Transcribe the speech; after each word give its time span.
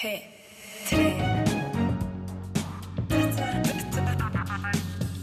P3. 0.00 0.96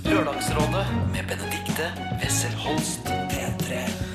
Lørdagsrådet 0.05 0.87
med 1.13 1.23
Benedikte 1.27 1.85
Wessel 2.21 2.55
Holst. 2.55 2.99
P3. 3.07 4.06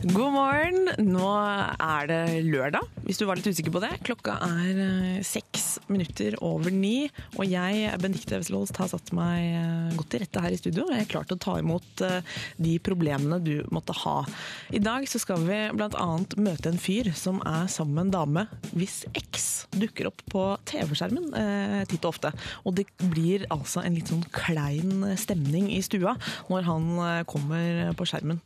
God 0.00 0.30
morgen. 0.32 0.86
Nå 1.04 1.28
er 1.28 2.06
det 2.08 2.20
lørdag, 2.46 2.86
hvis 3.04 3.18
du 3.20 3.26
var 3.28 3.36
litt 3.36 3.50
usikker 3.52 3.74
på 3.74 3.82
det. 3.82 3.90
Klokka 4.06 4.38
er 4.46 4.78
eh, 4.80 5.18
seks 5.26 5.74
minutter 5.92 6.38
over 6.40 6.72
ni, 6.72 7.10
og 7.36 7.44
jeg, 7.44 7.90
Benedicte 8.00 8.38
Wesselholst, 8.38 8.80
har 8.80 8.88
satt 8.88 9.12
meg 9.12 9.58
eh, 9.58 9.92
godt 9.98 10.08
til 10.14 10.24
rette 10.24 10.44
her 10.46 10.56
i 10.56 10.60
studio. 10.62 10.86
Jeg 10.88 11.04
er 11.04 11.10
klar 11.10 11.28
til 11.28 11.36
å 11.36 11.42
ta 11.44 11.58
imot 11.60 12.04
eh, 12.06 12.32
de 12.56 12.78
problemene 12.80 13.42
du 13.44 13.52
måtte 13.68 13.98
ha. 14.00 14.16
I 14.72 14.80
dag 14.80 15.04
så 15.04 15.20
skal 15.20 15.44
vi 15.44 15.60
bl.a. 15.76 16.08
møte 16.40 16.72
en 16.72 16.80
fyr 16.80 17.12
som 17.12 17.44
er 17.44 17.68
sammen 17.68 17.98
med 18.00 18.08
en 18.08 18.16
dame 18.16 18.48
hvis 18.72 19.02
eks 19.12 19.50
dukker 19.76 20.08
opp 20.08 20.24
på 20.32 20.48
TV-skjermen 20.72 21.32
eh, 21.36 21.80
titt 21.92 22.06
og 22.06 22.14
ofte. 22.14 22.32
Og 22.64 22.80
det 22.80 22.88
blir 23.02 23.44
altså 23.52 23.84
en 23.84 24.00
litt 24.00 24.08
sånn 24.08 24.24
klein 24.32 25.10
stemning 25.20 25.68
i 25.76 25.84
stua 25.84 26.16
når 26.48 26.70
han 26.72 26.94
kommer 27.28 27.90
på 28.00 28.08
skjermen. 28.08 28.40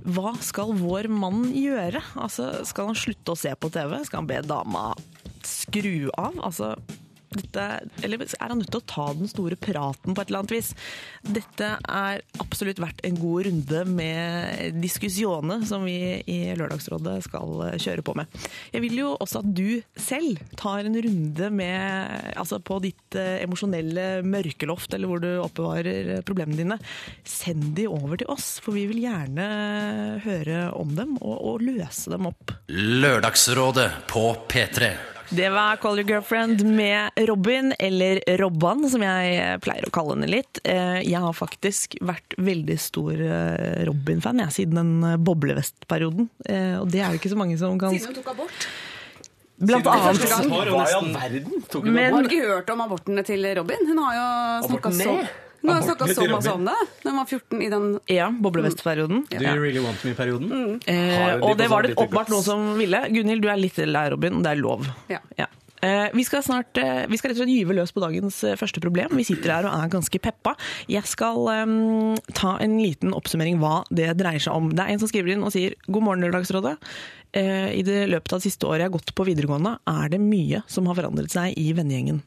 Hva 0.00 0.32
skal 0.44 0.72
vår 0.78 1.10
mann 1.12 1.50
gjøre? 1.52 2.00
Altså, 2.16 2.50
skal 2.68 2.90
han 2.90 2.98
slutte 2.98 3.34
å 3.34 3.38
se 3.38 3.52
på 3.54 3.70
TV? 3.72 3.98
Skal 4.06 4.22
han 4.22 4.30
be 4.30 4.40
dama 4.46 4.90
skru 5.46 6.08
av? 6.16 6.38
Altså, 6.40 6.74
dette, 7.36 7.66
eller 8.02 8.24
er 8.24 8.50
han 8.50 8.58
nødt 8.60 8.72
til 8.72 8.80
å 8.80 8.88
ta 8.90 9.06
den 9.16 9.30
store 9.30 9.58
praten 9.60 10.14
på 10.16 10.22
et 10.22 10.30
eller 10.30 10.42
annet 10.42 10.54
vis? 10.54 10.70
Dette 11.22 11.68
er 11.78 12.22
absolutt 12.42 12.80
verdt 12.82 13.02
en 13.06 13.18
god 13.20 13.46
runde 13.46 13.84
med 13.90 14.80
diskusjoner 14.80 15.62
som 15.68 15.86
vi 15.86 15.96
i 16.24 16.38
Lørdagsrådet 16.58 17.18
skal 17.28 17.76
kjøre 17.80 18.04
på 18.06 18.16
med. 18.18 18.40
Jeg 18.74 18.84
vil 18.84 18.98
jo 19.02 19.12
også 19.16 19.44
at 19.44 19.52
du 19.56 19.80
selv 20.00 20.40
tar 20.58 20.88
en 20.88 20.98
runde 21.06 21.50
med, 21.54 22.34
altså 22.40 22.60
på 22.62 22.80
ditt 22.84 23.18
eh, 23.18 23.42
emosjonelle 23.44 24.08
mørkeloft, 24.26 24.94
eller 24.96 25.10
hvor 25.10 25.22
du 25.22 25.30
oppbevarer 25.40 26.24
problemene 26.26 26.60
dine. 26.60 26.80
Send 27.26 27.72
de 27.78 27.86
over 27.90 28.20
til 28.20 28.30
oss, 28.32 28.56
for 28.64 28.76
vi 28.76 28.86
vil 28.90 29.04
gjerne 29.04 29.46
høre 30.24 30.66
om 30.78 30.96
dem 30.98 31.16
og, 31.20 31.36
og 31.36 31.64
løse 31.64 32.12
dem 32.12 32.28
opp. 32.30 32.56
Lørdagsrådet 32.70 33.90
på 34.10 34.26
P3. 34.50 34.92
Det 35.30 35.48
var 35.50 35.76
Call 35.76 35.98
Your 35.98 36.08
Girlfriend 36.10 36.64
med 36.66 37.10
Robin, 37.28 37.72
eller 37.78 38.20
Robban, 38.38 38.82
som 38.90 39.02
jeg 39.04 39.60
pleier 39.62 39.86
å 39.86 39.92
kalle 39.94 40.16
henne 40.16 40.26
litt. 40.30 40.58
Eh, 40.66 40.98
Jeg 41.06 41.20
har 41.22 41.34
faktisk 41.38 41.94
vært 42.02 42.34
veldig 42.36 42.76
stor 42.82 43.14
eh, 43.14 43.84
Robin-fan 43.86 44.42
jeg, 44.42 44.50
siden 44.56 44.80
den 44.80 45.18
boblevest-perioden. 45.22 46.26
Eh, 46.50 46.80
Og 46.80 46.90
det 46.90 47.04
er 47.04 47.14
det 47.14 47.20
ikke 47.20 47.30
så 47.30 47.38
mange 47.38 47.58
som 47.60 47.78
kan 47.78 47.94
Siden 47.94 48.10
hun 48.10 48.18
tok 48.18 48.32
abort. 48.34 48.66
Blant 49.60 49.86
annet. 49.92 50.26
Hva 50.50 50.64
i 50.66 50.96
all 50.98 51.12
verden? 51.14 51.62
Tok 51.68 51.84
hun 51.86 51.92
Men- 51.94 52.12
Har 52.14 52.22
du 52.26 52.28
ikke 52.34 52.50
hørt 52.50 52.70
om 52.74 52.80
abortene 52.80 53.24
til 53.24 53.46
Robin? 53.60 53.86
Hun 53.86 53.98
har 54.02 54.14
jo 54.18 54.68
snakka 54.68 54.90
så, 54.98 55.14
hun 55.60 55.70
har 55.74 55.82
snakket 55.84 56.14
snakka 56.14 56.14
så 56.16 56.28
masse 56.32 56.52
om 56.56 56.64
det. 56.68 56.76
Da 57.02 57.10
jeg 57.10 57.18
var 57.18 57.30
14 57.36 57.62
i 57.62 57.70
den 57.72 57.86
ja, 58.08 58.30
boblevest-perioden. 58.32 59.24
Do 59.30 59.44
you 59.44 59.60
really 59.60 59.84
want 59.84 60.04
me-perioden? 60.04 60.80
Eh, 60.86 60.96
jo 60.96 61.40
de 61.40 61.48
og 61.50 61.56
det 61.60 61.70
var 61.70 61.82
sånn 61.82 61.88
det 61.88 61.94
lite 61.94 62.04
åpenbart 62.06 62.34
noen 62.34 62.46
som 62.46 62.68
ville. 62.80 63.02
Gunhild, 63.12 63.44
du 63.44 63.50
er 63.52 63.60
litt 63.60 63.80
lei 63.84 64.06
Robin. 64.14 64.42
Det 64.44 64.54
er 64.54 64.62
lov. 64.62 64.88
Ja. 65.10 65.20
Eh, 65.82 66.08
Vi 66.12 66.24
skal 66.28 66.42
snart 66.44 66.76
eh, 66.76 67.06
vi 67.08 67.16
skal 67.16 67.30
rett 67.30 67.38
og 67.38 67.44
slett 67.46 67.54
gyve 67.54 67.76
løs 67.76 67.92
på 67.96 68.02
dagens 68.04 68.42
eh, 68.44 68.56
første 68.60 68.82
problem. 68.84 69.14
Vi 69.16 69.24
sitter 69.24 69.54
her 69.54 69.68
og 69.68 69.76
er 69.76 69.92
ganske 69.92 70.20
peppa. 70.20 70.52
Jeg 70.92 71.08
skal 71.08 71.48
em, 71.54 71.78
ta 72.36 72.56
en 72.60 72.76
liten 72.80 73.14
oppsummering 73.16 73.60
hva 73.62 73.80
det 73.88 74.10
dreier 74.20 74.42
seg 74.44 74.56
om. 74.56 74.68
Det 74.76 74.84
er 74.84 74.92
en 74.92 75.00
som 75.00 75.08
skriver 75.08 75.32
inn 75.34 75.46
og 75.46 75.54
sier 75.54 75.76
God 75.88 76.04
morgen, 76.04 76.24
Lørdagsrådet. 76.26 76.76
Eh, 77.32 77.70
I 77.78 77.82
det 77.86 78.08
løpet 78.10 78.32
av 78.32 78.40
det 78.40 78.48
siste 78.48 78.66
året 78.66 78.82
jeg 78.82 78.88
har 78.90 78.96
gått 78.96 79.14
på 79.14 79.26
videregående, 79.28 79.76
er 79.86 80.10
det 80.10 80.18
mye 80.22 80.64
som 80.70 80.88
har 80.90 80.98
forandret 80.98 81.30
seg 81.30 81.54
i 81.60 81.70
vennegjengen. 81.76 82.22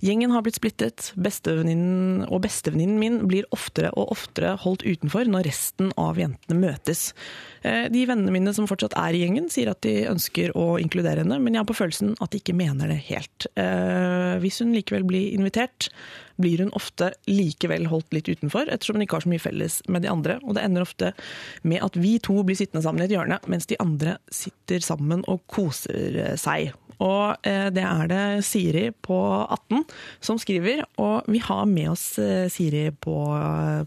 Gjengen 0.00 0.32
har 0.32 0.42
blitt 0.42 0.56
splittet, 0.56 1.10
bestevenninnen 1.20 2.24
og 2.32 2.40
bestevenninnen 2.46 2.98
min 2.98 3.18
blir 3.28 3.44
oftere 3.52 3.90
og 4.00 4.14
oftere 4.14 4.54
holdt 4.62 4.82
utenfor 4.86 5.28
når 5.28 5.44
resten 5.50 5.92
av 6.00 6.18
jentene 6.18 6.56
møtes. 6.56 7.10
Eh, 7.62 7.86
De 7.92 8.06
vennene 8.08 8.32
mine 8.32 8.54
som 8.56 8.66
fortsatt 8.70 8.96
er 8.98 9.14
i 9.14 9.22
gjengen, 9.22 9.50
sier 9.52 9.70
at 9.70 9.82
de 9.84 10.08
ønsker 10.10 10.54
å 10.56 10.80
inkludere 10.80 11.20
henne, 11.22 11.38
men 11.38 11.54
jeg 11.54 11.62
har 11.62 11.68
på 11.68 11.76
følelsen 11.82 12.16
at 12.18 12.32
de 12.32 12.40
ikke 12.40 12.56
mener 12.56 12.88
det 12.90 13.02
helt. 13.12 13.46
Eh, 13.54 14.40
Hvis 14.40 14.62
hun 14.64 14.72
likevel 14.74 15.04
blir 15.04 15.34
invitert, 15.36 15.90
blir 16.42 16.64
hun 16.64 16.72
ofte 16.76 17.12
likevel 17.30 17.88
holdt 17.90 18.12
litt 18.16 18.30
utenfor, 18.30 18.68
ettersom 18.70 18.98
hun 18.98 19.06
ikke 19.06 19.18
har 19.20 19.26
så 19.26 19.32
mye 19.32 19.42
felles 19.42 19.80
med 19.88 20.04
de 20.04 20.12
andre. 20.12 20.38
Og 20.44 20.56
det 20.56 20.66
ender 20.66 20.86
ofte 20.86 21.12
med 21.62 21.84
at 21.86 21.98
vi 22.00 22.16
to 22.22 22.40
blir 22.46 22.58
sittende 22.58 22.84
sammen 22.86 23.04
i 23.04 23.08
et 23.08 23.16
hjørne, 23.16 23.40
mens 23.50 23.68
de 23.70 23.78
andre 23.82 24.18
sitter 24.34 24.84
sammen 24.84 25.24
og 25.30 25.44
koser 25.50 26.36
seg. 26.40 26.72
Og 27.00 27.48
eh, 27.48 27.68
det 27.72 27.84
er 27.86 28.08
det 28.10 28.24
Siri 28.44 28.90
på 28.92 29.18
18 29.46 29.84
som 30.20 30.40
skriver, 30.40 30.84
og 31.00 31.28
vi 31.32 31.40
har 31.40 31.64
med 31.68 31.94
oss 31.94 32.06
eh, 32.20 32.48
Siri 32.52 32.90
på, 32.92 33.16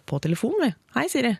på 0.10 0.22
telefon, 0.24 0.58
vi. 0.64 0.72
Hei, 0.98 1.06
Siri. 1.14 1.36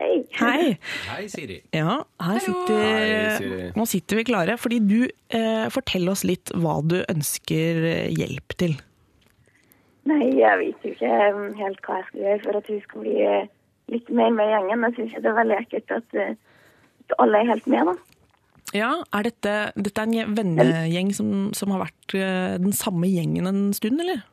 Hei. 0.00 0.24
Hei. 0.40 0.78
Hei, 1.12 1.26
Siri. 1.30 1.60
Ja, 1.74 2.00
her 2.24 2.40
sitter, 2.42 2.80
Hei, 2.80 3.36
Siri. 3.38 3.68
nå 3.76 3.86
sitter 3.86 4.18
vi 4.18 4.26
klare, 4.26 4.56
fordi 4.58 4.80
du 4.82 4.98
eh, 5.04 5.68
fortell 5.74 6.08
oss 6.10 6.24
litt 6.26 6.50
hva 6.56 6.80
du 6.82 6.98
ønsker 7.04 7.84
eh, 7.92 8.10
hjelp 8.16 8.56
til. 8.60 8.74
Nei, 10.08 10.24
jeg 10.36 10.60
vet 10.60 10.82
jo 10.84 10.92
ikke 10.92 11.12
helt 11.58 11.86
hva 11.86 12.00
jeg 12.00 12.08
skal 12.08 12.24
gjøre 12.24 12.40
for 12.42 12.58
at 12.58 12.66
hun 12.68 12.80
skal 12.84 13.04
bli 13.04 13.14
eh, 13.24 13.46
litt 13.92 14.10
mer 14.12 14.34
med 14.36 14.50
gjengen. 14.50 14.84
Jeg 14.88 14.96
syns 14.98 15.14
det 15.16 15.30
er 15.30 15.38
veldig 15.38 15.56
ekkelt 15.62 15.94
at 15.96 16.18
eh, 16.20 16.34
alle 17.22 17.40
er 17.40 17.50
helt 17.52 17.70
med, 17.70 17.92
da. 17.92 17.94
Ja, 18.74 18.90
er 19.14 19.26
dette, 19.28 19.54
dette 19.78 20.02
er 20.02 20.24
en 20.24 20.36
vennegjeng 20.36 21.12
som, 21.14 21.28
som 21.54 21.72
har 21.74 21.84
vært 21.84 22.16
eh, 22.18 22.56
den 22.60 22.74
samme 22.76 23.08
gjengen 23.08 23.48
en 23.48 23.68
stund, 23.76 24.02
eller? 24.02 24.24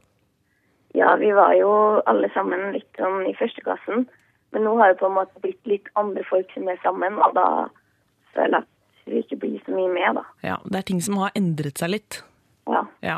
Ja, 0.97 1.13
vi 1.21 1.29
var 1.35 1.53
jo 1.55 1.71
alle 2.09 2.27
sammen 2.35 2.73
litt 2.75 2.99
sånn 2.99 3.23
i 3.29 3.35
førsteklassen, 3.39 4.07
men 4.51 4.65
nå 4.67 4.73
har 4.79 4.91
det 4.91 4.99
på 4.99 5.07
en 5.07 5.15
måte 5.21 5.43
blitt 5.43 5.61
litt 5.69 5.87
andre 5.99 6.25
folk 6.27 6.51
som 6.55 6.67
er 6.67 6.79
sammen, 6.83 7.15
og 7.21 7.37
da 7.37 7.45
føler 8.35 8.57
jeg 8.57 8.65
at 8.65 9.11
vi 9.11 9.21
ikke 9.23 9.39
blir 9.43 9.61
så 9.63 9.75
mye 9.75 9.93
med, 9.93 10.19
da. 10.19 10.25
Ja, 10.43 10.57
det 10.67 10.81
er 10.81 10.89
ting 10.89 10.99
som 11.05 11.21
har 11.21 11.31
endret 11.37 11.79
seg 11.79 11.93
litt. 11.93 12.19
Ja. 12.71 12.81
Ja. 13.03 13.17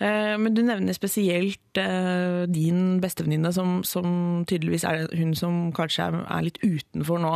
Eh, 0.00 0.34
Men 0.38 0.54
du 0.54 0.62
nevner 0.66 0.96
spesielt 0.96 1.78
eh, 1.78 2.44
din 2.50 3.00
bestevenninne, 3.00 3.52
som, 3.54 3.82
som 3.84 4.44
tydeligvis 4.48 4.84
er 4.84 5.06
hun 5.14 5.34
som 5.38 5.72
kanskje 5.72 6.10
er, 6.10 6.44
litt 6.44 6.58
utenfor 6.64 7.22
nå. 7.22 7.34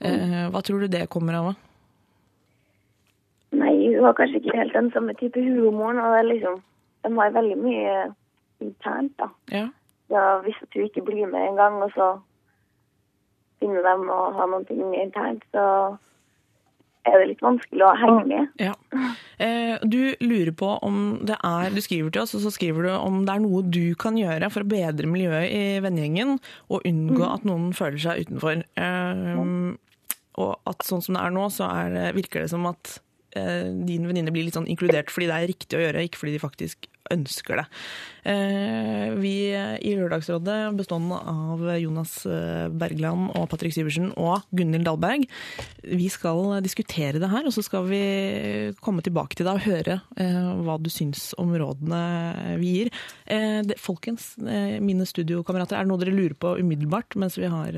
Eh, 0.00 0.46
Hva 0.52 0.62
tror 0.62 0.82
du 0.84 0.88
det 0.90 1.08
kommer 1.12 1.38
av? 1.38 1.52
Nei, 3.56 3.74
hun 3.94 4.04
var 4.04 4.16
kanskje 4.18 4.42
ikke 4.42 4.56
helt 4.58 4.74
den 4.76 4.90
samme 4.92 5.14
type 5.16 5.40
humoren, 5.40 6.00
og 6.02 6.12
det 6.12 6.18
er 6.22 6.32
liksom, 6.32 6.58
de 7.06 7.14
har 7.16 7.36
veldig 7.36 7.58
mye 7.62 7.94
internt, 8.60 9.14
da. 9.22 9.30
Ja. 9.54 9.68
Ja, 10.10 10.26
hvis 10.44 10.58
hun 10.60 10.84
ikke 10.84 11.04
blir 11.04 11.26
med 11.28 11.40
en 11.46 11.56
gang, 11.56 11.78
og 11.84 11.92
så 11.94 12.10
finner 13.60 13.84
de 13.84 14.12
å 14.12 14.20
ha 14.36 14.46
noe 14.50 15.00
internt, 15.02 15.44
så 15.52 15.64
er 17.12 17.18
det 17.22 17.28
litt 17.32 17.42
vanskelig 17.44 17.84
å 17.86 17.94
henge 18.00 18.26
med. 18.30 18.48
Ja. 18.62 18.74
Eh, 19.38 19.78
Du 19.88 20.14
lurer 20.20 20.52
på 20.52 20.70
om 20.82 21.18
det 21.24 21.36
er 21.44 21.70
Du 21.74 21.80
skriver 21.84 22.10
til 22.14 22.22
oss, 22.22 22.34
og 22.34 22.42
så 22.44 22.52
skriver 22.54 22.88
du 22.88 22.90
om 22.96 23.24
det 23.26 23.34
er 23.34 23.42
noe 23.44 23.62
du 23.62 23.94
kan 23.94 24.16
gjøre 24.18 24.50
for 24.50 24.64
å 24.64 24.68
bedre 24.70 25.06
miljøet 25.10 25.50
i 25.50 25.64
vennegjengen 25.84 26.38
og 26.70 26.86
unngå 26.88 27.24
at 27.34 27.44
noen 27.48 27.72
føler 27.76 27.98
seg 27.98 28.24
utenfor. 28.26 28.62
Eh, 28.76 29.76
Og 30.38 30.54
at 30.70 30.84
sånn 30.86 31.02
som 31.02 31.16
det 31.16 31.22
er 31.24 31.32
nå, 31.34 31.48
så 31.50 31.66
er, 31.66 32.12
virker 32.14 32.44
det 32.44 32.50
som 32.52 32.66
at 32.70 33.00
eh, 33.34 33.72
din 33.88 34.06
venninne 34.06 34.30
blir 34.30 34.44
litt 34.46 34.54
sånn 34.54 34.68
inkludert 34.70 35.10
fordi 35.10 35.26
det 35.26 35.34
er 35.34 35.48
riktig 35.50 35.78
å 35.78 35.82
gjøre, 35.82 36.04
ikke 36.06 36.20
fordi 36.20 36.36
de 36.36 36.42
faktisk 36.44 36.86
ønsker 37.14 37.62
det. 37.62 37.66
Eh, 38.28 39.14
Vi 39.18 39.34
i 39.52 39.94
Lørdagsrådet, 39.96 40.58
bestående 40.78 41.18
av 41.18 41.64
Jonas 41.80 42.20
eh, 42.28 42.68
Bergland 42.68 43.32
og 43.38 43.48
Patrick 43.52 43.76
Syversen 43.76 44.10
og 44.16 44.44
Gunhild 44.52 44.86
Dahlberg, 44.88 45.26
vi 45.88 46.08
skal 46.12 46.58
diskutere 46.64 47.20
det 47.22 47.30
her, 47.32 47.46
og 47.48 47.54
så 47.54 47.64
skal 47.64 47.88
vi 47.88 48.02
komme 48.84 49.04
tilbake 49.04 49.38
til 49.38 49.48
deg 49.48 49.60
og 49.60 49.66
høre 49.66 49.98
eh, 50.20 50.52
hva 50.66 50.78
du 50.82 50.90
syns 50.92 51.30
om 51.40 51.54
rådene 51.56 52.02
vi 52.60 52.74
gir. 52.74 52.92
Folkens, 53.80 54.34
mine 54.38 55.06
studiokamerater, 55.08 55.78
er 55.78 55.86
det 55.86 55.90
noe 55.90 56.00
dere 56.00 56.14
lurer 56.14 56.36
på 56.38 56.56
umiddelbart 56.60 57.16
mens 57.20 57.38
vi 57.40 57.50
har 57.50 57.76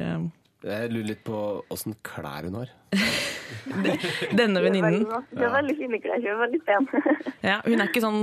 Jeg 0.61 0.91
lurer 0.93 1.07
litt 1.15 1.23
på 1.25 1.37
åssen 1.73 1.95
klær 2.05 2.45
hun 2.49 2.59
har. 2.61 2.73
denne 4.41 4.61
venninnen? 4.63 5.07
Hun 5.07 5.41
har 5.41 5.55
veldig 5.55 5.77
fine 5.79 6.01
klær, 6.03 6.21
hun 6.21 6.33
er 6.35 6.43
veldig 6.45 6.61
pen. 6.67 6.89
Ja, 7.51 7.61
hun 7.65 7.81
er 7.81 7.89
ikke 7.89 8.03
sånn 8.05 8.21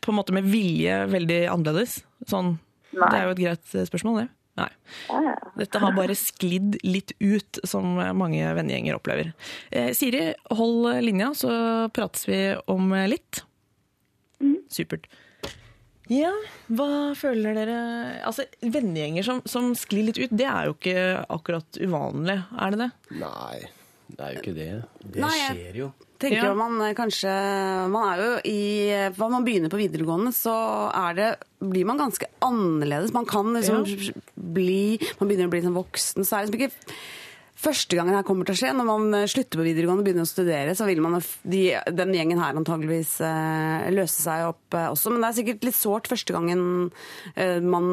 på 0.00 0.12
en 0.12 0.18
måte 0.18 0.34
med 0.36 0.48
vilje 0.48 1.02
veldig 1.12 1.42
annerledes? 1.52 1.98
Sånn, 2.30 2.56
det 2.94 3.10
er 3.12 3.26
jo 3.26 3.34
et 3.34 3.42
greit 3.42 3.74
eh, 3.76 3.86
spørsmål, 3.88 4.22
det. 4.22 4.26
Nei. 4.56 4.70
Ja, 5.10 5.18
ja. 5.20 5.34
Dette 5.60 5.80
har 5.82 5.92
bare 5.92 6.16
sklidd 6.16 6.78
litt 6.86 7.12
ut, 7.20 7.60
som 7.68 7.98
mange 8.16 8.54
vennegjenger 8.56 8.96
opplever. 8.96 9.34
Eh, 9.68 9.90
Siri, 9.96 10.30
hold 10.56 10.88
linja, 11.04 11.34
så 11.36 11.52
prates 11.92 12.24
vi 12.28 12.40
om 12.72 12.88
litt. 13.12 13.44
Supert. 14.72 15.10
Ja, 16.12 16.30
hva 16.70 16.86
føler 17.18 17.56
dere 17.56 17.76
Altså, 18.28 18.44
Vennegjenger 18.62 19.24
som, 19.26 19.40
som 19.48 19.72
sklir 19.74 20.06
litt 20.06 20.20
ut, 20.22 20.30
det 20.38 20.46
er 20.46 20.68
jo 20.68 20.76
ikke 20.76 21.00
akkurat 21.34 21.80
uvanlig, 21.82 22.36
er 22.62 22.74
det 22.76 22.78
det? 22.84 22.90
Nei, 23.18 23.58
det 24.14 24.20
er 24.28 24.34
jo 24.36 24.42
ikke 24.44 24.54
det. 24.54 24.68
Det 25.02 25.22
Nei, 25.24 25.32
jeg- 25.40 25.56
skjer 25.58 25.80
jo. 25.82 25.88
tenker 26.22 26.46
Ja. 26.46 26.54
man 26.54 26.80
eh, 26.86 26.94
kanskje 26.96 27.32
Man 27.90 28.06
er 28.12 28.22
jo 28.22 28.30
i 28.48 29.10
Hva 29.18 29.28
man 29.30 29.44
begynner 29.44 29.68
på 29.72 29.80
videregående, 29.82 30.30
så 30.32 30.54
er 30.94 31.14
det 31.18 31.28
blir 31.60 31.84
man 31.90 31.98
ganske 31.98 32.26
annerledes. 32.40 33.12
Man 33.12 33.26
kan 33.26 33.50
liksom 33.52 33.82
bli 34.36 34.98
Man 35.18 35.28
begynner 35.28 35.50
å 35.50 35.54
bli 35.56 35.62
sånn 35.66 35.74
voksen, 35.76 36.22
så 36.24 36.38
er 36.38 36.46
det 36.46 36.52
liksom 36.54 36.70
ikke 36.70 37.00
Første 37.56 37.96
gangen 37.96 38.12
her 38.12 38.24
kommer 38.26 38.44
til 38.44 38.52
å 38.52 38.58
skje, 38.60 38.72
når 38.76 38.86
man 38.88 39.06
eh, 39.16 39.28
slutter 39.32 39.56
på 39.60 39.64
videregående 39.64 40.02
og 40.04 40.08
begynner 40.08 40.26
å 40.26 40.28
studere, 40.28 40.74
så 40.76 40.84
vil 40.88 41.00
man, 41.04 41.16
de, 41.48 41.62
den 41.96 42.12
gjengen 42.12 42.42
her 42.42 42.58
antageligvis 42.58 43.14
eh, 43.24 43.86
løse 43.96 44.20
seg 44.26 44.44
opp 44.50 44.76
eh, 44.76 44.90
også. 44.92 45.12
Men 45.14 45.24
det 45.24 45.30
er 45.30 45.38
sikkert 45.38 45.64
litt 45.70 45.78
sårt 45.78 46.10
første 46.12 46.36
gangen 46.36 46.66
man 47.66 47.86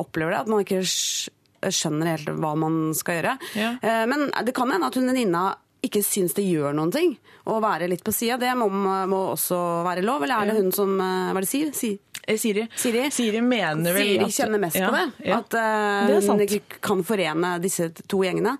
opplever 0.00 0.32
det, 0.32 0.40
at 0.42 0.50
man 0.50 0.62
ikke 0.64 0.80
skjønner 0.82 2.14
helt 2.14 2.32
hva 2.42 2.54
man 2.58 2.78
skal 2.96 3.20
gjøre. 3.20 3.34
Ja. 3.58 3.74
Eh, 3.82 4.04
Men 4.10 4.30
det 4.46 4.54
kan 4.56 4.72
hende 4.72 4.88
at 4.88 4.96
hun 4.98 5.08
venninna 5.10 5.50
ikke 5.82 6.02
syns 6.06 6.34
det 6.36 6.44
gjør 6.46 6.74
noen 6.78 6.92
ting 6.94 7.16
å 7.50 7.56
være 7.62 7.88
litt 7.90 8.04
på 8.06 8.14
sida. 8.14 8.36
Det 8.38 8.52
må, 8.58 8.68
må 8.70 9.20
også 9.34 9.58
være 9.86 10.04
lov. 10.06 10.22
Eller 10.22 10.38
er 10.38 10.52
det 10.52 10.60
hun 10.60 10.72
som 10.74 10.94
Hva 10.96 11.34
er 11.34 11.42
det 11.42 11.50
sier? 11.50 11.72
Si. 11.74 11.96
Eh, 12.28 12.38
Siri. 12.38 12.68
Siri? 12.76 13.40
mener 13.42 13.92
vel 13.96 14.06
Siri 14.12 14.28
kjenner 14.30 14.60
mest 14.62 14.76
Ja, 14.78 14.88
på 14.88 14.94
det. 14.94 15.26
ja. 15.26 15.38
At 15.40 15.54
eh, 15.58 16.28
hun 16.28 16.40
ikke 16.44 16.80
kan 16.80 17.02
forene 17.06 17.56
disse 17.62 17.88
to 18.06 18.22
gjengene. 18.22 18.56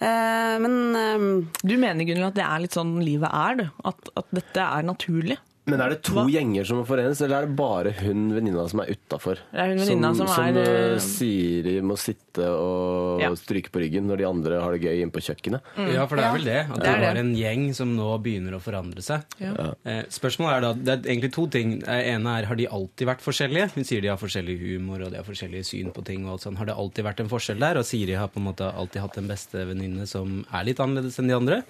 Eh, 0.00 0.58
men 0.64 0.76
eh, 0.96 1.26
Du 1.62 1.76
mener 1.76 2.04
Gunnel, 2.08 2.30
at 2.30 2.38
det 2.38 2.46
er 2.46 2.64
litt 2.64 2.76
sånn 2.78 2.94
livet 3.04 3.28
er, 3.28 3.60
du? 3.60 3.66
At, 3.84 4.12
at 4.16 4.32
dette 4.32 4.64
er 4.64 4.86
naturlig? 4.88 5.36
Men 5.70 5.78
er 5.80 5.90
det 5.92 6.00
to 6.02 6.16
Hva? 6.16 6.24
gjenger 6.26 6.66
som 6.66 6.80
må 6.80 6.84
forenes, 6.88 7.20
eller 7.22 7.36
er 7.36 7.46
det 7.46 7.54
bare 7.54 7.92
hun 8.00 8.32
venninna 8.34 8.64
som 8.68 8.80
er 8.82 8.88
utafor? 8.96 9.38
Det 9.54 9.66
hun 9.70 9.78
venninna 9.78 10.10
som 10.18 10.26
er, 10.42 10.56
eh, 10.58 10.94
eh, 10.94 10.98
Siri 10.98 11.74
må 11.86 11.94
sitte 11.96 12.48
og 12.50 13.20
Ja. 13.22 13.28
stryke 13.38 13.70
på 13.70 13.78
ryggen 13.78 14.08
når 14.08 14.18
de 14.18 14.24
andre 14.26 14.60
har 14.60 14.72
det 14.72 14.82
gøy 14.82 15.02
inne 15.04 15.12
på 15.14 15.22
kjøkkenet. 15.22 15.60
Ja, 15.94 16.06
for 16.06 16.16
det 16.16 16.24
er 16.24 16.32
vel 16.34 16.44
det. 16.44 16.58
At 16.68 16.74
Det 16.80 16.82
det 16.82 17.00
var 17.06 17.14
en 17.20 17.34
gjeng 17.36 17.74
som 17.74 17.94
nå 17.96 18.08
begynner 18.20 18.56
å 18.58 18.60
forandre 18.60 18.98
seg. 19.06 19.22
Ja. 19.38 19.74
Eh, 19.86 20.02
spørsmålet 20.10 20.56
er 20.56 20.60
da, 20.62 20.72
Det 20.72 20.88
er 21.06 21.10
egentlig 21.14 21.32
to 21.32 21.46
ting. 21.46 21.78
Det 21.78 22.06
ene 22.10 22.26
er 22.42 22.46
har 22.46 22.56
de 22.56 22.66
alltid 22.66 23.06
vært 23.06 23.20
forskjellige. 23.22 23.70
Hun 23.76 23.84
sier 23.84 24.00
de 24.02 24.08
har 24.08 24.18
forskjellig 24.18 24.58
humor 24.58 25.02
og 25.06 25.10
de 25.12 25.16
har 25.18 25.24
forskjellige 25.24 25.62
syn 25.64 25.92
på 25.92 26.02
ting. 26.04 26.24
og 26.26 26.32
alt 26.32 26.40
sånt. 26.40 26.58
Har 26.58 26.66
det 26.66 26.74
alltid 26.76 27.04
vært 27.04 27.20
en 27.20 27.28
forskjell 27.28 27.60
der? 27.60 27.76
Og 27.78 27.84
Siri 27.84 28.14
har 28.14 28.26
på 28.26 28.38
en 28.38 28.52
måte 28.52 28.66
alltid 28.74 29.00
hatt 29.00 29.16
en 29.18 29.28
beste 29.28 29.62
venninne 29.64 30.08
som 30.08 30.44
er 30.52 30.64
litt 30.64 30.78
annerledes 30.78 31.20
enn 31.20 31.28
de 31.28 31.34
andre? 31.34 31.62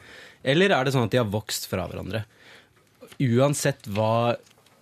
Eller 0.42 0.70
er 0.72 0.84
det 0.84 0.94
sånn 0.94 1.04
at 1.04 1.10
de 1.10 1.18
har 1.18 1.26
vokst 1.26 1.66
fra 1.68 1.86
hverandre? 1.86 2.24
Uansett 3.22 3.86
hva 3.94 4.36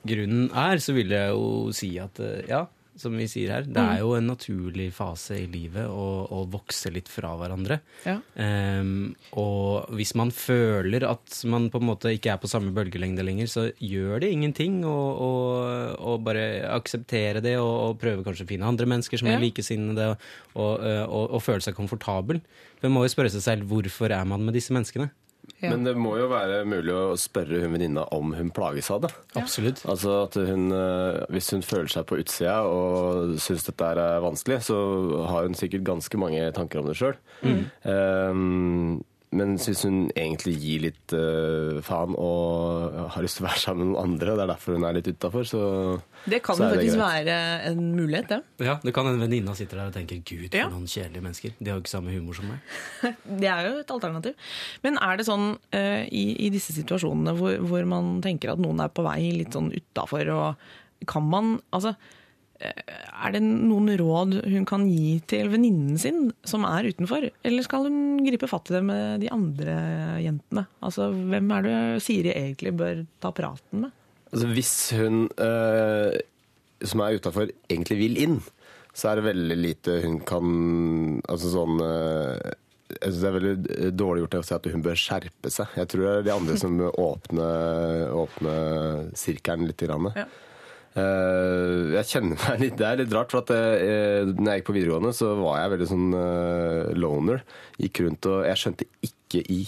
grunnen 0.09 0.51
er, 0.57 0.81
så 0.81 0.95
vil 0.97 1.13
jeg 1.13 1.33
jo 1.35 1.73
si 1.77 1.95
at 2.01 2.21
eh, 2.25 2.45
ja, 2.49 2.65
som 3.01 3.15
vi 3.17 3.25
sier 3.31 3.53
her, 3.55 3.65
det 3.65 3.81
er 3.81 4.01
jo 4.03 4.11
en 4.17 4.27
naturlig 4.29 4.91
fase 4.93 5.39
i 5.41 5.47
livet 5.49 5.87
å, 5.89 6.07
å 6.37 6.41
vokse 6.53 6.91
litt 6.93 7.09
fra 7.09 7.31
hverandre. 7.39 7.79
Ja. 8.05 8.19
Um, 8.35 9.15
og 9.41 9.89
hvis 9.97 10.13
man 10.19 10.33
føler 10.35 11.07
at 11.09 11.39
man 11.49 11.71
på 11.73 11.81
en 11.81 11.89
måte 11.89 12.13
ikke 12.13 12.35
er 12.35 12.43
på 12.43 12.51
samme 12.51 12.75
bølgelengde 12.77 13.25
lenger, 13.25 13.49
så 13.49 13.65
gjør 13.81 14.21
det 14.25 14.33
ingenting 14.35 14.83
å, 14.85 16.19
bare 16.27 16.45
akseptere 16.75 17.41
det 17.45 17.57
og, 17.61 17.73
og 17.87 17.97
prøve 18.03 18.27
kanskje 18.27 18.45
å 18.45 18.51
finne 18.53 18.69
andre 18.69 18.91
mennesker 18.93 19.23
som 19.23 19.31
Ja. 19.31 19.39
er 19.39 19.47
likesinnede, 19.47 20.11
og, 20.11 20.29
og, 20.61 20.85
og, 21.07 21.25
og 21.39 21.45
føle 21.47 21.65
seg 21.65 21.79
komfortabel. 21.79 22.43
Man 22.85 22.97
må 22.97 23.07
jo 23.07 23.15
spørre 23.15 23.33
seg 23.33 23.47
selv 23.47 23.71
hvorfor 23.71 24.13
er 24.13 24.29
man 24.29 24.45
med 24.45 24.59
disse 24.59 24.77
menneskene? 24.77 25.09
Ja. 25.61 25.71
Men 25.73 25.85
det 25.85 25.97
må 25.99 26.15
jo 26.21 26.29
være 26.31 26.63
mulig 26.69 26.95
å 26.95 27.19
spørre 27.21 27.61
hun 27.65 27.75
venninna 27.75 28.07
om 28.17 28.35
hun 28.37 28.53
plages 28.55 28.91
av 28.95 29.05
det. 29.05 29.13
Absolutt. 29.39 29.83
Altså 29.91 30.23
at 30.25 30.39
hun, 30.39 30.71
eh, 30.73 31.21
Hvis 31.35 31.51
hun 31.55 31.63
føler 31.67 31.91
seg 31.93 32.07
på 32.07 32.21
utsida 32.23 32.61
og 32.67 33.37
syns 33.43 33.67
dette 33.67 33.93
er 33.93 34.25
vanskelig, 34.25 34.63
så 34.71 34.79
har 35.29 35.49
hun 35.49 35.59
sikkert 35.59 35.85
ganske 35.85 36.21
mange 36.21 36.53
tanker 36.57 36.81
om 36.81 36.91
det 36.91 36.99
sjøl. 37.01 37.17
Men 39.33 39.53
syns 39.63 39.85
hun 39.87 39.99
egentlig 40.19 40.57
gir 40.59 40.81
litt 40.89 41.13
uh, 41.15 41.79
faen 41.87 42.17
og 42.19 42.97
har 43.15 43.23
lyst 43.23 43.37
til 43.39 43.45
å 43.45 43.49
være 43.49 43.61
sammen 43.63 43.85
med 43.85 43.95
noen 43.95 44.09
andre, 44.09 44.33
det 44.35 44.43
er 44.43 44.51
derfor 44.51 44.75
hun 44.75 44.87
er 44.89 44.97
litt 44.97 45.11
utafor, 45.13 45.45
så 45.47 45.61
Det 46.27 46.41
kan 46.43 46.57
så 46.59 46.65
jo 46.65 46.67
er 46.67 46.71
det 46.75 46.81
faktisk 46.81 46.99
greit. 46.99 47.27
være 47.29 47.37
en 47.71 47.85
mulighet, 47.95 48.29
det. 48.33 48.41
Ja, 48.67 48.75
Det 48.83 48.95
kan 48.97 49.07
en 49.07 49.21
venninne 49.23 49.55
sitter 49.57 49.77
der 49.79 49.87
og 49.93 49.95
tenker 49.95 50.19
'gud, 50.25 50.51
for 50.51 50.59
Ja. 50.59 50.69
noen 50.69 50.87
kjedelige 50.91 51.23
mennesker'. 51.23 51.53
De 51.63 51.71
har 51.71 51.79
jo 51.79 51.83
ikke 51.85 51.95
samme 51.95 52.11
humor 52.11 52.35
som 52.35 52.49
meg. 52.51 52.59
Det 53.41 53.49
er 53.49 53.69
jo 53.71 53.79
et 53.79 53.91
alternativ. 53.91 54.35
Men 54.83 54.99
er 54.99 55.17
det 55.17 55.27
sånn 55.27 55.59
uh, 55.75 56.03
i, 56.11 56.25
i 56.47 56.51
disse 56.51 56.73
situasjonene 56.75 57.37
hvor, 57.39 57.57
hvor 57.63 57.85
man 57.87 58.21
tenker 58.21 58.51
at 58.53 58.59
noen 58.59 58.81
er 58.81 58.89
på 58.89 59.03
vei 59.07 59.31
litt 59.39 59.53
sånn 59.55 59.71
utafor, 59.73 60.27
og 60.35 61.07
kan 61.07 61.23
man 61.23 61.61
Altså, 61.73 61.95
er 62.61 63.33
det 63.35 63.41
noen 63.43 63.89
råd 63.97 64.35
hun 64.53 64.67
kan 64.69 64.85
gi 64.89 65.15
til 65.31 65.49
venninnen 65.53 65.97
sin 66.01 66.29
som 66.47 66.67
er 66.69 66.91
utenfor? 66.93 67.31
Eller 67.47 67.65
skal 67.65 67.87
hun 67.89 68.21
gripe 68.27 68.49
fatt 68.51 68.69
i 68.71 68.77
det 68.77 68.83
med 68.85 69.25
de 69.25 69.31
andre 69.33 69.77
jentene? 70.21 70.67
Altså, 70.85 71.09
hvem 71.13 71.51
er 71.57 71.67
det 71.67 71.79
Siri 72.05 72.35
egentlig 72.35 72.75
bør 72.77 73.05
ta 73.23 73.33
praten 73.37 73.87
med? 73.87 73.95
Altså, 74.31 74.51
hvis 74.55 74.75
hun 74.99 75.23
øh, 75.41 76.19
som 76.87 77.05
er 77.05 77.17
utafor, 77.19 77.53
egentlig 77.71 78.01
vil 78.01 78.21
inn, 78.21 78.41
så 78.95 79.11
er 79.11 79.21
det 79.21 79.29
veldig 79.31 79.57
lite 79.57 80.01
hun 80.03 80.17
kan 80.27 80.49
Altså 81.31 81.53
sånn 81.53 81.79
øh, 81.79 82.53
jeg 82.91 83.13
synes 83.13 83.21
Det 83.21 83.29
er 83.29 83.37
veldig 83.37 83.91
dårlig 83.95 84.25
gjort 84.25 84.39
å 84.41 84.45
si 84.49 84.55
at 84.57 84.71
hun 84.73 84.83
bør 84.83 84.99
skjerpe 84.99 85.51
seg. 85.55 85.75
Jeg 85.79 85.91
tror 85.93 86.03
det 86.03 86.13
er 86.13 86.25
de 86.27 86.33
andre 86.35 86.57
som 86.59 86.73
åpner, 86.75 86.97
åpne, 87.07 87.45
åpne 88.25 88.55
sirkelen 89.19 89.69
litt. 89.71 89.85
Grann. 89.87 90.11
Ja. 90.19 90.27
Eh, 90.99 91.93
jeg 91.95 92.09
kjenner 92.11 92.41
meg 92.41 92.63
litt 92.65 92.79
Det 92.81 92.87
er 92.89 92.97
litt 92.99 93.13
rart, 93.15 93.31
for 93.31 93.45
at 93.45 93.53
jeg, 93.55 94.33
når 94.35 94.49
jeg 94.51 94.63
gikk 94.63 94.71
på 94.71 94.75
videregående, 94.75 95.13
så 95.15 95.35
var 95.39 95.61
jeg 95.61 95.75
veldig 95.77 95.91
sånn 95.93 96.09
eh, 96.21 96.95
loner. 96.99 97.45
Gikk 97.79 98.03
rundt 98.07 98.31
og 98.33 98.43
Jeg 98.49 98.63
skjønte 98.65 98.91
ikke 99.07 99.45
i 99.55 99.61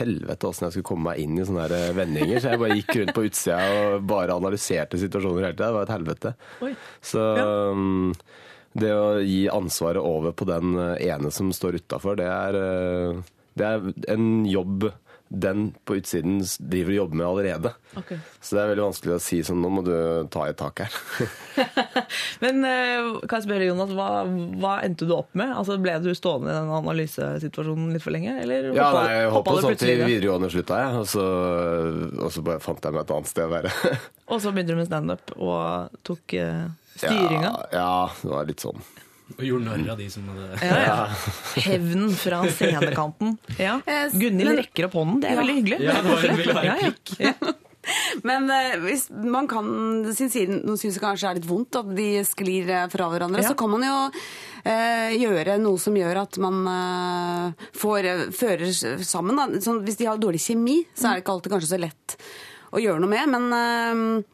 helvete 0.00 0.46
åssen 0.46 0.68
jeg 0.68 0.76
skulle 0.76 0.88
komme 0.92 1.10
meg 1.10 1.22
inn 1.22 1.38
i 1.38 1.46
sånne 1.46 1.64
her 1.66 1.74
eh, 1.76 1.96
vendinger. 1.96 2.40
Så 2.40 2.52
jeg 2.52 2.62
bare 2.62 2.78
gikk 2.78 2.94
rundt 3.00 3.16
på 3.16 3.24
utsida 3.26 3.58
og 3.74 4.06
bare 4.10 4.36
analyserte 4.36 5.00
situasjoner 5.00 5.48
hele 5.48 5.56
tida. 5.56 5.66
Det 5.68 5.76
var 5.76 5.88
et 5.88 5.94
helvete. 5.96 6.32
Oi. 6.66 6.72
Så 7.10 7.26
um, 7.74 8.12
det 8.78 8.92
å 8.94 9.18
gi 9.24 9.42
ansvaret 9.50 10.02
over 10.02 10.34
på 10.36 10.46
den 10.48 10.76
eh, 10.78 11.06
ene 11.10 11.32
som 11.34 11.50
står 11.54 11.80
utafor, 11.82 12.18
det, 12.20 12.28
eh, 12.30 13.22
det 13.58 13.70
er 13.70 13.88
en 14.14 14.28
jobb 14.48 14.90
den 15.30 15.68
på 15.86 15.94
utsiden 16.00 16.40
driver 16.58 16.90
og 16.90 16.96
jobber 16.96 17.18
med 17.20 17.26
allerede. 17.26 17.70
Okay. 18.00 18.18
Så 18.42 18.56
det 18.56 18.62
er 18.64 18.70
veldig 18.72 18.82
vanskelig 18.88 19.12
å 19.14 19.20
si 19.22 19.38
sånn 19.46 19.60
Nå 19.62 19.68
må 19.70 19.82
du 19.86 19.92
ta 20.34 20.42
i 20.48 20.50
et 20.50 20.58
tak 20.58 20.82
her. 20.82 20.96
Men 22.42 22.64
eh, 22.66 23.10
kan 23.30 23.38
jeg 23.38 23.46
spørre, 23.46 23.68
Jonas, 23.68 23.92
hva, 23.94 24.08
hva 24.58 24.72
endte 24.86 25.06
du 25.06 25.14
opp 25.14 25.30
med? 25.38 25.52
Altså, 25.54 25.76
ble 25.82 25.94
du 26.02 26.10
stående 26.18 26.50
i 26.50 26.56
den 26.56 26.72
analysesituasjonen 26.80 27.92
litt 27.94 28.02
for 28.02 28.14
lenge? 28.16 28.34
Eller 28.42 28.72
Ja, 28.74 28.88
hoppa- 28.90 29.04
nei, 29.04 29.12
jeg 29.20 29.30
hoppa 29.36 29.54
hoppa 29.54 29.64
sånn 29.68 29.80
til 29.84 30.02
videregående 30.02 30.50
slutta 30.50 30.80
jeg, 30.82 30.98
og 31.04 31.06
så, 31.14 31.26
og 32.26 32.34
så 32.34 32.44
bare 32.50 32.64
fant 32.66 32.88
jeg 32.90 32.96
meg 32.96 33.06
et 33.06 33.14
annet 33.18 33.30
sted 33.30 33.46
å 33.46 33.54
være. 33.54 33.74
Og 34.30 34.38
så 34.38 34.52
begynte 34.54 34.76
du 34.76 34.78
med 34.78 34.86
standup 34.86 35.32
og 35.42 35.96
tok 36.06 36.36
uh, 36.38 36.68
styringa. 36.94 37.48
Ja, 37.74 37.80
ja, 37.80 37.94
det 38.22 38.30
var 38.30 38.46
litt 38.46 38.62
sånn. 38.62 38.78
Og 39.38 39.44
gjorde 39.46 39.64
narr 39.68 39.92
av 39.94 39.98
de 40.00 40.08
som 40.10 40.26
hadde 40.28 40.58
Ja, 40.66 40.78
ja. 40.84 41.08
Hevnen 41.66 42.10
fra 42.18 42.42
scenekanten. 42.50 43.36
Ja. 43.60 43.78
Eh, 43.86 44.10
Gunhild 44.12 44.58
rekker 44.64 44.88
opp 44.88 44.94
hånden, 44.98 45.20
det 45.22 45.30
er 45.30 45.34
Ja. 45.34 45.40
veldig 45.42 45.56
hyggelig. 45.60 45.80
Ja, 45.86 45.98
det 46.02 46.10
var- 46.10 46.24
en 46.30 46.36
være 46.36 46.64
Ja, 46.64 46.76
ja. 47.30 47.34
Men 48.28 48.50
eh, 48.52 48.74
hvis 48.84 49.06
man 49.10 49.46
kan, 49.48 49.64
siden 50.12 50.30
siden 50.30 50.58
noen 50.66 50.76
syns 50.78 50.98
det 50.98 51.02
kanskje 51.02 51.30
er 51.30 51.38
litt 51.38 51.46
vondt 51.48 51.78
at 51.80 51.88
de 51.96 52.08
sklir 52.28 52.68
eh, 52.68 52.86
fra 52.92 53.06
hverandre, 53.08 53.40
Ja. 53.42 53.48
så 53.48 53.56
kan 53.56 53.70
man 53.72 53.82
jo 53.86 54.10
eh, 54.68 55.16
gjøre 55.16 55.56
noe 55.58 55.78
som 55.80 55.96
gjør 55.96 56.20
at 56.26 56.36
man 56.44 56.60
eh, 56.68 57.64
får 57.80 58.04
eh, 58.10 58.26
fører 58.36 58.68
sammen. 59.02 59.36
Da. 59.40 59.46
Sånn, 59.64 59.80
hvis 59.86 59.96
de 59.96 60.04
har 60.10 60.20
dårlig 60.20 60.42
kjemi, 60.44 60.82
så 60.94 61.08
er 61.08 61.14
det 61.18 61.24
ikke 61.24 61.32
alltid 61.38 61.52
kanskje 61.56 61.72
så 61.72 61.80
lett 61.80 62.18
å 62.76 62.78
gjøre 62.84 63.00
noe 63.00 63.10
med. 63.10 63.32
Men 63.32 64.24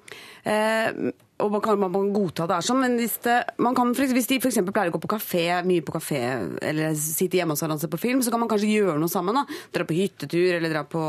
og 0.47 1.53
man 1.53 1.63
kan, 1.65 1.79
man 1.81 1.93
kan 1.93 2.11
godta 2.15 2.47
det 2.49 2.57
er 2.57 2.65
sånn, 2.65 2.79
men 2.85 2.99
hvis, 3.01 3.17
det, 3.25 3.37
kan, 3.59 3.93
hvis 3.93 4.29
de 4.31 4.39
f.eks. 4.39 4.61
pleier 4.71 4.93
å 4.93 4.95
gå 4.95 5.01
på 5.03 5.11
kafé, 5.17 5.47
mye 5.67 5.85
på 5.85 5.97
kafé, 5.97 6.21
eller 6.65 6.95
sitte 6.97 7.41
hjemme 7.41 7.57
hos 7.57 7.65
hverandre 7.65 7.83
og 7.83 7.87
se 7.87 7.93
på 7.93 8.01
film, 8.01 8.23
så 8.25 8.33
kan 8.33 8.43
man 8.43 8.51
kanskje 8.53 8.71
gjøre 8.71 9.01
noe 9.03 9.13
sammen. 9.13 9.37
da. 9.37 9.59
Dra 9.75 9.89
på 9.89 9.99
hyttetur, 9.99 10.55
eller 10.57 10.73
dra 10.73 10.85
på 10.89 11.03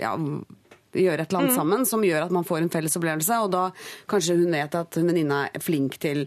ja, 0.00 0.14
gjøre 0.92 1.22
et 1.24 1.30
eller 1.32 1.40
annet 1.44 1.54
sammen 1.56 1.84
som 1.86 2.02
gjør 2.04 2.26
at 2.26 2.34
man 2.34 2.44
får 2.44 2.62
en 2.64 2.70
felles 2.72 2.96
opplevelse. 2.98 3.38
Og 3.44 3.50
da 3.54 3.64
kanskje 4.10 4.36
hun 4.40 4.50
vet 4.56 4.74
at 4.74 4.98
venninna 5.00 5.42
er 5.54 5.60
flink 5.64 5.98
til 6.02 6.24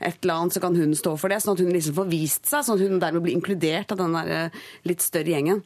et 0.00 0.18
eller 0.22 0.34
annet, 0.34 0.54
så 0.56 0.60
kan 0.64 0.76
hun 0.78 0.94
stå 0.98 1.16
for 1.18 1.28
det. 1.32 1.40
Sånn 1.44 1.56
at 1.58 1.64
hun 1.64 1.72
liksom 1.74 1.96
får 1.98 2.10
vist 2.12 2.46
seg, 2.50 2.64
sånn 2.66 2.78
at 2.78 2.84
hun 2.88 3.00
dermed 3.02 3.24
blir 3.26 3.34
inkludert 3.38 3.90
av 3.94 3.98
den 4.02 4.14
der 4.18 4.34
eh, 4.38 4.60
litt 4.86 5.02
større 5.04 5.34
gjengen. 5.34 5.64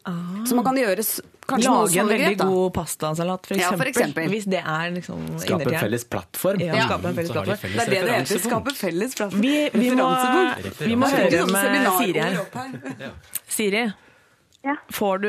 Så 0.49 0.57
man 0.59 0.64
kan 0.64 0.76
gjøre 0.81 1.05
kanskje 1.49 1.71
Lage 1.73 2.00
en 2.02 2.09
veldig 2.11 2.25
greit, 2.26 2.43
god 2.45 2.73
pastasalat, 2.76 3.47
for 3.49 3.57
Ja, 3.57 3.71
for 3.73 3.88
eksempel. 3.88 4.28
Hvis 4.28 4.45
det 4.52 4.61
er 4.61 4.90
liksom 4.93 5.23
Skape 5.40 5.64
en 5.71 5.78
felles 5.81 6.05
plattform. 6.05 6.61
Ja, 6.61 6.75
Ja. 6.76 6.88
skape 6.90 7.09
en 7.09 7.14
felles 7.17 7.31
Så 7.31 7.38
har 7.38 7.45
de 7.45 7.50
plattform. 7.52 7.73
Det 7.73 7.81
er 7.81 7.85
det 7.85 7.90
det 7.90 7.99
heter. 7.99 8.12
referansepunkt. 8.12 8.49
Skape 8.49 8.75
felles 8.76 9.14
plattform. 9.14 9.40
Vi, 9.40 9.71
vi, 9.73 9.90
må, 9.97 10.09
vi 10.85 10.95
må 11.00 11.09
høre 11.09 11.47
med 11.49 11.88
Siri 11.99 12.21
her. 12.21 13.12
Siri, 13.49 13.83
Ja. 14.67 14.75
får 14.91 15.21
du, 15.23 15.29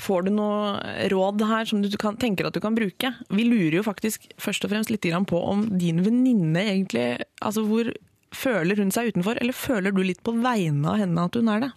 får 0.00 0.22
du 0.26 0.30
noe 0.32 0.78
råd 1.12 1.42
her 1.44 1.64
som 1.68 1.82
du 1.84 1.90
kan, 2.00 2.16
tenker 2.16 2.46
at 2.48 2.54
du 2.56 2.60
kan 2.64 2.74
bruke? 2.74 3.10
Vi 3.28 3.44
lurer 3.44 3.76
jo 3.78 3.84
faktisk 3.86 4.24
først 4.40 4.64
og 4.64 4.72
fremst 4.72 4.90
litt 4.90 5.04
på 5.28 5.40
om 5.44 5.66
din 5.78 6.00
venninne 6.06 6.62
egentlig 6.64 7.08
altså 7.44 7.66
hvor 7.68 7.92
Føler 8.36 8.76
hun 8.76 8.90
seg 8.92 9.12
utenfor, 9.14 9.38
eller 9.40 9.54
føler 9.54 9.94
du 9.94 10.02
litt 10.02 10.18
på 10.26 10.32
vegne 10.42 10.90
av 10.90 10.98
henne 10.98 11.22
at 11.28 11.36
hun 11.38 11.46
er 11.48 11.60
det? 11.62 11.68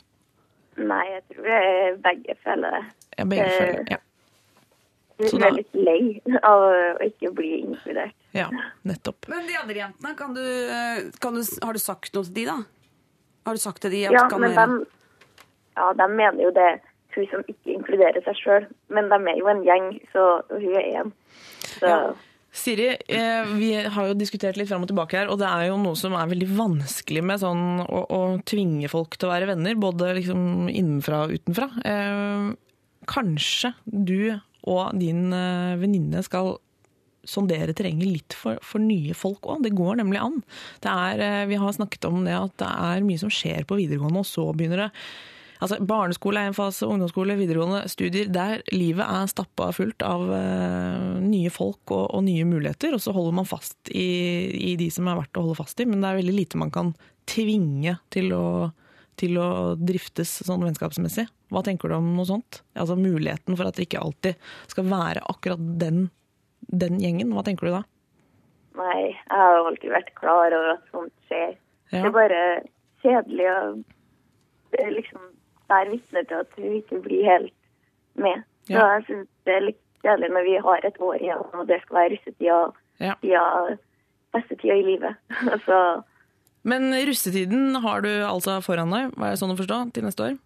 Nei, 0.81 1.03
jeg 1.13 1.21
tror 1.29 1.45
det 1.45 1.57
er 1.59 1.99
begge 2.03 2.35
føler 2.43 2.73
det. 2.75 2.81
Ja, 3.19 3.25
begge 3.29 3.45
Eh, 3.45 3.59
føler, 3.59 3.91
ja. 3.93 3.99
Hun 5.19 5.29
Så 5.29 5.39
da- 5.39 5.47
er 5.47 5.55
litt 5.59 5.73
lei 5.77 6.21
av 6.41 6.65
å 6.65 7.05
ikke 7.05 7.31
bli 7.37 7.51
inkludert. 7.61 8.15
Ja, 8.33 8.49
nettopp. 8.83 9.29
Men 9.29 9.45
de 9.47 9.55
andre 9.61 9.75
jentene, 9.75 10.15
kan 10.17 10.33
du, 10.33 10.43
kan 11.21 11.37
du, 11.37 11.43
har 11.63 11.73
du 11.73 11.79
sagt 11.79 12.13
noe 12.17 12.23
til 12.27 12.33
de, 12.33 12.45
da? 12.49 12.57
Har 13.45 13.53
du 13.53 13.59
sagt 13.61 13.81
til 13.85 13.91
de 13.91 14.05
at 14.09 14.17
Ja, 14.17 14.27
kan 14.27 14.41
men 14.41 14.55
de, 14.57 14.85
ja, 15.79 15.89
de 15.95 16.07
mener 16.11 16.43
jo 16.43 16.53
det 16.55 16.69
hun 17.15 17.27
som 17.31 17.45
ikke 17.49 17.73
inkluderer 17.73 18.21
seg 18.25 18.37
sjøl. 18.37 18.65
Men 18.93 19.09
de 19.11 19.19
er 19.31 19.39
jo 19.39 19.51
en 19.51 19.63
gjeng, 19.65 19.93
så 20.13 20.25
hun 20.51 20.75
er 20.77 20.89
én. 21.01 21.13
Siri, 22.49 22.87
eh, 22.97 23.49
vi 23.59 23.73
har 23.77 24.07
jo 24.09 24.17
diskutert 24.17 24.57
litt 24.57 24.69
fram 24.71 24.83
og 24.83 24.89
tilbake 24.89 25.19
her, 25.19 25.29
og 25.29 25.37
det 25.41 25.47
er 25.47 25.67
jo 25.69 25.77
noe 25.81 25.97
som 25.97 26.15
er 26.17 26.31
veldig 26.31 26.47
vanskelig 26.57 27.21
med 27.25 27.41
sånn 27.43 27.83
å, 27.85 27.99
å 28.09 28.21
tvinge 28.49 28.89
folk 28.89 29.19
til 29.19 29.29
å 29.29 29.33
være 29.35 29.51
venner, 29.51 29.77
både 29.77 30.15
liksom 30.17 30.41
innenfra 30.71 31.27
og 31.27 31.35
utenfra. 31.37 31.69
Eh, 31.85 32.49
kanskje 33.09 33.73
du 33.85 34.33
og 34.69 34.97
din 34.97 35.29
eh, 35.33 35.77
venninne 35.79 36.25
skal 36.25 36.57
sondere 37.29 37.75
terrenget 37.77 38.09
litt 38.09 38.33
for, 38.33 38.57
for 38.65 38.81
nye 38.81 39.13
folk 39.13 39.45
òg. 39.45 39.61
Det 39.61 39.75
går 39.77 39.99
nemlig 39.99 40.21
an. 40.23 40.39
Er, 40.81 41.21
vi 41.51 41.59
har 41.61 41.75
snakket 41.75 42.07
om 42.09 42.23
det 42.25 42.33
at 42.33 42.55
det 42.57 42.69
er 42.69 43.05
mye 43.05 43.21
som 43.21 43.29
skjer 43.29 43.67
på 43.69 43.77
videregående, 43.77 44.23
og 44.23 44.25
så 44.25 44.47
begynner 44.57 44.87
det 44.87 44.93
Altså, 45.59 45.77
Barneskole 45.83 46.39
er 46.39 46.49
en 46.49 46.55
fase, 46.55 46.87
ungdomsskole, 46.87 47.35
videregående 47.39 47.83
studier. 47.91 48.29
Der 48.31 48.61
livet 48.71 49.03
er 49.03 49.29
stappa 49.31 49.69
fullt 49.75 50.03
av 50.07 50.23
uh, 50.31 51.19
nye 51.19 51.51
folk 51.51 51.91
og, 51.91 52.05
og 52.15 52.23
nye 52.27 52.47
muligheter. 52.47 52.95
Og 52.95 53.03
så 53.03 53.13
holder 53.15 53.35
man 53.41 53.49
fast 53.49 53.91
i, 53.91 54.07
i 54.71 54.75
de 54.79 54.87
som 54.93 55.09
er 55.09 55.19
verdt 55.19 55.39
å 55.39 55.43
holde 55.43 55.59
fast 55.59 55.83
i. 55.83 55.87
Men 55.89 55.99
det 55.99 56.11
er 56.11 56.21
veldig 56.21 56.37
lite 56.37 56.61
man 56.61 56.71
kan 56.73 56.93
tvinge 57.29 57.97
til 58.15 58.31
å, 58.37 58.45
til 59.19 59.35
å 59.41 59.49
driftes 59.75 60.37
sånn 60.47 60.63
vennskapsmessig. 60.63 61.27
Hva 61.51 61.65
tenker 61.65 61.91
du 61.91 61.99
om 61.99 62.13
noe 62.15 62.29
sånt? 62.29 62.63
Altså 62.79 62.95
Muligheten 62.95 63.59
for 63.59 63.67
at 63.67 63.75
det 63.75 63.89
ikke 63.89 64.01
alltid 64.05 64.51
skal 64.71 64.87
være 64.87 65.27
akkurat 65.27 65.61
den, 65.81 66.07
den 66.71 67.03
gjengen. 67.03 67.35
Hva 67.35 67.43
tenker 67.45 67.67
du 67.67 67.75
da? 67.81 67.85
nei, 68.79 69.01
jeg 69.11 69.41
har 69.41 69.57
jo 69.57 69.67
alltid 69.71 69.93
vært 69.93 70.13
klar 70.19 70.55
over 70.55 70.73
at 70.75 70.93
sånt 70.93 71.15
skjer. 71.29 71.55
Ja. 71.89 72.03
Det 72.03 72.07
er 72.09 72.15
bare 72.15 72.41
kjedelig 73.03 73.47
å 73.51 73.59
liksom 74.95 75.27
være 75.69 75.93
vitne 75.93 76.23
til 76.29 76.41
at 76.43 76.57
hun 76.57 76.75
ikke 76.79 77.01
blir 77.05 77.23
helt 77.27 77.53
med. 78.19 78.43
Så 78.69 78.77
jeg 78.79 79.05
syns 79.07 79.29
det 79.47 79.55
er 79.55 79.65
litt 79.69 79.79
kjedelig 80.03 80.29
når 80.35 80.45
vi 80.47 80.57
har 80.67 80.85
et 80.87 80.99
år 81.03 81.17
igjen, 81.21 81.45
og 81.53 81.65
det 81.69 81.81
skal 81.83 82.01
være 82.01 82.11
russetida, 82.15 82.59
Ja. 82.99 83.15
tida, 83.21 83.77
beste 84.35 84.55
tida 84.59 84.75
i 84.75 84.83
livet. 84.83 85.15
så 85.67 86.03
Men 86.67 86.91
russetiden 87.07 87.79
har 87.81 88.01
du 88.01 88.09
altså 88.27 88.59
foran 88.61 88.91
deg, 88.91 89.15
var 89.17 89.31
jeg 89.33 89.41
sånn 89.41 89.55
å 89.55 89.59
forstå, 89.59 89.81
til 89.95 90.03
neste 90.07 90.27
år? 90.27 90.37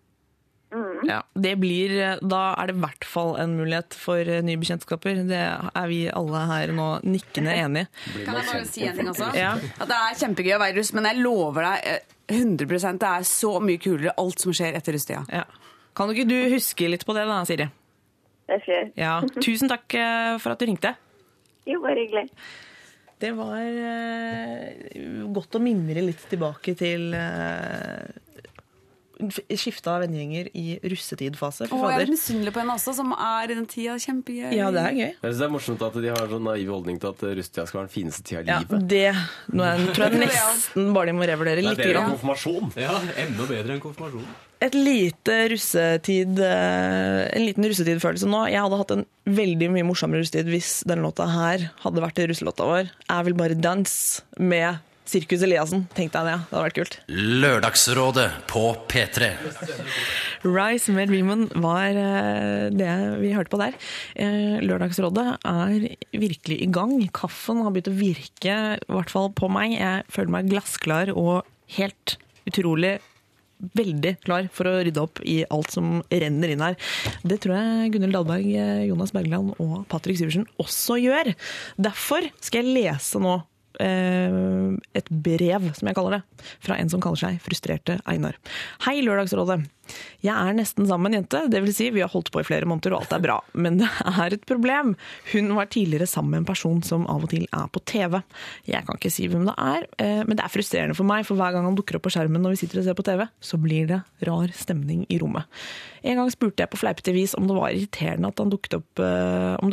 Ja, 1.05 1.19
det 1.37 1.57
blir, 1.61 1.91
Da 2.23 2.41
er 2.57 2.69
det 2.69 2.75
i 2.77 2.81
hvert 2.81 3.05
fall 3.05 3.35
en 3.41 3.57
mulighet 3.59 3.93
for 3.97 4.23
nye 4.45 4.57
bekjentskaper. 4.57 5.19
Det 5.29 5.41
er 5.43 5.87
vi 5.91 5.99
alle 6.09 6.45
her 6.49 6.73
nå 6.73 6.87
nikkende 7.05 7.53
enig 7.53 7.83
i. 7.85 8.23
Kan 8.23 8.39
jeg 8.39 8.47
bare 8.47 8.63
si 8.69 8.85
en 8.87 8.97
ting 8.97 9.11
også? 9.11 9.29
Ja. 9.37 9.51
At 9.77 9.91
det 9.91 9.99
er 9.99 10.17
kjempegøy 10.23 10.55
å 10.55 10.61
være 10.63 10.77
russ, 10.79 10.93
men 10.97 11.05
jeg 11.09 11.21
lover 11.21 11.67
deg 11.67 11.89
eh, 11.91 12.12
100 12.31 12.97
det 12.99 13.09
er 13.09 13.25
så 13.27 13.57
mye 13.59 13.81
kulere 13.81 14.13
alt 14.17 14.39
som 14.39 14.55
skjer 14.55 14.77
etter 14.77 14.95
russetida. 14.95 15.23
Ja. 15.31 15.43
Kan 15.93 16.09
du 16.09 16.15
ikke 16.15 16.29
du 16.29 16.53
huske 16.55 16.87
litt 16.89 17.05
på 17.05 17.15
det 17.17 17.25
da, 17.29 17.41
Siri? 17.45 17.67
det 18.49 18.59
skjer. 18.65 18.91
Ja. 18.99 19.15
Tusen 19.39 19.71
takk 19.71 19.95
eh, 19.97 20.35
for 20.41 20.53
at 20.53 20.61
du 20.61 20.67
ringte. 20.67 20.93
Jo, 21.69 21.79
bare 21.83 22.03
hyggelig. 22.03 22.27
Det 23.23 23.29
var 23.37 23.61
uh, 23.63 25.27
godt 25.31 25.55
å 25.55 25.61
mimre 25.63 26.01
litt 26.03 26.25
tilbake 26.27 26.73
til 26.75 27.13
uh, 27.15 28.03
skifte 29.53 29.91
av 29.91 30.01
vennegjenger 30.03 30.49
i 30.57 30.77
russetidfase. 30.89 31.67
Og 31.71 31.83
jeg 31.91 32.05
er 32.07 32.11
misunnelig 32.11 32.53
på 32.55 32.61
henne 32.63 32.75
også, 32.77 32.93
som 32.97 33.11
er 33.13 33.51
i 33.51 33.57
den 33.57 33.67
tida. 33.69 33.95
Kjempegøy. 34.03 34.53
Ja, 34.57 34.69
det 34.73 34.81
er 34.83 34.95
gøy. 34.97 35.03
Jeg 35.09 35.19
synes 35.23 35.41
det 35.41 35.47
er 35.47 35.53
morsomt 35.53 35.83
at 35.87 35.97
de 36.03 36.09
har 36.13 36.23
en 36.25 36.33
sånn 36.37 36.47
naiv 36.47 36.71
holdning 36.73 36.99
til 37.03 37.11
at 37.13 37.25
russetida 37.39 37.67
skal 37.69 37.81
være 37.83 37.89
den 37.89 37.93
fineste 37.97 38.23
tida 38.25 38.41
i 38.43 38.49
Ja, 38.49 38.59
livet. 38.63 38.87
det 38.89 39.03
nå 39.53 39.67
er, 39.67 39.83
tror 39.93 40.07
jeg 40.09 40.21
nesten 40.25 40.89
bare 40.95 41.11
de 41.11 41.17
må 41.19 41.27
revurdere 41.29 41.61
Det 41.61 41.65
er 41.65 41.69
litt. 41.69 41.83
bedre 41.83 42.01
enn 42.03 42.15
konfirmasjon. 42.15 42.73
Ja, 42.81 42.97
enda 43.25 43.47
bedre 43.53 43.77
enn 43.77 43.83
konfirmasjon. 43.83 44.25
Et 44.63 44.75
lite 44.79 45.33
russetid, 45.51 46.37
eh, 46.39 47.21
en 47.35 47.43
liten 47.43 47.65
russetidfølelse 47.67 48.29
nå. 48.31 48.45
Jeg 48.47 48.61
hadde 48.63 48.77
hatt 48.79 48.93
en 48.95 49.05
veldig 49.27 49.67
mye 49.75 49.83
morsommere 49.89 50.23
russetid 50.23 50.47
hvis 50.53 50.69
denne 50.87 51.03
låta 51.03 51.27
her 51.27 51.65
hadde 51.83 52.03
vært 52.05 52.21
russelåta 52.31 52.63
vår. 52.69 52.89
Jeg 53.09 53.27
vil 53.27 53.35
bare 53.41 53.57
danse 53.59 54.23
med 54.39 54.79
Sirkus 55.13 55.43
Eliassen. 55.45 55.85
tenkte 55.93 56.19
jeg 56.19 56.25
det, 56.25 56.37
det 56.49 56.55
hadde 56.55 56.63
vært 56.65 56.77
kult. 56.79 56.97
Lørdagsrådet 57.43 58.25
på 58.49 58.63
P3. 58.89 59.29
Rise 60.43 60.95
med 60.95 61.11
Dreamen 61.11 61.45
var 61.61 61.99
eh, 62.01 62.65
det 62.73 62.89
vi 63.21 63.31
hørte 63.35 63.53
på 63.53 63.61
der. 63.61 63.77
Eh, 64.17 64.57
Lørdagsrådet 64.65 65.27
er 65.37 65.87
virkelig 66.11 66.59
i 66.65 66.69
gang. 66.73 66.97
Kaffen 67.13 67.61
har 67.61 67.73
begynt 67.75 67.93
å 67.93 67.97
virke, 67.99 68.57
i 68.81 68.91
hvert 68.97 69.13
fall 69.13 69.29
på 69.37 69.51
meg. 69.53 69.77
Jeg 69.77 70.05
føler 70.13 70.37
meg 70.39 70.49
glassklar 70.51 71.13
og 71.13 71.43
helt 71.77 72.17
utrolig 72.49 72.97
veldig 73.77 74.17
klar 74.25 74.49
for 74.51 74.67
å 74.67 74.75
rydde 74.83 74.99
opp 74.99 75.21
i 75.23 75.37
alt 75.53 75.71
som 75.71 76.01
renner 76.11 76.51
inn 76.51 76.63
her. 76.65 76.75
Det 77.23 77.39
tror 77.43 77.55
jeg 77.55 77.93
Gunhild 77.93 78.17
Dahlberg, 78.17 78.49
eh, 78.49 78.83
Jonas 78.89 79.13
Bergland 79.15 79.53
og 79.63 79.85
Patrick 79.91 80.19
Syversen 80.19 80.49
også 80.59 80.99
gjør. 80.99 81.31
Derfor 81.79 82.27
skal 82.41 82.63
jeg 82.65 82.75
lese 82.81 83.21
nå 83.23 83.39
et 83.81 85.09
brev, 85.09 85.69
som 85.77 85.89
jeg 85.89 85.97
kaller 85.97 86.19
det, 86.19 86.45
fra 86.63 86.77
en 86.77 86.91
som 86.91 87.01
kaller 87.03 87.21
seg 87.23 87.39
Frustrerte 87.43 87.97
Einar. 88.09 88.37
Hei, 88.85 88.99
Lørdagsrådet. 89.05 89.63
Jeg 90.23 90.33
er 90.33 90.55
nesten 90.55 90.87
sammen 90.87 91.11
med 91.11 91.13
en 91.13 91.21
jente, 91.21 91.61
vil 91.63 91.75
si 91.75 91.89
vi 91.93 92.03
har 92.03 92.11
holdt 92.11 92.31
på 92.33 92.41
i 92.41 92.47
flere 92.47 92.67
måneder 92.69 92.95
og 92.95 93.03
alt 93.03 93.15
er 93.17 93.23
bra. 93.23 93.37
Men 93.53 93.79
det 93.81 93.89
er 94.09 94.35
et 94.35 94.45
problem. 94.49 94.95
Hun 95.33 95.53
var 95.57 95.71
tidligere 95.73 96.07
sammen 96.09 96.33
med 96.33 96.43
en 96.43 96.49
person 96.51 96.81
som 96.85 97.07
av 97.11 97.25
og 97.25 97.33
til 97.33 97.45
er 97.45 97.69
på 97.73 97.81
TV. 97.89 98.19
Jeg 98.69 98.87
kan 98.87 98.99
ikke 98.99 99.13
si 99.13 99.27
hvem 99.31 99.47
det 99.49 99.55
er, 99.59 99.87
eh, 99.99 100.21
men 100.23 100.37
det 100.39 100.45
er 100.45 100.53
frustrerende 100.53 100.97
for 100.97 101.07
meg, 101.07 101.25
for 101.27 101.39
hver 101.39 101.55
gang 101.55 101.67
han 101.67 101.77
dukker 101.77 101.99
opp 101.99 102.07
på 102.07 102.13
skjermen 102.15 102.43
når 102.43 102.55
vi 102.55 102.61
sitter 102.63 102.81
og 102.81 102.87
ser 102.87 102.97
på 102.99 103.07
TV, 103.07 103.25
så 103.43 103.59
blir 103.61 103.89
det 103.91 104.01
rar 104.27 104.53
stemning 104.55 105.05
i 105.11 105.19
rommet. 105.21 105.49
En 106.03 106.19
gang 106.19 106.31
spurte 106.31 106.63
jeg 106.63 106.71
på 106.71 106.79
fleipete 106.81 107.13
vis 107.15 107.35
om 107.39 107.47
det 107.47 107.55
var 107.55 107.71
irriterende 107.71 108.31
at 108.31 108.41
han 108.41 108.51
dukket 108.51 108.77
opp, 108.79 108.99
eh, 108.99 109.55
han 109.59 109.71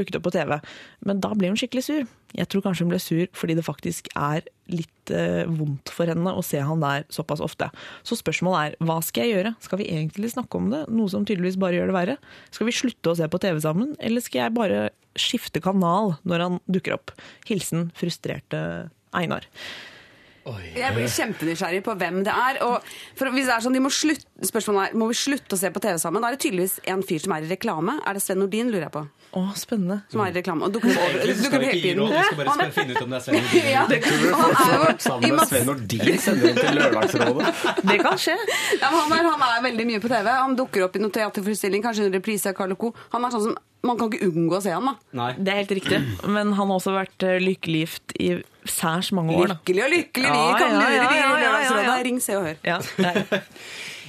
dukket 0.00 0.16
opp 0.18 0.26
på 0.28 0.34
TV, 0.34 0.58
men 1.04 1.20
da 1.20 1.32
ble 1.36 1.52
hun 1.52 1.60
skikkelig 1.60 1.84
sur. 1.84 2.08
Jeg 2.32 2.48
tror 2.48 2.64
kanskje 2.64 2.86
hun 2.86 2.92
ble 2.94 3.00
sur 3.02 3.26
fordi 3.36 3.56
det 3.58 3.66
faktisk 3.66 4.08
er 4.16 4.46
litt 4.72 5.12
eh, 5.14 5.44
vondt 5.48 5.92
for 5.94 6.10
henne 6.10 6.32
å 6.34 6.42
se 6.46 6.60
han 6.64 6.82
der 6.82 7.06
såpass 7.12 7.42
ofte. 7.44 7.68
Så 8.06 8.18
spørsmålet 8.18 8.72
er, 8.72 8.76
hva 8.88 8.98
skal 9.04 9.26
jeg 9.28 9.36
gjøre? 9.36 9.54
Skal 9.64 9.82
vi 9.82 9.90
egentlig 9.92 10.32
snakke 10.34 10.58
om 10.58 10.72
det, 10.72 10.82
noe 10.92 11.12
som 11.12 11.26
tydeligvis 11.28 11.60
bare 11.60 11.78
gjør 11.78 11.92
det 11.92 11.98
verre? 11.98 12.18
Skal 12.54 12.68
vi 12.68 12.76
slutte 12.76 13.12
å 13.12 13.18
se 13.18 13.28
på 13.30 13.42
TV 13.42 13.62
sammen, 13.64 13.94
eller 14.02 14.24
skal 14.24 14.46
jeg 14.46 14.56
bare 14.58 14.82
skifte 15.18 15.62
kanal 15.62 16.16
når 16.28 16.46
han 16.46 16.60
dukker 16.72 16.96
opp? 16.96 17.14
Hilsen 17.48 17.90
frustrerte 17.98 18.62
Einar. 19.12 19.48
Jeg 20.42 20.90
blir 20.96 21.06
kjempenysgjerrig 21.06 21.82
på 21.86 21.94
hvem 22.00 22.22
det 22.26 22.32
er. 22.34 22.58
Og 22.66 22.82
for 23.18 23.30
hvis 23.30 23.46
det 23.46 23.54
er 23.54 23.62
sånn, 23.62 23.76
de 23.76 23.82
må 23.84 23.92
slutte, 23.94 24.26
Spørsmålet 24.42 24.90
er 24.90 24.98
må 24.98 25.06
vi 25.12 25.18
slutte 25.18 25.54
å 25.54 25.60
se 25.60 25.70
på 25.70 25.82
TV 25.82 26.00
sammen. 26.02 26.22
Da 26.22 26.32
er 26.32 26.36
det 26.36 26.42
tydeligvis 26.42 26.80
en 26.90 27.04
fyr 27.06 27.22
som 27.22 27.36
er 27.36 27.46
i 27.46 27.50
reklame. 27.52 28.00
Er 28.02 28.18
det 28.18 28.24
Sven 28.24 28.42
Nordin, 28.42 28.72
lurer 28.72 28.88
jeg 28.88 28.94
på? 28.96 29.04
Å, 29.32 29.42
spennende. 29.56 30.02
Som 30.12 30.20
er 30.20 30.28
i 30.28 30.34
reklame. 30.36 30.66
Og 30.66 30.72
dukker 30.74 30.90
opp 30.92 30.98
over- 31.06 31.14
Egentlig 31.22 31.36
så 31.38 31.44
skal 31.48 31.60
vi 31.62 31.64
hele 31.64 31.76
ikke 31.78 31.82
gi 31.82 31.92
tiden. 31.94 32.02
råd, 32.02 32.12
vi 32.12 32.22
skal 32.26 32.36
bare 32.36 32.48
Han 32.52 32.72
finne 32.76 32.92
ut 32.92 33.02
om 33.02 33.10
det 33.10 33.16
er 33.16 33.22
Sven 33.24 33.34
Nordin. 33.40 33.70
Ja, 33.72 33.86
Det 33.88 33.96
er 33.96 34.10
jo 34.12 34.82
i 34.84 34.96
Sammen 35.06 35.36
med 35.36 35.48
Sven 35.48 35.66
Nordin 35.66 36.18
sender 36.18 36.46
hun 36.48 36.56
til 36.60 36.74
Lørdagsrådet. 36.76 37.52
Det 37.88 37.98
kan 38.02 38.18
skje. 38.20 38.36
Ja, 38.82 38.90
men 38.92 38.98
han, 39.00 39.12
er, 39.16 39.30
han 39.32 39.44
er 39.48 39.62
veldig 39.70 39.86
mye 39.88 40.00
på 40.04 40.08
TV. 40.12 40.28
Han 40.36 40.56
dukker 40.58 40.84
opp 40.84 40.96
i 40.96 41.00
noen 41.00 41.14
teaterforestilling, 41.16 41.82
kanskje 41.82 42.06
en 42.10 42.16
reprise 42.18 42.52
av 42.52 42.58
Carl 42.60 42.76
Co. 42.76 42.92
Han 43.16 43.24
er 43.24 43.32
sånn 43.36 43.46
som 43.48 43.56
Man 43.82 43.96
kan 43.98 44.12
ikke 44.12 44.28
unngå 44.30 44.60
å 44.60 44.62
se 44.62 44.70
han, 44.70 44.84
da. 44.86 44.92
Nei. 45.18 45.32
Det 45.42 45.50
er 45.50 45.56
helt 45.64 45.72
riktig. 45.74 45.96
Men 46.30 46.52
han 46.54 46.68
har 46.70 46.76
også 46.76 46.92
vært 46.94 47.24
eh, 47.26 47.40
lykkelig 47.42 47.80
gift 47.82 48.12
i 48.22 48.28
særs 48.70 49.08
mange 49.16 49.34
år, 49.34 49.48
da. 49.50 49.56
Lykkelig 49.58 49.82
og 49.82 49.90
lykkelig, 49.96 50.28
vi 50.28 50.38
Ja, 50.38 50.52
kan 50.60 50.70
ja, 50.70 50.76
lure 50.78 50.92
ja, 50.92 51.02
ja, 51.02 51.30
ja, 51.40 51.56
ja, 51.66 51.80
ja. 51.88 51.96
Ring, 52.06 52.20
se 52.22 52.36
og 52.38 52.46
hør. 52.46 52.60
Ja. 52.62 52.78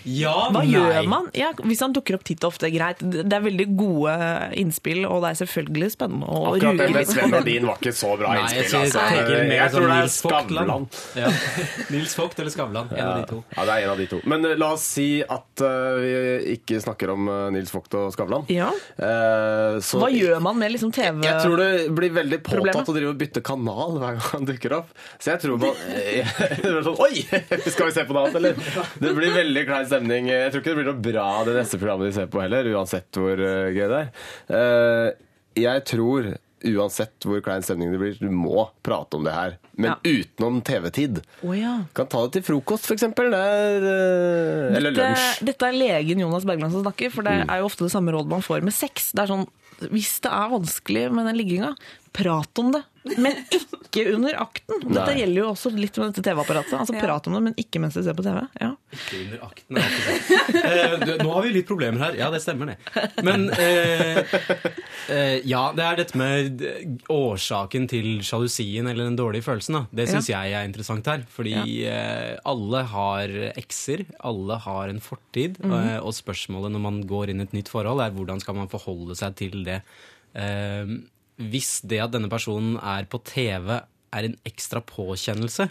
Ja, 0.03 0.49
Hva 0.51 0.61
nei. 0.63 0.73
gjør 0.73 1.07
man? 1.09 1.29
Ja, 1.37 1.51
hvis 1.63 1.81
han 1.83 1.93
dukker 1.95 2.17
opp 2.17 2.25
titt 2.27 2.43
og 2.43 2.53
ofte, 2.53 2.69
greit. 2.73 2.99
Det 3.03 3.23
er 3.33 3.43
veldig 3.43 3.67
gode 3.77 4.15
innspill, 4.59 5.05
og 5.07 5.23
det 5.23 5.33
er 5.33 5.39
selvfølgelig 5.43 5.89
spennende 5.95 6.27
å 6.27 6.41
Akkurat 6.53 6.79
det 6.79 6.87
ruge 6.87 6.93
med 6.93 6.99
litt 6.99 7.11
Sven 7.13 7.23
den. 7.23 7.35
Nordin 7.37 7.67
var 7.69 7.79
ikke 7.79 7.93
så 7.95 8.11
bra 8.19 8.33
Nei, 8.33 8.41
jeg 8.43 8.63
innspill. 8.63 8.79
Altså. 8.83 9.03
jeg, 9.03 9.23
jeg, 9.23 9.47
Jeg 9.53 9.63
sånn 9.63 9.77
tror 9.77 9.87
det 9.87 9.95
er 9.95 10.03
Nils 10.03 10.17
Skavlan. 10.19 10.87
Ja. 11.19 11.31
Nils 11.93 12.17
Vogt 12.19 12.43
eller 12.43 12.55
Skavlan. 12.55 12.91
En 12.93 13.05
av 13.07 13.21
de 13.21 13.29
to. 13.31 13.39
Ja, 13.55 13.65
det 13.69 13.77
er 13.77 13.87
en 13.87 13.93
av 13.93 14.03
de 14.03 14.07
to. 14.11 14.19
Men 14.33 14.49
eh, 14.49 14.55
la 14.59 14.71
oss 14.75 14.87
si 14.93 15.07
at 15.23 15.63
uh, 15.63 16.01
vi 16.03 16.11
ikke 16.57 16.81
snakker 16.83 17.13
om 17.15 17.31
uh, 17.31 17.37
Nils 17.55 17.71
Vogt 17.73 17.95
og 17.99 18.11
Skavlan. 18.15 18.47
Ja. 18.51 18.69
Eh, 18.97 19.79
så 19.83 20.01
Hva 20.03 20.11
gjør 20.13 20.43
man 20.43 20.59
med 20.59 20.73
liksom 20.75 20.91
TV? 20.95 21.23
Jeg 21.25 21.39
tror 21.45 21.61
det 21.61 21.71
blir 21.95 22.13
veldig 22.15 22.41
påtatt 22.45 22.91
å 22.91 22.95
drive 22.95 23.13
og 23.13 23.19
bytte 23.21 23.43
kanal 23.45 23.97
hver 24.01 24.17
gang 24.19 24.27
han 24.33 24.49
dukker 24.49 24.77
opp. 24.81 24.91
Så 25.17 25.33
jeg 25.33 25.43
tror 25.45 25.61
man 25.61 25.73
sånn, 26.89 26.99
Oi! 27.03 27.23
Skal 27.73 27.89
vi 27.89 27.95
se 27.95 28.05
på 28.07 28.15
noe 28.15 28.27
annet, 28.27 28.39
eller? 28.41 28.89
Det 28.99 29.13
blir 29.15 29.33
veldig 29.35 29.65
klein 29.69 29.87
stemning. 29.93 30.27
Jeg 30.33 30.51
tror 30.51 30.63
ikke 30.63 30.73
det 30.73 30.79
blir 30.81 30.89
noe 30.91 31.03
bra 31.05 31.27
det 31.47 31.57
neste 31.61 31.79
programmet 31.81 32.09
vi 32.11 32.15
ser 32.17 32.31
på 32.33 32.41
heller, 32.43 32.71
uansett 32.73 33.19
hvor 33.21 33.37
uh, 33.39 33.69
gøy 33.73 33.85
det 33.93 33.99
er. 34.01 34.09
Eh, 34.57 35.11
jeg 35.63 35.85
tror 35.93 36.33
uansett 36.63 37.25
hvor 37.27 37.41
klein 37.43 37.63
stemning 37.65 37.91
det 37.91 37.99
blir, 37.99 38.13
du 38.21 38.29
må 38.31 38.69
prate 38.87 39.17
om 39.19 39.25
det 39.27 39.33
her. 39.35 39.57
Men 39.75 39.91
Ja. 39.91 39.97
utenom 40.05 40.61
TV-tid. 40.63 41.19
Oh, 41.43 41.51
ja. 41.57 41.73
Kan 41.93 42.07
ta 42.07 42.21
det 42.23 42.37
til 42.37 42.45
frokost. 42.47 42.87
Det 42.87 43.03
er, 43.03 43.83
eh, 43.89 44.77
eller 44.77 44.95
lunsj. 44.95 45.43
dette 45.43 45.67
er 45.67 45.75
legen 45.75 46.19
Jonas 46.23 46.45
Bergland 46.47 46.71
som 46.71 46.83
snakker, 46.85 47.11
for 47.11 47.21
det 47.27 47.33
Mm. 47.43 47.49
er 47.51 47.59
jo 47.59 47.65
ofte 47.67 47.83
det 47.83 47.91
samme 47.91 48.13
rådet 48.15 48.29
man 48.29 48.41
får 48.41 48.63
med 48.63 48.73
sex. 48.73 49.11
Det 49.11 49.23
er 49.23 49.27
sånn 49.33 49.47
hvis 49.91 50.21
det 50.21 50.31
er 50.31 50.49
vanskelig 50.53 51.11
med 51.11 51.25
den 51.27 51.35
ligginga, 51.35 51.75
prat 52.13 52.59
om 52.59 52.71
det. 52.71 52.83
Men 53.19 53.35
ikke 53.51 54.05
under 54.13 54.37
akten. 54.39 54.79
Dette 54.85 55.09
Nei. 55.09 55.17
gjelder 55.19 55.39
jo 55.41 55.47
også 55.51 55.71
litt 55.75 55.97
med 55.99 56.13
dette 56.13 56.23
TV-apparatet. 56.25 56.73
Altså 56.79 56.95
Prat 56.95 57.27
om 57.27 57.35
det, 57.35 57.41
men 57.49 57.55
ikke 57.59 57.81
mens 57.83 57.97
du 57.97 58.01
ser 58.05 58.15
på 58.17 58.23
TV. 58.25 58.39
Ja. 58.61 58.69
Ikke 58.95 59.19
under 59.25 59.43
akten. 59.49 59.81
Eh, 60.63 60.93
nå 61.19 61.27
har 61.33 61.43
vi 61.43 61.49
litt 61.57 61.67
problemer 61.67 61.99
her. 62.05 62.15
Ja, 62.17 62.27
det 62.33 62.39
stemmer, 62.43 62.71
det. 62.71 63.03
Men 63.25 63.45
eh, 63.51 64.19
eh, 65.11 65.35
ja, 65.49 65.61
det 65.75 65.83
er 65.85 65.97
dette 65.99 66.17
med 66.19 66.63
årsaken 67.11 67.87
til 67.91 68.07
sjalusien 68.25 68.87
eller 68.89 69.09
den 69.09 69.17
dårlige 69.19 69.45
følelsen. 69.47 69.77
Da. 69.77 69.83
Det 70.01 70.07
syns 70.11 70.29
jeg 70.31 70.53
er 70.55 70.67
interessant 70.67 71.07
her. 71.11 71.25
Fordi 71.33 71.55
eh, 71.89 72.33
alle 72.49 72.83
har 72.93 73.35
ekser, 73.59 74.05
alle 74.23 74.59
har 74.65 74.93
en 74.93 75.01
fortid. 75.03 75.59
eh, 75.67 75.97
og 75.99 76.13
spørsmålet 76.17 76.73
når 76.75 76.85
man 76.87 77.01
går 77.09 77.33
inn 77.33 77.43
i 77.43 77.47
et 77.49 77.55
nytt 77.57 77.71
forhold, 77.73 78.01
er 78.05 78.15
hvordan 78.15 78.41
skal 78.43 78.57
man 78.61 78.71
forholde 78.71 79.17
seg 79.19 79.35
til 79.43 79.63
det. 79.67 79.81
Eh, 80.37 80.95
hvis 81.37 81.79
det 81.87 82.01
at 82.03 82.13
denne 82.13 82.29
personen 82.31 82.77
er 82.77 83.07
på 83.09 83.21
TV, 83.25 83.79
er 84.13 84.27
en 84.27 84.37
ekstra 84.45 84.83
påkjennelse, 84.85 85.69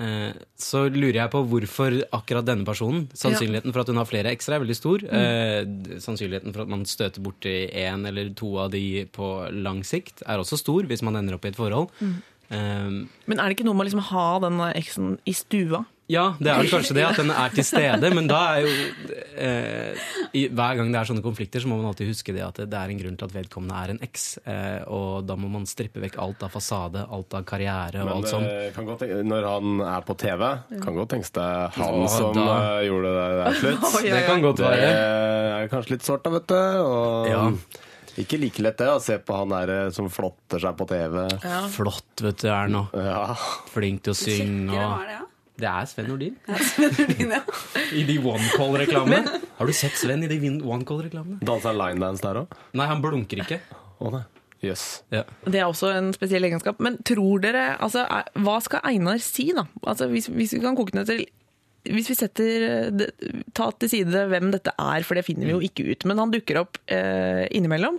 Eh, 0.00 0.32
så 0.56 0.86
lurer 0.88 1.18
jeg 1.18 1.32
på 1.32 1.42
hvorfor 1.50 1.96
akkurat 2.16 2.46
denne 2.46 2.64
personen 2.64 3.02
Sannsynligheten 3.12 3.74
for 3.74 3.82
at 3.82 3.90
hun 3.90 3.98
har 4.00 4.08
flere 4.08 4.32
ekstra 4.32 4.56
er 4.56 4.62
veldig 4.62 4.76
stor. 4.78 5.02
Eh, 5.04 5.60
sannsynligheten 6.00 6.54
for 6.54 6.64
at 6.64 6.72
man 6.72 6.86
støter 6.88 7.20
borti 7.24 7.54
én 7.68 8.06
eller 8.08 8.32
to 8.38 8.54
av 8.62 8.70
de 8.72 9.04
på 9.12 9.28
lang 9.52 9.82
sikt, 9.84 10.24
er 10.24 10.40
også 10.40 10.60
stor 10.60 10.88
hvis 10.88 11.04
man 11.04 11.20
ender 11.20 11.36
opp 11.36 11.44
i 11.44 11.52
et 11.52 11.58
forhold. 11.58 11.90
Eh, 12.00 12.56
Men 12.56 13.36
er 13.36 13.44
det 13.44 13.58
ikke 13.58 13.68
noe 13.68 13.76
med 13.76 13.84
å 13.84 13.90
liksom 13.90 14.06
ha 14.12 14.26
den 14.46 14.62
eksen 14.70 15.18
i 15.28 15.36
stua? 15.36 15.84
Ja, 16.10 16.24
det 16.42 16.50
er 16.50 16.58
vel 16.60 16.70
kanskje 16.72 16.94
det, 16.98 17.04
at 17.06 17.18
den 17.20 17.30
er 17.30 17.52
til 17.54 17.64
stede, 17.68 18.10
men 18.16 18.26
da 18.30 18.38
er 18.56 18.64
jo 18.64 18.70
eh, 19.40 20.08
i, 20.36 20.42
Hver 20.50 20.76
gang 20.78 20.90
det 20.92 20.98
er 21.00 21.08
sånne 21.10 21.22
konflikter, 21.24 21.62
så 21.62 21.70
må 21.70 21.78
man 21.78 21.88
alltid 21.90 22.10
huske 22.10 22.34
det 22.34 22.42
at 22.46 22.58
det 22.66 22.76
er 22.80 22.92
en 22.92 22.98
grunn 23.00 23.16
til 23.20 23.28
at 23.28 23.34
vedkommende 23.34 23.78
er 23.84 23.92
en 23.94 24.00
eks, 24.06 24.24
eh, 24.44 24.80
og 24.90 25.24
da 25.28 25.36
må 25.40 25.50
man 25.52 25.66
strippe 25.70 26.02
vekk 26.02 26.18
alt 26.22 26.42
av 26.46 26.52
fasade, 26.54 27.04
alt 27.06 27.34
av 27.38 27.44
karriere 27.48 28.02
og 28.02 28.10
Men 28.10 28.14
alt 28.16 28.30
sånt. 28.32 28.46
eh, 28.50 28.70
kan 28.76 28.88
godt 28.90 29.04
tenke, 29.04 29.20
når 29.30 29.48
han 29.50 29.80
er 29.86 30.06
på 30.10 30.16
TV, 30.24 30.46
kan 30.84 30.98
godt 31.00 31.12
tenkes 31.14 31.34
det 31.38 31.46
er 31.46 31.76
han 31.78 32.00
ja, 32.02 32.08
som 32.16 32.34
da- 32.34 32.48
eh, 32.80 32.86
gjorde 32.88 33.14
det 33.16 33.28
der 33.44 33.60
slutt. 33.62 33.86
Oh, 33.90 34.00
ja, 34.00 34.08
ja. 34.10 34.14
Det 34.18 34.26
kan 34.30 34.42
godt 34.48 34.64
være. 34.66 34.90
Det 34.90 35.54
er 35.60 35.72
kanskje 35.76 35.96
litt 35.96 36.06
sårt, 36.10 36.24
da, 36.26 36.34
vet 36.36 36.46
du. 36.50 36.58
Og 36.84 37.30
Ja. 37.30 37.42
ikke 38.20 38.38
like 38.42 38.62
lett 38.62 38.76
det 38.82 38.88
å 38.90 39.00
se 39.00 39.18
på 39.22 39.36
han 39.38 39.48
der 39.54 39.70
eh, 39.86 39.90
som 39.94 40.08
flotter 40.10 40.60
seg 40.60 40.76
på 40.76 40.86
TV. 40.90 41.18
Flott, 41.74 42.22
vet 42.26 42.42
du, 42.42 42.48
er 42.50 42.68
nå. 42.68 42.86
Ja. 42.94 43.34
Flink 43.72 44.02
til 44.06 44.12
å 44.14 44.18
synge 44.18 44.74
Kjekkere 44.74 44.86
og 44.86 44.96
var 44.98 45.26
det, 45.58 45.68
er 45.68 45.88
Sven 45.90 46.06
Nordin. 46.08 46.36
Nordin, 46.46 47.34
ja. 47.34 47.40
I 47.98 48.04
de 48.08 48.18
OneCall-reklamene. 48.22 49.40
Har 49.58 49.66
du 49.68 49.72
sett 49.76 49.96
Sven 49.98 50.22
i 50.24 50.30
de 50.30 50.38
OneCall-reklamene? 50.60 51.40
Dansa 51.46 51.72
linedance 51.76 52.24
der 52.24 52.42
òg? 52.44 52.54
Nei, 52.78 52.86
han 52.90 53.02
blunker 53.04 53.42
ikke. 53.44 53.60
Å 54.00 54.14
nei. 54.14 54.22
Yes. 54.64 55.02
Ja. 55.12 55.22
Det 55.48 55.60
er 55.60 55.66
også 55.70 55.88
en 55.96 56.10
spesiell 56.16 56.44
egenskap. 56.44 56.80
Men 56.84 56.98
tror 57.08 57.40
dere 57.44 57.74
altså, 57.80 58.04
er- 58.04 58.28
Hva 58.44 58.58
skal 58.64 58.84
Einar 58.84 59.20
si, 59.24 59.50
da? 59.56 59.64
Altså, 59.82 60.08
hvis, 60.12 60.28
hvis 60.28 60.52
vi 60.56 60.60
kan 60.64 60.76
koke 60.78 60.96
ned 60.96 61.08
til 61.08 61.24
hvis 61.88 62.10
vi 62.10 62.14
setter 62.18 62.90
Ta 63.56 63.70
til 63.80 63.88
side 63.88 64.26
hvem 64.28 64.50
dette 64.52 64.72
er, 64.76 65.00
for 65.06 65.16
det 65.16 65.24
finner 65.24 65.48
vi 65.48 65.54
jo 65.54 65.62
ikke 65.64 65.86
ut. 65.88 66.04
Men 66.10 66.20
han 66.20 66.32
dukker 66.34 66.58
opp 66.60 66.76
eh, 66.92 67.46
innimellom. 67.56 67.96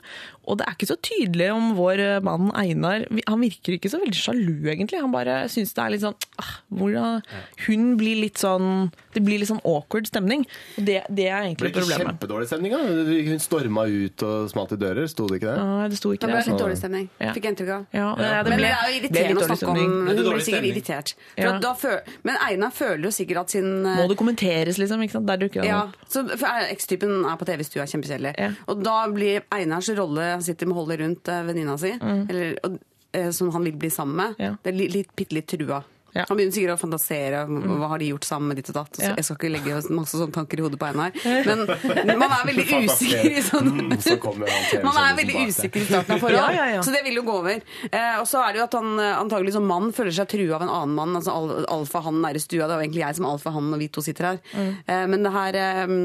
Og 0.50 0.58
det 0.58 0.66
er 0.66 0.74
ikke 0.74 0.88
så 0.90 0.96
tydelig 1.06 1.52
om 1.54 1.76
vår 1.78 2.00
mann 2.26 2.48
Einar 2.58 3.04
Han 3.30 3.42
virker 3.44 3.76
ikke 3.78 3.90
så 3.92 4.00
veldig 4.02 4.18
sjalu, 4.18 4.66
egentlig. 4.72 5.00
Han 5.02 5.12
bare 5.14 5.44
syns 5.54 5.74
det 5.78 5.84
er 5.84 5.92
litt 5.94 6.02
sånn 6.02 6.16
ah, 6.42 6.50
hvordan, 6.74 7.22
Hun 7.68 7.84
blir 8.00 8.18
litt 8.24 8.42
sånn 8.42 8.90
Det 9.14 9.22
blir 9.22 9.38
litt 9.42 9.52
sånn 9.52 9.62
awkward 9.68 10.08
stemning. 10.10 10.46
Og 10.80 10.86
det, 10.88 11.02
det 11.14 11.28
er 11.30 11.44
Ble 11.44 11.52
egentlig 11.52 11.72
ikke 11.72 11.84
problemet. 11.84 12.08
kjempedårlig 12.10 12.48
stemning, 12.50 12.74
da? 12.74 13.06
Hun 13.30 13.44
storma 13.44 13.86
ut 13.92 14.24
og 14.26 14.50
smalt 14.52 14.74
i 14.74 14.80
dører, 14.82 15.08
sto 15.12 15.28
det 15.30 15.42
ikke 15.42 15.52
det? 15.52 15.58
Ja, 15.62 15.88
det 15.92 16.00
sto 16.02 16.14
ikke 16.16 16.26
Det 16.26 16.32
ble 16.32 16.40
det. 16.40 16.46
litt 16.48 16.54
altså. 16.56 16.64
dårlig 16.66 16.80
stemning, 16.82 17.06
Ja. 17.22 17.34
fikk 17.36 17.44
jeg 17.46 17.54
inntrykk 17.56 17.74
av. 17.76 17.86
Ja, 17.94 18.08
ja, 18.18 18.44
det 18.44 18.50
Men 18.56 18.64
det 18.66 18.72
er 18.72 18.88
jo 18.88 18.98
irriterende 19.02 19.42
å 19.46 19.50
snakke 19.52 19.70
om. 19.70 19.78
Det 20.08 20.18
Hun 20.18 20.32
blir 20.32 20.46
sikkert 20.48 20.70
irritert. 20.72 21.14
For 21.36 21.44
Ja. 21.46 21.54
at 21.56 21.62
da 21.62 21.74
føl 21.76 22.00
men 22.24 22.38
Einar 22.48 22.72
føler 22.72 23.04
jo 23.04 23.12
sikkert 23.14 23.40
at 23.46 23.50
sin 23.52 23.86
eh, 23.86 23.98
Må 24.00 24.08
det 24.10 24.18
kommenteres, 24.18 24.78
liksom? 24.82 25.04
Ikke 25.06 25.18
sant? 25.20 25.28
Der 25.28 25.38
dukker 25.38 25.62
han 25.62 25.68
ja, 25.70 25.82
opp. 25.84 26.10
så 26.10 26.26
for 26.40 26.48
X-typen 26.72 27.26
er 27.30 27.38
på 27.38 27.46
TV 27.46 27.60
i 27.62 27.68
stua, 27.68 27.84
kjempekjedelig. 27.86 28.34
Ja. 28.40 28.52
Og 28.72 28.82
da 28.84 28.98
blir 29.12 29.44
Einars 29.52 29.90
rolle 29.98 30.31
Han 30.38 30.44
sitter 30.44 30.70
med 30.70 30.80
holdet 30.80 31.00
rundt 31.04 31.32
eh, 31.32 31.44
venninna 31.48 31.78
si, 31.82 31.94
eller, 32.02 32.54
og, 32.68 32.78
eh, 33.14 33.32
som 33.36 33.52
han 33.56 33.64
vil 33.68 33.80
bli 33.82 33.90
sammen 33.94 34.16
med. 34.16 34.38
Mm. 34.38 34.46
Ja. 34.48 34.54
Det 34.64 34.74
er 34.74 34.80
litt, 34.84 34.94
litt, 35.00 35.16
bitte 35.16 35.38
litt 35.40 35.52
trua. 35.52 35.84
Ja. 36.12 36.26
Mm. 36.26 36.26
Han 36.28 36.38
begynner 36.38 36.52
sikkert 36.58 36.74
å 36.74 36.80
fantasere. 36.82 37.42
Hva 37.48 37.88
har 37.94 38.02
de 38.02 38.08
gjort 38.10 38.26
sammen 38.28 38.52
med 38.52 38.58
ditt 38.60 38.68
og 38.74 38.76
datt? 38.82 38.98
Ja. 39.00 39.14
Jeg 39.16 39.24
skal 39.24 39.38
ikke 39.38 39.52
legge 39.54 39.78
masse 39.96 40.18
sånne 40.20 40.36
tanker 40.36 40.60
i 40.60 40.66
hodet 40.66 40.80
på 40.82 40.90
Einar. 40.90 41.14
Men 41.48 42.20
man 42.20 42.34
er 42.36 42.50
veldig 42.50 42.66
usikker 42.68 43.30
i 43.32 43.44
sånn 43.46 43.70
Mm, 43.72 43.94
så 44.04 44.18
Man 44.88 44.98
er 45.00 45.16
veldig 45.22 45.46
usikker 45.48 45.80
i 45.80 45.86
starten 45.88 46.18
av 46.18 46.20
forhold, 46.26 46.58
Ja, 46.58 46.82
så 46.84 46.92
det 46.92 47.06
vil 47.06 47.16
jo 47.22 47.24
gå 47.30 47.38
over. 47.40 47.64
Eh, 47.88 48.18
og 48.20 48.28
så 48.28 48.42
er 48.44 48.52
det 48.52 48.60
jo 48.60 48.66
at 48.68 48.76
han 48.76 48.92
antagelig 49.00 49.56
som 49.56 49.68
mann 49.72 49.94
føler 49.96 50.12
seg 50.18 50.28
trua 50.34 50.58
av 50.58 50.66
en 50.66 50.74
annen 50.76 50.98
mann. 50.98 51.16
altså 51.22 51.32
al 51.38 51.66
Alfahannen 51.80 52.28
er 52.28 52.36
i 52.36 52.44
stua. 52.44 52.68
Det 52.68 52.76
er 52.76 52.82
jo 52.82 52.86
egentlig 52.90 53.06
jeg 53.06 53.20
som 53.22 53.28
er 53.30 53.36
alfahann 53.38 53.72
når 53.72 53.84
vi 53.86 53.90
to 53.96 54.04
sitter 54.04 54.34
her. 54.34 54.42
Mm. 54.52 54.72
Eh, 54.84 55.06
men 55.14 55.24
det 55.28 55.34
her 55.38 55.60
eh, 55.62 55.96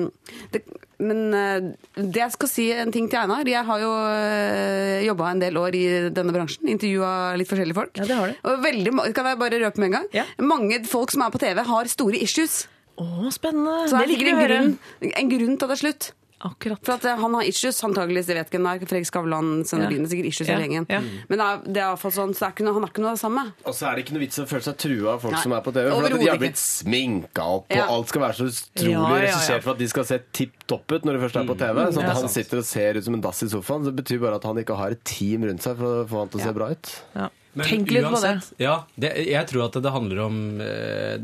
det, 0.55 0.62
Men 1.02 1.35
eh, 1.37 1.66
det 1.98 2.22
jeg 2.22 2.35
skal 2.37 2.50
si 2.50 2.66
en 2.72 2.92
ting 2.94 3.09
til 3.12 3.20
Einar. 3.20 3.48
Jeg 3.48 3.64
har 3.68 3.82
jo 3.82 3.90
uh, 3.92 5.04
jobba 5.04 5.32
en 5.32 5.42
del 5.42 5.59
år 5.61 5.76
i 5.76 5.85
denne 6.14 6.32
bransjen. 6.32 6.68
Intervjua 6.72 7.35
litt 7.37 7.50
forskjellige 7.50 7.76
folk. 7.76 7.92
Ja, 8.00 8.09
det 8.09 8.16
har 8.16 8.32
du. 8.32 8.38
Og 8.48 8.62
veldig, 8.64 8.94
kan 9.16 9.28
jeg 9.28 9.40
bare 9.42 9.61
røpe 9.61 9.82
med 9.82 9.90
en 9.90 9.98
gang? 9.98 10.09
Ja. 10.16 10.24
Mange 10.40 10.80
folk 10.88 11.12
som 11.12 11.26
er 11.26 11.35
på 11.35 11.42
TV, 11.42 11.61
har 11.68 11.92
store 11.92 12.22
issues. 12.24 12.64
Å, 12.96 13.28
spennende! 13.35 13.90
Så 13.90 14.00
vi 14.00 14.14
ligger 14.14 14.32
en 14.32 14.40
grunn, 14.40 14.70
en 15.11 15.32
grunn 15.35 15.59
til 15.59 15.66
at 15.66 15.74
det 15.74 15.76
er 15.76 15.82
slutt. 15.82 16.12
Akkurat. 16.44 16.79
For 16.85 16.92
at 16.99 17.05
eh, 17.09 17.16
han 17.16 17.33
har 17.33 17.46
issues, 17.49 17.79
antageligvis. 17.87 18.27
Jeg 18.29 18.37
vet 18.37 18.51
ikke 18.51 18.59
hvem. 18.61 18.83
Fredrik 18.90 19.07
Skavlan, 19.09 19.46
sender 19.64 19.88
Ja. 19.90 20.03
Sikkert 20.07 20.27
issues 20.29 20.49
Ja, 20.51 20.57
hele 20.59 20.66
gjengen. 20.68 20.87
ja. 20.92 21.01
Men 21.31 21.38
det 21.40 21.46
er, 21.46 21.62
det 21.72 21.83
er 21.87 21.96
sånn, 21.96 22.35
så 22.37 22.42
det 22.42 22.46
er 22.49 22.53
ikke 22.53 22.66
noe, 22.66 22.75
han 22.77 22.85
er 22.85 22.90
ikke 22.92 23.01
noe 23.05 23.11
av 23.12 23.16
det 23.16 23.22
samme. 23.22 23.44
Og 23.64 23.75
så 23.79 23.87
er 23.88 23.96
det 23.96 24.05
ikke 24.05 24.16
noe 24.18 24.25
vits 24.27 24.37
i 24.38 24.42
å 24.44 24.49
føle 24.51 24.66
seg 24.66 24.77
trua 24.85 25.14
av 25.14 25.22
folk 25.25 25.33
Nei, 25.33 25.40
som 25.46 25.55
er 25.57 25.64
på 25.64 25.72
TV. 25.72 25.88
For 25.96 26.09
at 26.11 26.18
de 26.20 26.29
har 26.29 26.42
blitt 26.44 26.61
sminka 26.61 27.46
opp, 27.57 27.72
og 27.72 27.94
alt 27.96 28.12
skal 28.12 28.25
være 28.27 28.37
så 28.37 28.49
utrolig 28.51 28.92
Ja, 28.92 29.01
ja, 29.01 29.16
ja. 29.16 29.22
regissert 29.31 29.64
for 29.64 29.72
at 29.72 29.81
de 29.81 29.88
skal 29.88 30.05
se 30.12 30.18
tipp 30.37 30.66
topp 30.68 30.92
ut 30.92 31.09
når 31.09 31.16
de 31.16 31.25
først 31.25 31.40
er 31.40 31.49
på 31.49 31.57
TV. 31.64 31.81
Så 31.96 32.05
Ja, 32.05 32.11
at 32.12 32.20
han 32.20 32.29
sitter 32.37 32.61
og 32.61 32.68
ser 32.68 33.01
ut 33.01 33.05
som 33.09 33.14
en 33.16 33.25
dass 33.25 33.42
i 33.42 33.49
sofaen, 33.49 33.85
det 33.88 33.96
betyr 34.05 34.20
bare 34.20 34.37
at 34.37 34.44
han 34.44 34.61
ikke 34.61 34.77
har 34.77 34.90
et 34.92 35.03
team 35.09 35.49
rundt 35.49 35.62
seg 35.64 35.81
for 35.81 36.05
å 36.05 36.07
få 36.12 36.18
han 36.27 36.29
til 36.29 36.40
å 36.40 36.44
se 36.44 36.53
bra 36.61 36.70
ut. 36.77 36.92
Ja. 37.16 37.29
Men 37.57 37.66
Tenk 37.71 37.90
litt 37.95 38.05
på 38.05 38.19
det. 38.21 38.35
Ja, 38.61 38.75
det, 39.01 39.11
jeg 39.31 39.49
tror 39.49 39.66
at 39.71 39.77
det 39.81 39.92
handler 39.95 40.19
om 40.27 40.37
eh, 40.61 41.16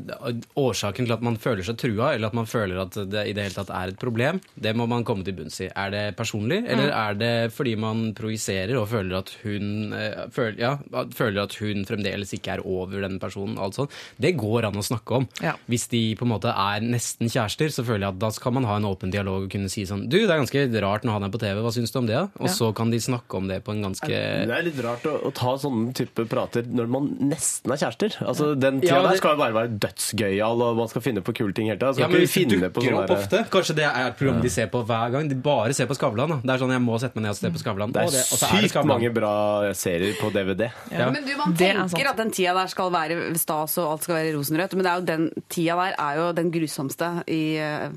årsaken 0.59 1.07
til 1.07 1.15
at 1.15 1.25
man 1.25 1.37
føler 1.41 1.65
seg 1.67 1.77
trua, 1.81 2.13
eller 2.15 2.31
at 2.31 2.37
man 2.37 2.49
føler 2.49 2.81
at 2.83 2.97
det 3.13 3.25
i 3.29 3.35
det 3.37 3.45
hele 3.47 3.57
tatt 3.59 3.73
er 3.75 3.93
et 3.93 3.99
problem. 4.01 4.41
Det 4.57 4.73
må 4.79 4.87
man 4.91 5.05
komme 5.09 5.25
til 5.27 5.37
bunns 5.37 5.59
i. 5.65 5.69
Er 5.69 5.93
det 5.93 6.03
personlig, 6.19 6.63
eller 6.73 6.93
er 6.97 7.19
det 7.21 7.33
fordi 7.55 7.75
man 7.81 8.05
projiserer 8.17 8.75
og 8.81 8.89
føler 8.93 9.19
at 9.21 9.33
hun 9.43 9.93
eh, 9.97 10.23
føler, 10.33 10.57
ja, 10.63 10.73
føler 11.15 11.43
at 11.45 11.57
hun 11.61 11.85
fremdeles 11.89 12.33
ikke 12.37 12.57
er 12.57 12.65
over 12.65 13.05
den 13.05 13.19
personen? 13.23 13.59
Alt 13.63 13.77
sånt. 13.81 13.93
Det 14.17 14.35
går 14.41 14.69
an 14.71 14.81
å 14.81 14.87
snakke 14.87 15.21
om. 15.21 15.29
Ja. 15.45 15.55
Hvis 15.71 15.89
de 15.93 16.03
på 16.19 16.27
en 16.27 16.33
måte 16.35 16.53
er 16.57 16.81
nesten 16.85 17.29
kjærester, 17.33 17.73
så 17.77 17.85
føler 17.87 18.07
jeg 18.09 18.15
at 18.17 18.23
da 18.25 18.33
skal 18.35 18.57
man 18.57 18.67
ha 18.69 18.79
en 18.81 18.89
åpen 18.89 19.13
dialog 19.13 19.47
og 19.47 19.53
kunne 19.53 19.69
si 19.73 19.85
sånn 19.89 20.07
Du, 20.09 20.17
det 20.21 20.31
er 20.33 20.41
ganske 20.43 20.65
rart 20.83 21.05
når 21.07 21.19
han 21.19 21.27
er 21.29 21.33
på 21.35 21.41
TV, 21.43 21.61
hva 21.65 21.73
syns 21.75 21.93
du 21.93 21.99
om 22.01 22.09
det? 22.09 22.19
Og 22.41 22.49
Ja. 22.49 22.53
så 22.57 22.73
kan 22.77 22.91
de 22.93 23.01
snakke 23.03 23.37
om 23.39 23.49
det 23.51 23.61
på 23.67 23.73
en 23.77 23.83
ganske 23.85 24.09
Det 24.09 24.57
er 24.57 24.67
litt 24.67 24.81
rart 24.85 25.05
å, 25.09 25.15
å 25.29 25.33
ta 25.35 25.55
sånne 25.61 25.93
type 25.97 26.22
prater 26.31 26.63
når 26.69 26.87
man 26.89 27.09
nesten 27.33 27.73
er 27.73 27.77
kjærester. 27.81 28.17
Altså, 28.27 28.53
Den 28.59 28.81
tida 28.81 28.97
Ja, 28.97 29.03
der 29.09 29.17
skal 29.17 29.31
jo 29.35 29.41
bare 29.41 29.55
være 29.55 29.69
dødsgøyal, 29.83 30.63
og 30.63 30.77
man 30.77 30.89
skal 30.89 31.03
finne 31.03 31.23
på 31.23 31.33
kule 31.35 31.53
ting 31.57 31.69
hele 31.69 31.79
tida. 31.79 31.93
Ja, 32.03 32.09
men 32.09 32.21
hvis 32.23 32.35
det 32.35 32.73
dukker 32.73 32.95
opp 32.99 33.09
der- 33.09 33.17
ofte 33.17 33.45
Kanskje 33.53 33.75
det 33.77 33.85
er 33.85 34.07
et 34.09 34.17
program 34.17 34.41
de 34.43 34.51
ser 34.51 34.67
på 34.73 34.85
hver 34.87 35.11
gang. 35.13 35.29
De 35.29 35.35
bare 35.35 35.73
ser 35.75 35.87
på 35.87 35.95
Skavlan. 35.95 36.29
da. 36.29 36.37
Det 36.43 36.51
er 36.51 36.59
sånn 36.65 36.71
jeg 36.73 36.83
må 36.83 36.99
sette 37.01 37.17
meg 37.17 37.23
ned 37.23 37.31
og 37.31 37.37
se 37.37 37.51
på 37.51 37.59
Skavlan. 37.63 37.93
Det 37.93 38.03
og 38.03 38.13
er 38.13 38.25
og 38.33 38.43
er 38.43 38.69
sykt 38.69 38.85
mange 38.87 39.13
bra 39.15 39.73
serier 39.75 40.15
på 40.21 40.31
DVD. 40.33 40.71
Ja. 40.91 41.11
Men 41.11 41.25
du, 41.25 41.37
Man 41.37 41.55
Det 41.57 41.71
er 41.71 41.75
tenker 41.89 42.11
at 42.11 42.17
den 42.17 42.31
tida 42.31 42.55
der 42.55 42.67
skal 42.67 42.91
være 42.93 43.35
stas 43.39 43.79
og 43.79 43.93
alt 43.93 44.03
skal 44.05 44.15
være 44.17 44.37
rosenrødt, 44.37 44.75
men 44.75 44.83
det 44.85 44.91
er 44.93 44.99
jo 45.01 45.07
den 45.07 45.31
tida 45.49 45.75
der 45.77 45.95
er 45.99 46.17
jo 46.17 46.33
den 46.33 46.51
grusomste 46.53 47.25
i 47.29 47.57
eh, 47.59 47.89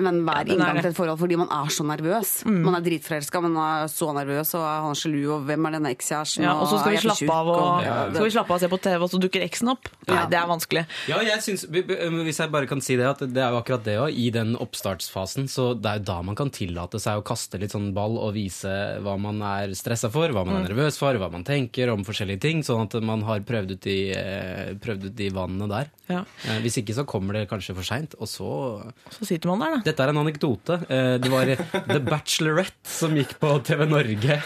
men 0.00 0.22
hver 0.26 0.40
er 0.44 0.52
inngang 0.54 0.78
til 0.80 0.90
et 0.92 0.96
forhold, 0.96 1.18
fordi 1.20 1.36
man 1.40 1.50
er 1.52 1.70
så 1.74 1.84
nervøs. 1.86 2.30
Man 2.46 2.74
er 2.78 2.84
dritforelska, 2.84 3.40
man 3.44 3.56
er 3.60 3.88
så 3.92 4.08
nervøs, 4.16 4.54
og 4.58 4.64
er 4.64 4.94
sjalu, 4.98 5.20
og 5.36 5.46
hvem 5.48 5.66
er 5.68 5.76
denne 5.76 5.92
ekskjæresten? 5.94 6.44
Ja, 6.46 6.54
og 6.56 6.68
så 6.70 6.78
skal 6.80 6.94
vi 6.96 7.02
slappe 7.04 7.32
av 7.34 7.50
og, 7.52 7.60
og, 7.62 7.82
Ja, 7.86 7.96
skal 8.14 8.28
vi 8.28 8.34
slappe 8.36 8.52
av 8.54 8.58
og 8.58 8.64
se 8.64 8.70
på 8.72 8.80
TV, 8.86 8.98
og 9.02 9.10
så 9.12 9.20
dukker 9.22 9.44
eksen 9.44 9.72
opp. 9.74 9.90
Nei, 10.08 10.22
det 10.32 10.38
er 10.38 10.48
vanskelig. 10.50 10.84
Ja, 11.10 11.20
jeg 11.26 11.42
synes, 11.44 11.66
Hvis 11.68 12.38
jeg 12.40 12.52
bare 12.54 12.66
kan 12.70 12.80
si 12.84 12.96
det, 13.00 13.06
at 13.08 13.24
det 13.26 13.42
er 13.42 13.50
jo 13.54 13.60
akkurat 13.60 13.84
det 13.84 13.96
òg. 14.00 14.10
I 14.22 14.30
den 14.34 14.54
oppstartsfasen, 14.56 15.48
så 15.50 15.72
det 15.78 15.88
er 15.90 16.00
jo 16.00 16.06
da 16.12 16.18
man 16.22 16.38
kan 16.38 16.50
tillate 16.54 17.00
seg 17.02 17.20
å 17.20 17.24
kaste 17.26 17.58
litt 17.60 17.74
sånn 17.74 17.92
ball 17.96 18.18
og 18.20 18.34
vise 18.36 18.70
hva 19.02 19.16
man 19.20 19.40
er 19.42 19.74
stressa 19.78 20.10
for, 20.12 20.28
hva 20.32 20.44
man 20.46 20.60
er 20.60 20.68
nervøs 20.70 20.98
for, 21.00 21.16
hva 21.20 21.30
man 21.32 21.44
tenker 21.44 21.90
om 21.92 22.04
forskjellige 22.06 22.40
ting. 22.44 22.62
Sånn 22.66 22.86
at 22.86 22.96
man 23.02 23.24
har 23.26 23.40
prøvd 23.46 23.76
ut 23.76 23.82
de, 23.86 23.98
prøvd 24.82 25.08
ut 25.10 25.16
de 25.18 25.28
vannene 25.34 25.68
der. 25.70 25.90
Ja. 26.12 26.22
Eh, 26.48 26.58
Hvis 26.64 26.76
ikke 26.82 26.94
så 26.96 27.04
kommer 27.08 27.36
det 27.38 27.46
kanskje 27.50 27.74
for 27.76 27.86
seint, 27.86 28.14
og 28.18 28.28
så 28.28 28.48
Så 29.10 29.26
sitter 29.28 29.48
man 29.52 29.62
der, 29.62 29.76
da. 29.78 29.81
Dette 29.84 30.04
er 30.04 30.12
en 30.12 30.20
anekdote. 30.22 30.78
Eh, 30.88 31.16
Det 31.22 31.30
var 31.32 31.50
The 31.88 31.98
Bachelorette 32.04 32.88
som 32.88 33.14
gikk 33.16 33.34
på 33.42 33.52
TV 33.66 33.84
Norge. 33.90 34.38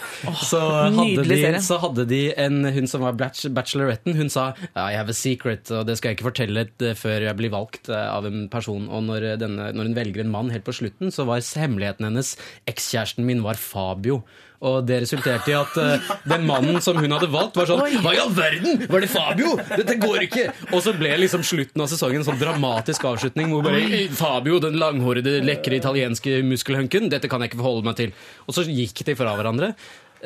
så, 0.43 0.61
hadde 0.97 1.27
de, 1.29 1.39
så 1.65 1.79
hadde 1.83 2.07
de 2.11 2.21
en 2.47 2.63
hun 2.77 2.89
som 2.91 3.05
var 3.07 3.17
bacheloretten. 3.19 4.17
Hun 4.19 4.33
sa 4.33 4.49
I 4.75 4.97
have 4.97 5.13
a 5.13 5.17
secret, 5.17 5.71
og 5.75 5.87
det 5.89 5.99
skal 5.99 6.13
jeg 6.13 6.19
ikke 6.19 6.31
fortelle 6.31 6.67
eh, 6.81 6.97
før 6.99 7.29
jeg 7.29 7.39
blir 7.39 7.55
valgt 7.55 7.91
eh, 7.93 8.09
av 8.09 8.27
en 8.29 8.47
person. 8.53 8.89
Og 8.89 9.07
når, 9.09 9.29
denne, 9.43 9.71
når 9.77 9.91
hun 9.91 9.99
velger 9.99 10.25
en 10.25 10.33
mann 10.33 10.53
helt 10.55 10.67
på 10.67 10.75
slutten, 10.77 11.13
så 11.15 11.29
var 11.29 11.45
hemmeligheten 11.57 12.09
hennes 12.09 12.35
ekskjæresten 12.69 13.27
min 13.27 13.45
var 13.45 13.59
Fabio. 13.61 14.23
Og 14.65 14.87
det 14.89 15.03
resulterte 15.05 15.53
i 15.53 15.57
at 15.59 15.77
uh, 15.77 16.13
den 16.29 16.47
mannen 16.49 16.79
som 16.85 16.97
hun 17.01 17.13
hadde 17.13 17.29
valgt, 17.33 17.59
var 17.59 17.69
sånn 17.69 17.83
Hva 18.05 18.15
i 18.17 18.21
all 18.23 18.33
verden? 18.37 18.87
Var 18.89 19.05
det 19.05 19.11
Fabio? 19.13 19.57
Dette 19.73 19.99
går 20.01 20.25
ikke! 20.29 20.47
Og 20.71 20.81
så 20.85 20.95
ble 20.97 21.13
liksom 21.21 21.45
slutten 21.47 21.85
av 21.85 21.91
sesongen 21.93 22.23
en 22.23 22.29
sånn 22.31 22.41
dramatisk 22.41 23.05
avslutning 23.11 23.53
hvor 23.53 23.67
bare 23.67 24.07
Fabio, 24.17 24.61
den 24.63 24.79
langhårede, 24.81 25.39
lekre 25.45 25.81
italienske 25.81 26.41
muskelhunken, 26.47 27.11
dette 27.13 27.31
kan 27.31 27.45
jeg 27.45 27.53
ikke 27.53 27.63
forholde 27.63 27.89
meg 27.91 28.01
til. 28.01 28.17
Og 28.47 28.57
så 28.57 28.65
gikk 28.67 29.05
de 29.07 29.17
fra 29.19 29.37
hverandre. 29.37 29.75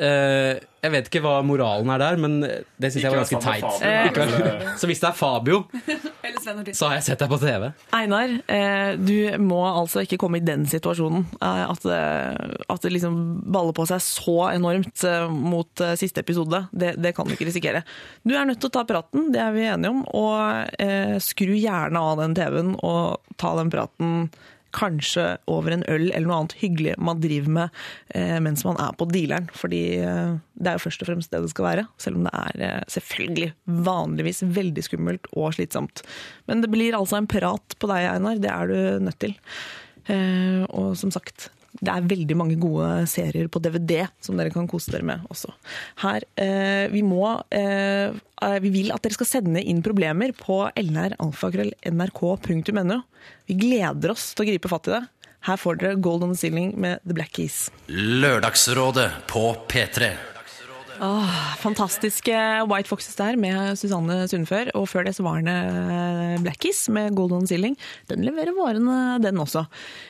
Eh, 0.01 0.57
jeg 0.81 0.89
vet 0.95 1.07
ikke 1.11 1.19
hva 1.21 1.35
moralen 1.45 1.89
er 1.93 1.99
der, 2.01 2.15
men 2.17 2.39
det 2.41 2.89
syns 2.89 3.03
jeg 3.05 3.11
var 3.13 3.19
ganske 3.21 3.37
teit. 3.43 3.61
Fabio, 3.61 4.23
vær- 4.25 4.77
Så 4.81 4.87
hvis 4.89 5.01
det 5.03 5.09
er 5.11 5.17
Fabio, 5.19 5.59
så 6.73 6.87
har 6.89 6.95
jeg 6.97 7.03
sett 7.05 7.21
deg 7.21 7.29
på 7.29 7.37
TV. 7.41 7.67
Einar, 7.93 8.33
eh, 8.49 8.95
du 8.97 9.13
må 9.45 9.59
altså 9.67 10.01
ikke 10.01 10.17
komme 10.23 10.39
i 10.41 10.45
den 10.45 10.65
situasjonen. 10.65 11.27
eh, 11.37 11.63
At, 11.69 11.85
eh, 11.85 12.65
at 12.73 12.81
det 12.81 12.93
liksom 12.95 13.19
baller 13.53 13.75
på 13.77 13.85
seg 13.91 14.01
så 14.01 14.37
enormt 14.55 15.03
eh, 15.05 15.27
mot 15.29 15.81
eh, 15.85 15.93
siste 16.01 16.23
episode. 16.25 16.63
Det, 16.73 16.95
det 16.97 17.13
kan 17.15 17.27
du 17.29 17.35
ikke 17.35 17.45
risikere. 17.51 17.83
Du 18.25 18.33
er 18.33 18.45
nødt 18.49 18.59
til 18.63 18.71
å 18.71 18.75
ta 18.79 18.83
praten, 18.89 19.29
det 19.35 19.39
er 19.43 19.53
vi 19.53 19.67
enige 19.69 19.93
om. 19.93 20.01
Og 20.17 20.81
eh, 20.81 21.19
skru 21.21 21.53
gjerne 21.53 22.01
av 22.01 22.17
den 22.23 22.33
TV-en 22.41 22.73
og 22.81 23.21
ta 23.37 23.53
den 23.61 23.69
praten 23.69 24.31
kanskje 24.75 25.25
over 25.51 25.75
en 25.75 25.85
øl 25.91 26.09
eller 26.09 26.27
noe 26.27 26.39
annet 26.41 26.57
hyggelig 26.61 26.95
man 27.01 27.21
driver 27.23 27.53
med 27.57 27.81
eh, 28.15 28.37
mens 28.43 28.65
man 28.67 28.79
er 28.81 28.95
på 28.97 29.07
dealeren. 29.11 29.49
Fordi 29.57 29.81
eh, 29.99 30.33
det 30.61 30.71
er 30.71 30.79
jo 30.79 30.85
først 30.85 31.05
og 31.05 31.11
fremst 31.11 31.33
det 31.33 31.43
det 31.45 31.53
skal 31.53 31.67
være. 31.67 31.85
Selv 32.01 32.19
om 32.19 32.27
det 32.27 32.33
er 32.41 32.65
eh, 32.67 32.89
selvfølgelig 32.95 33.51
vanligvis 33.87 34.43
veldig 34.57 34.85
skummelt 34.87 35.31
og 35.35 35.55
slitsomt. 35.57 36.03
Men 36.49 36.65
det 36.65 36.71
blir 36.73 36.97
altså 36.97 37.19
en 37.19 37.29
prat 37.31 37.77
på 37.79 37.91
deg, 37.91 38.09
Einar. 38.15 38.41
Det 38.41 38.51
er 38.51 38.71
du 38.71 39.07
nødt 39.07 39.19
til. 39.23 39.35
Eh, 40.11 40.63
og 40.69 40.95
som 40.99 41.13
sagt, 41.13 41.49
det 41.79 41.93
er 41.93 42.07
veldig 42.09 42.35
mange 42.35 42.57
gode 42.59 43.05
serier 43.09 43.47
på 43.51 43.59
DVD 43.63 44.03
som 44.23 44.37
dere 44.37 44.51
kan 44.53 44.67
kose 44.69 44.91
dere 44.91 45.05
med 45.07 45.19
også. 45.31 45.49
Her, 46.03 46.21
eh, 46.35 46.91
vi 46.91 47.01
må 47.05 47.41
eh, 47.47 48.11
eh, 48.11 48.59
Vi 48.63 48.69
vil 48.73 48.91
at 48.91 49.01
dere 49.05 49.13
skal 49.15 49.27
sende 49.29 49.63
inn 49.63 49.81
problemer 49.85 50.31
på 50.35 50.69
lralfakrøll.nrk.no. 50.75 52.97
Vi 53.47 53.53
gleder 53.61 54.11
oss 54.11 54.33
til 54.35 54.43
å 54.43 54.49
gripe 54.51 54.71
fatt 54.71 54.87
i 54.91 54.95
det. 54.97 55.03
Her 55.47 55.57
får 55.57 55.75
dere 55.81 55.97
Gold 55.97 56.23
on 56.27 56.33
the 56.35 56.37
Ceiling 56.37 56.75
med 56.77 56.99
The 57.07 57.13
Black 57.17 57.31
Keys. 57.37 57.71
Lørdagsrådet 57.87 59.09
på 59.31 59.55
P3. 59.71 60.30
Fantastiske 61.61 62.35
White 62.69 62.89
Foxes 62.89 63.17
der 63.17 63.37
med 63.39 63.77
Susanne 63.79 64.27
Sundfør. 64.29 64.69
Og 64.77 64.87
før 64.91 65.07
det 65.07 65.15
så 65.17 65.25
var 65.25 65.41
det 65.45 65.55
eh, 65.55 66.35
Blackies 66.43 66.85
med 66.93 67.15
Golden 67.17 67.47
Ceiling. 67.49 67.77
Den 68.11 68.25
leverer 68.27 68.53
varene, 68.57 69.17
den 69.23 69.41
også. 69.41 69.65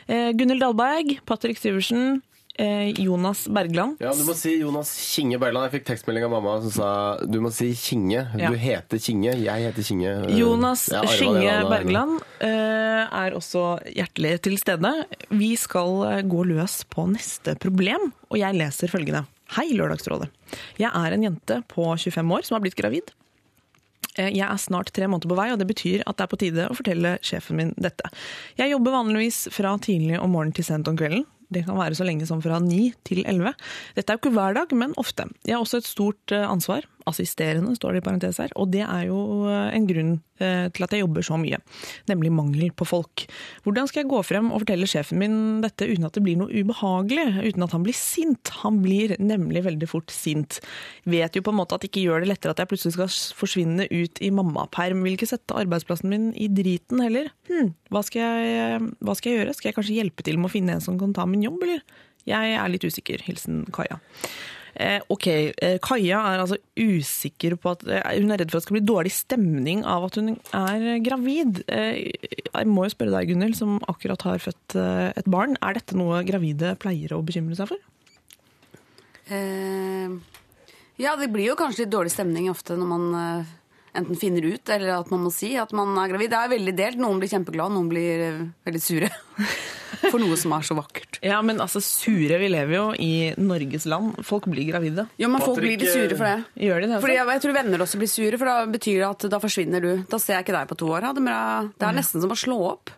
Eh, 0.08 0.32
Gunhild 0.36 0.64
Dahlberg, 0.64 1.16
Patrick 1.26 1.62
Syversen, 1.62 2.20
eh, 2.60 2.92
Jonas 3.00 3.48
Bergland. 3.48 3.98
Ja, 4.04 4.12
du 4.12 4.24
må 4.28 4.36
si 4.38 4.58
Jonas 4.60 4.92
Kinge 5.14 5.40
Bergland. 5.42 5.70
Jeg 5.70 5.80
fikk 5.80 5.88
tekstmelding 5.92 6.28
av 6.28 6.36
mamma 6.36 6.58
som 6.66 6.76
sa 6.76 6.92
du 7.24 7.40
må 7.44 7.52
si 7.56 7.72
Kinge. 7.78 8.26
Ja. 8.36 8.52
Du 8.52 8.60
heter 8.60 9.02
Kinge, 9.02 9.36
jeg 9.40 9.68
heter 9.68 9.88
Kinge. 9.88 10.16
Jonas 10.36 10.90
her. 10.92 11.68
Bergland 11.72 12.20
eh, 12.44 13.04
er 13.08 13.38
også 13.38 13.78
hjertelig 13.96 14.38
til 14.48 14.60
stede. 14.62 14.94
Vi 15.32 15.54
skal 15.60 16.02
eh, 16.10 16.24
gå 16.28 16.46
løs 16.52 16.82
på 16.92 17.08
neste 17.12 17.56
problem, 17.62 18.12
og 18.30 18.42
jeg 18.42 18.60
leser 18.60 18.92
følgende. 18.92 19.26
Hei, 19.58 19.68
Lørdagsrådet. 19.76 20.30
Jeg 20.80 20.92
er 20.96 21.16
en 21.16 21.26
jente 21.26 21.58
på 21.72 21.84
25 22.00 22.32
år 22.38 22.46
som 22.48 22.56
har 22.56 22.64
blitt 22.64 22.78
gravid. 22.80 23.12
Eh, 24.16 24.32
Jeg 24.32 24.48
er 24.48 24.58
snart 24.60 24.92
tre 24.96 25.08
måneder 25.08 25.28
på 25.32 25.36
vei, 25.40 25.50
og 25.52 25.60
det 25.60 25.68
betyr 25.68 26.04
at 26.06 26.18
det 26.18 26.24
er 26.24 26.32
på 26.32 26.40
tide 26.40 26.70
å 26.72 26.76
fortelle 26.78 27.18
sjefen 27.24 27.60
min 27.60 27.74
dette. 27.78 28.08
Jeg 28.60 28.72
jobber 28.72 28.96
vanligvis 28.96 29.50
fra 29.52 29.76
tidlig 29.78 30.20
om 30.20 30.32
morgenen 30.32 30.56
til 30.56 30.68
sent 30.68 30.88
om 30.88 30.98
kvelden. 31.00 31.26
Det 31.52 31.66
kan 31.68 31.76
være 31.76 31.98
så 32.00 32.08
lenge 32.08 32.26
som 32.28 32.40
fra 32.44 32.60
ni 32.64 32.94
til 33.04 33.26
11. 33.28 33.52
Dette 33.98 34.08
er 34.14 34.16
jo 34.16 34.22
ikke 34.24 34.36
hver 34.38 34.56
dag, 34.56 34.72
men 34.72 34.96
ofte. 34.96 35.28
Jeg 35.44 35.58
har 35.58 35.64
også 35.66 35.82
et 35.82 35.90
stort 35.90 36.32
eh, 36.32 36.48
ansvar. 36.48 36.88
Assisterende, 37.12 37.76
står 37.78 37.96
det 37.96 38.02
i 38.02 38.06
parentes 38.08 38.40
her. 38.42 38.52
Og 38.60 38.72
det 38.74 38.84
er 38.86 39.08
jo 39.10 39.20
eh, 39.50 39.70
en 39.76 39.88
grunn 39.90 40.14
eh, 40.42 40.68
til 40.74 40.86
at 40.86 40.96
jeg 40.96 41.04
jobber 41.04 41.26
så 41.26 41.38
mye. 41.42 41.60
Nemlig 42.10 42.32
mangel 42.36 42.74
på 42.76 42.88
folk. 42.88 43.26
Hvordan 43.66 43.90
skal 43.90 44.04
jeg 44.04 44.12
gå 44.12 44.22
frem 44.26 44.50
og 44.52 44.64
fortelle 44.64 44.90
sjefen 44.90 45.22
min 45.22 45.38
dette 45.64 45.88
uten 45.90 46.08
at 46.08 46.18
det 46.18 46.24
blir 46.26 46.40
noe 46.40 46.52
ubehagelig? 46.52 47.28
Uten 47.52 47.68
at 47.68 47.76
han 47.76 47.86
blir 47.86 47.98
sint? 47.98 48.54
Han 48.64 48.82
blir 48.84 49.16
nemlig 49.22 49.66
veldig 49.68 49.90
fort 49.92 50.14
sint. 50.14 50.62
Vet 51.10 51.38
jo 51.38 51.46
på 51.46 51.54
en 51.54 51.60
måte 51.62 51.78
at 51.78 51.86
det 51.86 51.92
ikke 51.92 52.06
gjør 52.08 52.26
det 52.26 52.32
lettere 52.34 52.56
at 52.56 52.64
jeg 52.64 52.72
plutselig 52.72 52.96
skal 52.98 53.12
forsvinne 53.40 53.90
ut 53.92 54.22
i 54.24 54.32
mammaperm. 54.36 55.04
Vil 55.06 55.18
ikke 55.18 55.32
sette 55.32 55.58
arbeidsplassen 55.58 56.12
min 56.12 56.32
i 56.34 56.50
driten 56.52 57.04
heller. 57.04 57.32
Hm, 57.52 57.74
hva 57.94 58.04
skal, 58.08 58.40
jeg, 58.46 58.94
hva 59.04 59.18
skal 59.18 59.34
jeg 59.34 59.42
gjøre? 59.44 59.58
Skal 59.58 59.72
jeg 59.72 59.80
kanskje 59.80 60.00
hjelpe 60.00 60.26
til 60.28 60.40
med 60.40 60.52
å 60.52 60.56
finne 60.56 60.78
en 60.78 60.84
som 60.84 60.98
kan 61.02 61.14
ta 61.16 61.28
min 61.30 61.44
jobb, 61.46 61.62
eller? 61.68 61.84
Jeg 62.30 62.54
er 62.54 62.70
litt 62.70 62.86
usikker. 62.86 63.24
Hilsen 63.26 63.64
Kaja. 63.74 63.98
Eh, 64.82 65.04
ok, 65.14 65.28
eh, 65.30 65.78
Kaja 65.84 66.22
er 66.32 66.42
altså 66.42 66.58
usikker 66.80 67.54
på 67.62 67.76
at 67.76 67.84
eh, 67.86 68.18
Hun 68.18 68.34
er 68.34 68.42
redd 68.42 68.50
for 68.50 68.58
at 68.58 68.64
det 68.64 68.68
skal 68.70 68.78
bli 68.80 68.88
dårlig 68.88 69.14
stemning 69.14 69.84
av 69.86 70.08
at 70.08 70.18
hun 70.18 70.34
er 70.34 71.04
gravid. 71.06 71.62
Jeg 71.70 72.70
må 72.70 72.88
jo 72.88 72.94
spørre 72.94 73.14
deg, 73.14 73.30
Gunhild, 73.30 73.58
som 73.60 73.78
akkurat 73.92 74.26
har 74.26 74.42
født 74.42 74.78
et 74.80 75.30
barn. 75.30 75.58
Er 75.62 75.78
dette 75.78 75.98
noe 76.00 76.24
gravide 76.28 76.74
pleier 76.82 77.14
å 77.14 77.22
bekymre 77.26 77.58
seg 77.60 77.70
for? 77.74 77.88
Eh, 79.32 80.10
ja, 81.02 81.16
det 81.20 81.30
blir 81.32 81.52
jo 81.52 81.60
kanskje 81.60 81.86
litt 81.86 81.94
dårlig 81.94 82.14
stemning 82.16 82.50
ofte 82.52 82.78
når 82.80 82.90
man 82.90 83.06
enten 83.98 84.18
finner 84.20 84.46
ut 84.54 84.72
eller 84.72 84.94
at 84.96 85.12
man 85.12 85.26
må 85.26 85.32
si 85.34 85.54
at 85.60 85.74
man 85.76 85.94
er 86.00 86.14
gravid. 86.14 86.32
Det 86.32 86.40
er 86.40 86.54
veldig 86.56 86.74
delt. 86.78 87.02
Noen 87.02 87.22
blir 87.22 87.32
kjempeglade, 87.32 87.76
noen 87.76 87.92
blir 87.92 88.26
eh, 88.28 88.42
veldig 88.68 88.82
sure. 88.84 89.12
For 90.02 90.18
noe 90.22 90.38
som 90.40 90.54
er 90.56 90.66
så 90.66 90.76
vakkert. 90.78 91.20
Ja, 91.26 91.42
men 91.46 91.60
altså 91.62 91.82
sure, 91.84 92.40
vi 92.42 92.48
lever 92.50 92.74
jo 92.74 92.86
i 92.98 93.12
Norges 93.38 93.86
land. 93.92 94.16
Folk 94.26 94.48
blir 94.50 94.66
gravide. 94.72 95.06
Jo, 95.22 95.30
men 95.30 95.44
folk 95.44 95.60
blir 95.62 95.76
litt 95.76 95.92
sure 95.92 96.16
for 96.16 96.26
det. 96.26 96.64
Gjør 96.66 96.82
de 96.82 96.90
det? 96.94 97.02
Fordi 97.04 97.18
jeg, 97.20 97.28
jeg 97.36 97.44
tror 97.44 97.56
venner 97.60 97.86
også 97.86 98.02
blir 98.02 98.10
sure, 98.10 98.40
for 98.42 98.50
da 98.50 98.56
betyr 98.72 99.04
det 99.04 99.10
at 99.10 99.28
da 99.36 99.42
forsvinner 99.44 99.84
du. 99.84 99.92
Da 100.10 100.20
ser 100.22 100.40
jeg 100.40 100.48
ikke 100.48 100.58
deg 100.58 100.72
på 100.72 100.80
to 100.82 100.90
år. 100.96 101.06
Ha 101.06 101.14
det 101.14 101.86
er 101.86 102.00
nesten 102.00 102.24
som 102.24 102.34
å 102.34 102.40
slå 102.40 102.58
opp. 102.72 102.96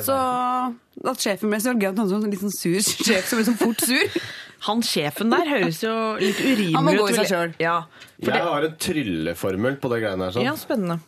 Så 0.00 0.14
at 0.14 1.24
sjefen 1.24 1.50
ble 1.52 1.58
så 1.60 1.74
gøy 1.74 1.90
at 1.90 1.98
han 2.00 2.08
var 2.08 2.22
en 2.22 2.32
litt 2.32 2.44
sånn 2.44 2.54
sur 2.54 2.78
sjef 3.08 3.28
som 3.28 3.40
ble 3.40 3.48
så 3.48 3.56
fort 3.58 3.84
sur. 3.84 4.22
Han 4.68 4.82
sjefen 4.86 5.32
der 5.32 5.48
høres 5.50 5.80
jo 5.82 5.92
litt 6.20 6.38
urimelig 6.38 6.70
ut. 6.70 6.76
Han 6.78 6.86
må 6.86 6.94
gå 7.00 7.08
i 7.10 7.16
seg 7.18 7.26
sjøl. 7.26 7.52
selv. 7.52 7.60
Ja, 7.62 7.76
Jeg 8.22 8.30
det, 8.30 8.40
har 8.46 8.66
en 8.68 8.76
trylleformel 8.86 9.78
på 9.82 9.90
det 9.90 10.02
greiene 10.04 10.28
her. 10.28 10.34
sånn. 10.36 10.46
ja, 10.46 10.54
spennende. 10.60 11.00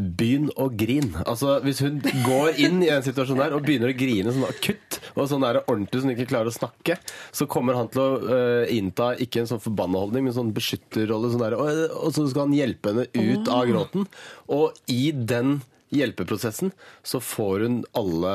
Begynn 0.00 0.46
å 0.56 0.68
grine. 0.80 1.24
Altså, 1.28 1.56
hvis 1.64 1.80
hun 1.82 1.98
går 2.24 2.60
inn 2.62 2.78
i 2.84 2.88
en 2.94 3.02
situasjon 3.04 3.40
der 3.42 3.56
og 3.56 3.64
begynner 3.66 3.90
å 3.90 3.96
grine 3.98 4.32
sånn 4.32 4.46
akutt, 4.46 5.00
og 5.16 5.26
sånn 5.28 5.42
der 5.44 5.58
ordentlig 5.64 6.00
så 6.00 6.06
hun 6.06 6.14
ikke 6.14 6.28
klarer 6.30 6.52
å 6.52 6.54
snakke, 6.54 6.96
så 7.36 7.48
kommer 7.50 7.76
han 7.76 7.90
til 7.92 8.00
å 8.04 8.20
uh, 8.22 8.70
innta 8.72 9.10
ikke 9.20 9.42
en 9.42 9.50
sånn 9.50 9.60
forbanna 9.64 10.00
holdning, 10.04 10.28
men 10.28 10.36
sånn 10.36 10.54
beskytterrolle. 10.56 11.32
Sånn 11.34 11.42
der, 11.42 11.56
og, 11.58 11.82
og 11.96 12.14
så 12.16 12.24
skal 12.30 12.46
han 12.46 12.56
hjelpe 12.56 12.94
henne 12.94 13.08
ut 13.18 13.50
av 13.50 13.66
gråten. 13.68 14.06
Og 14.52 14.78
i 14.88 15.10
den 15.12 15.58
hjelpeprosessen 15.90 16.70
så 17.02 17.18
får 17.20 17.66
hun 17.66 17.80
alle 17.98 18.34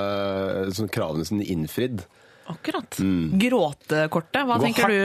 sånn, 0.75 0.91
kravene 0.91 1.25
sine 1.25 1.47
innfridd. 1.55 2.03
Akkurat. 2.47 2.97
Gråtekortet. 3.41 4.45
Hva 4.45 4.58
Gå 4.60 4.67
tenker 4.67 4.88
du, 4.88 4.97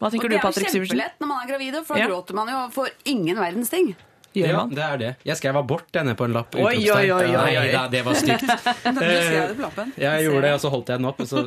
hva 0.00 0.10
tenker 0.10 0.28
du 0.28 0.36
det 0.36 0.40
er 0.40 0.46
jo 0.48 0.84
kjempelett 0.86 1.20
når 1.20 1.28
man 1.28 1.42
er 1.44 1.50
gravid, 1.52 1.78
for 1.84 1.94
da 1.94 2.00
Ja. 2.00 2.08
gråter 2.08 2.34
man 2.38 2.48
jo 2.48 2.60
for 2.72 2.88
ingen 3.04 3.36
verdens 3.36 3.68
ting. 3.68 3.94
Gjør 4.36 4.50
Ja, 4.52 4.56
man? 4.62 4.74
det 4.76 4.84
er 4.84 4.96
det. 5.00 5.10
Jeg 5.24 5.36
skrev 5.40 5.56
abort 5.56 5.86
denne 5.96 6.12
på 6.18 6.26
en 6.28 6.34
lapp. 6.36 6.54
Oi, 6.60 6.76
oi, 6.92 7.06
oi. 7.10 7.26
Nei 7.32 7.72
da, 7.72 7.86
det 7.92 8.02
var 8.06 8.14
stygt. 8.18 8.44
Det 8.96 9.56
lappen. 9.60 9.92
Jeg 10.00 10.24
gjorde 10.26 10.42
det, 10.46 10.52
og 10.56 10.60
så 10.62 10.70
holdt 10.72 10.90
jeg 10.92 11.00
den 11.00 11.08
opp, 11.08 11.20
og 11.24 11.28
så 11.30 11.42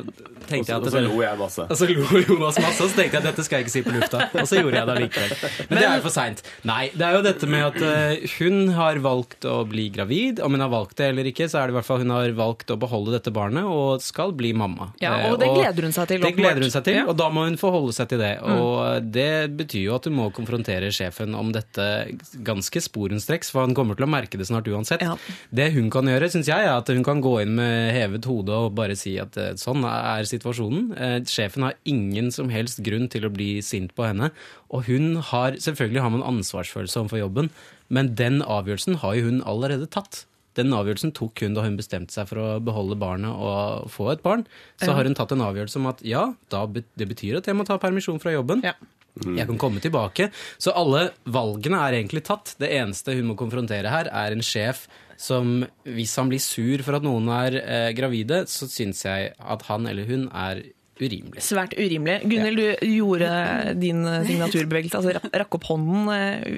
tenkte 0.50 0.72
jeg 0.72 0.80
og 0.80 0.90
så 0.92 1.00
lo 1.04 1.20
jeg 1.22 1.38
masse. 1.38 1.64
Og 1.70 1.78
så 1.78 1.86
lo 1.90 2.20
Jonas 2.20 2.58
masse, 2.62 2.82
og 2.84 2.90
så 2.90 2.96
tenkte 2.98 3.16
jeg 3.16 3.22
at 3.22 3.28
dette 3.30 3.44
skal 3.46 3.60
jeg 3.60 3.66
ikke 3.66 3.74
si 3.74 3.82
på 3.86 3.94
lufta. 3.94 4.24
Og 4.34 4.48
så 4.50 4.60
gjorde 4.60 4.80
jeg 4.80 4.88
det 4.90 4.94
allikevel. 4.96 5.34
Men 5.70 5.78
det 5.80 5.84
er 5.86 5.94
jo 6.00 6.04
for 6.06 6.14
seint. 6.14 6.42
Nei, 6.68 6.80
det 6.94 7.06
er 7.06 7.16
jo 7.18 7.22
dette 7.26 7.48
med 7.50 7.66
at 7.68 7.78
eh, 7.86 8.26
hun 8.38 8.58
har 8.76 9.00
valgt 9.04 9.46
å 9.50 9.56
bli 9.70 9.86
gravid. 9.94 10.40
Om 10.44 10.56
hun 10.58 10.64
har 10.66 10.72
valgt 10.72 10.96
det 11.00 11.10
eller 11.12 11.30
ikke, 11.30 11.48
så 11.52 11.60
er 11.62 11.68
det 11.70 11.76
i 11.76 11.78
hvert 11.78 11.88
fall 11.88 12.02
hun 12.04 12.14
har 12.14 12.34
valgt 12.38 12.72
å 12.74 12.78
beholde 12.80 13.14
dette 13.16 13.32
barnet 13.34 13.68
og 13.70 14.02
skal 14.04 14.34
bli 14.36 14.52
mamma. 14.56 14.90
Ja, 15.02 15.14
Eh, 15.20 15.26
og 15.32 15.38
det 15.42 15.48
gleder 15.52 15.84
hun 15.88 15.92
seg 15.94 16.06
til, 16.08 16.22
Det 16.24 16.34
gleder 16.38 16.62
hun 16.64 16.70
seg 16.72 16.84
til, 16.86 17.00
Mm. 17.04 17.08
og 17.10 17.16
da 17.18 17.26
må 17.30 17.44
hun 17.46 17.56
forholde 17.60 17.92
seg 17.92 18.08
til 18.08 18.18
det. 18.22 18.32
Og 18.42 19.10
det 19.12 19.50
betyr 19.58 19.82
jo 19.88 19.94
at 19.96 20.06
hun 20.08 20.14
må 20.16 20.30
konfrontere 20.34 20.88
sjefen 20.94 21.34
om 21.36 21.50
dette 21.52 21.86
ganske 22.46 22.79
sporenstreks, 22.84 23.50
for 23.52 23.64
han 23.64 23.74
kommer 23.76 23.98
til 23.98 24.06
å 24.06 24.10
merke 24.10 24.38
det 24.40 24.46
snart 24.48 24.68
uansett. 24.70 25.04
Ja. 25.04 25.16
Det 25.54 25.70
hun 25.74 25.90
kan 25.92 26.08
gjøre, 26.10 26.30
syns 26.32 26.50
jeg, 26.50 26.66
er 26.66 26.76
at 26.76 26.90
hun 26.92 27.04
kan 27.06 27.22
gå 27.24 27.34
inn 27.44 27.56
med 27.58 27.92
hevet 27.96 28.28
hode 28.28 28.56
og 28.66 28.74
bare 28.78 28.96
si 28.98 29.16
at 29.22 29.36
eh, 29.40 29.52
sånn 29.60 29.84
er 29.88 30.28
situasjonen. 30.28 30.88
Eh, 30.96 31.18
Sjefen 31.30 31.66
har 31.68 31.78
ingen 31.88 32.30
som 32.34 32.50
helst 32.52 32.82
grunn 32.86 33.08
til 33.12 33.28
å 33.28 33.32
bli 33.34 33.52
sint 33.64 33.94
på 33.96 34.08
henne. 34.08 34.32
Og 34.70 34.86
hun 34.90 35.16
har 35.30 35.58
Selvfølgelig 35.60 36.02
har 36.02 36.12
man 36.14 36.24
ansvarsfølelse 36.24 37.00
overfor 37.02 37.20
jobben, 37.20 37.48
men 37.92 38.14
den 38.16 38.40
avgjørelsen 38.42 39.00
har 39.02 39.16
jo 39.18 39.26
hun 39.28 39.40
allerede 39.48 39.88
tatt. 39.90 40.24
Den 40.58 40.74
avgjørelsen 40.74 41.12
tok 41.14 41.42
hun 41.44 41.54
da 41.54 41.64
hun 41.64 41.76
bestemte 41.78 42.14
seg 42.14 42.28
for 42.30 42.40
å 42.42 42.46
beholde 42.64 42.98
barnet 42.98 43.30
og 43.30 43.90
få 43.92 44.10
et 44.14 44.22
barn. 44.24 44.46
Så 44.82 44.94
har 44.96 45.06
hun 45.06 45.14
tatt 45.18 45.34
en 45.34 45.44
avgjørelse 45.46 45.78
om 45.78 45.90
at 45.92 46.02
ja, 46.06 46.24
da, 46.52 46.64
det 46.70 47.06
betyr 47.12 47.38
at 47.38 47.50
jeg 47.50 47.58
må 47.58 47.66
ta 47.68 47.78
permisjon 47.82 48.20
fra 48.22 48.34
jobben. 48.34 48.64
Ja. 48.66 48.74
Jeg 49.20 49.46
kan 49.48 49.60
komme 49.60 49.82
tilbake. 49.82 50.30
Så 50.60 50.74
alle 50.76 51.10
valgene 51.28 51.82
er 51.84 51.98
egentlig 51.98 52.24
tatt. 52.28 52.54
Det 52.60 52.70
eneste 52.78 53.16
hun 53.18 53.32
må 53.32 53.38
konfrontere 53.38 53.92
her, 53.92 54.10
er 54.10 54.36
en 54.36 54.44
sjef 54.44 54.86
som, 55.20 55.60
hvis 55.84 56.16
han 56.16 56.30
blir 56.30 56.40
sur 56.40 56.84
for 56.86 56.96
at 56.96 57.04
noen 57.04 57.28
er 57.34 57.58
eh, 57.60 57.88
gravide, 57.96 58.44
så 58.48 58.68
syns 58.70 59.04
jeg 59.04 59.34
at 59.36 59.66
han 59.68 59.88
eller 59.90 60.08
hun 60.08 60.28
er 60.32 60.62
urimelig. 61.06 61.42
Svært 61.44 61.74
urimelig. 61.78 62.16
Gunhild, 62.30 62.60
du 62.60 62.86
gjorde 62.90 63.30
din 63.80 64.02
signaturbevegelse, 64.28 64.98
altså 65.00 65.14
rakk 65.42 65.56
opp 65.58 65.64
hånden. 65.70 66.10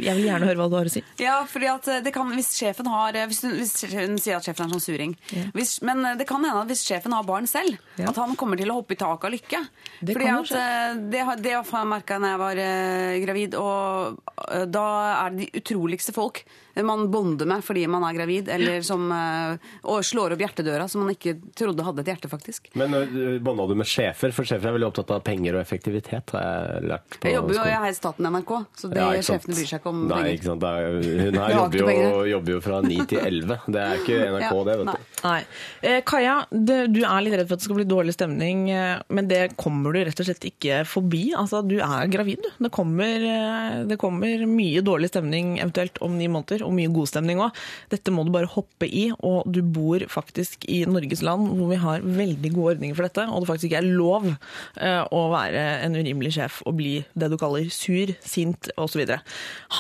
Jeg 0.03 0.17
vil 0.19 0.27
gjerne 0.29 0.49
høre 0.51 0.59
hva 0.61 0.69
du 0.73 0.77
har 0.79 0.91
å 0.91 0.93
si. 0.93 1.03
Ja, 1.23 1.39
fordi 1.49 1.69
at 1.73 1.91
det 2.05 2.13
kan, 2.15 2.31
hvis 2.37 2.53
sjefen 2.59 2.89
har 2.93 3.13
Hvis 3.29 3.43
hun, 3.47 3.55
hvis 3.59 3.75
hun 3.93 4.19
sier 4.23 4.37
at 4.39 4.47
sjefen 4.49 4.67
er 4.67 4.73
sånn 4.75 4.83
suring 4.85 5.17
hvis, 5.55 5.77
Men 5.85 6.03
det 6.19 6.27
kan 6.29 6.43
hende 6.45 6.63
at 6.65 6.71
hvis 6.73 6.85
sjefen 6.87 7.13
har 7.17 7.25
barn 7.29 7.47
selv, 7.51 7.79
Ja. 8.01 8.09
at 8.11 8.17
han 8.17 8.35
kommer 8.37 8.57
til 8.59 8.71
å 8.73 8.79
hoppe 8.81 8.95
i 8.97 9.01
taket 9.01 9.29
av 9.29 9.33
lykke. 9.35 9.61
Det 10.01 10.15
fordi 10.17 10.27
kan 10.27 10.43
at 10.43 10.53
eh, 10.59 11.01
det, 11.13 11.21
har- 11.29 11.37
det 11.43 11.53
har 11.59 11.65
jeg 11.65 11.89
merka 11.93 12.19
da 12.23 12.33
jeg 12.35 12.41
var 12.43 12.57
eh, 12.65 13.19
gravid, 13.25 13.55
og 13.61 14.21
eh, 14.49 14.65
da 14.67 14.87
er 15.27 15.31
det 15.37 15.47
de 15.47 15.61
utroligste 15.63 16.13
folk 16.17 16.43
man 16.81 17.11
bonder 17.13 17.49
med 17.49 17.65
fordi 17.65 17.85
man 17.91 18.05
er 18.09 18.17
gravid, 18.17 18.49
eller 18.49 18.81
som 18.87 19.05
eh, 19.13 19.71
Og 19.89 20.05
slår 20.07 20.35
opp 20.35 20.43
hjertedøra 20.43 20.87
som 20.89 21.05
man 21.05 21.13
ikke 21.13 21.35
trodde 21.59 21.85
hadde 21.85 22.01
et 22.05 22.11
hjerte, 22.13 22.31
faktisk. 22.33 22.71
Men 22.79 22.95
uh, 22.97 23.37
bånda 23.45 23.67
du 23.69 23.75
med 23.79 23.89
sjefer? 23.89 24.33
For 24.33 24.49
sjefer 24.49 24.71
er 24.71 24.77
veldig 24.79 24.89
opptatt 24.89 25.13
av 25.15 25.23
penger 25.27 25.59
og 25.59 25.63
effektivitet, 25.63 26.33
har 26.37 26.47
jeg 26.47 26.89
lært 26.93 27.19
på 27.19 27.29
Jeg 27.29 27.37
jobber 27.37 27.59
jo 27.59 27.67
jeg 27.69 27.79
er 27.79 27.93
i 27.93 27.97
staten 27.99 28.29
NRK, 28.33 28.53
så 28.79 28.91
det, 28.93 29.03
Ja, 29.03 29.27
sjefene 29.29 29.59
bryr 29.59 29.69
seg 29.69 29.83
ikke 29.83 29.93
om 29.93 30.03
Nei, 30.09 30.23
ikke 30.37 30.49
sant. 30.49 30.67
Er, 30.69 30.99
hun 31.03 31.39
her 31.43 31.55
jobber 31.59 31.93
jo, 31.93 32.25
jobber 32.33 32.57
jo 32.57 32.61
fra 32.65 32.81
9 32.87 33.07
til 33.13 33.23
11. 33.23 33.61
Det 33.77 33.83
er 33.85 34.01
ikke 34.03 34.19
NRK, 34.33 34.47
Ja, 34.47 34.65
det, 34.69 34.79
vet 34.81 34.91
nei. 34.91 34.97
du. 34.97 35.21
Nei. 35.27 35.39
Eh, 35.83 35.99
Kaja, 36.07 36.37
det, 36.51 36.79
du 36.95 37.03
er 37.03 37.25
litt 37.27 37.37
redd 37.37 37.51
for 37.51 37.59
at 37.59 37.63
det 37.63 37.69
skal 37.69 37.79
bli 37.81 37.89
dårlig 37.91 38.17
stemning, 38.17 38.65
eh, 38.75 39.03
men 39.13 39.31
det 39.31 39.43
kommer 39.61 39.95
du 39.95 40.03
rett 40.03 40.23
og 40.23 40.29
slett 40.29 40.47
ikke 40.49 40.83
forbi. 40.89 41.25
Altså, 41.39 41.63
du 41.67 41.77
er 41.83 42.11
gravid, 42.13 42.43
du. 42.43 42.51
Det 42.67 42.73
kommer, 42.75 43.27
eh, 43.33 43.83
det 43.89 43.99
kommer 44.01 44.47
mye 44.49 44.83
dårlig 44.85 45.13
stemning 45.13 45.57
eventuelt 45.61 46.01
om 46.03 46.17
ni 46.19 46.29
måneder, 46.33 46.62
og 46.65 46.75
mye 46.77 46.91
god 46.93 47.11
stemning 47.11 47.43
òg. 47.43 47.61
Dette 47.93 48.15
må 48.15 48.25
du 48.27 48.33
bare 48.35 48.51
hoppe 48.51 48.89
i, 48.89 49.09
og 49.21 49.49
du 49.53 49.61
bor 49.63 50.05
faktisk 50.13 50.67
i 50.71 50.83
Norges 50.89 51.25
land 51.27 51.53
hvor 51.59 51.71
vi 51.73 51.81
har 51.83 52.05
veldig 52.07 52.53
gode 52.55 52.77
ordninger 52.77 52.99
for 52.99 53.09
dette, 53.09 53.27
og 53.29 53.43
det 53.43 53.51
faktisk 53.51 53.71
ikke 53.71 53.83
er 53.83 53.93
lov 54.01 54.29
eh, 54.33 55.03
å 55.03 55.23
være 55.33 55.65
en 55.87 55.97
urimelig 55.99 56.37
sjef 56.39 56.61
og 56.67 56.79
bli 56.81 56.99
det 57.19 57.31
du 57.33 57.39
kaller 57.41 57.71
sur, 57.73 58.15
sint 58.25 58.71
osv. 58.81 59.17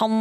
Han 0.00 0.16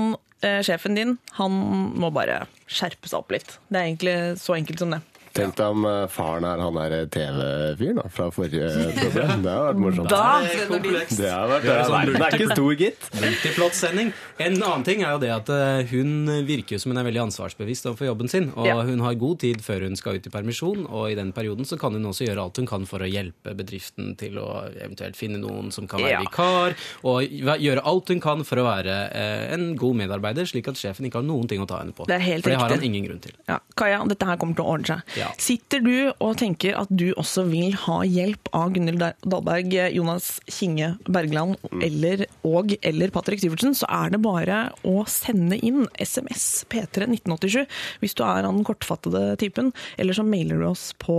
eh, 0.46 0.62
Sjefen 0.66 0.98
din 0.98 1.18
han 1.38 1.56
må 2.02 2.12
bare 2.14 2.44
skjerpe 2.72 3.10
seg 3.10 3.22
opp 3.22 3.34
litt. 3.36 3.58
Det 3.70 3.80
er 3.80 3.90
egentlig 3.90 4.18
så 4.42 4.58
enkelt 4.58 4.84
som 4.84 4.94
det. 4.96 5.02
Tenk 5.32 5.56
deg 5.56 5.66
om 5.72 5.86
eh, 5.88 6.06
faren 6.12 6.44
er 6.44 6.60
han 6.60 6.76
der 6.76 7.06
TV-fyren 7.14 8.00
da, 8.02 8.06
fra 8.12 8.26
forrige 8.36 8.68
program. 8.98 9.44
Det 9.46 9.52
har 9.54 9.68
vært 9.70 9.80
morsomt. 9.80 10.10
Da 10.12 10.42
Det 10.42 11.30
har 11.32 11.48
vært, 11.48 11.64
Det 11.64 11.72
er 11.72 11.86
sånn 11.88 11.96
verden 11.96 12.26
er 12.26 12.36
ikke 12.36 12.50
stor, 12.56 12.74
gitt. 12.82 13.08
Multiplott 13.22 13.78
sending. 13.78 14.12
En 14.44 14.58
annen 14.58 14.84
ting 14.88 15.04
er 15.06 15.14
jo 15.16 15.22
det 15.24 15.30
at 15.32 15.52
eh, 15.56 15.86
hun 15.94 16.26
virker 16.48 16.76
jo 16.76 16.82
som 16.84 16.92
hun 16.92 17.00
er 17.00 17.08
veldig 17.08 17.24
ansvarsbevisst 17.28 17.88
overfor 17.88 18.10
jobben 18.10 18.32
sin. 18.32 18.50
Og 18.58 18.68
Ja. 18.68 18.76
hun 18.88 19.00
har 19.06 19.16
god 19.22 19.40
tid 19.46 19.62
før 19.64 19.86
hun 19.88 19.96
skal 19.96 20.20
ut 20.20 20.28
i 20.28 20.34
permisjon, 20.34 20.84
og 20.90 21.12
i 21.12 21.16
den 21.16 21.32
perioden 21.36 21.64
så 21.68 21.80
kan 21.80 21.94
hun 21.96 22.04
også 22.12 22.28
gjøre 22.28 22.44
alt 22.44 22.58
hun 22.60 22.68
kan 22.68 22.86
for 22.90 23.00
å 23.00 23.08
hjelpe 23.10 23.56
bedriften 23.56 24.16
til 24.20 24.36
å 24.42 24.50
eventuelt 24.84 25.16
finne 25.16 25.40
noen 25.40 25.72
som 25.72 25.88
kan 25.88 26.02
være 26.04 26.12
Ja. 26.18 26.20
vikar, 26.26 26.76
og 27.08 27.24
gjøre 27.24 27.86
alt 27.88 28.08
hun 28.12 28.20
kan 28.20 28.44
for 28.44 28.58
å 28.60 28.68
være 28.68 29.00
eh, 29.16 29.54
en 29.56 29.76
god 29.80 29.96
medarbeider, 30.04 30.44
slik 30.50 30.68
at 30.68 30.76
sjefen 30.76 31.08
ikke 31.08 31.22
har 31.22 31.28
noen 31.28 31.48
ting 31.48 31.62
å 31.64 31.68
ta 31.70 31.80
henne 31.80 31.96
på. 31.96 32.06
Det 32.08 32.16
er 32.20 32.26
helt 32.28 32.44
for 32.44 32.50
det 32.52 32.60
har 32.60 32.70
riktig. 32.70 32.82
han 32.84 32.90
ingen 32.92 33.08
grunn 33.08 33.22
til. 33.24 33.32
Ja, 33.48 33.60
Kaja, 33.80 34.04
dette 34.12 34.26
her 34.28 34.36
kommer 34.42 34.56
til 34.60 34.66
å 34.66 34.76
ordne 34.76 34.86
seg. 34.92 35.21
Ja. 35.22 35.30
Sitter 35.42 35.80
du 35.86 35.96
og 36.12 36.38
tenker 36.42 36.76
at 36.80 36.90
du 36.90 37.12
også 37.14 37.44
vil 37.50 37.76
ha 37.84 38.02
hjelp 38.08 38.50
av 38.58 38.74
Gunhild 38.76 39.02
Dahlberg, 39.22 39.70
Jonas 39.94 40.40
Kinge 40.50 40.96
Bergland 41.06 41.56
eller, 41.84 42.26
og 42.48 42.74
eller 42.82 43.10
Patrick 43.14 43.42
Syvertsen, 43.44 43.76
så 43.78 43.86
er 43.92 44.10
det 44.14 44.22
bare 44.24 44.72
å 44.88 45.06
sende 45.10 45.58
inn 45.62 45.88
SMS 46.02 46.66
P3 46.72 47.08
1987 47.12 47.66
hvis 48.02 48.16
du 48.18 48.24
er 48.26 48.44
av 48.44 48.54
den 48.54 48.64
kortfattede 48.68 49.36
typen, 49.42 49.72
eller 50.02 50.14
så 50.18 50.24
mailer 50.26 50.58
du 50.62 50.66
oss 50.72 50.86
på 51.02 51.18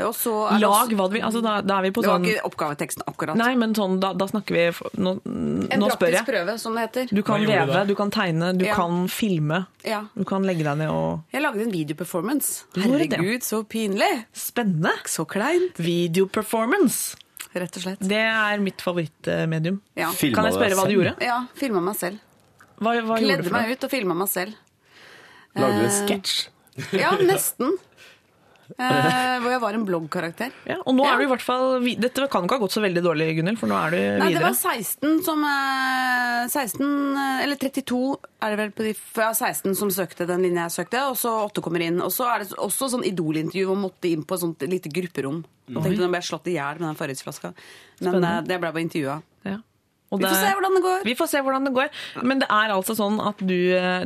Og 0.00 0.14
så 0.14 0.32
er 0.48 0.58
det 0.58 0.60
Lag 0.62 0.88
også- 0.88 0.96
hva 0.96 1.08
du 1.08 1.14
vil. 1.18 1.22
Altså, 1.28 1.42
da, 1.42 1.60
da 1.62 1.78
er 1.78 1.82
vi 1.82 1.90
på 1.90 2.02
Det 2.02 2.08
var 2.10 2.18
sånn 2.18 2.26
ikke 2.26 2.44
oppgaveteksten 2.50 3.02
akkurat. 3.08 3.36
Nei, 3.36 3.54
men 3.56 3.74
sånn, 3.74 3.98
da, 4.00 4.12
da 4.12 4.26
snakker 4.26 4.52
vi 4.54 4.66
Nå, 5.02 5.20
en 5.24 5.80
nå 5.80 5.90
spør 5.90 6.12
praktisk 6.12 6.26
prøve, 6.32 6.58
som 6.58 6.74
det 6.74 6.86
heter. 6.92 7.08
Du 7.14 7.22
kan 7.22 7.40
leve, 7.40 7.66
du 7.66 7.72
veve, 7.72 7.86
du 7.88 7.94
kan 7.94 8.10
tegne, 8.10 8.56
du 8.58 8.64
Ja. 8.64 8.74
kan 8.74 9.06
filme. 9.08 9.66
Ja. 9.84 10.04
Du 10.16 10.24
kan 10.24 10.42
legge 10.44 10.64
deg 10.64 10.76
ned 10.78 10.90
og 10.90 11.22
Jeg 11.32 11.42
lagde 11.42 11.60
en 11.62 11.70
videoperformance. 11.72 12.64
Herregud, 12.74 13.40
så 13.42 13.64
pinlig! 13.66 14.24
Spennende! 14.34 14.92
Så 15.04 15.26
kleint, 15.26 15.74
Videoperformance. 15.76 17.16
rett 17.54 17.76
og 17.76 17.82
slett. 17.82 17.98
Det 18.00 18.18
er 18.18 18.58
mitt 18.60 18.78
favorittmedium. 18.84 19.80
Ja. 19.96 20.10
Kan 20.12 20.44
jeg 20.44 20.54
spørre 20.54 20.76
hva 20.78 20.86
du 20.88 20.94
gjorde? 20.96 21.14
Ja, 21.24 21.46
filma 21.58 21.80
meg 21.82 21.96
selv. 21.96 22.18
Hva, 22.78 22.92
hva 23.02 23.16
Kledde 23.18 23.50
meg 23.50 23.72
ut 23.72 23.84
og 23.84 23.90
filma 23.90 24.14
meg 24.14 24.28
selv. 24.28 24.54
Lagde 25.58 25.78
du 25.78 25.84
en 25.84 25.90
Eh, 25.90 26.00
sketsj? 26.06 26.48
Ja, 26.94 27.10
nesten. 27.18 27.72
Eh, 28.78 29.38
hvor 29.40 29.48
jeg 29.48 29.60
var 29.62 29.72
en 29.78 29.84
bloggkarakter. 29.88 30.50
Ja, 30.68 30.74
og 30.84 30.92
nå 30.94 31.02
Ja. 31.06 31.14
er 31.14 31.18
du 31.18 31.24
i 31.24 31.28
hvert 31.30 31.40
fall 31.40 31.80
Dette 31.98 32.26
kan 32.28 32.44
ikke 32.44 32.58
ha 32.58 32.60
gått 32.60 32.74
så 32.76 32.82
veldig 32.84 33.00
dårlig, 33.02 33.30
Gunhild, 33.38 33.58
for 33.58 33.66
nå 33.66 33.74
er 33.74 33.90
du 33.90 33.96
videre. 33.96 34.18
Nei, 34.20 34.28
det 34.34 34.42
var 34.42 34.52
16 34.52 35.22
som 35.24 35.40
eh, 35.42 36.46
16, 36.52 36.84
eh, 37.16 37.42
eller 37.46 37.56
32 37.56 38.18
er 38.44 38.50
det 38.52 38.58
vel 38.60 38.70
på 38.76 38.84
de 38.84 38.92
ja, 39.16 39.30
16 39.32 39.74
som 39.74 39.88
søkte 39.88 40.26
den 40.28 40.42
linja 40.44 40.68
jeg 40.68 40.84
søkte, 40.84 41.00
og 41.08 41.16
så 41.16 41.32
8 41.48 41.62
kommer 41.64 41.80
inn. 41.80 42.02
Og 42.04 42.12
så 42.12 42.28
er 42.28 42.44
det 42.44 42.52
også 42.60 42.90
sånn 42.92 43.06
idolintervju 43.08 43.64
hvor 43.70 43.74
man 43.80 43.88
måtte 43.90 44.12
inn 44.12 44.22
på 44.28 44.36
et 44.36 44.44
sånt 44.44 44.60
lite 44.68 44.92
grupperom. 44.92 45.40
Jeg 45.68 45.82
tenkte 45.82 46.04
nå 46.04 46.10
ble 46.12 46.20
jeg 46.20 46.28
slått 46.28 46.46
i 46.52 46.58
hjel 46.60 46.78
med 46.78 46.88
den 46.92 47.00
forhetsflaska. 47.00 47.54
Men 48.00 48.12
Spennende. 48.12 48.36
eh, 48.36 48.42
det 48.52 48.60
ble 48.60 48.72
bare 48.76 48.84
intervjua. 48.84 49.22
Ja. 49.48 49.56
Vi 50.10 50.24
får 50.24 50.38
se 50.40 50.52
hvordan 50.56 50.74
det 50.78 50.82
går. 50.86 51.02
Vi 51.04 51.14
får 51.18 51.28
se 51.28 51.40
hvordan 51.44 51.64
det 51.68 51.72
går. 51.76 51.88
Men 52.24 52.38
det 52.40 52.46
er 52.48 52.72
altså 52.72 52.94
sånn 52.96 53.18
at 53.20 53.42
du, 53.44 53.56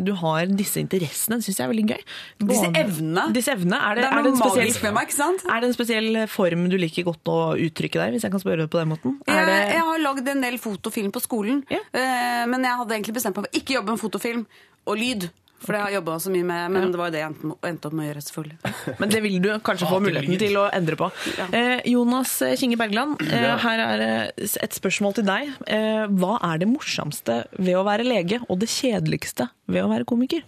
du 0.03 0.13
har 0.19 0.47
disse 0.51 0.81
interessene. 0.83 1.39
Det 1.39 1.47
syns 1.47 1.61
jeg 1.61 1.67
er 1.69 1.71
veldig 1.73 1.85
gøy. 1.93 2.03
Disse 2.51 2.71
evnene. 2.83 3.27
Disse 3.37 3.53
evnene. 3.55 3.79
Er 3.79 3.95
det, 4.01 4.03
Det 4.03 4.09
er 4.11 4.19
er 4.19 4.27
det 4.27 4.33
en 4.33 4.41
spesiell, 4.41 4.67
magisk 4.67 4.83
med 4.89 4.97
meg, 4.99 5.07
ikke 5.07 5.19
sant? 5.21 5.45
Er 5.47 5.61
det 5.63 5.71
en 5.71 5.77
spesiell 5.77 6.21
form 6.33 6.67
du 6.73 6.77
liker 6.83 7.07
godt 7.07 7.31
å 7.31 7.39
uttrykke 7.69 8.03
deg, 8.03 8.17
hvis 8.17 8.27
jeg 8.27 8.35
kan 8.35 8.43
spørre 8.43 8.67
på 8.73 8.81
den 8.83 8.91
måten? 8.97 9.15
Jeg, 9.31 9.47
det, 9.47 9.59
jeg 9.77 9.87
har 9.93 10.03
lagd 10.09 10.33
en 10.35 10.43
del 10.49 10.59
fotofilm 10.63 11.13
på 11.15 11.23
skolen, 11.23 11.63
Ja. 11.71 11.79
eh, 11.95 12.43
men 12.51 12.67
jeg 12.67 12.81
hadde 12.83 12.99
egentlig 12.99 13.15
bestemt 13.21 13.39
meg 13.39 13.47
for 13.47 13.61
ikke 13.63 13.79
jobbe 13.79 13.95
med 13.95 14.03
fotofilm 14.03 14.43
og 14.91 14.99
lyd. 14.99 15.29
For 15.63 15.75
det 15.75 15.83
har 15.83 15.93
jeg 15.93 16.01
jobba 16.01 16.19
så 16.25 16.33
mye 16.35 16.47
med, 16.49 16.75
men 16.75 16.95
det 16.95 17.01
var 17.01 17.11
jo 17.11 17.15
det 17.15 17.23
jeg 17.23 17.33
endte, 17.33 17.91
opp 17.91 17.97
med 17.97 18.05
å 18.05 18.09
gjøre, 18.09 18.23
selvfølgelig. 18.29 18.73
Men 19.01 19.13
det 19.13 19.21
vil 19.25 19.37
du 19.43 19.51
kanskje 19.67 19.91
få 19.91 20.01
muligheten 20.03 20.41
til 20.43 20.59
å 20.61 20.65
endre 20.75 20.99
på. 20.99 21.11
Eh, 21.49 21.85
Jonas 21.93 22.35
Kinge 22.61 22.79
Bergland, 22.81 23.23
eh, 23.29 23.51
her 23.63 23.85
er 23.85 24.07
eh, 24.07 24.49
et 24.67 24.79
spørsmål 24.79 25.19
til 25.19 25.29
deg. 25.29 25.53
Eh, 25.67 26.05
hva 26.19 26.39
er 26.51 26.63
det 26.63 26.71
morsomste 26.71 27.43
ved 27.59 27.79
å 27.79 27.87
være 27.87 28.07
lege, 28.07 28.43
og 28.49 28.63
det 28.63 28.71
kjedeligste 28.73 29.49
ved 29.71 29.87
å 29.87 29.93
være 29.93 30.09
komiker? 30.09 30.43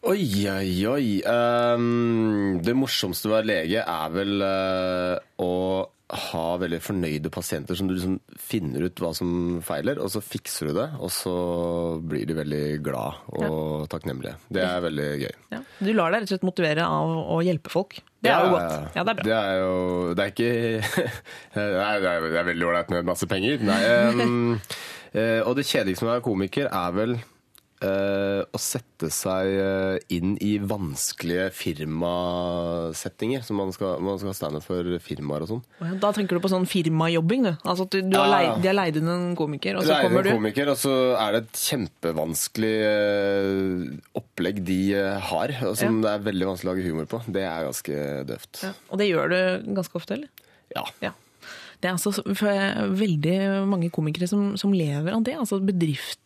Oi, 0.00 0.48
oi, 0.48 0.86
oi. 0.88 1.08
Um, 1.28 2.60
det 2.64 2.72
morsomste 2.72 3.28
ved 3.28 3.34
å 3.34 3.36
være 3.36 3.50
lege 3.50 3.82
er 3.84 4.12
vel 4.14 4.40
uh, 4.40 5.16
å 5.44 5.50
ha 6.10 6.44
veldig 6.58 6.80
fornøyde 6.82 7.30
pasienter 7.32 7.78
som 7.78 7.88
du 7.88 7.94
liksom 7.94 8.16
finner 8.38 8.86
ut 8.88 9.02
hva 9.02 9.12
som 9.14 9.60
feiler, 9.64 10.00
og 10.02 10.10
så 10.12 10.22
fikser 10.24 10.70
du 10.70 10.78
det, 10.80 10.86
og 10.98 11.12
så 11.14 11.34
blir 12.02 12.26
de 12.28 12.36
veldig 12.40 12.62
glad 12.84 13.30
og 13.38 13.86
takknemlige. 13.92 14.34
Det 14.50 14.64
er 14.66 14.84
veldig 14.84 15.08
gøy. 15.24 15.34
Ja. 15.54 15.62
Du 15.78 15.90
lar 15.94 16.10
deg 16.12 16.22
rett 16.22 16.28
og 16.28 16.34
slett 16.34 16.46
motivere 16.48 16.86
av 16.86 17.14
å 17.36 17.40
hjelpe 17.46 17.72
folk. 17.72 18.00
Det 18.20 18.32
er 18.32 18.44
jo 18.44 18.54
godt. 18.56 18.96
Ja, 18.96 19.04
det 19.04 19.12
er 19.12 19.18
bra. 19.20 19.24
Det 19.24 19.36
er 19.36 19.58
jo 19.62 19.76
Det 20.12 20.24
er 20.24 20.32
ikke 20.34 20.48
Nei, 21.80 21.92
det 22.02 22.10
er, 22.10 22.48
veldig 22.50 22.66
ålreit 22.68 22.90
med 22.92 23.08
masse 23.08 23.28
penger. 23.30 23.62
Nei, 23.64 23.80
eh, 25.16 25.40
og 25.46 25.54
det 25.56 25.68
kjedeligste 25.68 26.04
med 26.04 26.10
å 26.10 26.16
være 26.18 26.26
komiker 26.26 26.68
er 26.68 26.96
vel 26.98 27.16
eh, 27.84 28.40
å 28.44 28.58
sette 28.60 29.08
seg 29.12 29.48
eh, 29.56 29.96
inn 30.16 30.34
i 30.44 30.58
vanskelige 30.60 31.48
firmasettinger. 31.56 33.42
Som 33.46 33.60
man 33.60 33.72
skal, 33.74 34.00
man 34.04 34.18
skal 34.20 34.34
stande 34.36 34.60
for 34.64 34.84
firmaer 35.04 35.44
og 35.46 35.50
sånn. 35.54 35.62
Da 36.02 36.10
tenker 36.16 36.36
du 36.38 36.44
på 36.44 36.50
sånn 36.52 36.68
firmajobbing, 36.70 37.46
du. 37.48 37.52
Altså 37.64 37.86
at 37.88 37.94
du, 37.96 38.00
du 38.10 38.16
har 38.18 38.26
Ja, 38.28 38.34
leid, 38.34 38.48
ja. 38.50 38.56
de 38.64 38.70
har 38.72 38.78
leid 38.80 39.00
inn 39.00 39.10
en 39.12 39.26
komiker, 39.38 39.78
og 39.80 39.86
så 39.88 39.96
er 39.96 40.06
kommer 40.08 40.26
du 40.26 40.32
komiker, 40.34 40.72
og 40.74 40.78
så 40.80 40.94
er 41.20 41.36
det 41.38 41.42
et 41.46 41.62
kjempevanskelig 41.64 42.74
eh, 42.90 43.96
opplegg 44.20 44.62
de 44.68 44.80
har, 45.30 45.56
og 45.70 45.74
som 45.80 46.00
det 46.04 46.12
er 46.16 46.28
veldig 46.28 46.50
vanskelig 46.52 46.70
å 46.70 46.74
lage 46.74 46.86
humor 46.90 47.08
på. 47.10 47.22
Det 47.32 47.44
er 47.46 47.66
ganske 47.70 48.04
døvt. 48.30 48.62
ja. 48.68 48.72
Og 48.90 49.00
det 49.00 49.10
gjør 49.10 49.32
du 49.34 49.40
ganske 49.80 50.00
ofte, 50.00 50.16
eller? 50.20 50.46
Ja. 50.76 50.84
Ja. 51.04 51.12
Det 51.80 51.88
er 51.88 51.94
altså 51.96 52.12
veldig 53.00 53.36
mange 53.64 53.88
komikere 53.94 54.26
som, 54.28 54.50
som 54.60 54.72
lever 54.76 55.14
av 55.16 55.22
det. 55.24 55.32
Altså 55.40 55.56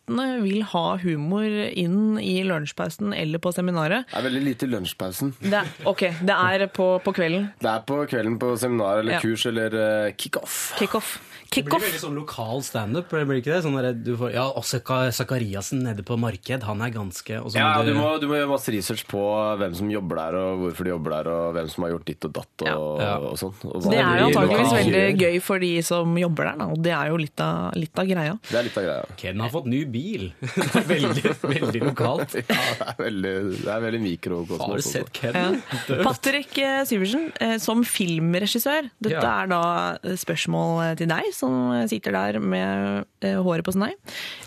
Bedriftene 0.05 0.41
vil 0.43 0.61
ha 0.69 0.97
humor 1.01 1.45
inn 1.73 2.19
i 2.21 2.43
lunsjpausen 2.45 3.13
eller 3.13 3.39
på 3.41 3.51
seminaret. 3.53 4.05
Det 4.11 4.19
er 4.19 4.27
veldig 4.27 4.43
lite 4.45 4.65
i 4.65 4.69
lunsjpausen. 4.69 5.33
Det 5.41 5.53
er, 5.53 5.65
ok, 5.85 6.03
det 6.21 6.35
er 6.35 6.67
på, 6.67 6.99
på 7.03 7.13
kvelden. 7.15 7.49
Det 7.59 7.69
er 7.71 7.81
på 7.87 8.03
kvelden 8.09 8.37
på 8.39 8.55
seminar 8.57 8.99
eller 8.99 9.13
Ja. 9.17 9.19
kurs 9.23 9.45
eller 9.45 9.73
uh, 9.73 10.11
kickoff. 10.15 10.75
Kickoff. 10.79 11.17
Det 11.55 11.61
blir 11.63 11.79
veldig 11.79 11.99
sånn 12.01 12.15
lokal 12.17 12.61
standup, 12.65 13.07
blir 13.13 13.37
ikke 13.39 13.53
det? 13.53 13.59
Sånn 13.63 13.75
der, 13.77 13.93
du 13.93 14.15
får, 14.17 14.33
ja, 14.33 14.43
Zaka- 14.65 15.71
nede 15.77 16.03
på 16.03 16.17
Marked, 16.19 16.63
han 16.63 16.81
er 16.81 16.89
ganske 16.91 17.37
og 17.39 17.51
så 17.53 17.59
Ja, 17.61 17.77
må 17.77 17.85
du 17.85 17.93
må, 17.93 18.07
du 18.19 18.25
må 18.27 18.35
gjøre 18.35 18.49
masse 18.49 18.73
research 18.73 19.05
på 19.07 19.21
hvem 19.61 19.75
som 19.77 19.87
jobber 19.89 20.15
der, 20.19 20.35
og 20.35 20.59
hvorfor 20.65 20.83
de 20.83 20.89
jobber 20.89 21.11
der, 21.15 21.29
og 21.31 21.53
hvem 21.55 21.69
som 21.71 21.83
har 21.85 21.91
gjort 21.93 22.05
ditt 22.09 22.25
og 22.27 22.33
datt 22.33 22.65
og, 22.73 22.99
Ja. 22.99 23.13
og 23.19 23.37
sånn. 23.39 23.53
Og 23.71 23.85
Det 23.87 23.99
er 24.01 24.19
jo 24.19 24.25
antakeligvis 24.33 24.73
veldig 24.73 25.05
gøy 25.21 25.39
for 25.41 25.59
de 25.59 25.71
som 25.85 26.17
jobber 26.17 26.43
der, 26.49 26.57
da, 26.59 26.65
og 26.75 26.81
det 26.83 26.91
er 26.97 27.07
jo 27.13 27.17
litt 27.23 27.39
av, 27.39 27.71
litt 27.75 27.99
av 28.03 28.05
greia. 28.11 28.35
Det 28.49 28.59
er 28.59 28.63
litt 28.67 28.77
av 28.77 28.83
greia. 28.89 29.05
Ken 29.15 29.39
har 29.39 29.49
fått 29.55 29.65
ny 29.71 29.85
bil. 29.95 30.25
Det 30.43 30.81
er 30.81 30.87
veldig, 30.89 31.31
veldig 31.41 31.81
lokalt. 31.87 32.35
Ja, 32.41 32.43
det 32.51 32.87
er 32.91 32.99
veldig, 32.99 33.33
det 33.63 33.71
er 33.73 33.83
veldig 33.87 34.01
mikrokosmos. 34.03 34.65
Har 34.67 34.81
du 34.83 34.85
sett 34.85 35.11
Ken? 35.15 35.59
Patrick 36.05 36.59
eh, 36.61 36.81
Syversen, 36.89 37.29
eh, 37.41 37.55
som 37.63 37.81
filmregissør, 37.87 38.91
dette 38.99 39.15
Ja. 39.23 39.33
er 39.45 39.51
da 39.55 39.61
eh, 40.03 40.17
spørsmål 40.19 40.95
til 40.99 41.09
deg 41.11 41.31
som 41.35 41.57
sitter 41.91 42.15
der 42.19 42.39
med 42.43 43.05
håret 43.45 43.65
på 43.65 43.73
snei. 43.75 43.93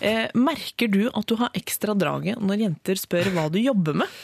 Eh, 0.05 0.27
Merker 0.37 0.87
du 0.93 1.01
at 1.09 1.25
du 1.29 1.35
har 1.41 1.49
ekstra 1.57 1.95
draget 1.97 2.39
når 2.41 2.63
jenter 2.67 2.99
spør 2.99 3.31
hva 3.35 3.47
du 3.51 3.57
jobber 3.61 3.97
med? 4.03 4.19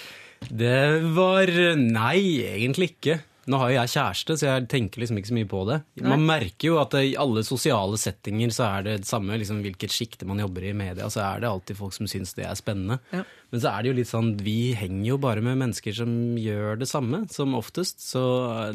Det 0.45 1.01
var 1.15 1.49
Nei, 1.79 2.19
egentlig 2.45 2.91
ikke. 2.95 3.19
Nå 3.45 3.60
har 3.62 3.71
jo 3.71 3.77
jeg 3.77 3.91
kjæreste, 3.93 4.38
så 4.39 4.47
jeg 4.47 4.67
tenker 4.71 5.01
liksom 5.01 5.19
ikke 5.19 5.29
så 5.29 5.38
mye 5.38 5.49
på 5.49 5.62
det. 5.69 5.79
Man 6.05 6.25
merker 6.25 6.69
jo 6.71 6.79
at 6.81 6.95
i 6.97 7.13
alle 7.19 7.43
sosiale 7.45 7.99
settinger 8.01 8.53
så 8.55 8.67
er 8.67 8.86
det 8.88 8.95
det 9.03 9.10
samme 9.10 9.38
liksom 9.38 9.60
hvilket 9.65 9.93
sjikte 9.93 10.27
man 10.29 10.41
jobber 10.41 10.65
i 10.65 10.71
i 10.73 10.77
media, 10.77 11.10
så 11.13 11.21
er 11.23 11.43
det 11.43 11.49
alltid 11.49 11.77
folk 11.79 11.95
som 11.95 12.10
syns 12.10 12.34
det 12.38 12.47
er 12.47 12.58
spennende. 12.58 12.99
Ja. 13.13 13.23
Men 13.53 13.62
så 13.62 13.71
er 13.71 13.84
det 13.84 13.91
jo 13.91 13.97
litt 13.99 14.10
sånn, 14.10 14.31
vi 14.41 14.73
henger 14.75 15.05
jo 15.12 15.17
bare 15.21 15.43
med 15.45 15.60
mennesker 15.62 15.95
som 15.95 16.12
gjør 16.41 16.79
det 16.81 16.89
samme, 16.89 17.21
som 17.31 17.53
oftest. 17.58 18.01
Så 18.03 18.21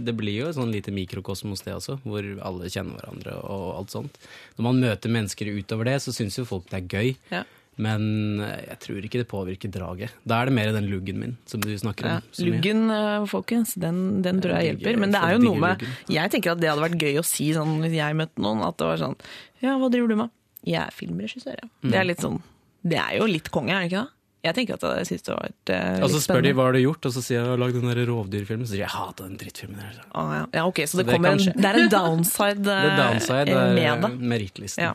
det 0.01 0.15
blir 0.17 0.39
jo 0.39 0.51
et 0.51 0.59
sånn 0.59 0.73
lite 0.73 0.95
mikrokosmos 0.95 1.67
det 1.67 1.77
også, 1.77 1.99
hvor 2.07 2.27
alle 2.47 2.71
kjenner 2.71 3.01
hverandre 3.01 3.37
og 3.43 3.67
alt 3.75 3.97
sånt. 3.97 4.21
Når 4.57 4.69
man 4.71 4.85
møter 4.87 5.13
mennesker 5.13 5.51
utover 5.53 5.91
det, 5.91 5.99
så 6.05 6.15
syns 6.15 6.39
jo 6.39 6.47
folk 6.49 6.71
det 6.71 6.81
er 6.81 6.95
gøy. 6.95 7.17
Ja. 7.35 7.43
Men 7.81 8.03
jeg 8.45 8.77
tror 8.85 9.05
ikke 9.07 9.21
det 9.23 9.29
påvirker 9.31 9.71
draget. 9.73 10.13
Da 10.29 10.41
er 10.43 10.51
det 10.51 10.55
mer 10.59 10.73
den 10.77 10.89
luggen 10.91 11.17
min 11.23 11.37
som 11.49 11.63
du 11.65 11.71
snakker 11.81 12.05
om. 12.11 12.19
Ja, 12.37 12.45
luggen, 12.51 12.83
eh, 12.93 13.25
folkens, 13.31 13.73
den, 13.81 14.21
den 14.27 14.43
tror 14.45 14.59
jeg 14.59 14.75
hjelper. 14.75 14.99
Men 15.01 15.15
det 15.17 15.23
er 15.25 15.37
jo 15.39 15.43
noe 15.47 15.63
med. 15.65 15.87
Jeg 16.13 16.31
tenker 16.35 16.53
at 16.53 16.61
det 16.61 16.69
hadde 16.69 16.85
vært 16.85 17.01
gøy 17.01 17.17
å 17.23 17.25
si 17.25 17.49
sånn 17.57 17.79
hvis 17.81 17.97
jeg 17.97 18.19
møtte 18.21 18.45
noen, 18.45 18.61
at 18.67 18.77
det 18.77 18.91
var 18.93 19.01
sånn 19.01 19.17
Ja, 19.65 19.79
hva 19.81 19.89
driver 19.93 20.09
du 20.13 20.17
med? 20.21 20.31
Jeg 20.69 20.83
er 20.85 20.93
filmregissør, 20.93 21.57
ja. 21.57 21.69
Det 21.81 21.89
Mm. 21.95 22.01
er 22.01 22.05
litt 22.05 22.21
sånn 22.21 22.43
Det 22.85 22.99
er 23.01 23.17
jo 23.19 23.27
litt 23.27 23.51
konge, 23.51 23.73
er 23.73 23.89
det 23.89 23.91
ikke 23.93 24.05
det? 24.05 24.11
Jeg 24.41 24.57
tenker 24.57 24.73
at 24.79 24.85
jeg 25.01 25.07
syns 25.11 25.25
det 25.27 25.33
var 25.35 25.45
litt 25.51 25.69
spennende. 25.69 26.05
Og 26.07 26.11
så 26.15 26.19
spør 26.25 26.43
de 26.47 26.53
hva 26.57 26.65
har 26.69 26.75
du 26.77 26.81
gjort, 26.81 27.03
og 27.11 27.13
så 27.13 27.21
sier 27.25 27.37
jeg 27.37 27.43
jeg 27.45 27.51
har 27.53 27.61
lagd 27.61 27.75
den 27.77 27.91
der 27.91 27.99
rovdyrfilmen. 28.09 28.65
Så 28.65 28.71
sier 28.73 28.81
jeg 28.83 28.89
jeg 28.89 28.97
hater 28.97 29.23
den 29.29 29.37
drittfilmen 29.41 29.81
der. 29.83 29.97
Ah, 30.17 30.31
ja. 30.39 30.45
ja, 30.57 30.63
ok, 30.71 30.79
så 30.89 30.95
det, 31.01 31.07
det 31.11 31.17
en, 31.21 31.25
det 31.61 31.69
er 31.71 31.77
en 31.83 31.91
downside, 31.93 32.65
Det 32.87 32.93
downside 32.97 33.45
eh, 33.45 33.51
det 33.51 33.57
med 33.77 33.93
det. 34.07 34.11
merittlisten. 34.33 34.83
Ja. 34.89 34.93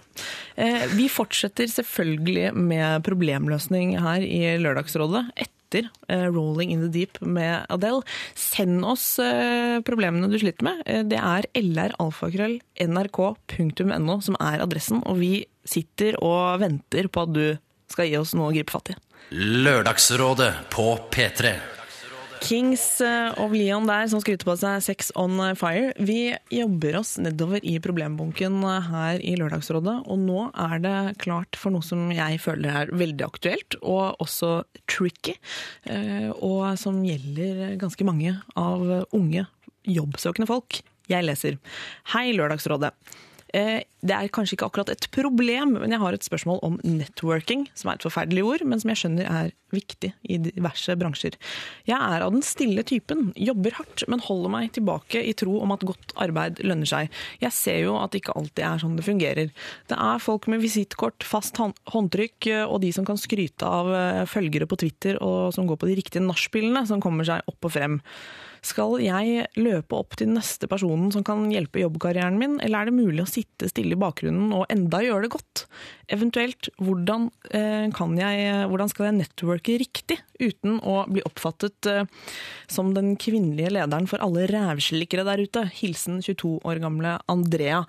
Eh, 0.58 0.84
vi 0.97 1.05
fortsetter 1.13 1.67
selvfølgelig 1.71 2.47
med 2.58 3.05
problemløsning 3.05 3.88
her 4.01 4.19
i 4.25 4.58
Lørdagsrådet 4.62 5.23
etter 5.38 5.53
eh, 6.10 6.27
'Rolling 6.31 6.71
in 6.73 6.81
the 6.86 6.89
Deep' 6.93 7.21
med 7.25 7.65
Adele. 7.69 8.01
Send 8.34 8.86
oss 8.86 9.19
eh, 9.19 9.79
problemene 9.86 10.29
du 10.31 10.39
sliter 10.41 10.63
med. 10.65 10.81
Eh, 10.86 11.03
det 11.05 11.17
er 11.21 11.45
lralfakrøll.nrk.no 11.62 14.21
som 14.21 14.36
er 14.39 14.62
adressen, 14.63 15.01
og 15.05 15.17
vi 15.21 15.45
sitter 15.65 16.15
og 16.23 16.60
venter 16.62 17.08
på 17.10 17.21
at 17.25 17.34
du 17.36 17.58
skal 17.91 18.08
gi 18.10 18.17
oss 18.17 18.34
noe 18.38 18.49
å 18.49 18.53
gripe 18.55 18.71
fatt 18.73 18.89
i. 18.93 18.95
Lørdagsrådet 19.33 20.51
på 20.69 20.83
P3. 21.09 21.55
Kings 22.45 23.01
eh, 23.01 23.33
of 23.41 23.55
Leon 23.57 23.88
der, 23.89 24.05
som 24.11 24.21
skryter 24.21 24.45
på 24.45 24.53
seg 24.61 24.83
Sex 24.85 25.09
on 25.17 25.39
Fire. 25.57 25.95
Vi 25.97 26.35
jobber 26.53 26.99
oss 26.99 27.15
nedover 27.17 27.63
i 27.65 27.79
problembunken 27.81 28.59
eh, 28.61 28.91
her 28.91 29.23
i 29.25 29.33
Lørdagsrådet, 29.39 29.95
og 30.05 30.21
nå 30.21 30.45
er 30.67 30.77
det 30.83 30.99
klart 31.25 31.57
for 31.57 31.73
noe 31.73 31.81
som 31.81 32.05
jeg 32.13 32.38
føler 32.43 32.83
er 32.83 32.93
veldig 32.93 33.25
aktuelt, 33.25 33.79
og 33.81 34.21
også 34.21 34.59
tricky, 34.85 35.33
eh, 35.89 36.29
og 36.35 36.75
som 36.77 37.01
gjelder 37.01 37.79
ganske 37.81 38.05
mange 38.05 38.38
av 38.53 38.85
unge 39.09 39.47
jobbsøkende 39.89 40.51
folk. 40.53 40.83
Jeg 41.09 41.25
leser 41.25 41.57
Hei, 42.13 42.29
Lørdagsrådet. 42.38 42.93
Eh, 43.53 43.84
Det 44.05 44.13
er 44.13 44.29
kanskje 44.29 44.53
ikke 44.53 44.67
akkurat 44.67 44.89
et 44.93 45.08
problem, 45.10 45.79
men 45.81 45.89
jeg 45.89 45.97
har 45.97 46.13
et 46.13 46.21
spørsmål 46.21 46.60
om 46.62 46.75
networking, 46.86 47.63
som 47.73 47.89
er 47.89 47.97
et 47.97 48.05
forferdelig 48.05 48.43
ord, 48.45 48.62
men 48.62 48.77
som 48.77 48.91
jeg 48.91 48.99
skjønner 49.01 49.25
er 49.25 49.47
viktig 49.73 50.12
i 50.29 50.38
diverse 50.38 50.93
bransjer. 50.93 51.34
Jeg 51.89 51.97
er 51.97 52.21
av 52.21 52.29
den 52.36 52.45
stille 52.45 52.84
typen, 52.86 53.31
jobber 53.34 53.73
hardt, 53.79 54.05
men 54.08 54.21
holder 54.21 54.53
meg 54.53 54.69
tilbake 54.77 55.23
i 55.25 55.34
tro 55.34 55.58
om 55.58 55.73
at 55.73 55.88
godt 55.89 56.13
arbeid 56.21 56.62
lønner 56.62 56.86
seg. 56.86 57.10
Jeg 57.41 57.58
ser 57.58 57.81
jo 57.88 57.97
at 57.97 58.13
det 58.13 58.21
ikke 58.21 58.38
alltid 58.38 58.63
er 58.67 58.86
sånn 58.86 58.95
det 58.99 59.10
fungerer. 59.10 59.49
Det 59.89 59.97
er 59.97 60.21
folk 60.21 60.45
med 60.53 60.62
visittkort, 60.62 61.25
fast 61.25 61.58
håndtrykk 61.58 62.51
eh, 62.53 62.63
og 62.65 62.84
de 62.86 62.93
som 62.93 63.10
kan 63.10 63.17
skryte 63.17 63.65
av 63.65 63.89
eh, 63.89 64.25
følgere 64.29 64.69
på 64.69 64.77
Twitter 64.86 65.17
og 65.17 65.49
som 65.58 65.65
går 65.65 65.81
på 65.81 65.89
de 65.89 65.97
riktige 65.97 66.21
nachspielene, 66.21 66.86
som 66.86 67.01
kommer 67.01 67.25
seg 67.25 67.41
opp 67.49 67.65
og 67.65 67.73
frem. 67.73 68.03
Skal 68.65 68.97
jeg 69.04 69.45
løpe 69.60 69.97
opp 69.97 70.15
til 70.17 70.32
neste 70.34 70.65
personen 70.69 71.12
som 71.13 71.23
kan 71.25 71.43
hjelpe 71.54 71.84
jobbkarrieren 71.84 72.39
min, 72.39 72.58
eller 72.65 72.82
er 72.82 72.89
det 72.89 72.97
mulig 72.97 73.21
å 73.21 73.30
sitte 73.30 73.69
stille 73.69 73.93
i 73.93 73.99
bakgrunnen 74.01 74.53
og 74.57 74.66
enda 74.74 75.03
gjøre 75.05 75.28
det 75.28 75.34
godt? 75.36 75.66
Eventuelt, 76.16 76.72
hvordan, 76.82 77.30
eh, 77.51 77.86
jeg, 77.86 78.68
hvordan 78.72 78.89
skal 78.89 79.09
jeg 79.09 79.18
networke 79.20 79.78
riktig, 79.82 80.18
uten 80.41 80.80
å 80.82 81.03
bli 81.05 81.22
oppfattet 81.28 81.91
eh, 81.91 82.09
som 82.72 82.93
den 82.97 83.13
kvinnelige 83.22 83.76
lederen 83.78 84.09
for 84.09 84.24
alle 84.26 84.47
rævslikkere 84.49 85.28
der 85.30 85.45
ute? 85.45 85.68
Hilsen 85.78 86.24
22 86.26 86.57
år 86.66 86.82
gamle 86.82 87.20
Andrea. 87.30 87.86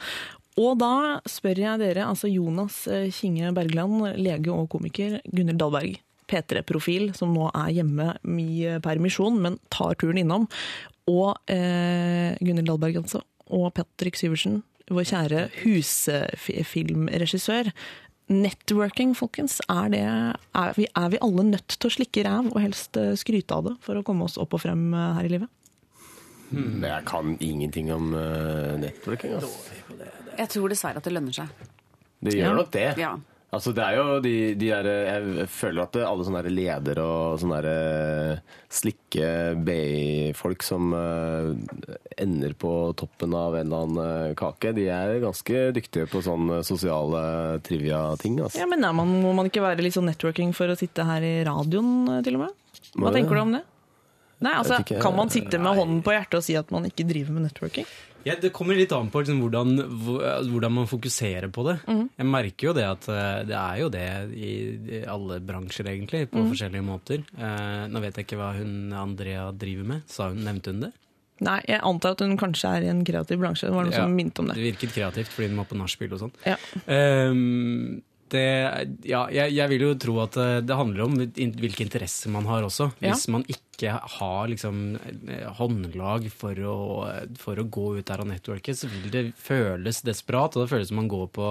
Og 0.60 0.78
da 0.80 1.20
spør 1.28 1.58
jeg 1.60 1.80
dere, 1.84 2.04
altså 2.08 2.28
Jonas 2.32 2.84
eh, 2.88 3.08
Kinge 3.12 3.52
Bergland, 3.56 4.12
lege 4.20 4.52
og 4.52 4.68
komiker, 4.72 5.22
Gunhild 5.32 5.60
Dahlberg, 5.60 5.96
P3-profil, 6.30 7.10
som 7.16 7.32
nå 7.34 7.44
er 7.54 7.70
hjemme 7.80 8.06
i 8.42 8.46
permisjon, 8.84 9.36
men 9.42 9.58
tar 9.72 9.94
turen 10.00 10.18
innom, 10.22 10.44
og 11.06 11.36
eh, 11.52 12.34
Gunhild 12.42 12.66
Dahlberg 12.66 12.96
altså, 13.04 13.20
og 13.54 13.68
Patrick 13.76 14.16
Syversen, 14.18 14.54
vår 14.90 15.04
kjære 15.10 15.40
husfilmregissør. 15.64 17.70
Networking, 18.26 19.12
folkens, 19.14 19.60
er, 19.70 19.86
det, 19.92 20.00
er, 20.02 20.72
vi, 20.74 20.86
er 20.98 21.12
vi 21.12 21.18
alle 21.22 21.44
nødt 21.46 21.76
til 21.78 21.86
å 21.86 21.94
slikke 21.94 22.24
ræv 22.26 22.48
og 22.50 22.58
helst 22.58 22.96
eh, 22.98 23.12
skryte 23.18 23.54
av 23.54 23.62
det 23.68 23.76
for 23.86 23.94
å 24.00 24.02
komme 24.06 24.26
oss 24.26 24.34
opp 24.42 24.56
og 24.58 24.62
frem 24.64 24.82
eh, 24.94 25.12
her 25.20 25.28
i 25.28 25.30
livet? 25.36 25.50
Men 26.50 26.82
jeg 26.86 27.02
kan 27.08 27.32
ingenting 27.42 27.88
om 27.90 28.12
uh, 28.14 28.76
networking. 28.78 29.32
Altså. 29.34 29.50
Jeg 30.38 30.48
tror 30.52 30.70
dessverre 30.70 31.00
at 31.00 31.06
det 31.08 31.12
lønner 31.14 31.34
seg. 31.34 31.48
Det 32.22 32.36
gjør 32.36 32.46
Ja. 32.46 32.52
nok 32.60 32.70
det. 32.74 32.84
Ja. 33.02 33.08
Altså, 33.54 33.70
det 33.72 33.82
er 33.84 33.94
jo 33.94 34.16
de, 34.20 34.32
de 34.58 34.68
der, 34.68 34.86
Jeg 35.06 35.46
føler 35.54 35.84
at 35.84 35.96
alle 36.02 36.24
sånne 36.26 36.40
der 36.44 36.52
ledere 36.52 37.04
og 37.06 37.36
sånne 37.40 37.60
der, 37.62 38.40
slikke 38.74 39.28
BI-folk 39.64 40.64
som 40.66 40.90
eh, 40.96 41.52
ender 42.20 42.56
på 42.58 42.72
toppen 42.98 43.36
av 43.38 43.54
en 43.54 43.70
eller 43.70 43.84
annen 43.86 44.00
eh, 44.02 44.34
kake, 44.38 44.74
de 44.76 44.88
er 44.92 45.14
ganske 45.22 45.62
dyktige 45.76 46.08
på 46.10 46.24
sånne 46.26 46.58
sosiale 46.66 47.22
trivia-ting. 47.66 48.40
Altså. 48.42 48.60
Ja, 48.60 48.66
men 48.68 48.82
man, 48.82 49.14
Må 49.22 49.32
man 49.38 49.48
ikke 49.48 49.64
være 49.64 49.86
litt 49.86 49.96
sånn 49.96 50.10
networking 50.10 50.50
for 50.56 50.72
å 50.72 50.76
sitte 50.78 51.06
her 51.06 51.24
i 51.24 51.38
radioen, 51.46 51.94
eh, 52.16 52.20
til 52.26 52.40
og 52.40 52.48
med? 52.48 52.82
Hva 52.98 53.14
tenker 53.14 53.38
du 53.38 53.44
om 53.46 53.56
det? 53.56 53.62
Nei, 54.44 54.52
altså. 54.58 54.82
Kan 55.00 55.16
man 55.16 55.30
sitte 55.32 55.62
med 55.62 55.78
hånden 55.78 56.02
på 56.04 56.12
hjertet 56.12 56.42
og 56.42 56.44
si 56.44 56.58
at 56.58 56.68
man 56.74 56.84
ikke 56.90 57.06
driver 57.08 57.38
med 57.38 57.46
networking? 57.48 57.86
Ja, 58.26 58.34
det 58.42 58.50
kommer 58.54 58.74
litt 58.74 58.90
an 58.90 59.06
på 59.12 59.22
liksom, 59.22 59.38
hvordan, 59.44 59.76
hvordan 60.50 60.72
man 60.80 60.88
fokuserer 60.90 61.46
på 61.54 61.62
det. 61.68 61.76
Jeg 61.86 62.26
merker 62.26 62.70
jo 62.72 62.74
det 62.74 62.86
at 62.88 63.06
eh, 63.12 63.40
det 63.46 63.54
er 63.60 63.80
jo 63.84 63.90
det 63.94 64.06
i, 64.34 64.52
i 64.98 65.02
alle 65.06 65.38
bransjer, 65.46 65.86
egentlig, 65.92 66.24
på 66.32 66.42
forskjellige 66.48 66.82
måter. 66.86 67.22
Eh, 67.38 67.84
nå 67.92 68.02
vet 68.02 68.18
jeg 68.18 68.26
ikke 68.26 68.40
hva 68.40 68.50
hun 68.58 68.90
Andrea 68.98 69.52
driver 69.54 69.92
med. 69.94 70.16
Hun, 70.18 70.42
nevnte 70.42 70.74
hun 70.74 70.82
det? 70.88 70.92
Nei, 71.46 71.58
jeg 71.68 71.82
antar 71.84 72.14
at 72.16 72.22
hun 72.24 72.34
kanskje 72.40 72.70
er 72.78 72.86
i 72.86 72.90
en 72.90 73.04
kreativ 73.04 73.38
bransje. 73.42 73.68
Det 73.68 73.76
var 73.76 73.86
noe 73.86 73.92
Ja, 73.92 74.04
som 74.06 74.14
minnet 74.16 74.38
om 74.40 74.48
det. 74.48 74.56
Det 74.56 74.68
virket 74.70 74.94
kreativt 74.96 75.32
fordi 75.34 75.50
hun 75.50 75.58
var 75.60 75.68
på 75.68 75.76
nachspiel 75.78 76.14
og 76.16 76.22
sånn. 76.22 76.32
Ja. 76.48 76.56
Ehm, 76.88 78.00
det, 78.32 78.46
ja, 79.06 79.22
jeg, 79.30 79.52
jeg 79.54 79.70
vil 79.70 79.84
jo 79.86 79.92
tro 80.02 80.16
at 80.24 80.36
eh, 80.42 80.58
det 80.66 80.78
handler 80.78 81.04
om 81.06 81.16
hvilke 81.16 81.84
interesser 81.84 82.32
man 82.34 82.48
har 82.50 82.66
også. 82.66 82.90
Ja. 82.98 83.12
Hvis 83.12 83.26
man 83.32 83.46
ikke 83.50 83.94
har 84.18 84.48
liksom 84.50 84.96
eh, 85.30 85.46
håndlag 85.58 86.26
for 86.34 86.58
å, 86.58 86.78
for 87.38 87.60
å 87.60 87.66
gå 87.68 87.88
ut 87.98 88.06
der 88.08 88.24
og 88.24 88.30
networke, 88.32 88.74
så 88.74 88.90
vil 88.90 89.10
det 89.12 89.28
føles 89.38 90.02
desperat, 90.06 90.56
og 90.56 90.64
det 90.64 90.72
føles 90.74 90.90
som 90.90 91.00
man 91.02 91.12
går 91.12 91.28
på 91.36 91.50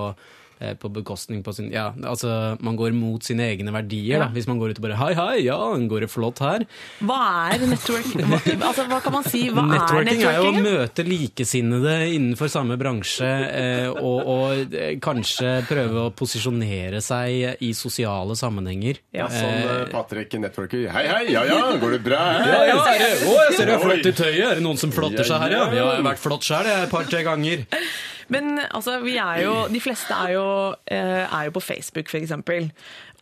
på 0.80 0.90
bekostning 0.94 1.42
på 1.44 1.54
sin 1.56 1.72
Ja, 1.74 1.90
altså 2.08 2.56
man 2.64 2.78
går 2.80 2.94
mot 2.96 3.24
sine 3.26 3.50
egne 3.52 3.74
verdier, 3.76 4.16
Ja. 4.16 4.20
da. 4.26 4.30
Hvis 4.36 4.48
man 4.48 4.60
går 4.60 4.72
ut 4.74 4.80
og 4.80 4.86
bare 4.88 5.00
Hei, 5.00 5.14
hei, 5.18 5.46
ja, 5.46 5.58
går 5.76 6.06
det 6.06 6.10
flott 6.12 6.40
her? 6.40 6.66
Hva 7.04 7.20
er 7.54 7.66
networking? 7.68 8.24
Hva, 8.30 8.40
altså, 8.70 8.86
hva 8.90 9.02
kan 9.04 9.16
man 9.18 9.28
si? 9.28 9.46
Hva 9.52 9.66
Networking 9.68 10.22
er 10.24 10.32
er 10.32 10.40
jo 10.40 10.52
å 10.54 10.64
møte 10.64 11.06
likesinnede 11.06 11.96
innenfor 12.16 12.50
samme 12.52 12.78
bransje, 12.80 13.28
eh, 13.28 13.90
og, 13.92 14.32
og 14.32 14.74
eh, 14.76 14.96
kanskje 15.04 15.58
prøve 15.70 16.06
å 16.08 16.14
posisjonere 16.16 17.02
seg 17.04 17.62
i 17.66 17.72
sosiale 17.78 18.38
sammenhenger. 18.40 19.02
Ja, 19.16 19.28
sånn 19.32 19.62
eh, 19.66 19.86
Patrick 19.92 20.34
Networker. 20.40 20.88
Hei, 20.96 21.06
hei, 21.12 21.24
ja 21.34 21.46
ja, 21.50 21.62
går 21.82 21.98
det 21.98 22.02
bra 22.06 22.24
Hei? 22.40 22.50
Ja, 22.50 22.64
ja, 22.72 22.82
er 22.94 23.04
det, 23.04 23.14
å, 23.28 23.38
jeg 23.50 23.60
ser 23.60 23.72
du 23.72 23.76
er 23.76 23.84
flott 23.84 24.10
i 24.10 24.16
tøyet. 24.16 24.44
Er 24.50 24.60
det 24.60 24.66
noen 24.66 24.82
som 24.82 24.94
flotter 24.96 25.28
seg 25.28 25.46
her, 25.46 25.56
ja? 25.58 25.64
Ja, 25.70 25.76
jeg 25.76 26.02
har 26.02 26.06
vært 26.12 26.24
flott 26.24 26.46
sjøl 26.48 26.70
et 26.72 26.92
par-tre 26.94 27.24
ganger. 27.28 27.66
Men 28.34 28.58
altså, 28.72 29.00
vi 29.04 29.18
er 29.22 29.44
jo, 29.44 29.54
de 29.70 29.80
fleste 29.84 30.14
er 30.16 30.34
jo, 30.34 30.46
eh, 30.90 31.26
er 31.30 31.46
jo 31.50 31.52
på 31.58 31.62
Facebook, 31.62 32.10
eksempel. 32.18 32.72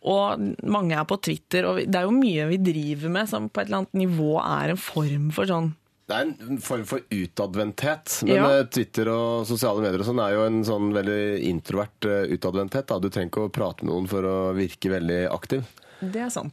Og 0.04 0.40
mange 0.68 0.96
er 0.96 1.04
på 1.08 1.16
Twitter. 1.20 1.64
Og 1.68 1.78
det 1.84 1.94
er 1.96 2.04
jo 2.08 2.12
mye 2.16 2.46
vi 2.50 2.58
driver 2.60 3.08
med 3.10 3.28
som 3.28 3.48
på 3.48 3.60
et 3.62 3.66
eller 3.70 3.82
annet 3.84 3.94
nivå 4.04 4.34
er 4.42 4.74
en 4.74 4.80
form 4.80 5.30
for 5.32 5.48
sånn 5.48 5.72
Det 6.04 6.12
er 6.18 6.26
en 6.50 6.58
form 6.60 6.82
for 6.84 7.00
utadvendthet. 7.08 8.18
Men 8.26 8.34
Ja. 8.36 8.48
eh, 8.58 8.64
Twitter 8.68 9.08
og 9.08 9.46
sosiale 9.48 9.80
medier 9.80 10.00
og 10.00 10.04
sånn 10.10 10.20
er 10.20 10.34
jo 10.34 10.42
en 10.44 10.62
sånn 10.62 10.92
veldig 10.92 11.22
introvert 11.48 12.04
eh, 12.04 12.26
utadvendthet. 12.36 12.92
Du 13.00 13.08
trenger 13.08 13.30
ikke 13.32 13.46
å 13.48 13.52
prate 13.52 13.84
med 13.84 13.92
noen 13.94 14.06
for 14.08 14.20
å 14.28 14.54
virke 14.54 14.92
veldig 14.92 15.22
aktiv. 15.32 15.64
Det 16.04 16.20
er 16.20 16.28
sant. 16.28 16.52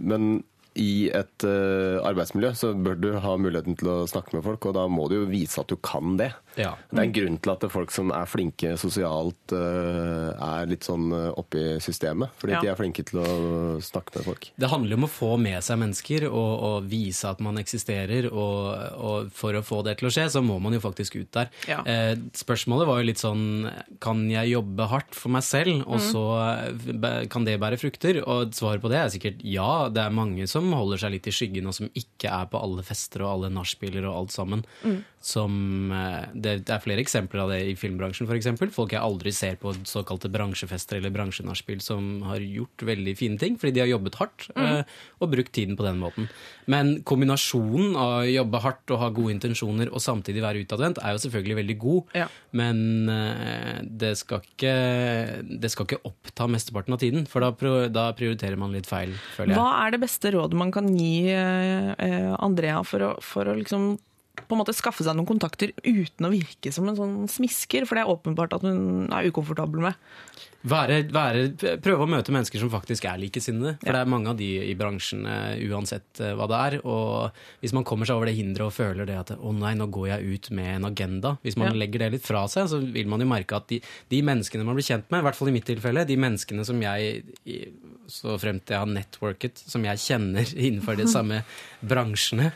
Men 0.00 0.42
i 0.74 1.10
et 1.14 1.44
arbeidsmiljø 1.44 2.50
så 2.56 2.72
bør 2.74 2.98
du 2.98 3.08
ha 3.20 3.36
muligheten 3.38 3.76
til 3.78 3.88
å 3.92 4.08
snakke 4.10 4.34
med 4.34 4.44
folk, 4.46 4.66
og 4.66 4.74
da 4.74 4.86
må 4.90 5.08
du 5.10 5.16
jo 5.20 5.26
vise 5.30 5.60
at 5.62 5.68
du 5.70 5.76
kan 5.76 6.16
det. 6.18 6.32
Ja. 6.56 6.74
Det 6.90 6.98
er 6.98 7.02
en 7.06 7.12
grunn 7.14 7.36
til 7.40 7.52
at 7.52 7.64
folk 7.70 7.90
som 7.94 8.10
er 8.14 8.26
flinke 8.26 8.72
sosialt, 8.80 9.52
eh, 9.54 10.30
er 10.34 10.66
litt 10.70 10.82
sånn 10.86 11.12
eh, 11.14 11.28
oppe 11.38 11.60
i 11.60 11.78
systemet. 11.80 12.30
Fordi 12.40 12.52
Ja. 12.56 12.60
de 12.60 12.68
er 12.72 12.76
flinke 12.76 13.04
til 13.06 13.20
å 13.22 13.78
snakke 13.80 14.16
med 14.16 14.24
folk. 14.26 14.48
Det 14.58 14.68
handler 14.70 14.94
om 14.98 15.04
å 15.06 15.10
få 15.10 15.38
med 15.38 15.62
seg 15.62 15.78
mennesker 15.78 16.26
og, 16.30 16.52
og 16.70 16.88
vise 16.90 17.28
at 17.30 17.40
man 17.40 17.56
eksisterer. 17.62 18.30
Og, 18.32 18.98
og 18.98 19.30
for 19.32 19.52
å 19.54 19.62
få 19.62 19.82
det 19.86 19.98
til 19.98 20.08
å 20.08 20.12
skje, 20.12 20.26
så 20.30 20.42
må 20.44 20.58
man 20.60 20.72
jo 20.74 20.80
faktisk 20.80 21.16
ut 21.20 21.30
der. 21.32 21.50
Ja. 21.68 21.80
Eh, 21.86 22.16
spørsmålet 22.34 22.86
var 22.90 22.98
jo 23.00 23.06
litt 23.10 23.20
sånn 23.22 23.70
Kan 24.00 24.28
jeg 24.30 24.50
jobbe 24.52 24.86
hardt 24.88 25.14
for 25.14 25.28
meg 25.30 25.42
selv, 25.46 25.84
og 25.86 26.00
så 26.00 26.22
kan 27.30 27.44
det 27.46 27.58
bære 27.60 27.78
frukter? 27.80 28.20
Og 28.26 28.52
svaret 28.56 28.82
på 28.82 28.90
det 28.92 28.98
er 29.00 29.12
sikkert 29.12 29.42
ja. 29.46 29.88
Det 29.92 30.02
er 30.02 30.10
mange 30.14 30.46
som 30.50 30.70
holder 30.72 30.98
seg 31.02 31.14
litt 31.16 31.28
i 31.30 31.34
skyggen, 31.34 31.66
og 31.70 31.74
som 31.76 31.88
ikke 31.94 32.30
er 32.30 32.46
på 32.50 32.60
alle 32.60 32.82
fester 32.86 33.22
og 33.24 33.32
alle 33.34 33.52
nachspieler 33.54 34.06
og 34.08 34.16
alt 34.24 34.34
sammen. 34.34 34.64
Som 35.20 35.92
eh, 35.92 36.30
det, 36.32 36.54
er 36.64 36.80
flere 36.80 37.02
eksempler 37.04 37.42
av 37.42 37.50
det 37.52 37.60
i 37.68 37.74
filmbransjen, 37.76 38.24
f.eks. 38.24 38.48
Folk 38.72 38.94
jeg 38.94 39.02
aldri 39.04 39.32
ser 39.36 39.58
på 39.60 39.74
såkalte 39.84 40.30
bransjefester 40.32 40.96
eller 40.96 41.12
bransjenachspiel 41.12 41.82
som 41.84 42.22
har 42.24 42.40
gjort 42.40 42.86
veldig 42.88 43.14
fine 43.18 43.36
ting, 43.40 43.58
fordi 43.60 43.74
de 43.76 43.84
har 43.84 43.90
jobbet 43.90 44.16
hardt 44.16 44.48
mm. 44.56 44.80
og 45.20 45.32
brukt 45.34 45.52
tiden 45.56 45.76
på 45.76 45.84
den 45.84 46.00
måten. 46.00 46.30
Men 46.72 46.94
kombinasjonen 47.04 47.98
av 48.00 48.14
å 48.22 48.30
jobbe 48.30 48.64
hardt 48.64 48.94
og 48.94 49.02
ha 49.04 49.12
gode 49.12 49.36
intensjoner 49.36 49.92
og 49.92 50.00
samtidig 50.00 50.44
være 50.44 50.64
utadvendt, 50.64 51.02
er 51.04 51.12
jo 51.12 51.22
selvfølgelig 51.26 51.60
veldig 51.60 51.78
god. 51.84 52.18
Ja. 52.22 52.26
Men 52.56 52.82
eh, 53.12 53.78
det 53.84 54.14
skal, 54.22 54.44
ikke, 54.44 54.74
det 55.44 55.72
skal 55.72 55.88
ikke 55.88 56.02
oppta 56.08 56.48
mesteparten 56.50 56.96
av 56.96 57.04
tiden, 57.04 57.28
for 57.28 57.44
da, 57.44 57.52
da 57.92 58.10
prioriterer 58.16 58.56
man 58.60 58.72
litt 58.72 58.88
feil, 58.88 59.12
føler 59.36 59.52
jeg. 59.52 59.60
Hva 59.60 59.84
er 59.84 59.94
det 59.94 60.04
beste 60.08 60.32
rådet 60.32 60.64
man 60.64 60.72
kan 60.74 60.88
gi 60.96 61.28
eh, 61.34 61.90
eh, 61.92 62.30
Andrea 62.40 62.80
for 62.88 63.04
å, 63.04 63.18
for 63.20 63.50
å 63.50 63.60
liksom 63.60 63.92
på 64.40 64.56
en 64.56 64.60
måte 64.62 64.74
skaffe 64.74 65.04
seg 65.06 65.14
noen 65.18 65.28
kontakter 65.28 65.72
uten 65.84 66.26
å 66.26 66.32
virke 66.32 66.72
som 66.74 66.88
en 66.90 66.98
sånn 66.98 67.16
smisker? 67.30 67.86
For 67.86 67.98
det 67.98 68.04
er 68.06 68.12
åpenbart 68.12 68.54
at 68.56 68.64
hun 68.66 69.08
er 69.12 69.28
ukomfortabel 69.30 69.84
med. 69.90 69.98
Være, 70.60 70.98
være, 71.08 71.44
prøve 71.80 72.04
å 72.04 72.08
møte 72.10 72.32
mennesker 72.34 72.60
som 72.60 72.68
faktisk 72.72 73.06
er 73.08 73.16
likesinnede. 73.22 73.78
For 73.80 73.96
det 73.96 74.00
er 74.02 74.10
mange 74.12 74.28
av 74.28 74.36
de 74.36 74.48
i 74.68 74.74
bransjen 74.76 75.22
eh, 75.24 75.62
uansett 75.70 76.20
eh, 76.20 76.34
hva 76.36 76.48
det 76.50 76.58
er. 76.66 76.76
Og 76.84 77.38
hvis 77.62 77.72
man 77.76 77.86
kommer 77.88 78.08
seg 78.08 78.18
over 78.20 78.28
det 78.28 78.34
hinderet 78.36 78.66
og 78.68 78.74
føler 78.76 79.08
det 79.08 79.16
at 79.22 79.32
å 79.38 79.54
nei, 79.56 79.72
nå 79.78 79.86
går 79.92 80.10
jeg 80.10 80.34
ut 80.36 80.50
med 80.58 80.68
en 80.74 80.88
agenda. 80.90 81.36
Hvis 81.46 81.56
man 81.60 81.70
Ja. 81.72 81.78
legger 81.80 82.04
det 82.04 82.10
litt 82.18 82.26
fra 82.28 82.44
seg, 82.52 82.68
så 82.68 82.80
vil 82.82 83.08
man 83.08 83.24
jo 83.24 83.30
merke 83.30 83.56
at 83.56 83.70
de, 83.72 83.80
de 84.12 84.20
menneskene 84.26 84.66
man 84.68 84.76
blir 84.76 84.84
kjent 84.84 85.08
med, 85.08 85.22
i 85.22 85.28
hvert 85.30 85.38
fall 85.40 85.48
i 85.48 85.56
mitt 85.56 85.68
tilfelle, 85.70 86.04
de 86.08 86.18
menneskene 86.20 86.66
som 86.68 86.84
jeg, 86.84 87.24
så 88.10 88.20
så 88.30 88.36
fremt 88.42 88.68
jeg 88.68 88.78
har 88.78 88.88
networket, 88.90 89.58
som 89.70 89.84
jeg 89.86 90.00
kjenner 90.02 90.44
innenfor 90.66 90.98
de 90.98 91.06
samme 91.08 91.40
bransjene, 91.80 92.50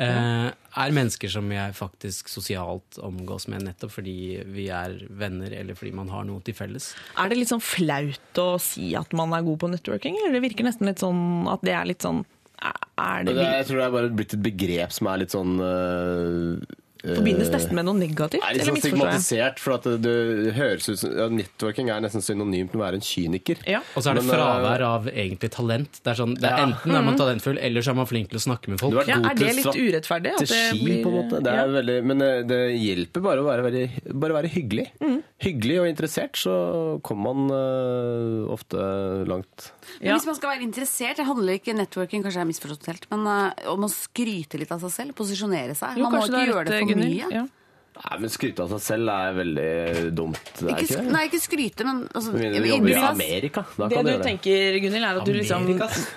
eh, 0.00 0.48
er 0.50 0.94
mennesker 0.96 1.30
som 1.30 1.50
jeg 1.52 1.76
faktisk 1.78 2.30
sosialt 2.32 2.98
omgås 3.04 3.46
med 3.52 3.66
nettopp 3.66 3.94
fordi 3.96 4.16
vi 4.54 4.68
er 4.74 4.96
venner, 5.08 5.54
eller 5.54 5.78
fordi 5.78 5.94
man 5.96 6.12
har 6.12 6.26
noe 6.28 6.42
til 6.44 6.56
felles. 6.58 6.92
Er 7.20 7.30
det 7.30 7.40
litt 7.40 7.52
sånn 7.52 7.64
flaut 7.64 8.40
å 8.42 8.48
si 8.62 8.92
at 8.98 9.14
man 9.16 9.34
er 9.36 9.46
god 9.46 9.60
på 9.62 9.72
networking, 9.74 10.18
eller 10.20 10.38
det 10.38 10.44
virker 10.48 10.66
nesten 10.66 10.90
litt 10.90 11.02
sånn 11.02 11.48
at 11.50 11.64
det 11.66 11.76
er 11.76 11.90
litt 11.90 12.06
sånn 12.06 12.24
Er 12.64 13.26
det, 13.26 13.34
jeg 13.34 13.66
tror 13.68 13.80
det 13.80 13.86
er 13.86 13.94
bare 13.94 14.14
blitt 14.14 14.34
et 14.36 14.42
begrep 14.44 14.94
som 14.94 15.10
er 15.10 15.20
litt 15.24 15.34
sånn 15.34 15.58
øh, 15.60 16.74
Forbindes 17.04 17.50
nesten 17.52 17.76
med 17.76 17.84
noe 17.84 17.98
negativt? 17.98 18.42
er 18.44 18.64
sånn 18.64 18.78
stigmatisert, 18.80 19.58
for 19.60 19.76
at 19.76 19.88
det, 20.00 20.14
høres 20.56 20.88
ut 20.88 20.98
som 21.02 21.12
ja, 21.12 21.26
Networking 21.28 21.90
er 21.92 22.00
nesten 22.04 22.24
synonymt 22.24 22.72
med 22.72 22.80
å 22.80 22.84
være 22.84 23.00
en 23.00 23.04
kyniker. 23.04 23.60
Ja. 23.68 23.82
Og 23.94 24.04
så 24.04 24.12
er 24.12 24.20
det 24.20 24.24
Men, 24.24 24.34
fravær 24.34 24.84
av 24.88 25.08
egentlig 25.12 25.50
talent. 25.52 26.00
Det 26.00 26.14
er, 26.14 26.18
sånn, 26.22 26.34
det 26.38 26.48
er 26.48 26.56
Ja. 26.56 26.66
Enten 26.68 26.96
er 26.96 27.04
man 27.04 27.18
talentfull, 27.20 27.58
eller 27.60 27.84
så 27.84 27.92
er 27.92 27.98
man 28.00 28.08
flink 28.08 28.30
til 28.32 28.40
å 28.40 28.44
snakke 28.46 28.72
med 28.72 28.80
folk. 28.80 28.96
Ja, 29.06 29.18
er 29.20 29.36
det 29.36 29.52
litt 29.60 29.68
urettferdig? 29.76 30.32
At 30.38 30.48
det 30.48 30.62
blir- 30.80 31.02
på 31.04 31.12
en 31.12 31.18
måte. 31.20 31.42
Det 31.44 31.52
er 31.52 31.60
Ja. 31.60 31.66
veldig, 31.80 31.98
men 32.04 32.22
eh, 32.22 32.42
det 32.42 32.60
hjelper 32.80 33.20
bare 33.22 33.44
å 33.44 33.44
være, 33.44 33.62
veldig, 33.68 33.86
bare 34.14 34.32
være 34.40 34.48
hyggelig. 34.48 34.88
Mm. 35.00 35.22
Hyggelig 35.44 35.80
og 35.80 35.86
interessert, 35.92 36.36
så 36.40 37.00
kommer 37.02 37.34
man 37.34 37.50
uh, 37.52 38.52
ofte 38.54 39.26
langt. 39.28 39.72
Men 40.00 40.08
Ja. 40.08 40.14
hvis 40.18 40.26
man 40.26 40.34
skal 40.38 40.50
være 40.54 40.62
interessert, 40.68 41.16
det 41.16 41.26
handler 41.26 41.58
ikke 41.58 41.74
networking, 41.76 42.22
kanskje 42.22 42.38
jeg 42.40 42.44
har 42.46 42.52
misforstått 42.52 42.86
helt, 42.92 43.06
men 43.10 43.26
uh, 43.26 43.52
om 43.72 43.84
å 43.84 43.90
skryte 43.92 44.58
litt 44.58 44.72
av 44.72 44.80
seg 44.80 44.90
selv, 44.90 45.14
posisjonere 45.14 45.74
seg. 45.76 45.96
Jo, 45.98 46.08
man 46.10 46.20
må 46.20 46.24
ikke 46.26 46.40
du 46.46 46.52
gjøre 46.52 46.64
det 46.70 46.80
for 46.88 47.04
mye. 47.04 47.28
Ja. 47.32 47.46
Nei, 47.94 48.16
men 48.18 48.26
Skryte 48.28 48.58
av 48.64 48.72
seg 48.72 48.80
selv 48.82 49.06
er 49.14 49.34
veldig 49.36 50.14
dumt. 50.18 50.38
Det 50.58 50.64
er 50.66 50.80
Ikke, 50.82 50.96
ikke 50.98 51.12
nei, 51.14 51.20
ikke 51.28 51.38
skryte, 51.38 51.84
men 51.86 52.00
altså, 52.10 52.32
mindre 52.34 52.62
du 52.64 52.66
jobber 52.66 52.90
i 52.90 52.94
Amerika. 53.06 53.62
Da 53.76 53.86
Det 53.86 53.94
kan 53.94 54.04
du 54.04 54.08
du 54.10 54.10
gjøre 54.10 54.24
det. 54.24 54.26
tenker, 54.32 54.78
Gunhild, 54.82 55.04
er 55.06 55.20
at 55.20 55.28
du 55.28 55.32
liksom 55.32 55.68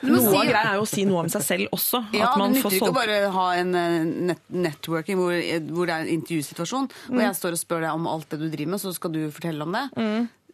Noe 0.10 0.32
av 0.40 0.48
greia 0.50 0.64
er 0.72 0.80
jo 0.80 0.82
å 0.82 0.90
si 0.90 1.06
noe 1.06 1.20
om 1.22 1.30
seg 1.30 1.44
selv 1.46 1.70
også. 1.78 2.02
Ja, 2.18 2.32
at 2.32 2.38
man 2.42 2.54
det 2.58 2.64
nytter 2.64 2.80
ikke 2.80 2.90
å 2.90 2.96
bare 2.98 3.20
ha 3.30 3.46
en 3.62 3.76
eh, 3.76 4.04
net 4.32 4.42
networking 4.50 5.22
hvor, 5.22 5.38
hvor 5.70 5.86
det 5.86 5.94
er 5.94 6.02
en 6.08 6.14
intervjusituasjon, 6.18 6.90
Mm. 7.12 7.14
og 7.14 7.22
jeg 7.28 7.36
står 7.44 7.52
og 7.52 7.62
spør 7.62 7.82
deg 7.86 7.94
om 7.94 8.08
alt 8.08 8.30
det 8.34 8.40
du 8.42 8.50
driver 8.50 8.72
med, 8.74 8.80
så 8.82 8.94
skal 8.98 9.12
du 9.14 9.22
fortelle 9.30 9.62
om 9.62 9.72
det. 9.78 9.86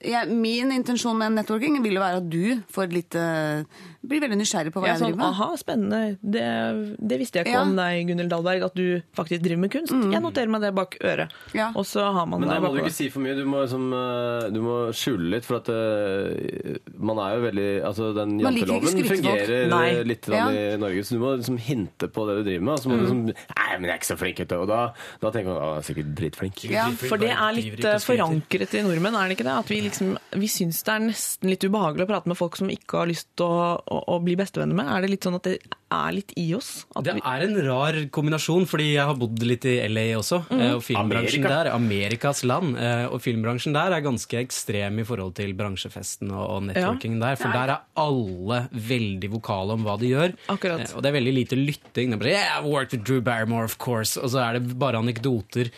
Jeg, 0.03 0.27
min 0.27 0.71
intensjon 0.75 1.17
med 1.17 1.37
networking 1.37 1.77
vil 1.83 1.95
jo 1.95 2.03
være 2.03 2.19
at 2.19 2.29
du 2.31 2.63
får 2.73 2.91
litt, 2.91 3.15
eh, 3.15 3.63
blir 4.03 4.19
veldig 4.23 4.37
nysgjerrig 4.41 4.73
på 4.75 4.81
hva 4.83 4.87
Ja, 4.89 4.93
jeg 4.93 5.01
sånn, 5.01 5.13
driver 5.13 5.21
med. 5.23 5.33
aha, 5.33 5.47
spennende. 5.57 5.99
Det, 6.21 6.97
det 7.09 7.19
visste 7.21 7.39
jeg 7.39 7.45
ikke 7.47 7.53
Ja. 7.55 7.61
om 7.63 7.75
deg, 7.77 8.07
Gunhild 8.09 8.29
Dahlberg, 8.33 8.63
at 8.67 8.75
du 8.75 9.01
faktisk 9.15 9.41
driver 9.45 9.61
med 9.63 9.71
kunst. 9.71 9.93
Jeg 9.93 10.21
noterer 10.21 10.49
meg 10.49 10.61
det 10.61 10.73
bak 10.75 10.97
øret. 11.01 11.31
Ja. 11.53 11.71
Og 11.75 11.85
så 11.87 12.03
har 12.13 12.25
man 12.27 12.41
Men 12.41 12.49
da 12.49 12.59
må 12.59 12.73
du 12.75 12.81
ikke 12.81 12.91
si 12.91 13.09
for 13.09 13.19
mye. 13.23 13.35
Du 13.35 13.45
må, 13.45 13.61
liksom, 13.63 13.85
eh, 13.93 14.49
du 14.51 14.59
må 14.61 14.75
skjule 14.91 15.29
litt, 15.31 15.45
for 15.45 15.61
at 15.61 15.69
eh, 15.69 16.77
man 16.99 17.17
er 17.23 17.37
jo 17.37 17.41
veldig 17.47 17.69
Altså, 17.83 18.13
den 18.15 18.39
janteloven 18.39 19.03
fungerer 19.07 19.67
Nei. 19.69 19.87
eh, 19.99 20.03
litt 20.03 20.27
Ja. 20.27 20.47
i 20.49 20.75
Norge, 20.77 21.03
så 21.03 21.15
du 21.15 21.19
må 21.19 21.37
liksom 21.37 21.57
hinte 21.59 22.07
på 22.11 22.27
det 22.27 22.43
du 22.43 22.43
driver 22.49 22.63
med. 22.63 22.73
Og 22.73 22.79
så 22.79 22.89
må 22.89 22.97
du 22.99 23.03
liksom 23.05 23.23
Nei, 23.25 23.71
men 23.79 23.83
jeg 23.87 23.93
er 23.93 23.99
ikke 23.99 24.11
så 24.11 24.17
flink, 24.19 24.37
vet 24.43 24.47
du. 24.49 24.55
Og 24.61 24.67
da, 24.67 24.93
da 25.21 25.31
tenker 25.31 25.47
man 25.53 25.57
at 25.57 25.63
jeg 25.63 25.77
er 25.77 25.87
sikkert 25.93 26.15
dritflink. 26.19 26.63
Ja. 26.69 26.89
For 26.91 27.17
det 27.17 27.31
er 27.31 27.51
litt 27.53 27.79
forankret 28.03 28.73
i 28.77 28.83
nordmenn, 28.85 29.15
er 29.15 29.29
det 29.29 29.37
ikke 29.37 29.47
det? 29.47 29.57
At 29.63 29.69
vi 29.71 29.81
liksom, 29.81 30.17
vi 30.35 30.47
syns 30.51 30.83
det 30.83 30.93
er 30.93 30.99
nesten 31.07 31.49
litt 31.49 31.63
ubehagelig 31.63 32.05
å 32.05 32.11
prate 32.11 32.27
med 32.27 32.37
folk 32.37 32.55
som 32.59 32.69
ikke 32.73 32.97
har 33.03 33.07
lyst 33.07 33.27
til 33.37 33.45
å, 33.47 33.92
å, 33.93 34.01
å 34.15 34.19
bli 34.25 34.33
bestevenner 34.39 34.77
med. 34.81 34.89
Er 34.89 35.05
det 35.05 35.11
litt 35.13 35.27
sånn 35.27 35.37
at 35.37 35.45
det 35.47 35.55
er 35.93 36.15
litt 36.15 36.31
i 36.41 36.47
oss? 36.57 36.69
At 36.97 37.05
Det 37.05 37.13
er 37.21 37.43
en 37.45 37.55
rar 37.67 37.97
kombinasjon, 38.15 38.65
fordi 38.69 38.87
jeg 38.95 39.05
har 39.05 39.17
bodd 39.21 39.43
litt 39.45 39.67
i 39.69 39.75
LA 39.87 40.05
også. 40.17 40.39
Mm. 40.49 40.63
Og 40.73 40.81
filmbransjen 40.87 41.43
Amerika. 41.45 41.51
der, 41.53 41.69
Amerikas 41.75 42.41
land. 42.49 42.77
eh, 42.81 43.05
Og 43.13 43.21
filmbransjen 43.21 43.75
der 43.77 43.93
er 43.99 44.01
ganske 44.05 44.39
ekstrem 44.41 44.97
i 45.03 45.05
forhold 45.05 45.35
til 45.37 45.53
bransjefesten 45.59 46.31
og, 46.33 46.43
og 46.55 46.63
networkingen 46.71 47.21
der. 47.21 47.37
For 47.37 47.53
der 47.53 47.75
er 47.75 47.83
alle 48.01 48.63
veldig 48.73 49.29
vokale 49.37 49.77
om 49.77 49.85
hva 49.85 49.97
de 50.01 50.09
gjør. 50.15 50.33
Akkurat. 50.55 50.85
Eh, 50.87 50.95
Og 50.97 51.03
det 51.05 51.11
er 51.13 51.17
veldig 51.19 51.35
lite 51.37 51.59
lytting. 51.61 52.09
Det 52.15 52.17
er 52.17 52.23
bare, 52.25 52.33
yeah, 52.33 52.57
I've 52.59 52.69
worked 52.73 52.97
with 52.97 53.05
Drew 53.05 53.21
Barrymore, 53.21 53.69
of 53.69 53.77
course. 53.77 54.17
Og 54.17 54.33
så 54.33 54.41
er 54.47 54.57
det 54.59 54.73
bare 54.81 54.97
anekdoter. 55.03 55.69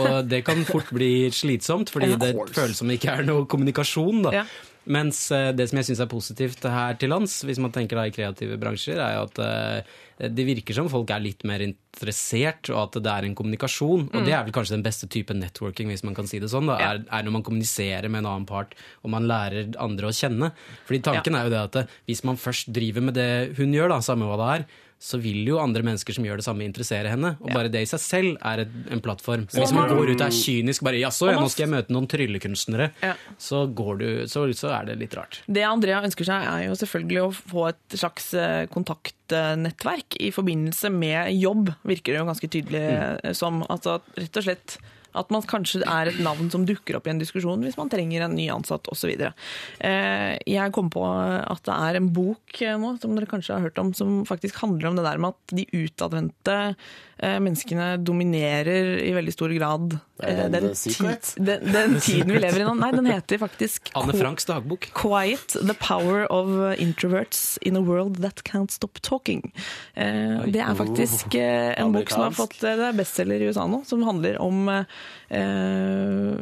Og 0.00 0.26
det 0.28 0.42
kan 0.44 0.64
fort 0.68 0.90
bli 0.94 1.30
slitsomt, 1.32 1.90
fordi 1.92 2.12
det 2.20 2.34
føles 2.54 2.76
som 2.80 2.90
det 2.90 2.98
ikke 3.00 3.14
er 3.20 3.26
noe 3.28 3.46
kommunikasjon. 3.50 4.24
da. 4.26 4.34
Ja. 4.40 4.44
Mens 4.88 5.26
eh, 5.34 5.50
det 5.52 5.66
som 5.68 5.80
jeg 5.80 5.90
syns 5.90 6.00
er 6.00 6.08
positivt 6.08 6.64
her 6.64 6.96
til 7.00 7.12
lands, 7.12 7.42
hvis 7.44 7.60
man 7.60 7.72
tenker 7.74 7.98
da 7.98 8.06
i 8.08 8.14
kreative 8.14 8.56
bransjer, 8.60 8.96
er 8.96 9.18
jo 9.18 9.26
at 9.26 9.40
eh, 9.44 9.98
det 10.32 10.46
virker 10.48 10.76
som 10.76 10.88
folk 10.92 11.10
er 11.12 11.22
litt 11.24 11.44
mer 11.48 11.62
interessert, 11.64 12.70
og 12.72 12.80
at 12.86 12.98
det 13.04 13.12
er 13.12 13.28
en 13.28 13.36
kommunikasjon. 13.36 14.08
Og 14.08 14.26
det 14.26 14.34
er 14.36 14.44
vel 14.46 14.54
kanskje 14.56 14.76
den 14.78 14.84
beste 14.84 15.08
type 15.12 15.36
networking, 15.36 15.92
hvis 15.92 16.04
man 16.04 16.16
kan 16.16 16.28
si 16.28 16.40
det 16.40 16.50
sånn. 16.52 16.68
Da, 16.68 16.78
er, 16.80 17.02
er 17.04 17.24
når 17.26 17.36
man 17.38 17.46
kommuniserer 17.46 18.08
med 18.08 18.24
en 18.24 18.30
annen 18.32 18.48
part, 18.48 18.76
og 19.04 19.12
man 19.12 19.28
lærer 19.28 19.72
andre 19.80 20.10
å 20.10 20.16
kjenne. 20.16 20.52
Fordi 20.88 21.02
tanken 21.08 21.36
er 21.36 21.48
jo 21.48 21.54
det 21.54 21.64
at 21.64 21.82
eh, 21.82 21.98
hvis 22.08 22.24
man 22.28 22.40
først 22.40 22.72
driver 22.76 23.04
med 23.10 23.20
det 23.20 23.30
hun 23.60 23.76
gjør, 23.76 23.92
da, 23.94 24.00
samme 24.04 24.28
hva 24.28 24.40
det 24.40 24.52
er, 24.54 24.70
så 25.00 25.16
vil 25.16 25.46
jo 25.48 25.56
andre 25.56 25.80
mennesker 25.86 26.12
som 26.12 26.26
gjør 26.26 26.42
det 26.42 26.44
samme, 26.44 26.66
interessere 26.68 27.08
henne. 27.08 27.32
Og 27.40 27.48
bare 27.54 27.70
det 27.72 27.80
i 27.86 27.88
seg 27.88 28.02
selv 28.04 28.34
er 28.44 28.66
et, 28.66 28.74
en 28.92 29.00
plattform. 29.00 29.46
Men 29.48 29.64
hvis 29.64 29.72
man 29.72 29.88
går 29.88 30.12
ut 30.12 30.20
og 30.20 30.26
er 30.26 30.36
kynisk 30.36 30.84
bare 30.84 31.00
jaså, 31.00 31.30
ja, 31.32 31.38
nå 31.40 31.48
skal 31.48 31.64
jeg 31.64 31.72
møte 31.72 31.94
noen 31.96 32.08
tryllekunstnere, 32.10 32.90
Ja. 33.00 33.14
så, 33.40 33.62
går 33.64 34.00
du, 34.02 34.06
så, 34.28 34.44
så 34.56 34.74
er 34.76 34.90
det 34.90 34.98
litt 35.00 35.16
rart. 35.16 35.40
det 35.48 35.64
Andrea 35.64 36.02
ønsker 36.04 36.28
seg, 36.28 36.44
er 36.44 36.66
jo 36.68 36.76
selvfølgelig 36.76 37.22
å 37.24 37.32
få 37.32 37.66
et 37.70 37.96
slags 37.96 38.28
eh, 38.36 38.66
kontaktnettverk 38.68 40.20
i 40.20 40.30
forbindelse 40.36 40.92
med 40.92 41.32
jobb, 41.38 41.72
virker 41.88 42.12
det 42.12 42.20
jo 42.20 42.28
ganske 42.28 42.52
tydelig 42.52 42.84
mm. 42.84 43.34
som. 43.40 43.64
Altså 43.72 44.02
rett 44.18 44.36
og 44.36 44.46
slett 44.50 44.80
at 45.18 45.32
man 45.34 45.44
kanskje 45.48 45.82
er 45.84 46.10
et 46.10 46.20
navn 46.22 46.50
som 46.52 46.66
dukker 46.68 46.98
opp 46.98 47.08
i 47.08 47.14
en 47.14 47.22
diskusjon 47.22 47.64
hvis 47.64 47.78
man 47.80 47.90
trenger 47.92 48.26
en 48.26 48.36
ny 48.36 48.48
ansatt 48.52 48.88
osv. 48.92 49.12
Jeg 49.80 50.74
kom 50.76 50.90
på 50.92 51.04
at 51.06 51.62
det 51.66 51.76
er 51.76 51.98
en 51.98 52.10
bok 52.14 52.62
eh, 52.62 52.78
nå 52.80 52.94
som 53.02 53.14
dere 53.16 53.30
kanskje 53.30 53.56
har 53.56 53.68
hørt 53.68 53.80
om, 53.82 53.92
som 53.96 54.22
faktisk 54.28 54.60
handler 54.62 54.90
om 54.90 54.98
det 54.98 55.06
der 55.06 55.20
med 55.22 55.34
at 55.34 55.56
de 55.56 55.66
utadvendte 55.74 56.58
eh, 56.70 56.90
menneskene 57.20 57.96
dominerer 58.00 58.98
i 59.04 59.10
veldig 59.12 59.32
stor 59.34 59.52
grad 59.52 59.96
eh, 60.24 60.46
den, 60.52 60.70
tid, 60.74 61.26
den, 61.36 61.66
den 61.72 61.96
tiden 62.06 62.32
vi 62.32 62.40
lever 62.40 62.62
i 62.62 62.66
nå. 62.66 62.74
Nei, 62.80 62.90
den 62.96 63.08
heter 63.10 63.40
faktisk 63.42 63.90
Anne 63.98 64.14
Franks 64.16 64.48
dagbok. 64.48 64.88
Quiet, 64.96 65.56
the 65.60 65.76
power 65.80 66.24
of 66.32 66.48
introverts 66.80 67.58
in 67.62 67.76
a 67.76 67.82
world 67.84 68.22
that 68.24 68.42
can't 68.48 68.72
stop 68.72 69.02
talking. 69.06 69.52
Eh, 69.94 70.46
det 70.48 70.62
er 70.64 70.78
faktisk 70.78 71.36
eh, 71.36 71.74
en 71.80 71.92
bok 71.92 72.12
som 72.12 72.24
har 72.24 72.36
fått 72.36 72.62
eh, 72.64 72.86
er 72.88 72.96
bestselger 72.96 73.44
i 73.44 73.50
USA 73.50 73.66
nå, 73.68 73.82
som 73.88 74.04
handler 74.06 74.40
om 74.40 74.70
eh, 74.70 76.32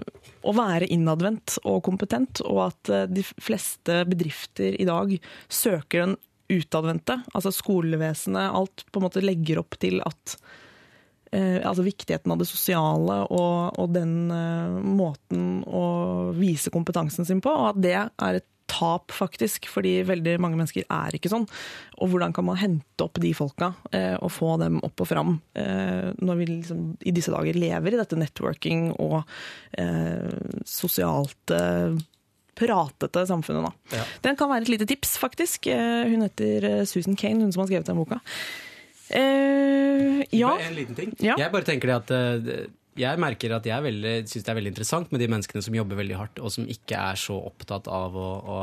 å 0.48 0.54
være 0.54 0.88
innadvendt 0.94 1.58
og 1.64 1.82
kompetent, 1.88 2.42
og 2.46 2.68
at 2.68 2.94
eh, 2.94 3.08
de 3.10 3.24
fleste 3.26 4.02
bedrifter 4.08 4.78
i 4.78 4.86
dag 4.88 5.16
søker 5.50 6.06
den 6.06 6.16
utadvendte. 6.48 7.20
Altså 7.34 7.52
skolevesenet, 7.52 8.54
alt 8.54 8.86
på 8.92 9.00
en 9.00 9.08
måte 9.08 9.24
legger 9.24 9.60
opp 9.62 9.76
til 9.82 10.00
at 10.06 10.38
eh, 11.32 11.58
altså 11.62 11.86
viktigheten 11.86 12.32
av 12.32 12.40
det 12.40 12.48
sosiale 12.50 13.22
og, 13.28 13.78
og 13.78 13.90
den 13.94 14.30
eh, 14.34 14.78
måten 14.82 15.64
å 15.66 15.84
vise 16.36 16.72
kompetansen 16.74 17.28
sin 17.28 17.42
på, 17.44 17.52
og 17.52 17.72
at 17.72 17.82
det 17.84 17.96
er 17.98 18.40
et 18.40 18.48
tap, 18.68 19.12
faktisk, 19.16 19.66
fordi 19.72 20.02
veldig 20.06 20.36
mange 20.44 20.58
mennesker 20.58 20.84
er 20.92 21.16
ikke 21.16 21.30
sånn. 21.32 21.46
Og 21.98 22.12
hvordan 22.12 22.34
kan 22.36 22.46
man 22.46 22.58
hente 22.60 23.04
opp 23.04 23.18
de 23.22 23.32
folka 23.36 23.72
eh, 23.96 24.14
og 24.20 24.30
få 24.34 24.58
dem 24.60 24.78
opp 24.84 25.02
og 25.02 25.08
fram, 25.08 25.38
eh, 25.58 26.12
når 26.20 26.40
vi 26.42 26.50
liksom, 26.50 26.84
i 27.00 27.14
disse 27.16 27.32
dager 27.32 27.58
lever 27.58 27.96
i 27.96 28.00
dette 28.00 28.20
networking 28.20 28.90
og 29.00 29.22
eh, 29.80 30.28
sosialt 30.68 31.56
eh, 31.56 31.96
pratete 32.58 33.24
samfunnet. 33.30 33.68
Da. 33.90 34.04
Den 34.26 34.38
kan 34.38 34.50
være 34.50 34.66
et 34.66 34.72
lite 34.74 34.88
tips, 34.90 35.16
faktisk. 35.22 35.70
Eh, 35.72 36.04
hun 36.10 36.26
heter 36.26 36.68
eh, 36.68 36.86
Susan 36.88 37.16
Kane, 37.18 37.46
hun 37.46 37.54
som 37.54 37.64
har 37.64 37.70
skrevet 37.70 37.88
den 37.88 38.00
boka. 38.00 38.20
Eh, 39.10 40.24
ja. 40.36 40.52
En 40.60 40.76
liten 40.76 40.98
ting. 40.98 41.14
Ja. 41.22 41.38
Jeg 41.40 41.52
bare 41.54 41.66
tenker 41.66 41.92
det 41.92 41.96
at 42.02 42.12
eh, 42.14 42.66
jeg 42.98 43.20
merker 43.22 43.54
at 43.54 43.66
jeg 43.68 43.94
syns 44.26 44.44
det 44.44 44.50
er 44.50 44.58
veldig 44.58 44.72
interessant 44.74 45.12
med 45.14 45.22
de 45.22 45.28
menneskene 45.30 45.62
som 45.64 45.76
jobber 45.76 46.00
veldig 46.00 46.16
hardt, 46.18 46.40
og 46.42 46.50
som 46.50 46.66
ikke 46.70 46.98
er 46.98 47.20
så 47.20 47.36
opptatt 47.50 47.86
av 47.92 48.16
å, 48.18 48.28
å 48.42 48.56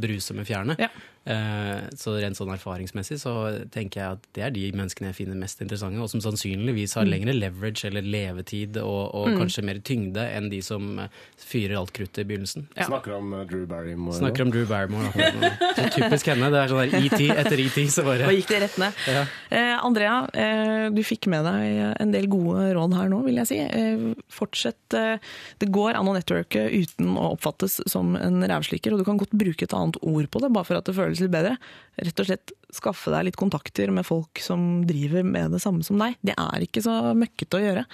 bruse 0.00 0.36
med 0.36 0.48
fjærene. 0.48 0.78
Ja. 0.80 0.88
Eh, 1.24 1.82
så 1.94 2.16
rent 2.18 2.38
sånn 2.38 2.50
erfaringsmessig 2.54 3.20
så 3.22 3.32
tenker 3.70 4.00
jeg 4.00 4.16
at 4.16 4.24
det 4.34 4.42
er 4.46 4.54
de 4.54 4.64
menneskene 4.74 5.12
jeg 5.12 5.20
finner 5.20 5.38
mest 5.38 5.62
interessante, 5.62 6.00
og 6.02 6.10
som 6.10 6.22
sannsynligvis 6.24 6.96
har 6.98 7.06
lengre 7.06 7.34
leverage 7.36 7.86
eller 7.86 8.02
levetid 8.02 8.78
og, 8.82 9.14
og 9.14 9.36
kanskje 9.38 9.62
mer 9.68 9.78
tyngde 9.86 10.24
enn 10.34 10.50
de 10.52 10.58
som 10.64 10.98
eh, 11.04 11.20
fyrer 11.38 11.76
alt 11.78 11.94
kruttet 11.94 12.24
i 12.24 12.26
begynnelsen. 12.28 12.66
Ja. 12.74 12.88
Snakker 12.90 13.16
om 13.18 13.32
eh, 13.38 13.44
Drew 13.50 13.66
Barrymore. 13.70 14.18
Snakker 14.18 14.46
om 14.46 14.52
Drew 14.54 14.66
Barrymore. 14.66 15.12
Så 15.76 15.86
typisk 15.94 16.32
henne. 16.32 16.50
Det 16.52 16.62
er 16.64 16.72
sånn 16.72 16.82
der 16.82 16.96
ET 16.98 17.38
etter 17.44 17.62
ET, 17.62 17.78
så 17.92 18.06
bare 18.06 18.26
Da 18.26 18.34
gikk 18.34 18.50
det 18.50 18.62
rett 18.66 18.80
ned. 18.82 19.02
Eh, 19.52 19.76
Andrea, 19.78 20.18
eh, 20.34 20.88
du 20.94 21.02
fikk 21.06 21.30
med 21.30 21.46
deg 21.46 22.02
en 22.02 22.14
del 22.14 22.26
gode 22.32 22.72
råd 22.76 22.96
her 22.98 23.10
nå, 23.12 23.22
vil 23.26 23.40
jeg 23.42 23.50
si. 23.50 23.60
Eh, 23.62 24.04
fortsett. 24.32 24.80
Eh, 24.96 25.22
det 25.62 25.70
går 25.74 25.98
an 25.98 26.10
å 26.10 26.16
networke 26.16 26.66
uten 26.72 27.14
å 27.14 27.32
oppfattes 27.36 27.80
som 27.90 28.16
en 28.18 28.42
rævslikker, 28.48 28.94
og 28.94 29.02
du 29.02 29.06
kan 29.06 29.20
godt 29.20 29.34
bruke 29.36 29.66
et 29.66 29.76
annet 29.76 29.98
ord 30.02 30.28
på 30.32 30.42
det, 30.42 30.52
bare 30.54 30.68
for 30.68 30.80
at 30.80 30.88
det 30.88 30.96
føles 30.96 31.11
litt 31.20 31.32
bedre. 31.32 31.56
Rett 32.00 32.22
og 32.22 32.28
slett 32.28 32.54
skaffe 32.72 33.12
deg 33.12 33.26
litt 33.28 33.36
kontakter 33.36 33.92
med 33.92 34.06
folk 34.08 34.40
som 34.40 34.80
driver 34.88 35.26
med 35.26 35.52
det 35.52 35.60
samme 35.60 35.84
som 35.84 36.00
deg. 36.00 36.16
Det 36.24 36.36
er 36.40 36.64
ikke 36.64 36.84
så 36.84 36.96
møkkete 37.18 37.58
å 37.58 37.62
gjøre. 37.66 37.84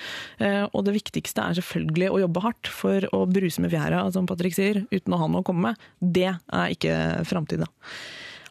Eh, 0.44 0.62
og 0.70 0.86
det 0.86 0.94
viktigste 1.00 1.42
er 1.42 1.58
selvfølgelig 1.58 2.12
å 2.12 2.22
jobbe 2.22 2.44
hardt 2.46 2.70
for 2.70 3.08
å 3.16 3.24
bruse 3.26 3.64
med 3.64 3.74
fjæra, 3.74 4.04
som 4.14 4.28
Patrick 4.30 4.54
sier, 4.54 4.84
uten 4.94 5.16
å 5.16 5.20
ha 5.24 5.28
noe 5.32 5.42
å 5.42 5.48
komme 5.48 5.72
med. 5.72 5.90
Det 5.98 6.30
er 6.30 6.76
ikke 6.76 6.94
framtida. 7.28 7.66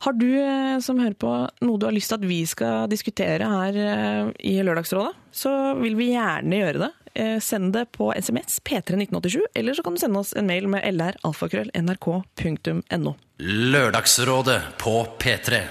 Har 0.04 0.14
du 0.14 0.28
eh, 0.38 0.78
som 0.84 1.00
hører 1.02 1.18
på 1.18 1.32
noe 1.66 1.80
du 1.80 1.88
har 1.88 1.96
lyst 1.96 2.12
til 2.12 2.20
at 2.20 2.28
vi 2.28 2.42
skal 2.50 2.90
diskutere 2.92 3.48
her 3.50 3.80
eh, 3.82 4.32
i 4.52 4.58
Lørdagsrådet, 4.62 5.16
så 5.34 5.54
vil 5.80 5.98
vi 5.98 6.12
gjerne 6.14 6.62
gjøre 6.62 6.84
det. 6.86 6.92
Eh, 7.14 7.40
Send 7.44 7.74
det 7.74 7.86
på 7.96 8.14
SMS 8.14 8.62
P31987, 8.66 9.42
eller 9.54 9.74
så 9.74 9.84
kan 9.84 9.94
du 9.94 10.00
sende 10.02 10.20
oss 10.20 10.34
en 10.38 10.48
mail 10.50 10.68
med 10.72 10.94
lralfakrøll.nrk.no. 10.94 13.14
Lørdagsrådet 13.38 14.62
på 14.82 15.08
P3. 15.22 15.62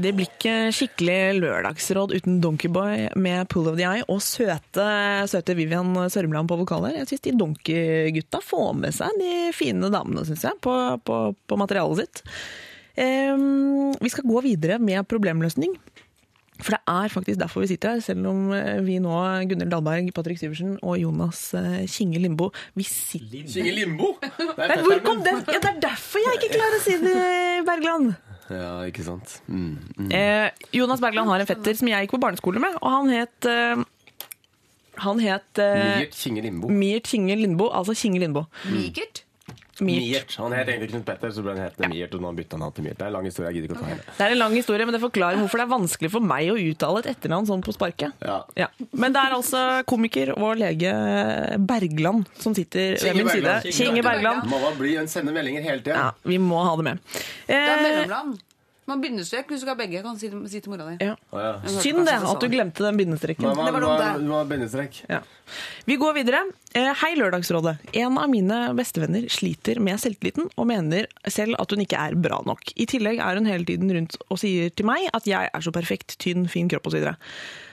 Det 0.00 0.12
blir 0.16 0.26
ikke 0.30 0.70
skikkelig 0.72 1.40
lørdagsråd 1.42 2.14
uten 2.14 2.38
Donkeyboy 2.40 3.10
med 3.20 3.48
Pull 3.52 3.68
of 3.68 3.76
the 3.76 3.84
Eye 3.84 4.04
og 4.08 4.22
søte, 4.24 4.86
søte 5.28 5.54
Vivian 5.58 5.90
Sørmland 6.12 6.48
på 6.48 6.56
vokaler. 6.62 6.94
Jeg 7.00 7.08
syns 7.10 7.24
de 7.26 7.34
Donkey-gutta 7.36 8.38
får 8.44 8.70
med 8.80 8.92
seg 8.96 9.08
de 9.20 9.32
fine 9.56 9.90
damene, 9.92 10.24
syns 10.28 10.44
jeg, 10.46 10.54
på, 10.64 10.74
på, 11.04 11.16
på 11.34 11.54
materialet 11.60 11.96
sitt. 12.04 12.16
Um, 13.00 13.92
vi 14.00 14.10
skal 14.12 14.26
gå 14.28 14.40
videre 14.44 14.76
med 14.82 15.06
problemløsning. 15.08 15.72
For 16.60 16.76
det 16.76 16.80
er 16.92 17.12
faktisk 17.12 17.40
derfor 17.40 17.64
vi 17.64 17.70
sitter 17.72 17.96
her, 17.96 18.02
selv 18.04 18.26
om 18.30 18.50
eh, 18.56 18.80
vi 18.86 18.98
nå, 19.02 19.12
Gunhild 19.50 19.72
Dahlberg, 19.72 20.10
Patrick 20.16 20.40
Syversen 20.40 20.76
og 20.82 20.98
Jonas 21.00 21.42
eh, 21.58 21.84
Kinge 21.90 22.20
Limbo, 22.22 22.50
vi 22.78 22.86
sitter 22.88 23.46
Kinge 23.48 23.76
limbo! 23.76 24.14
Det 24.20 24.32
er 24.56 24.74
Nei, 24.74 24.80
Hvor 24.84 25.04
kom 25.04 25.22
den? 25.24 25.40
Ja, 25.48 25.60
det 25.62 25.70
er 25.74 25.80
derfor 25.86 26.24
jeg 26.24 26.40
ikke 26.40 26.52
klarer 26.58 26.80
å 26.80 26.82
si 26.84 26.98
det, 27.02 27.14
Bergland! 27.68 28.12
Ja, 28.50 28.74
ikke 28.88 29.04
sant. 29.06 29.36
Mm, 29.46 29.78
mm. 29.94 30.10
Eh, 30.10 30.66
Jonas 30.74 31.00
Bergland 31.02 31.30
har 31.30 31.42
en 31.42 31.48
fetter 31.48 31.76
som 31.78 31.90
jeg 31.90 32.06
gikk 32.06 32.16
på 32.16 32.22
barneskole 32.24 32.62
med, 32.62 32.76
og 32.82 32.94
han 32.96 33.10
het 33.14 33.46
eh, 33.46 33.82
Han 35.06 35.20
het 35.22 35.60
eh, 35.62 36.02
Miert 36.02 36.16
Kinge 36.18 36.42
Lindboe. 36.44 36.74
Miert 36.74 37.06
Kinge 37.08 37.36
altså 37.70 37.94
Kinge 37.96 38.20
Lindboe. 38.20 38.50
Migert. 38.74 39.22
Miert. 39.84 40.34
Han 40.40 40.52
het 40.56 40.68
egentlig 40.68 40.90
Knut 40.92 41.04
Petter, 41.08 41.32
så 41.34 41.44
ble 41.44 41.54
han 41.56 41.62
hetende 41.66 41.90
Miert, 41.92 42.14
og 42.16 42.24
nå 42.24 42.32
bytta 42.36 42.58
han 42.60 42.72
til 42.76 42.86
Miert. 42.86 42.98
Det 42.98 43.06
er 43.06 43.12
en 43.12 43.16
lang 43.18 43.28
historie, 43.28 43.50
jeg 43.50 43.58
gidder 43.60 43.70
ikke 43.70 43.78
å 43.78 43.84
ta 43.84 43.92
hele. 43.92 44.16
Det 44.18 44.26
er 44.26 44.34
en 44.36 44.40
lang 44.42 44.56
historie, 44.58 44.86
men 44.88 44.96
det 44.96 45.02
forklarer 45.04 45.40
hvorfor 45.42 45.60
det 45.62 45.66
er 45.66 45.72
vanskelig 45.74 46.10
for 46.16 46.28
meg 46.32 46.50
å 46.52 46.58
uttale 46.60 47.02
et 47.04 47.10
etternavn 47.14 47.48
sånn 47.50 47.64
på 47.66 47.74
sparket. 47.76 48.26
Ja. 48.26 48.38
Ja. 48.60 48.68
Men 48.92 49.16
det 49.16 49.22
er 49.24 49.36
altså 49.38 49.64
komiker 49.90 50.34
og 50.36 50.60
lege 50.60 50.92
Bergland 51.70 52.28
som 52.40 52.54
sitter 52.56 52.96
ved 53.00 53.16
min 53.16 53.28
side. 53.28 53.42
Bergland. 53.46 53.80
Kinge 53.80 54.04
Bergland. 54.06 54.46
Må 54.50 54.74
bli 54.78 54.96
en 55.00 55.08
sende 55.10 55.34
meldinger 55.34 55.64
hele 55.66 55.82
tida. 55.84 55.96
Ja, 55.96 56.12
vi 56.26 56.38
må 56.42 56.60
ha 56.64 56.76
det 56.80 56.86
med. 56.90 57.02
Det 57.48 57.58
er 57.58 57.78
Eh, 57.90 58.49
mellomland. 58.90 59.00
Man 59.00 59.02
bindestrek 59.04 59.50
hvis 59.50 59.60
du 59.60 59.66
skal 59.66 59.76
ha 59.76 59.80
begge. 59.80 60.02
Kan 60.02 60.18
si, 60.18 60.30
si 60.50 60.60
til 60.60 60.72
mora 60.72 60.88
di. 60.90 60.96
Ja. 61.04 61.14
Å, 61.30 61.42
ja. 61.42 61.52
Synd 61.80 62.04
det, 62.08 62.16
at 62.16 62.42
du 62.42 62.48
glemte 62.50 62.84
den 62.84 62.98
bindestreken. 62.98 63.46
Det 63.46 63.74
var 63.74 63.86
dumt, 63.86 64.32
det. 64.32 64.42
bindestrek? 64.50 65.00
Ja. 65.08 65.20
Vi 65.88 65.96
går 66.00 66.14
videre. 66.20 66.42
Eh, 66.74 66.90
Hei, 67.02 67.14
Lørdagsrådet. 67.18 67.76
En 67.98 68.18
av 68.20 68.30
mine 68.30 68.60
bestevenner 68.78 69.26
sliter 69.32 69.80
med 69.82 70.00
selvtilliten 70.02 70.50
og 70.54 70.70
mener 70.70 71.08
selv 71.30 71.58
at 71.58 71.72
hun 71.74 71.82
ikke 71.84 71.98
er 71.98 72.18
bra 72.18 72.42
nok. 72.46 72.72
I 72.76 72.86
tillegg 72.90 73.22
er 73.22 73.40
hun 73.40 73.50
hele 73.50 73.66
tiden 73.68 73.90
rundt 73.94 74.18
og 74.28 74.42
sier 74.42 74.70
til 74.74 74.88
meg 74.90 75.08
at 75.16 75.26
jeg 75.28 75.50
er 75.50 75.64
så 75.66 75.74
perfekt, 75.74 76.18
tynn, 76.22 76.48
fin 76.50 76.70
kropp 76.70 76.90
osv. 76.90 77.10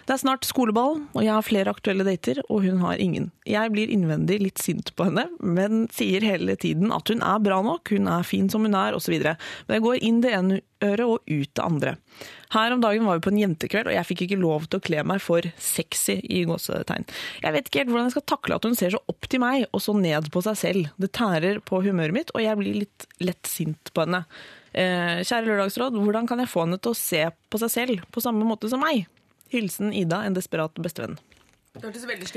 Det 0.07 0.15
er 0.15 0.21
snart 0.21 0.45
skoleball, 0.47 1.01
og 1.11 1.19
jeg 1.19 1.33
har 1.35 1.43
flere 1.43 1.71
aktuelle 1.75 2.05
dater, 2.07 2.37
og 2.47 2.61
hun 2.63 2.77
har 2.79 3.01
ingen. 3.03 3.25
Jeg 3.43 3.73
blir 3.73 3.89
innvendig 3.91 4.37
litt 4.39 4.61
sint 4.63 4.93
på 4.95 5.09
henne, 5.09 5.25
men 5.43 5.83
sier 5.91 6.23
hele 6.23 6.55
tiden 6.55 6.93
at 6.95 7.11
hun 7.11 7.19
er 7.19 7.41
bra 7.43 7.57
nok, 7.65 7.91
hun 7.91 8.07
er 8.07 8.23
fin 8.23 8.47
som 8.47 8.63
hun 8.63 8.77
er, 8.79 8.95
osv. 8.95 9.17
Men 9.19 9.75
jeg 9.75 9.83
går 9.83 10.05
inn 10.07 10.21
det 10.23 10.31
ene 10.37 10.61
øret 10.87 11.03
og 11.03 11.27
ut 11.27 11.51
det 11.51 11.65
andre. 11.65 11.93
Her 12.55 12.71
om 12.71 12.85
dagen 12.85 13.03
var 13.03 13.19
vi 13.19 13.25
på 13.25 13.33
en 13.33 13.41
jentekveld, 13.41 13.89
og 13.91 13.97
jeg 13.97 14.07
fikk 14.07 14.23
ikke 14.29 14.39
lov 14.39 14.69
til 14.69 14.79
å 14.79 14.85
kle 14.87 15.03
meg 15.11 15.19
for 15.25 15.49
sexy 15.59 16.21
i 16.23 16.45
gåsetegn. 16.47 17.03
Jeg 17.43 17.57
vet 17.57 17.67
ikke 17.67 17.83
helt 17.83 17.91
hvordan 17.91 18.07
jeg 18.07 18.15
skal 18.15 18.27
takle 18.31 18.61
at 18.61 18.69
hun 18.69 18.79
ser 18.79 18.95
så 18.95 19.03
opp 19.11 19.27
til 19.27 19.43
meg 19.43 19.67
og 19.73 19.83
så 19.83 19.97
ned 19.97 20.31
på 20.31 20.45
seg 20.47 20.61
selv. 20.63 20.95
Det 20.95 21.11
tærer 21.19 21.59
på 21.59 21.83
humøret 21.83 22.15
mitt, 22.15 22.31
og 22.31 22.45
jeg 22.47 22.61
blir 22.63 22.79
litt 22.85 23.09
lett 23.19 23.51
sint 23.51 23.91
på 23.91 24.07
henne. 24.07 24.23
Eh, 24.71 25.19
kjære 25.27 25.51
Lørdagsråd, 25.51 25.99
hvordan 25.99 26.31
kan 26.31 26.39
jeg 26.39 26.53
få 26.55 26.63
henne 26.63 26.79
til 26.79 26.95
å 26.95 27.01
se 27.03 27.25
på 27.51 27.59
seg 27.59 27.75
selv 27.75 28.09
på 28.13 28.23
samme 28.23 28.47
måte 28.47 28.71
som 28.71 28.79
meg? 28.87 29.03
Hilsen 29.53 29.93
Ida, 29.93 30.23
en 30.25 30.33
desperat 30.37 30.73
bestevenn. 30.81 31.17
Det 31.77 31.85
hørtes 31.85 32.07
veldig 32.09 32.27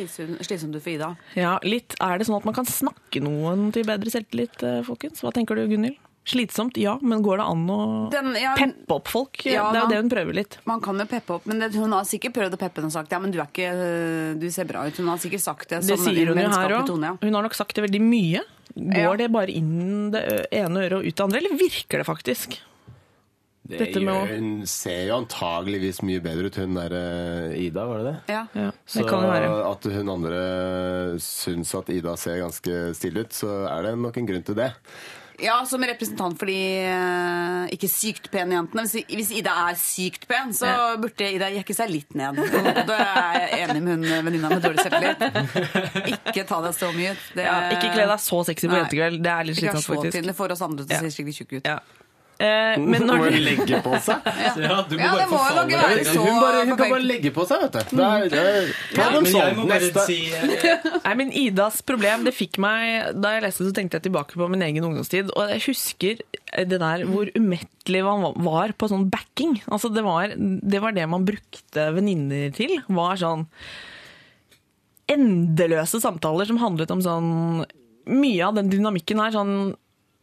slitsomt 0.44 0.76
ut 0.76 0.82
for 0.84 0.92
Ida. 0.92 1.14
Ja, 1.38 1.54
litt. 1.64 1.94
Er 2.04 2.18
det 2.20 2.26
sånn 2.28 2.36
at 2.36 2.44
man 2.44 2.56
kan 2.56 2.68
snakke 2.68 3.22
noen 3.24 3.70
til 3.72 3.86
bedre 3.88 4.12
selvtillit, 4.12 4.61
eh, 4.62 4.82
folkens? 4.84 5.22
Hva 5.24 5.32
tenker 5.32 5.56
du, 5.56 5.66
Gunhild? 5.70 5.96
Slitsomt, 6.28 6.76
ja, 6.76 6.98
men 7.00 7.22
går 7.24 7.38
det 7.40 7.46
an 7.48 7.62
å 7.72 8.11
Den- 8.12 8.34
ja, 8.36 8.54
peppe 8.54 8.92
opp 8.92 9.08
folk? 9.08 9.40
Ja, 9.46 9.72
det 9.72 9.78
er 9.78 9.80
jo 9.80 9.88
det 9.88 9.96
hun 10.02 10.11
prøver 10.11 10.34
litt. 10.34 10.58
Man 10.66 10.80
kan 10.84 10.98
jo 10.98 11.06
peppe 11.06 11.30
opp, 11.34 11.46
men 11.46 11.58
det, 11.58 11.72
hun 11.74 11.90
har 11.92 12.04
sikkert 12.04 12.34
prøvd 12.34 12.52
å 12.54 12.58
peppe 12.61 12.76
henne 12.76 12.86
og 12.86 12.92
sagt 12.92 13.11
ja, 13.11 13.18
men 13.18 13.30
du 13.32 13.40
er 13.40 13.46
ikke 13.46 14.38
Du 14.38 14.50
ser 14.50 14.64
bra 14.68 14.84
ut. 14.86 14.96
Hun 14.96 15.08
har 15.08 15.16
sikkert 15.16 15.40
sagt 15.40 15.68
det, 15.70 15.80
Det 15.80 15.98
sier 15.98 16.26
hun 16.28 16.36
jo 16.36 16.48
her 16.48 16.68
òg. 16.68 17.02
Ja. 17.02 17.16
Hun 17.22 17.34
har 17.34 17.42
nok 17.42 17.54
sagt 17.54 17.74
det 17.74 17.88
veldig 17.88 18.02
mye. 18.02 18.42
Går 18.76 19.16
det 19.18 19.32
bare 19.32 19.48
inn 19.50 20.11
det 20.12 20.46
ene 20.52 20.76
øret 20.86 21.00
og 21.00 21.06
ut 21.06 21.14
det 21.16 21.24
andre, 21.24 21.38
eller 21.38 21.56
virker 21.56 21.98
det 21.98 22.06
faktisk? 22.06 22.58
Det 23.70 23.78
Dette 23.84 24.00
med 24.02 24.14
å- 24.14 24.26
gjør, 24.26 24.34
hun 24.36 24.66
ser 24.66 25.06
jo 25.08 25.16
antageligvis 25.20 26.02
mye 26.02 26.20
bedre 26.24 26.50
ut, 26.50 26.56
hun 26.60 26.74
der 26.74 26.92
eh, 26.98 27.58
Ida, 27.66 27.86
var 27.86 28.02
det 28.02 28.10
det? 28.10 28.16
Ja. 28.34 28.42
Ja, 28.58 28.70
Så 28.86 29.02
det 29.04 29.08
kan 29.10 29.22
være. 29.30 29.52
at 29.70 29.88
hun 29.94 30.08
andre 30.16 30.42
syns 31.22 31.72
at 31.78 31.88
Ida 31.94 32.16
ser 32.20 32.42
ganske 32.42 32.82
stille 32.98 33.24
ut, 33.26 33.32
så 33.36 33.64
er 33.70 33.82
det 33.90 33.96
nok 33.98 34.16
en 34.20 34.26
grunn 34.28 34.44
til 34.46 34.54
det. 34.58 34.72
Ja, 35.40 35.54
som 35.64 35.80
representant 35.80 36.36
for 36.36 36.44
de 36.50 36.52
eh, 36.84 37.70
ikke 37.72 37.88
sykt 37.88 38.26
pene 38.28 38.58
jentene. 38.58 38.82
Hvis, 38.84 39.06
hvis 39.08 39.30
Ida 39.38 39.54
er 39.70 39.78
sykt 39.80 40.26
pen, 40.28 40.50
så 40.52 40.68
burde 41.00 41.30
Ida 41.32 41.48
jekke 41.54 41.72
seg 41.78 41.88
litt 41.88 42.12
ned. 42.18 42.36
Da 42.84 42.98
er 42.98 43.38
jeg 43.46 43.62
enig 43.70 43.80
med 43.86 44.04
hun 44.04 44.26
venninna 44.26 44.50
med 44.52 44.60
dårlig 44.66 44.84
selvtillit. 44.84 46.12
Ikke 46.12 46.44
ta 46.44 46.60
deg 46.66 46.76
så 46.76 46.90
mye 46.92 47.14
ut. 47.16 47.24
Det- 47.38 47.46
Ja, 47.48 47.56
ikke 47.72 47.88
kle 47.94 48.04
deg 48.12 48.20
så 48.20 48.42
sexy 48.50 48.68
på 48.68 48.76
jentekveld. 48.82 49.22
Det 49.24 49.32
er 49.32 49.48
litt 49.48 49.56
Ikke 49.56 49.72
slitsomt, 49.72 49.80
vær 49.80 49.96
så 49.96 50.02
faktisk. 50.02 50.18
tydelig 50.20 50.36
for 50.42 50.52
oss 50.52 50.60
andre 50.68 50.84
til 50.84 50.96
å 50.96 51.00
se 51.00 51.14
skikkelig 51.16 51.36
tjukk 51.40 51.56
ut. 51.56 51.64
Ja. 51.72 51.78
Eh, 52.41 52.78
men 52.80 53.03
Må 53.05 53.18
når 53.18 53.34
hun 53.34 53.43
legge 53.45 53.78
på 53.84 53.99
seg? 54.01 54.28
Ja, 54.64 54.76
du 54.88 54.95
må 54.97 55.03
Ja, 55.05 55.11
bare 55.12 55.26
må 55.28 55.36
forfalle. 55.36 55.64
nok 55.76 56.07
så 56.09 56.22
Hun, 56.24 56.38
bare, 56.41 56.61
hun 56.64 56.78
kan 56.78 56.93
bare 56.95 57.05
legge 57.05 57.32
på 57.36 57.45
seg, 57.51 57.64
vet 57.66 57.74
du. 57.76 57.97
Det 57.99 58.07
er, 58.07 58.22
det 58.32 58.45
er, 58.53 58.70
Ja, 58.97 59.09
men 59.12 59.26
jeg 59.28 59.34
sånn. 59.34 59.59
må 59.59 59.66
bare 59.68 60.05
si 60.07 60.16
eh, 60.32 60.86
Nei, 61.05 61.12
men 61.20 61.34
Idas 61.36 61.82
problem, 61.84 62.24
det 62.24 62.32
fikk 62.38 62.57
meg 62.64 63.11
Da 63.20 63.34
jeg 63.34 63.45
leste 63.45 63.66
det, 63.66 63.68
så 63.74 63.76
tenkte 63.76 64.01
jeg 64.01 64.07
tilbake 64.09 64.41
på 64.41 64.49
min 64.55 64.64
egen 64.64 64.86
ungdomstid. 64.88 65.34
Og 65.36 65.53
jeg 65.53 65.61
husker 65.66 66.22
det 66.70 66.80
der 66.80 67.05
hvor 67.11 67.28
umettelig 67.36 68.01
man 68.09 68.24
var 68.49 68.72
på 68.80 68.88
sånn 68.91 69.05
backing. 69.12 69.59
Altså, 69.68 69.91
det 69.93 70.03
var 70.09 70.32
det, 70.34 70.80
var 70.82 70.97
det 70.97 71.05
man 71.12 71.28
brukte 71.28 71.91
venninner 71.95 72.57
til. 72.57 72.78
Var 72.88 73.20
sånn 73.20 73.45
endeløse 75.11 76.01
samtaler 76.03 76.49
som 76.49 76.61
handlet 76.62 76.91
om 76.95 77.05
sånn 77.05 77.30
Mye 78.11 78.43
av 78.49 78.57
den 78.57 78.70
dynamikken 78.72 79.20
her 79.22 79.34
sånn 79.34 79.55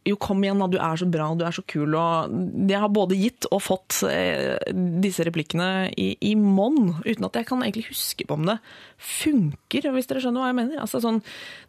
jo, 0.08 0.16
kom 0.20 0.40
igjen, 0.44 0.58
da. 0.62 0.66
Du 0.72 0.78
er 0.80 0.96
så 1.00 1.06
bra, 1.10 1.28
du 1.38 1.44
er 1.46 1.54
så 1.54 1.62
kul. 1.68 1.94
Og 1.98 2.66
jeg 2.70 2.80
har 2.82 2.90
både 2.94 3.18
gitt 3.20 3.46
og 3.52 3.60
fått 3.64 4.00
eh, 4.08 4.56
disse 5.04 5.26
replikkene 5.28 5.88
i, 6.00 6.10
i 6.30 6.34
monn, 6.38 6.94
uten 7.04 7.28
at 7.28 7.36
jeg 7.40 7.48
kan 7.50 7.62
egentlig 7.64 7.88
huske 7.90 8.26
på 8.28 8.38
om 8.38 8.46
det 8.48 8.58
funker, 8.98 9.88
hvis 9.94 10.08
dere 10.10 10.22
skjønner 10.24 10.42
hva 10.42 10.48
jeg 10.50 10.56
mener. 10.58 10.80
Altså 10.82 11.00
sånn, 11.02 11.20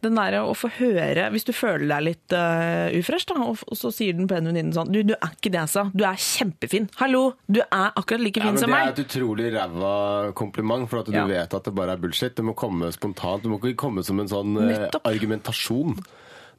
Den 0.01 0.15
derre 0.17 0.39
å 0.47 0.55
få 0.57 0.69
høre 0.79 1.27
Hvis 1.33 1.45
du 1.45 1.51
føler 1.53 1.85
deg 1.91 2.05
litt 2.07 2.33
uh, 2.33 2.89
ufresh, 2.97 3.27
da, 3.29 3.35
og, 3.43 3.59
og 3.69 3.77
så 3.77 3.91
sier 3.93 4.15
den 4.17 4.29
pene 4.29 4.49
venninnen 4.49 4.73
sånn 4.73 4.89
Du, 4.93 5.01
du 5.05 5.13
er 5.13 5.35
ikke 5.35 5.51
det, 5.53 5.59
jeg 5.65 5.71
sa, 5.75 5.83
Du 5.93 6.01
er 6.07 6.17
kjempefin. 6.23 6.87
Hallo! 7.01 7.21
Du 7.45 7.59
er 7.61 7.91
akkurat 7.99 8.23
like 8.23 8.41
fin 8.41 8.55
ja, 8.55 8.63
som 8.63 8.73
det 8.73 8.79
er 8.79 8.93
et 8.95 9.03
utrolig 9.03 9.51
ræva 9.53 9.93
kompliment, 10.37 10.87
for 10.89 11.03
at 11.03 11.11
du 11.11 11.17
Ja. 11.19 11.27
vet 11.29 11.53
at 11.53 11.67
det 11.69 11.75
bare 11.75 11.93
er 11.97 12.01
bullshit. 12.01 12.33
Det 12.37 12.45
må 12.47 12.55
komme 12.57 12.89
spontant. 12.95 13.43
Det 13.43 13.51
må 13.51 13.59
ikke 13.61 13.75
komme 13.85 14.03
som 14.07 14.19
en 14.23 14.29
sånn 14.31 14.57
uh, 14.57 14.87
argumentasjon. 15.03 15.97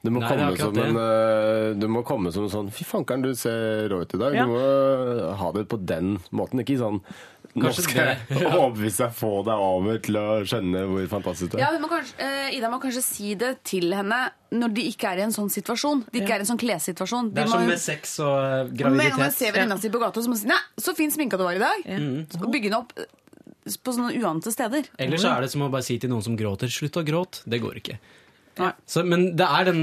Det 0.01 0.09
må, 0.09 0.21
Nei, 0.23 0.29
komme 0.33 0.57
som 0.57 0.77
en, 0.81 0.95
eh, 0.97 1.73
det 1.77 1.87
må 1.93 2.01
komme 2.01 2.31
som 2.33 2.47
en 2.47 2.49
sånn 2.49 2.71
Fy 2.73 2.85
fankeren, 2.89 3.21
du 3.21 3.35
ser 3.37 3.85
rå 3.91 3.99
ut 4.01 4.15
i 4.15 4.17
dag. 4.17 4.33
Ja. 4.33 4.47
Du 4.47 4.55
må 4.55 4.61
eh, 4.61 5.35
ha 5.37 5.51
det 5.53 5.67
på 5.69 5.77
den 5.77 6.15
måten. 6.33 6.63
Ikke 6.63 6.79
sånn 6.79 7.03
Nå 7.51 7.67
skal 7.75 7.99
jeg 7.99 8.47
overbevise 8.55 9.03
deg, 9.03 9.15
få 9.17 9.31
deg 9.43 9.59
over 9.61 9.97
til 9.99 10.15
å 10.15 10.25
skjønne 10.47 10.85
hvor 10.87 11.07
fantastisk 11.11 11.51
det 11.51 11.59
er. 11.59 11.65
Ja, 11.65 11.81
må 11.83 11.89
kanskje, 11.91 12.15
uh, 12.23 12.47
Ida 12.55 12.69
må 12.71 12.79
kanskje 12.79 13.03
si 13.03 13.33
det 13.35 13.49
til 13.67 13.91
henne 13.91 14.21
når 14.55 14.71
de 14.77 14.85
ikke 14.87 15.09
er 15.11 15.19
i 15.19 15.25
en 15.25 15.35
sånn 15.35 15.51
situasjon. 15.51 16.05
De 16.13 16.21
ikke 16.21 16.37
er 16.37 16.39
i 16.39 16.45
en 16.45 16.49
sånn 16.53 16.61
klessituasjon. 16.61 17.27
De 17.33 17.35
Det 17.35 17.43
er 17.43 17.49
må- 17.51 17.57
som 17.59 17.67
med 17.67 17.81
sex 17.83 18.15
og 18.23 18.71
graviditet. 18.71 19.17
Når 19.17 19.25
man 19.25 19.35
ser 19.35 19.51
venninna 19.51 19.77
si 19.83 19.91
på 19.91 19.99
gata, 19.99 20.23
så 20.23 20.31
må 20.31 20.37
man 20.37 20.41
si 20.45 20.47
'nei, 20.47 20.61
så 20.79 20.95
fin 20.95 21.11
sminka 21.11 21.37
du 21.37 21.43
var 21.43 21.59
i 21.59 21.59
dag'. 21.59 21.83
Og 22.39 22.47
bygge 22.55 22.71
henne 22.71 22.79
opp 22.79 22.95
på 23.67 23.93
sånne 23.93 24.15
uante 24.15 24.51
steder. 24.55 24.87
Eller 24.97 25.17
så 25.21 25.35
er 25.35 25.41
det 25.41 25.51
som 25.51 25.61
å 25.61 25.69
bare 25.69 25.83
si 25.83 25.99
til 25.99 26.09
noen 26.09 26.23
som 26.23 26.37
gråter 26.39 26.71
'slutt 26.71 26.97
å 26.97 27.03
gråte'. 27.03 27.43
Det 27.45 27.61
går 27.61 27.83
ikke. 27.83 27.99
Så, 28.85 29.03
men 29.07 29.35
det 29.39 29.45
er 29.47 29.65
den, 29.71 29.81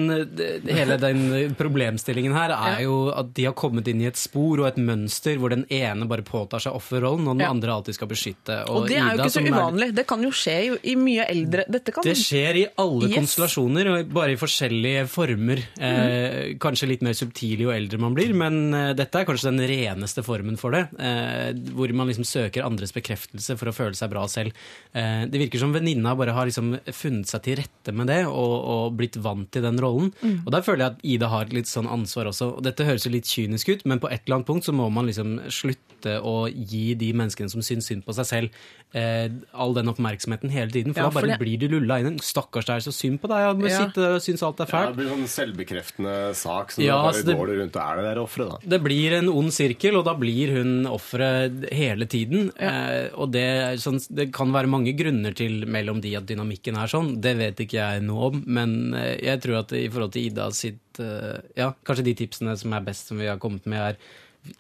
hele 0.69 0.97
den 1.01 1.55
problemstillingen 1.59 2.35
her 2.37 2.53
er 2.55 2.83
jo 2.85 3.09
at 3.17 3.31
de 3.37 3.47
har 3.49 3.55
kommet 3.59 3.89
inn 3.91 4.03
i 4.03 4.09
et 4.11 4.19
spor 4.21 4.61
og 4.63 4.67
et 4.69 4.77
mønster 4.81 5.39
hvor 5.41 5.51
den 5.55 5.65
ene 5.73 6.07
bare 6.11 6.23
påtar 6.27 6.61
seg 6.63 6.77
offerrollen, 6.77 7.27
og 7.27 7.37
den 7.39 7.47
Ja. 7.47 7.51
andre 7.51 7.73
alltid 7.73 7.95
skal 7.97 8.09
beskytte. 8.11 8.59
Og 8.69 8.87
det 8.89 8.99
er 8.99 9.07
jo 9.09 9.15
Ida, 9.15 9.25
ikke 9.25 9.35
så 9.39 9.45
uvanlig. 9.47 9.89
er-. 9.89 9.97
Det 9.99 10.07
kan 10.07 10.23
jo 10.23 10.31
skje 10.31 10.79
i 10.85 10.95
mye 10.97 11.25
eldre 11.29 11.65
Dette 11.69 11.93
kan 11.97 12.05
Det 12.05 12.17
skjer 12.17 12.57
i 12.63 12.67
alle 12.79 13.09
Yes. 13.09 13.17
konstellasjoner, 13.19 13.89
og 13.99 14.13
bare 14.13 14.33
i 14.33 14.37
forskjellige 14.37 15.07
former. 15.09 15.59
Eh, 15.81 16.55
kanskje 16.61 16.89
litt 16.89 17.03
mer 17.03 17.13
subtile 17.15 17.65
jo 17.67 17.71
eldre 17.75 17.99
man 17.99 18.15
blir, 18.15 18.35
men 18.35 18.75
eh, 18.75 18.93
dette 18.95 19.15
er 19.21 19.25
kanskje 19.25 19.51
den 19.51 19.61
reneste 19.69 20.23
formen 20.23 20.59
for 20.59 20.71
det. 20.73 20.89
Eh, 20.99 21.53
hvor 21.75 21.91
man 21.95 22.07
liksom 22.09 22.25
søker 22.25 22.65
andres 22.65 22.93
bekreftelse 22.93 23.57
for 23.59 23.69
å 23.71 23.75
føle 23.75 23.95
seg 23.97 24.11
bra 24.11 24.27
selv. 24.29 24.53
Eh, 24.95 25.25
det 25.27 25.41
virker 25.41 25.59
som 25.59 25.73
venninna 25.73 26.15
bare 26.19 26.33
har 26.37 26.47
liksom 26.47 26.79
funnet 26.93 27.27
seg 27.27 27.43
til 27.43 27.57
rette 27.63 27.95
med 27.95 28.07
det, 28.09 28.25
og, 28.27 28.55
og 28.69 28.99
blitt 28.99 29.19
vant 29.25 29.49
til 29.55 29.65
den 29.65 29.81
rollen. 29.83 30.13
Og 30.45 30.53
der 30.55 30.65
føler 30.67 30.85
jeg 30.85 30.95
at 30.95 31.05
Ida 31.15 31.31
har 31.33 31.53
litt 31.55 31.71
sånn 31.71 31.89
ansvar 31.91 32.31
også. 32.31 32.51
Og 32.59 32.67
dette 32.67 32.87
høres 32.89 33.07
jo 33.07 33.13
litt 33.15 33.29
kynisk 33.29 33.73
ut, 33.73 33.87
men 33.89 34.03
på 34.03 34.11
et 34.13 34.23
eller 34.27 34.41
annet 34.41 34.51
punkt 34.51 34.69
så 34.69 34.75
må 34.77 34.89
man 34.93 35.09
liksom 35.09 35.39
slutte 35.53 36.19
å 36.23 36.47
gi 36.53 36.93
de 36.99 37.13
menneskene 37.17 37.51
som 37.53 37.65
syns 37.65 37.89
synd 37.91 38.05
på 38.07 38.15
seg 38.17 38.29
selv, 38.29 38.61
eh, 38.95 39.29
all 39.53 39.75
den 39.75 39.89
oppmerksomheten 39.89 40.51
hele 40.51 40.71
tiden. 40.71 40.95
For 40.95 41.01
Ja, 41.03 41.07
da 41.09 41.11
for 41.11 41.21
bare 41.21 41.37
det- 41.37 41.41
blir 41.41 41.59
du 41.59 41.69
lulla 41.69 41.99
inn. 42.01 42.19
Stakkars, 42.19 42.65
det 42.67 42.75
er 42.77 42.85
så 42.91 42.93
synd 42.93 43.21
på 43.21 43.29
deg. 43.29 43.39
Jeg 43.39 43.57
må 43.59 43.69
Ja. 43.69 43.87
sitte 43.87 44.15
og 44.15 44.21
synes 44.23 44.43
alt 44.43 44.61
er 44.61 44.67
Ja, 44.73 44.87
det 44.87 44.97
blir 44.97 45.11
sånn 45.13 45.29
selvbekreftende 45.29 46.35
sak, 46.35 46.71
så 46.73 46.83
Ja, 46.83 46.97
da 46.97 47.03
bare 47.03 47.13
altså 47.13 47.25
det- 47.27 47.37
går 47.37 47.47
du 47.47 47.53
rundt 47.61 47.77
og 47.77 47.83
er 47.83 47.97
det 47.97 48.05
der 48.15 48.23
offeret, 48.23 48.51
da. 48.51 48.59
Det 48.77 48.83
blir 48.83 49.13
en 49.19 49.29
ond 49.29 49.49
sirkel, 49.53 49.97
og 49.99 50.05
da 50.05 50.15
blir 50.15 50.49
hun 50.57 50.85
offeret 50.87 51.73
hele 51.73 52.07
tiden. 52.07 52.51
Eh, 52.59 53.11
og 53.15 53.31
det, 53.33 53.79
sånn, 53.81 54.01
det 54.15 54.33
kan 54.33 54.51
være 54.53 54.67
mange 54.69 54.97
grunner 54.97 55.35
til 55.35 55.67
mellom 55.67 56.01
de 56.01 56.15
at 56.17 56.27
dynamikken 56.27 56.77
er 56.77 56.87
sånn. 56.87 57.21
Det 57.21 57.37
vet 57.37 57.57
ikke 57.57 57.79
jeg 57.79 58.03
noe 58.03 58.27
om, 58.31 58.43
men 58.47 58.95
eh, 58.95 59.19
jeg 59.23 59.41
tror 59.43 59.59
at 59.61 59.73
i 59.73 59.89
forhold 59.89 60.13
til 60.13 60.27
Ida 60.31 60.51
sitt 60.51 60.79
eh, 61.01 61.39
Ja, 61.57 61.73
kanskje 61.85 62.05
de 62.05 62.15
tipsene 62.15 62.57
som 62.59 62.73
er 62.73 62.81
best 62.81 63.07
som 63.09 63.19
vi 63.19 63.27
har 63.27 63.37
kommet 63.39 63.65
med, 63.67 63.79
er 63.79 63.97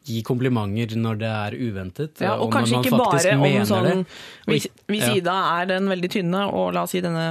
gi 0.09 0.23
komplimenter 0.27 0.97
når 1.01 1.21
det 1.21 1.29
er 1.33 1.57
uventet. 1.59 2.23
Ja, 2.25 2.35
og 2.37 2.49
og 2.49 2.55
kanskje 2.57 2.79
man 2.79 2.85
ikke 2.85 3.01
bare 3.01 3.35
om 3.39 3.69
sånn 3.69 3.89
det. 3.89 3.97
Hvis, 4.51 4.69
hvis. 4.91 5.07
Ida 5.21 5.37
er 5.59 5.69
den 5.73 5.89
veldig 5.91 6.11
tynne, 6.13 6.45
og 6.53 6.73
la 6.77 6.85
oss 6.85 6.95
si 6.97 7.03
denne 7.05 7.27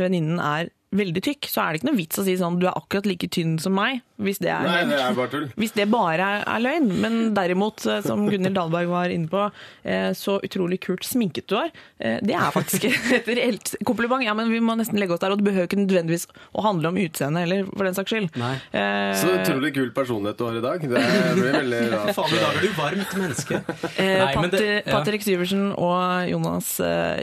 venninnen 0.00 0.40
er 0.42 0.72
veldig 0.94 1.22
tykk, 1.26 1.48
så 1.50 1.62
er 1.64 1.72
det 1.74 1.80
ikke 1.82 1.88
noe 1.90 1.98
vits 1.98 2.18
å 2.20 2.24
si 2.26 2.34
sånn 2.38 2.58
du 2.62 2.66
er 2.70 2.76
akkurat 2.78 3.06
like 3.10 3.26
tynn 3.34 3.56
som 3.58 3.74
meg, 3.74 4.00
hvis 4.22 4.38
det 4.38 4.50
er 4.54 4.62
Nei, 4.62 4.84
det 4.86 4.98
er 5.02 5.14
bare 5.16 5.30
tull. 5.32 5.46
Hvis 5.58 5.72
det 5.74 5.88
bare 5.90 6.22
er, 6.22 6.44
er 6.46 6.60
løgn. 6.62 6.84
Men 7.02 7.14
derimot, 7.34 7.82
eh, 7.90 7.98
som 8.06 8.28
Gunhild 8.30 8.54
Dahlberg 8.54 8.86
var 8.92 9.10
inne 9.10 9.26
på, 9.32 9.48
eh, 9.82 10.12
så 10.14 10.36
utrolig 10.46 10.78
kult 10.84 11.02
sminket 11.02 11.48
du 11.50 11.56
er. 11.58 11.72
Eh, 11.98 12.20
Det 12.22 12.36
er 12.38 12.52
faktisk 12.54 12.86
et 13.18 13.26
reelt 13.26 13.72
kompliment. 13.84 14.22
Ja, 14.22 14.36
men 14.38 14.52
vi 14.54 14.60
må 14.62 14.76
nesten 14.78 15.00
legge 15.02 15.16
oss 15.16 15.22
der, 15.24 15.34
og 15.34 15.42
det 15.42 15.48
behøver 15.48 15.66
ikke 15.66 15.80
nødvendigvis 15.82 16.28
å 16.54 16.62
handle 16.62 16.92
om 16.92 17.00
utseende 17.02 17.42
heller, 17.42 17.64
for 17.72 17.88
den 17.88 17.98
saks 17.98 18.14
skyld. 18.14 18.30
Nei. 18.38 18.52
Eh, 18.70 19.16
Så 19.18 19.34
utrolig 19.34 19.72
kul 19.74 19.90
personlighet 19.98 20.38
du 20.38 20.46
har 20.46 20.60
i 20.60 20.64
dag. 20.68 20.86
Det 20.86 21.02
blir 21.40 21.58
veldig 21.58 21.82
rart. 21.96 22.14
Faen, 22.20 22.30
i 22.30 22.40
dag 22.44 22.54
er 22.54 22.62
du 22.62 22.78
varmt 22.78 23.18
menneske. 23.18 23.60
Eh, 23.98 24.22
Nei, 24.22 24.30
men 24.38 24.50
det- 24.54 24.62
ja. 24.86 24.92
Patrick 24.94 25.26
Syversen 25.26 25.72
og 25.74 26.30
Jonas 26.30 26.70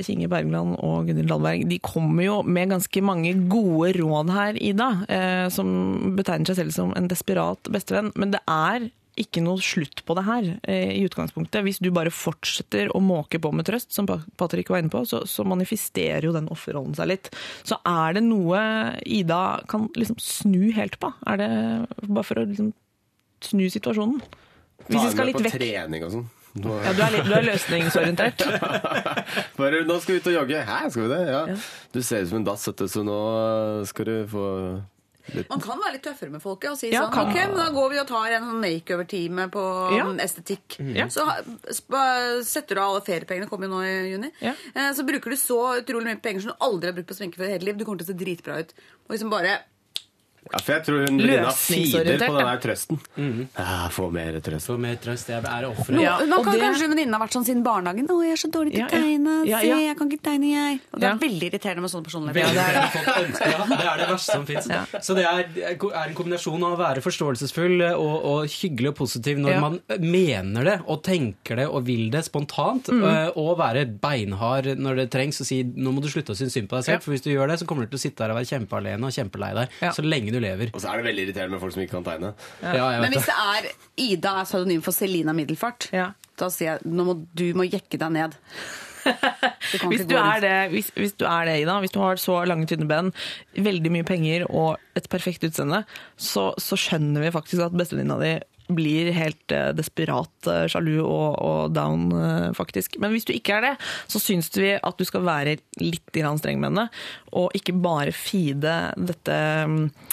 Kinge 0.03 0.28
Bergland 0.32 0.76
og 0.84 1.07
Gunhild 1.07 1.32
Dahlberg 1.32 1.63
de 1.72 1.80
kommer 1.80 2.28
jo 2.28 2.41
med 2.43 2.76
ganske 2.76 3.01
mange 3.05 3.32
gode 3.47 3.59
råd 3.97 4.32
her, 4.36 4.57
Ida, 4.62 4.89
eh, 5.12 5.45
som 5.53 6.16
betegner 6.18 6.51
seg 6.51 6.59
selv 6.64 6.74
som 6.76 6.91
en 6.97 7.07
desperat 7.12 7.70
bestevenn. 7.72 8.12
Men 8.20 8.34
det 8.36 8.41
er 8.49 8.89
ikke 9.22 9.41
noe 9.43 9.59
slutt 9.62 10.01
på 10.07 10.16
det 10.18 10.24
her 10.24 10.45
eh, 10.72 10.93
i 10.95 11.01
utgangspunktet. 11.05 11.62
Hvis 11.68 11.82
du 11.84 11.89
bare 11.93 12.09
fortsetter 12.16 12.89
å 12.95 13.01
måke 13.03 13.41
på 13.43 13.51
med 13.53 13.68
trøst, 13.68 13.91
som 13.93 14.07
Pa- 14.07 14.22
Patrick 14.39 14.72
var 14.72 14.80
inne 14.82 14.89
på, 14.93 15.01
så, 15.05 15.20
så 15.28 15.43
manifesterer 15.45 16.24
jo 16.30 16.32
den 16.36 16.47
offerrollen 16.53 16.95
seg 16.97 17.09
litt. 17.12 17.30
Så 17.68 17.78
er 17.86 18.16
det 18.18 18.24
noe 18.26 18.62
Ida 19.05 19.41
kan 19.70 19.89
liksom 19.99 20.18
snu 20.24 20.72
helt 20.78 20.95
på? 21.03 21.12
Er 21.28 21.41
det 21.43 21.49
bare 22.07 22.24
for 22.26 22.39
å 22.41 22.47
liksom 22.47 22.72
snu 23.43 23.66
situasjonen? 23.74 24.22
Hvis 24.88 24.95
vi 24.95 25.01
Ta 25.03 25.12
skal 25.14 25.28
litt 25.30 25.38
med 25.38 25.43
på 25.43 25.49
vekk 25.51 25.59
trening 25.62 26.07
og 26.07 26.16
sånn. 26.16 26.30
Nå, 26.60 26.74
ja, 26.84 26.91
du, 26.91 27.02
er 27.06 27.12
litt, 27.16 27.28
du 27.30 27.34
er 27.38 27.45
løsningsorientert. 27.47 28.41
bare, 29.60 29.84
nå 29.88 29.99
skal 30.04 30.18
vi 30.18 30.20
ut 30.20 30.28
og 30.28 30.34
jogge. 30.36 30.64
Hæ, 30.68 30.80
skal 30.91 31.06
vi 31.06 31.12
det? 31.14 31.20
Ja. 31.32 31.43
Du 31.95 32.02
ser 32.04 32.26
ut 32.26 32.32
som 32.34 32.41
en 32.41 32.47
dass, 32.49 32.66
så 32.68 33.04
nå 33.08 33.20
skal 33.88 34.10
du 34.10 34.16
få 34.28 34.45
litt 35.32 35.47
Man 35.54 35.62
kan 35.64 35.80
være 35.80 35.93
litt 35.95 36.04
tøffere 36.04 36.34
med 36.34 36.41
folket 36.43 36.72
og 36.74 36.78
si 36.80 36.89
Ja, 36.91 37.04
sånn 37.06 37.14
kan- 37.14 37.30
Ok, 37.30 37.38
men 37.38 37.56
da 37.56 37.68
går 37.72 37.89
vi 37.93 37.99
og 38.02 38.08
tar 38.10 38.34
en 38.36 38.47
sånn 38.49 38.60
makeover-time 38.66 39.45
på 39.54 39.64
Ja. 39.95 40.06
estetikk. 40.26 40.80
Ja. 40.97 41.06
Så 41.14 41.24
setter 42.43 42.76
du 42.76 42.82
av 42.82 42.89
alle 42.95 43.02
feriepengene, 43.06 43.47
kommer 43.49 43.70
jo 43.70 43.76
nå 43.78 43.84
i 43.86 44.12
juni. 44.12 44.32
Ja. 44.41 44.54
Eh, 44.76 44.91
Så 44.97 45.06
bruker 45.08 45.30
du 45.32 45.38
så 45.39 45.80
utrolig 45.80 46.10
mye 46.10 46.22
penger 46.22 46.41
som 46.41 46.52
du 46.52 46.58
aldri 46.68 46.88
har 46.91 46.97
brukt 46.97 47.08
på 47.08 47.16
sminke 47.16 47.38
før 47.39 47.47
i 47.47 47.54
hele 47.56 47.66
liv. 47.70 47.78
Du 47.78 47.86
kommer 47.86 47.99
til 48.04 48.10
å 48.10 48.18
se 48.18 48.26
dritbra 48.26 48.60
ut. 48.60 48.74
Og 49.08 49.16
liksom 49.16 49.30
bare 49.32 49.60
Ja, 50.52 50.58
for 50.58 50.74
jeg 50.74 50.84
tror 50.84 51.04
hun 51.06 51.20
fider 51.54 52.08
på 52.26 52.34
den 52.34 52.48
der 52.50 52.60
trøsten. 52.64 52.98
Ja, 53.56 53.88
få 53.94 54.08
mer 54.12 54.39
trøst. 54.44 54.66
Få 54.68 54.76
mer 54.82 54.96
trøst. 55.00 55.30
Jeg 55.30 55.44
er 55.46 55.68
offeret. 55.70 56.02
Ja, 56.02 56.16
nå 56.28 56.42
kan 56.44 56.54
det- 56.58 56.64
kanskje 56.66 56.88
venninnen 56.89 57.14
ha 57.14 57.20
vært 57.22 57.36
sånn 57.38 57.46
siden 57.46 57.62
barnehagen. 57.64 58.08
'Å, 58.08 58.18
jeg 58.26 58.32
er 58.34 58.42
så 58.42 58.50
dårlig 58.52 58.74
til 58.74 58.82
å 58.82 58.89
ja. 58.89 58.89
tegne. 58.89 59.36
Ja, 59.48 59.60
Se, 59.62 59.68
ja. 59.68 59.78
jeg 59.78 59.98
kan 59.98 60.10
ikke 60.10 60.22
tegne, 60.26 60.48
jeg.' 60.52 60.80
Og 60.94 61.00
det 61.00 61.08
er 61.08 61.12
Ja. 61.14 61.18
veldig 61.22 61.46
irriterende 61.52 61.82
med 61.82 61.92
sånne 61.92 62.04
personligheter. 62.04 62.42
Ja, 62.42 62.52
det 62.52 62.64
er 62.66 62.74
det. 62.74 63.39
ja, 63.52 63.66
det 63.70 63.86
er 63.86 63.98
det 64.02 64.08
verste 64.10 64.32
som 64.34 64.46
fins. 64.46 64.68
Ja. 64.68 64.86
Så 65.00 65.16
det 65.16 65.26
er, 65.26 65.46
er 65.72 66.08
en 66.10 66.16
kombinasjon 66.16 66.64
av 66.64 66.74
å 66.74 66.82
være 66.82 67.02
forståelsesfull 67.06 67.82
og, 67.96 68.26
og 68.26 68.48
hyggelig 68.48 68.89
og 68.89 68.96
positiv 68.96 69.38
når 69.38 69.52
Ja. 69.52 69.60
man 69.62 69.80
mener 70.00 70.64
det 70.64 70.82
og 70.88 71.04
tenker 71.04 71.56
det 71.56 71.68
og 71.70 71.86
vil 71.86 72.10
det 72.10 72.26
spontant, 72.26 72.89
Mm. 72.92 73.04
eh, 73.06 73.32
og 73.38 73.58
være 73.60 73.86
beinhard 74.02 74.66
når 74.78 74.96
det 74.96 75.12
trengs 75.12 75.39
og 75.39 75.48
si 75.48 75.64
nå 75.64 75.94
må 75.94 76.02
du 76.02 76.10
slutte 76.10 76.34
å 76.34 76.36
synes 76.36 76.52
synd 76.54 76.68
på 76.68 76.76
deg 76.82 76.84
selv, 76.86 76.98
Ja. 76.98 77.00
for 77.00 77.12
hvis 77.12 77.22
du 77.24 77.30
gjør 77.30 77.48
det, 77.48 77.60
så 77.60 77.66
kommer 77.68 77.86
du 77.88 77.96
til 77.96 78.00
å 78.00 78.04
sitte 78.12 78.18
der 78.18 78.32
og 78.32 78.38
være 78.38 78.50
kjempealene 78.52 79.04
og 79.06 79.14
kjempelei 79.14 79.54
deg 79.54 79.70
Ja. 79.82 79.92
så 79.92 80.02
lenge 80.04 80.30
du 80.34 80.39
lever. 80.43 80.71
Og 80.73 80.82
så 80.84 80.91
er 80.91 81.01
det 81.01 81.07
veldig 81.09 81.25
irriterende 81.27 81.55
med 81.57 81.61
folk 81.63 81.75
som 81.75 81.84
ikke 81.84 81.97
kan 81.99 82.07
tegne. 82.07 82.34
Ja, 82.61 82.73
Ja, 82.95 83.01
Men 83.03 83.11
hvis 83.15 83.25
det. 83.29 83.36
er 83.38 83.71
Ida 83.97 84.36
er 84.41 84.45
pseudonym 84.49 84.82
for 84.86 84.91
Selina 84.95 85.34
Middelfart, 85.38 85.89
Ja. 85.93 86.11
da 86.38 86.49
sier 86.49 86.73
jeg 86.79 86.91
nå 86.91 87.05
må, 87.05 87.17
du 87.36 87.47
må 87.53 87.67
jekke 87.69 87.97
deg 88.01 88.11
ned. 88.11 88.38
Hvis 89.01 90.05
du, 90.05 90.13
er 90.19 90.41
det, 90.43 90.55
hvis, 90.73 90.91
hvis 90.93 91.15
du 91.17 91.25
er 91.25 91.47
det, 91.49 91.55
Ida, 91.63 91.79
hvis 91.82 91.93
du 91.95 91.99
har 92.03 92.19
så 92.21 92.41
lange, 92.45 92.67
tynne 92.69 92.86
ben, 92.89 93.09
veldig 93.57 93.91
mye 93.95 94.05
penger 94.05 94.45
og 94.49 94.77
et 94.99 95.07
perfekt 95.09 95.43
utseende, 95.47 95.84
så, 96.21 96.51
så 96.61 96.77
skjønner 96.77 97.23
vi 97.25 97.32
faktisk 97.34 97.65
at 97.65 97.73
bestevenninna 97.77 98.19
di 98.21 98.34
blir 98.71 99.09
helt 99.11 99.51
eh, 99.51 99.71
desperat 99.75 100.47
eh, 100.47 100.61
sjalu 100.71 101.01
og, 101.01 101.34
og 101.43 101.73
down, 101.75 102.05
eh, 102.15 102.45
faktisk. 102.55 102.93
Men 103.03 103.11
hvis 103.11 103.25
du 103.27 103.34
ikke 103.36 103.57
er 103.57 103.65
det, 103.65 103.71
så 104.07 104.21
syns 104.21 104.47
vi 104.55 104.69
at 104.77 104.95
du 104.95 105.03
skal 105.03 105.25
være 105.27 105.57
litt 105.82 106.13
grann 106.15 106.39
streng 106.39 106.61
med 106.61 106.69
henne, 106.71 106.86
og 107.36 107.51
ikke 107.57 107.75
bare 107.84 108.13
feede 108.15 108.77
dette, 108.95 109.36
eh, 109.36 110.11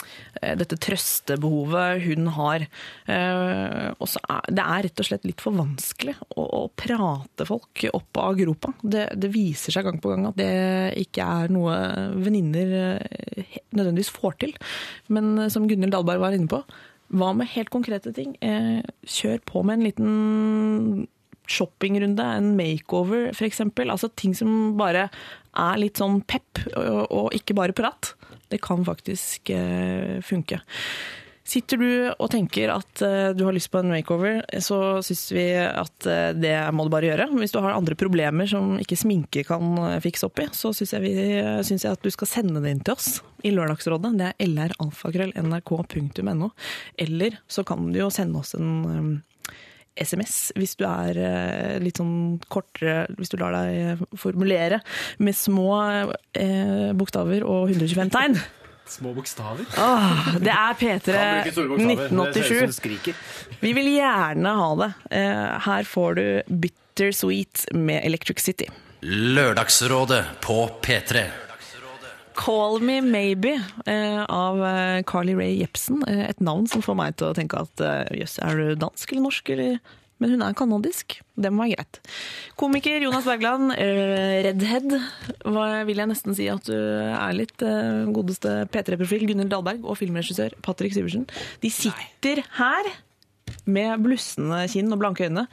dette 0.59 0.79
trøstebehovet 0.81 2.05
hun 2.05 2.29
har. 2.37 2.64
Eh, 3.11 3.89
er, 3.91 4.51
det 4.53 4.64
er 4.64 4.85
rett 4.87 5.03
og 5.03 5.09
slett 5.09 5.26
litt 5.29 5.43
for 5.45 5.57
vanskelig 5.59 6.16
å, 6.35 6.45
å 6.45 6.62
prate 6.79 7.47
folk 7.49 7.87
opp 7.93 8.20
av 8.22 8.39
gropa. 8.39 8.74
Det, 8.83 9.09
det 9.18 9.33
viser 9.35 9.74
seg 9.74 9.89
gang 9.89 10.01
på 10.03 10.12
gang 10.12 10.29
at 10.31 10.39
det 10.39 10.53
ikke 11.05 11.26
er 11.43 11.55
noe 11.55 11.79
venninner 12.18 12.76
eh, 12.83 13.59
nødvendigvis 13.72 14.12
får 14.14 14.39
til. 14.45 14.55
Men 15.12 15.35
eh, 15.39 15.53
som 15.53 15.68
Gunhild 15.68 15.95
Dahlberg 15.97 16.22
var 16.22 16.37
inne 16.37 16.51
på, 16.51 16.62
hva 17.18 17.33
med 17.37 17.49
helt 17.55 17.72
konkrete 17.72 18.12
ting? 18.16 18.35
Eh, 18.45 18.83
kjør 19.09 19.41
på 19.49 19.64
med 19.64 19.79
en 19.79 19.87
liten 19.89 21.07
shoppingrunde, 21.49 22.24
en 22.24 22.53
makeover 22.59 23.31
f.eks. 23.33 23.62
Altså 23.89 24.11
ting 24.12 24.35
som 24.37 24.76
bare 24.79 25.09
er 25.59 25.80
litt 25.80 26.00
sånn 26.00 26.20
pep, 26.28 26.64
og, 26.76 27.32
ikke 27.36 27.56
bare 27.59 27.76
prat. 27.76 28.14
Det 28.48 28.61
kan 28.64 28.84
faktisk 28.86 29.50
eh, 29.52 30.20
funke. 30.24 30.61
Sitter 31.48 31.80
du 31.80 31.90
og 32.11 32.28
tenker 32.32 32.68
at 32.74 33.02
eh, 33.04 33.30
du 33.36 33.44
har 33.46 33.54
lyst 33.56 33.70
på 33.72 33.80
en 33.80 33.92
makeover, 33.92 34.42
så 34.61 35.00
syns 35.04 35.32
vi 35.32 35.46
at 35.56 36.09
eh, 36.09 36.32
det 36.36 36.52
må 36.76 36.84
du 36.84 36.92
bare 36.92 37.09
gjøre. 37.09 37.28
Hvis 37.40 37.54
du 37.54 37.61
har 37.64 37.72
andre 37.72 37.96
problemer 37.98 38.46
som 38.48 38.76
ikke 38.80 39.00
sminke 39.00 39.44
kan 39.48 39.64
fikse 40.04 40.26
opp 40.28 40.38
i, 40.44 40.46
så 40.52 40.72
syns 40.76 40.92
jeg, 40.96 41.14
jeg 41.14 41.78
at 41.88 42.04
du 42.04 42.11
skal 42.12 42.30
sende 42.30 42.62
det 42.64 42.74
inn 42.74 42.84
til 42.84 42.96
oss 42.96 43.09
i 43.46 43.54
Lørdagsrådet. 43.54 44.12
Det 44.20 44.28
er 44.34 44.52
lralfakrøll.nrk.no. 44.52 46.48
Eller 47.06 47.40
så 47.48 47.64
kan 47.68 47.80
du 47.92 48.02
jo 48.02 48.11
sende 48.12 48.44
oss 48.44 48.52
en 48.59 49.22
SMS 50.03 50.36
hvis 50.59 50.76
du 50.78 50.84
er 50.88 51.18
eh, 51.22 51.78
litt 51.82 51.99
sånn 52.01 52.38
kortere, 52.51 53.07
hvis 53.18 53.32
du 53.32 53.36
lar 53.40 53.57
deg 53.57 54.05
formulere 54.18 54.80
med 55.22 55.36
små 55.36 55.72
eh, 56.34 56.92
bokstaver 56.99 57.44
og 57.46 57.72
125 57.74 58.14
tegn. 58.14 58.38
Små 58.88 59.11
bokstaver. 59.12 59.66
Åh, 59.76 60.28
det 60.40 60.49
er 60.49 60.76
P3 60.80 61.12
Kan 61.12 61.42
bruke 61.42 61.53
store 61.53 61.68
bokstaver. 61.74 62.32
Det 62.32 62.44
ser 62.46 62.70
ut 62.70 62.78
som 62.78 62.92
1987. 62.94 63.59
Vi 63.61 63.72
vil 63.76 63.90
gjerne 63.99 64.55
ha 64.62 64.68
det. 64.80 64.88
Eh, 65.18 65.59
Her 65.66 65.90
får 65.90 66.16
du 66.16 66.22
Bittersweet 66.64 67.66
med 67.76 68.01
Electric 68.09 68.40
City. 68.40 68.70
Lørdagsrådet 69.05 70.22
på 70.40 70.57
P3. 70.82 71.26
Call 72.39 72.78
Me 72.84 73.01
Maybe 73.03 73.57
eh, 73.86 74.20
av 74.30 74.61
eh, 74.64 75.03
Carly 75.09 75.34
Rae 75.39 75.57
Jepsen. 75.59 76.05
Eh, 76.09 76.28
Et 76.30 76.41
navn 76.45 76.68
som 76.70 76.82
får 76.84 76.97
meg 76.99 77.16
til 77.18 77.30
å 77.32 77.36
tenke 77.36 77.59
at 77.64 77.82
jøss, 78.14 78.39
er 78.45 78.61
du 78.61 78.74
dansk 78.78 79.11
eller 79.12 79.24
norsk? 79.26 79.51
Eller? 79.57 79.80
Men 80.18 80.32
hun 80.34 80.43
er 80.43 80.55
kanadisk. 80.59 81.16
Det 81.39 81.51
må 81.55 81.62
være 81.66 81.76
greit. 81.78 81.99
Komiker 82.59 83.03
Jonas 83.05 83.26
Bergland, 83.28 83.70
eh, 83.78 84.41
Redhead, 84.49 84.97
hva 85.47 85.66
vil 85.86 86.01
jeg 86.03 86.11
nesten 86.11 86.34
si 86.34 86.49
at 86.51 86.66
du 86.66 86.74
er 86.74 87.36
litt. 87.39 87.55
Godeste 88.14 88.64
P3-profil 88.74 89.26
Gunhild 89.30 89.53
Dahlberg 89.53 89.84
og 89.86 89.99
filmregissør 90.01 90.57
Patrick 90.66 90.95
Syversen. 90.97 91.28
De 91.62 91.70
sitter 91.70 92.43
her 92.59 92.91
med 93.70 94.03
blussende 94.03 94.64
kinn 94.72 94.91
og 94.95 94.99
blanke 95.05 95.28
øyne. 95.28 95.47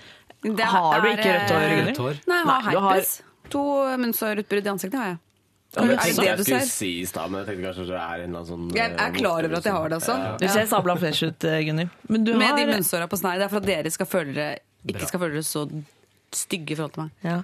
Det 0.46 0.66
Har 0.70 1.02
du 1.02 1.08
er, 1.10 1.14
ikke 1.18 1.36
rødt 1.36 1.54
hår, 1.54 1.68
Gunhild? 1.76 2.26
Nei, 2.30 2.42
jeg 2.42 2.50
har 2.50 2.62
har- 2.62 2.90
herpes. 2.90 3.16
To 3.54 3.62
munnsårutbrudd 4.02 4.66
i 4.66 4.74
ansiktet 4.74 4.98
har 5.00 5.08
jeg. 5.14 5.20
Ja, 5.76 5.86
det 5.88 5.96
jeg 6.06 6.38
skulle 6.40 6.62
si 6.70 6.92
i 7.02 7.08
stad, 7.10 7.32
men 7.32 7.42
jeg 7.42 7.50
tenkte 7.50 7.68
kanskje 7.70 7.88
det 7.90 7.98
er 8.00 8.22
en 8.24 8.30
eller 8.30 8.42
annen 8.42 8.52
sånn 8.52 8.70
Jeg 8.78 8.94
er 9.06 9.18
klar 9.18 9.48
over 9.48 9.58
at 9.60 9.68
jeg 9.68 9.76
har 9.76 9.92
det 9.92 9.98
også. 10.00 10.16
Du 10.40 10.48
ser 10.48 10.70
sabla 10.72 10.96
fresh 11.02 11.28
ut, 11.28 11.50
eh, 11.50 11.66
du 11.66 12.32
Med 12.36 12.48
har 12.48 12.62
de 12.62 12.70
munnsåra 12.72 13.10
på 13.12 13.20
snei. 13.20 13.36
Det 13.42 13.50
er 13.50 13.52
for 13.52 13.64
at 13.64 13.68
dere 13.68 13.92
skal 13.94 14.10
føle 14.10 14.34
dere, 14.38 14.64
ikke 14.88 15.10
skal 15.10 15.24
føle 15.26 15.38
dere 15.40 15.48
så 15.48 15.66
stygge 16.36 16.74
i 16.74 16.78
forhold 16.78 16.96
til 16.96 17.04
meg. 17.06 17.12
Ja. 17.24 17.36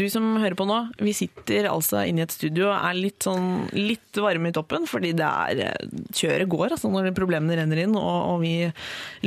Du 0.00 0.04
som 0.12 0.28
hører 0.40 0.56
på 0.56 0.66
nå, 0.68 0.78
vi 1.04 1.12
sitter 1.16 1.68
altså 1.68 2.00
inne 2.08 2.22
i 2.22 2.26
et 2.26 2.32
studio 2.32 2.70
og 2.70 2.76
er 2.76 2.96
litt, 2.96 3.18
sånn, 3.26 3.66
litt 3.76 4.20
varme 4.24 4.52
i 4.52 4.56
toppen, 4.56 4.86
fordi 4.88 5.12
det 5.18 5.26
er 5.26 5.64
eh, 5.66 5.90
kjøret 6.16 6.48
går 6.52 6.76
altså, 6.76 6.92
når 6.92 7.10
problemene 7.16 7.58
renner 7.60 7.82
inn, 7.84 7.96
og, 7.98 8.16
og 8.34 8.40
vi 8.44 8.54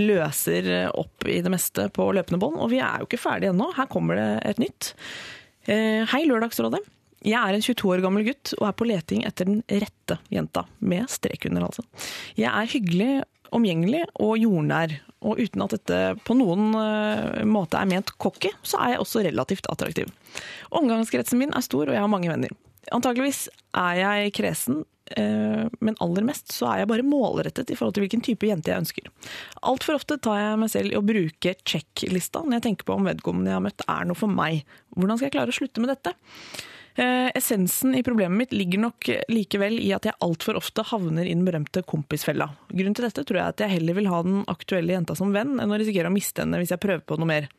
løser 0.02 0.72
opp 0.90 1.30
i 1.30 1.42
det 1.46 1.54
meste 1.54 1.90
på 1.94 2.10
løpende 2.18 2.42
bånd. 2.42 2.58
Og 2.62 2.74
vi 2.74 2.82
er 2.82 3.02
jo 3.02 3.10
ikke 3.10 3.22
ferdige 3.22 3.54
ennå. 3.54 3.70
Her 3.78 3.90
kommer 3.92 4.18
det 4.18 4.32
et 4.54 4.64
nytt. 4.64 4.94
Eh, 5.70 6.02
hei, 6.10 6.26
Lørdagsrådet. 6.30 6.82
Jeg 7.22 7.38
er 7.38 7.54
en 7.54 7.62
22 7.62 7.92
år 7.94 8.02
gammel 8.02 8.26
gutt 8.26 8.54
og 8.58 8.66
er 8.66 8.78
på 8.78 8.88
leting 8.90 9.26
etter 9.28 9.50
den 9.50 9.62
rette 9.70 10.18
jenta, 10.34 10.66
med 10.80 11.10
strek 11.12 11.46
under 11.50 11.68
altså. 11.68 11.86
Jeg 12.40 12.50
er 12.50 12.72
hyggelig, 12.72 13.12
omgjengelig 13.54 14.06
og 14.24 14.38
jordnær, 14.42 14.96
og 15.22 15.42
uten 15.42 15.66
at 15.66 15.76
dette 15.76 16.00
på 16.26 16.38
noen 16.40 16.72
eh, 16.80 17.44
måte 17.46 17.78
er 17.78 17.90
ment 17.92 18.14
cocky, 18.22 18.50
så 18.66 18.80
er 18.82 18.96
jeg 18.96 19.04
også 19.04 19.26
relativt 19.28 19.70
attraktiv. 19.70 20.10
Omgangskretsen 20.74 21.38
min 21.42 21.54
er 21.54 21.66
stor, 21.66 21.86
og 21.86 21.94
jeg 21.94 22.02
har 22.02 22.10
mange 22.10 22.32
venner. 22.32 22.56
Antakeligvis 22.96 23.44
er 23.78 24.00
jeg 24.00 24.34
kresen, 24.40 24.82
eh, 25.14 25.68
men 25.78 26.00
aller 26.02 26.26
mest 26.26 26.56
så 26.56 26.72
er 26.72 26.82
jeg 26.82 26.90
bare 26.90 27.06
målrettet 27.06 27.70
i 27.70 27.78
forhold 27.78 28.00
til 28.00 28.08
hvilken 28.08 28.26
type 28.26 28.50
jente 28.50 28.74
jeg 28.74 28.82
ønsker. 28.82 29.14
Altfor 29.70 30.00
ofte 30.00 30.18
tar 30.18 30.42
jeg 30.42 30.60
meg 30.64 30.74
selv 30.74 30.90
i 30.90 30.98
å 30.98 31.06
bruke 31.06 31.54
check-lista 31.62 32.42
når 32.42 32.58
jeg 32.58 32.68
tenker 32.72 32.90
på 32.90 32.98
om 32.98 33.06
vedkommende 33.12 33.54
jeg 33.54 33.60
har 33.60 33.68
møtt 33.70 33.86
er 33.86 34.10
noe 34.10 34.18
for 34.18 34.42
meg. 34.42 34.66
Hvordan 34.98 35.22
skal 35.22 35.30
jeg 35.30 35.38
klare 35.38 35.54
å 35.54 35.60
slutte 35.62 35.86
med 35.86 35.94
dette? 35.94 36.18
Eh, 36.96 37.30
essensen 37.38 37.96
i 37.96 38.04
problemet 38.04 38.38
mitt 38.38 38.54
ligger 38.56 38.82
nok 38.84 39.08
likevel 39.32 39.78
i 39.80 39.94
at 39.96 40.06
jeg 40.10 40.18
altfor 40.20 40.60
ofte 40.60 40.84
havner 40.90 41.24
i 41.24 41.32
den 41.32 41.46
berømte 41.48 41.86
kompisfella. 41.88 42.50
Grunnen 42.72 42.98
til 42.98 43.08
dette 43.08 43.24
tror 43.28 43.40
jeg 43.40 43.56
at 43.56 43.64
jeg 43.64 43.76
heller 43.78 43.98
vil 43.98 44.12
ha 44.12 44.20
den 44.28 44.44
aktuelle 44.52 44.98
jenta 44.98 45.16
som 45.16 45.32
venn, 45.36 45.56
enn 45.62 45.72
å 45.72 45.80
risikere 45.80 46.12
å 46.12 46.16
miste 46.16 46.44
henne 46.44 46.60
hvis 46.60 46.74
jeg 46.76 46.84
prøver 46.84 47.06
på 47.08 47.20
noe 47.22 47.32
mer. 47.32 47.50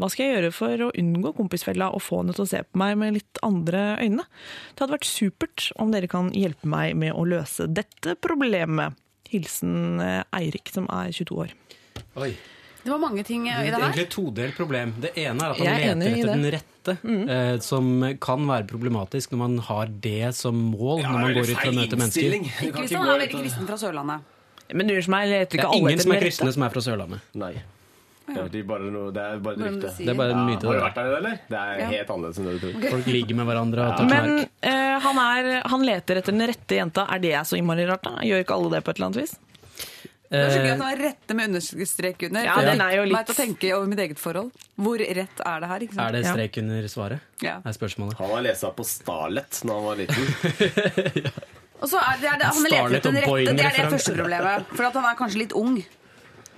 Hva 0.00 0.08
skal 0.08 0.24
jeg 0.24 0.36
gjøre 0.38 0.52
for 0.56 0.82
å 0.86 0.92
unngå 0.96 1.34
kompisfella 1.36 1.90
og 1.92 2.00
få 2.00 2.22
henne 2.22 2.32
til 2.32 2.46
å 2.46 2.48
se 2.48 2.62
på 2.64 2.80
meg 2.80 2.94
med 2.98 3.18
litt 3.18 3.40
andre 3.44 3.98
øyne? 4.00 4.24
Det 4.72 4.82
hadde 4.82 4.96
vært 4.96 5.10
supert 5.10 5.66
om 5.76 5.92
dere 5.92 6.08
kan 6.10 6.30
hjelpe 6.32 6.70
meg 6.72 6.96
med 6.98 7.12
å 7.12 7.26
løse 7.28 7.68
dette 7.68 8.16
problemet. 8.24 8.96
Hilsen 9.30 10.00
eh, 10.02 10.22
Eirik, 10.40 10.72
som 10.72 10.88
er 10.90 11.12
22 11.12 11.36
år. 11.44 11.52
Oi. 12.18 12.32
Det 12.82 12.90
var 12.90 12.98
mange 13.02 13.22
ting 13.28 13.46
i 13.46 13.50
Det 13.52 13.64
det 13.66 13.68
er 13.68 13.76
her. 13.76 13.82
egentlig 13.90 14.04
et 14.06 14.10
todelt 14.14 14.56
problem. 14.56 14.94
Det 15.00 15.10
ene 15.16 15.42
er 15.44 15.50
at 15.52 15.58
man 15.58 15.66
han 15.66 15.76
er 15.76 15.94
leter 15.94 16.10
etter 16.10 16.26
det. 16.26 16.32
den 16.32 16.50
rette, 16.54 16.94
eh, 17.30 17.58
som 17.60 17.90
kan 18.20 18.46
være 18.48 18.66
problematisk 18.70 19.32
når 19.34 19.38
man 19.42 19.58
har 19.68 19.86
det 19.86 20.34
som 20.34 20.54
mål 20.72 21.02
når 21.02 21.12
man 21.12 21.34
går 21.34 21.50
ut 21.50 21.66
og 21.68 21.74
møter 21.76 22.00
mennesker. 22.00 22.38
Han 22.96 23.10
er 23.10 23.18
veldig 23.18 23.34
kristen 23.42 23.66
fra 23.68 23.76
Sørlandet. 23.76 24.20
Men 24.72 24.86
du 24.86 24.94
som 25.02 25.10
meg, 25.12 25.28
leter 25.28 25.58
ikke 25.58 25.66
er 25.66 25.74
alle 25.74 25.78
ingen 25.82 25.92
etter 25.98 26.02
som 26.02 26.10
den 26.10 26.16
er 26.16 26.20
rette. 26.20 26.30
kristne 26.30 26.52
som 26.54 26.62
er 26.62 26.70
fra 26.70 26.80
Sørlandet. 26.86 27.20
Nei. 27.34 27.52
Det 28.30 28.60
er 28.60 28.62
bare, 28.62 28.86
noe, 28.94 29.10
det 29.10 29.22
er 29.26 29.38
bare 29.42 29.56
rykte. 29.58 29.88
Det 29.98 30.08
er 30.08 30.14
bare 30.14 30.30
en 30.36 30.44
myte. 30.46 30.62
Har 30.62 30.72
du 30.72 30.78
det. 30.78 30.84
vært 30.86 30.94
der 31.00 31.16
eller? 31.18 31.38
Det 31.50 31.58
er 31.58 31.78
Ja. 31.80 31.86
helt 31.90 32.10
annerledes 32.14 32.38
enn 32.38 32.44
det 32.46 32.52
du 32.60 32.60
tror. 32.72 32.90
Folk 32.92 33.06
ligger 33.10 33.34
med 33.34 33.46
hverandre 33.50 33.86
og 33.90 33.96
tar 33.98 34.06
Men 34.06 34.28
knark. 34.30 34.48
eh, 34.62 34.98
han, 35.02 35.18
er, 35.18 35.62
han 35.66 35.82
leter 35.82 36.16
etter 36.20 36.30
den 36.38 36.46
rette 36.46 36.76
jenta. 36.78 37.06
Er 37.10 37.18
det 37.18 37.32
så 37.50 37.58
innmari 37.58 37.88
rart, 37.90 38.02
da? 38.06 38.12
Gjør 38.22 38.44
ikke 38.44 38.54
alle 38.54 38.70
det 38.70 38.84
på 38.86 38.90
et 38.94 38.96
eller 39.00 39.06
annet 39.10 39.20
vis? 39.24 39.34
Det 40.30 40.38
er 40.38 40.50
så 40.54 40.58
gøy 40.62 40.66
Eh, 40.68 40.72
at 40.72 40.78
han 40.78 40.86
har 40.86 40.96
rette 41.02 41.34
med 41.34 41.48
understrek 41.50 42.22
under. 42.28 42.44
Ja, 42.46 42.56
den 42.62 42.80
er 42.80 42.92
jo 42.96 43.02
litt- 43.02 43.12
meg 43.16 43.26
til 43.26 43.34
å 43.34 43.38
tenke 43.40 43.70
over 43.76 43.86
mitt 43.90 43.98
eget 43.98 44.18
forhold. 44.18 44.52
Hvor 44.78 44.98
rett 45.02 45.40
er 45.44 45.60
det 45.60 45.68
her? 45.68 45.80
ikke 45.80 45.94
sant? 45.94 46.06
Er 46.08 46.12
det 46.12 46.24
Ja. 46.24 46.34
strek 46.34 46.58
under 46.62 46.82
svaret? 46.88 47.20
Ja. 47.42 47.56
Er 47.66 47.72
spørsmålet. 47.72 48.14
Han 48.18 48.30
har 48.30 48.42
lest 48.42 48.62
på 48.62 48.84
Starlet 48.86 49.60
da 49.66 49.72
han 49.74 49.84
var 49.84 49.96
liten. 49.96 50.22
Og 51.82 51.88
så 51.88 51.96
er 51.96 52.20
det, 52.20 52.20
det 52.20 52.28
er 52.30 52.38
det, 52.38 52.44
han 52.46 52.62
har 52.62 52.90
lest 52.90 52.96
ut 52.96 53.02
den 53.02 53.16
rette. 53.16 53.56
Det 53.56 53.64
er 53.64 53.90
det 53.90 53.92
første 53.96 54.14
problemet. 54.14 54.66
For 54.76 54.84
at 54.84 54.92
han 55.00 55.04
er 55.10 55.16
kanskje 55.16 55.38
litt 55.38 55.52
ung. 55.56 55.84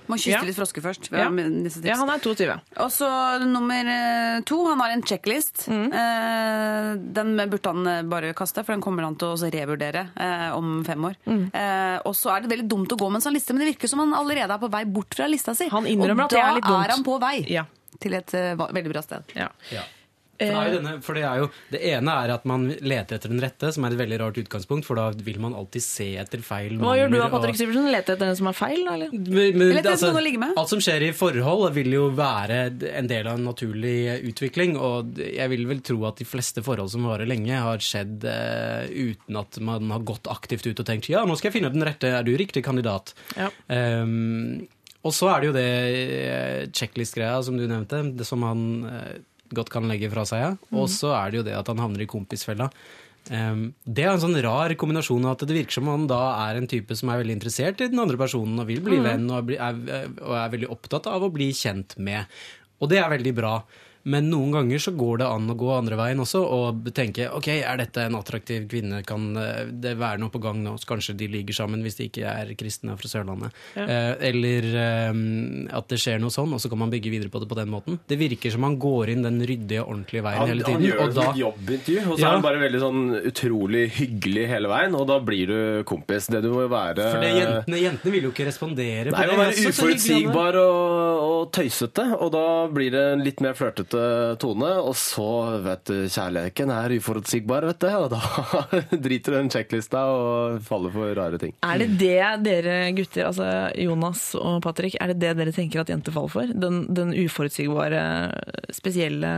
Må 0.07 0.17
kysse 0.19 0.33
Ja. 0.35 0.41
litt 0.43 0.55
frosker 0.57 0.81
først. 0.83 1.09
Ja. 1.11 1.29
disse. 1.63 1.81
Ja, 1.87 1.95
han 1.95 2.09
er 2.09 2.19
22. 2.19 2.59
Og 2.83 2.89
så 2.91 3.07
nummer 3.45 3.87
eh, 3.87 4.41
to, 4.43 4.57
han 4.67 4.79
har 4.83 4.89
en 4.91 5.01
checklist. 5.03 5.67
Mm. 5.71 5.93
Eh, 5.93 6.89
den 7.15 7.35
burde 7.49 7.71
han 7.71 7.87
eh, 7.87 8.01
bare 8.03 8.33
kaste, 8.35 8.63
for 8.65 8.73
den 8.75 8.81
kommer 8.83 9.03
han 9.07 9.15
til 9.15 9.29
å 9.31 9.35
også 9.37 9.51
revurdere 9.53 10.09
eh, 10.19 10.49
om 10.57 10.83
fem 10.87 11.07
år. 11.09 11.15
Mm. 11.25 11.45
Eh, 11.55 11.97
og 12.05 12.15
så 12.19 12.33
er 12.35 12.43
det 12.43 12.51
veldig 12.51 12.67
dumt 12.75 12.91
å 12.91 12.99
gå 12.99 13.09
med 13.09 13.21
en 13.21 13.27
sånn 13.29 13.37
liste, 13.37 13.53
men 13.55 13.63
det 13.65 13.71
virker 13.75 13.87
som 13.91 14.03
han 14.03 14.13
allerede 14.17 14.51
er 14.57 14.59
på 14.59 14.69
vei 14.73 14.83
bort 14.85 15.15
fra 15.15 15.27
lista 15.31 15.55
si. 15.55 15.69
Han 15.71 15.87
innrømmer 15.87 16.25
og 16.27 16.31
at 16.31 16.35
det 16.37 16.43
er 16.43 16.53
litt 16.59 16.67
da 16.67 16.75
dumt. 16.75 16.85
er 16.85 16.95
han 16.97 17.03
på 17.07 17.19
vei 17.23 17.35
Ja. 17.53 17.65
til 17.99 18.13
et 18.19 18.33
eh, 18.33 18.53
va- 18.59 18.71
veldig 18.73 18.91
bra 18.93 19.01
sted. 19.05 19.23
ja. 19.35 19.49
Ja. 19.71 19.83
For 20.33 20.49
det, 20.49 20.61
jo 20.65 20.77
denne, 20.79 20.93
for 21.05 21.17
det, 21.17 21.23
er 21.29 21.41
jo, 21.43 21.47
det 21.69 21.79
ene 21.93 22.13
er 22.23 22.31
at 22.33 22.45
man 22.49 22.65
leter 22.73 23.19
etter 23.19 23.29
den 23.29 23.41
rette, 23.43 23.69
som 23.75 23.85
er 23.85 23.93
et 23.93 23.99
veldig 23.99 24.17
rart 24.23 24.39
utgangspunkt, 24.41 24.87
for 24.87 24.97
da 24.97 25.11
vil 25.25 25.37
man 25.43 25.53
alltid 25.57 25.85
se 25.85 26.07
etter 26.19 26.41
feil 26.45 26.79
Hva 26.81 26.95
gjør 26.97 27.13
du 27.13 27.17
da, 27.19 27.29
Patrick 27.31 27.59
Syversen? 27.59 27.89
Leter 27.93 28.17
etter 28.17 28.31
den 28.31 28.39
som 28.39 28.49
er 28.49 28.57
feil, 28.57 28.81
eller? 28.81 29.13
Men, 29.13 29.29
men, 29.29 29.65
Eller 29.67 29.81
etter 29.83 29.93
altså, 29.93 30.09
noen 30.09 30.21
å 30.23 30.25
ligge 30.25 30.41
med. 30.41 30.57
alt 30.57 30.73
som 30.73 30.81
skjer 30.83 31.07
i 31.07 31.13
forhold, 31.15 31.69
vil 31.77 31.93
jo 31.93 32.09
være 32.17 32.59
en 32.97 33.09
del 33.09 33.29
av 33.29 33.37
en 33.37 33.47
naturlig 33.51 33.97
utvikling. 34.33 34.75
Og 34.81 35.21
jeg 35.21 35.53
vil 35.53 35.67
vel 35.69 35.83
tro 35.85 35.99
at 36.09 36.21
de 36.21 36.27
fleste 36.27 36.65
forhold 36.65 36.91
som 36.93 37.05
varer 37.07 37.29
lenge, 37.29 37.53
har 37.53 37.83
skjedd 37.83 38.25
uh, 38.25 38.89
uten 38.89 39.37
at 39.37 39.59
man 39.63 39.93
har 39.93 40.05
gått 40.07 40.29
aktivt 40.31 40.65
ut 40.65 40.79
og 40.81 40.87
tenkt 40.87 41.11
ja, 41.11 41.21
nå 41.27 41.35
skal 41.37 41.51
jeg 41.51 41.59
finne 41.59 41.69
den 41.73 41.85
rette, 41.85 42.09
er 42.09 42.25
du 42.25 42.33
riktig 42.39 42.63
kandidat? 42.65 43.13
Ja. 43.37 43.51
Um, 43.69 44.65
og 45.03 45.11
så 45.11 45.29
er 45.33 45.41
det 45.41 45.49
jo 45.49 45.55
det 45.55 45.67
eh, 45.67 46.59
checklist-greia 46.71 47.41
som 47.43 47.57
du 47.59 47.65
nevnte, 47.67 47.99
det 48.15 48.27
som 48.27 48.43
han 48.47 48.61
eh, 48.87 49.17
godt 49.55 49.71
kan 49.73 49.87
legge 49.89 50.11
fra 50.11 50.25
seg. 50.27 50.43
Ja. 50.43 50.51
Og 50.75 50.89
så 50.91 51.13
er 51.17 51.31
det 51.31 51.41
jo 51.41 51.47
det 51.47 51.57
at 51.57 51.71
han 51.71 51.81
havner 51.81 52.05
i 52.05 52.09
kompisfella. 52.09 52.69
Um, 53.31 53.69
det 53.87 54.03
er 54.03 54.11
en 54.11 54.19
sånn 54.19 54.35
rar 54.43 54.73
kombinasjon 54.75 55.23
av 55.23 55.37
at 55.37 55.45
det 55.47 55.55
virker 55.55 55.77
som 55.77 55.87
han 55.87 56.09
da 56.11 56.19
er 56.49 56.59
en 56.59 56.67
type 56.67 56.95
som 56.99 57.07
er 57.07 57.21
veldig 57.21 57.37
interessert 57.37 57.79
i 57.79 57.87
den 57.87 58.01
andre 58.03 58.19
personen 58.19 58.59
og 58.59 58.67
vil 58.67 58.81
bli 58.83 58.97
venn 58.99 59.29
og 59.31 59.53
er, 59.55 59.79
og 60.19 60.35
er 60.35 60.51
veldig 60.57 60.69
opptatt 60.75 61.07
av 61.07 61.23
å 61.23 61.31
bli 61.31 61.47
kjent 61.55 61.95
med. 62.03 62.27
Og 62.83 62.91
det 62.91 62.99
er 62.99 63.07
veldig 63.13 63.33
bra. 63.37 63.53
Men 64.05 64.29
noen 64.29 64.51
ganger 64.51 64.79
så 64.83 64.91
går 64.97 65.19
det 65.21 65.27
an 65.31 65.45
å 65.49 65.55
gå 65.55 65.69
andre 65.77 65.95
veien 65.95 66.19
også 66.19 66.41
og 66.43 66.89
tenke 66.93 67.29
ok, 67.31 67.47
er 67.63 67.77
dette 67.79 68.03
en 68.03 68.17
attraktiv 68.19 68.65
kvinne, 68.67 68.99
kan 69.07 69.29
eh, 69.39 69.63
det 69.71 69.93
være 69.97 70.19
noe 70.19 70.29
på 70.33 70.41
gang 70.43 70.59
nå, 70.63 70.73
så 70.81 70.89
kanskje 70.89 71.15
de 71.15 71.27
ligger 71.31 71.55
sammen 71.55 71.81
hvis 71.85 71.95
de 72.01 72.09
ikke 72.09 72.25
er 72.27 72.51
kristne 72.59 72.91
og 72.91 72.99
fra 72.99 73.07
Sørlandet. 73.07 73.55
Eh, 73.79 74.11
eller 74.29 74.67
eh, 74.75 75.21
at 75.79 75.87
det 75.87 75.99
skjer 76.03 76.19
noe 76.19 76.33
sånn, 76.35 76.51
og 76.53 76.59
så 76.59 76.67
kan 76.71 76.81
man 76.83 76.91
bygge 76.91 77.13
videre 77.13 77.31
på 77.31 77.39
det 77.39 77.47
på 77.47 77.55
den 77.61 77.71
måten. 77.71 77.99
Det 78.09 78.17
virker 78.19 78.51
som 78.51 78.65
han 78.67 78.75
går 78.81 79.13
inn 79.15 79.23
den 79.23 79.39
ryddige, 79.39 79.85
ordentlige 79.85 80.25
veien 80.27 80.41
Han, 80.43 80.51
hele 80.51 80.67
han 80.67 80.83
gjør 80.83 81.01
og 81.07 81.15
da, 81.15 81.29
et 81.31 81.39
jobbintervju, 81.43 82.03
og 82.03 82.17
så 82.17 82.19
Ja. 82.19 82.27
er 82.27 82.35
han 82.37 82.45
bare 82.49 82.61
veldig 82.65 82.83
sånn 82.83 83.01
utrolig 83.31 83.85
hyggelig 84.01 84.45
hele 84.51 84.67
veien, 84.73 84.99
og 84.99 85.07
da 85.07 85.19
blir 85.23 85.47
du 85.47 85.57
kompis. 85.87 86.27
Det 86.27 86.43
du 86.43 86.49
må 86.51 86.67
være 86.67 87.07
for 87.07 87.23
det, 87.23 87.31
jentene, 87.39 87.79
jentene 87.87 88.11
vil 88.17 88.27
jo 88.27 88.33
ikke 88.35 88.49
respondere 88.51 89.11
Nei, 89.15 89.23
på 89.23 89.31
det. 89.31 89.39
være 89.39 89.53
Så- 89.53 89.71
så 89.71 89.87
hyggelig 89.87 89.87
han 89.87 89.87
er. 89.87 89.93
uforutsigbar 89.93 90.59
og, 90.59 91.23
og 91.29 91.51
tøysete, 91.55 92.05
og 92.19 92.31
da 92.35 92.45
blir 92.67 92.91
det 92.91 93.05
litt 93.23 93.39
mer 93.41 93.53
flørtete 93.57 93.91
tone. 94.41 94.69
Og 94.83 94.95
så, 94.99 95.27
vet 95.63 95.85
du, 95.89 95.95
kjærligheten 96.11 96.73
er 96.73 96.95
uforutsigbar, 96.97 97.67
vet 97.71 97.81
du, 97.83 97.89
og 97.93 98.09
da 98.13 98.21
driter 99.05 99.35
du 99.35 99.39
den 99.39 99.51
sjekklista 99.53 100.03
og 100.11 100.61
faller 100.67 100.93
for 100.95 101.15
rare 101.19 101.41
ting. 101.41 101.55
Er 101.65 101.83
det 101.83 101.89
det 102.01 102.19
dere 102.45 102.77
gutter, 102.97 103.29
altså 103.29 103.49
Jonas 103.79 104.29
og 104.39 104.61
Patrick, 104.65 104.97
er 104.99 105.13
det 105.13 105.21
det 105.23 105.35
dere 105.39 105.55
tenker 105.55 105.83
at 105.83 105.91
jenter 105.93 106.15
faller 106.15 106.33
for? 106.33 106.53
Den, 106.65 106.85
den 106.93 107.13
uforutsigbare, 107.25 108.05
spesielle, 108.73 109.33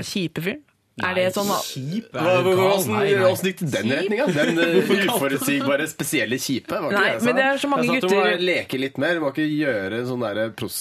kjipe 0.00 0.44
fyren? 0.44 0.64
Er 1.02 1.16
det 1.18 1.24
sånn 1.34 1.48
Kjip? 1.50 2.14
Åssen 2.14 3.48
gikk 3.48 3.62
det 3.64 3.70
den 3.72 3.90
retninga? 3.90 4.26
Den 4.30 4.60
eh, 4.62 4.92
uforutsigbare, 5.10 5.88
spesielle 5.90 6.38
kjipe? 6.38 6.70
Var 6.70 6.92
ikke 6.92 7.00
Nei, 7.00 7.08
det 7.16 7.26
men 7.26 7.38
det 7.40 7.46
er 7.48 7.58
så 7.58 7.70
mange 7.72 7.88
jeg 7.88 8.04
sa 8.04 8.06
at 8.06 8.12
du 8.12 8.14
må 8.14 8.44
leke 8.44 8.78
litt 8.78 9.00
mer. 9.02 9.18
Du 9.18 9.24
må 9.24 9.32
ikke 9.32 9.46
gjøre 9.48 9.98
en 9.98 10.06
sånn 10.06 10.22
der 10.22 10.52
pros 10.54 10.78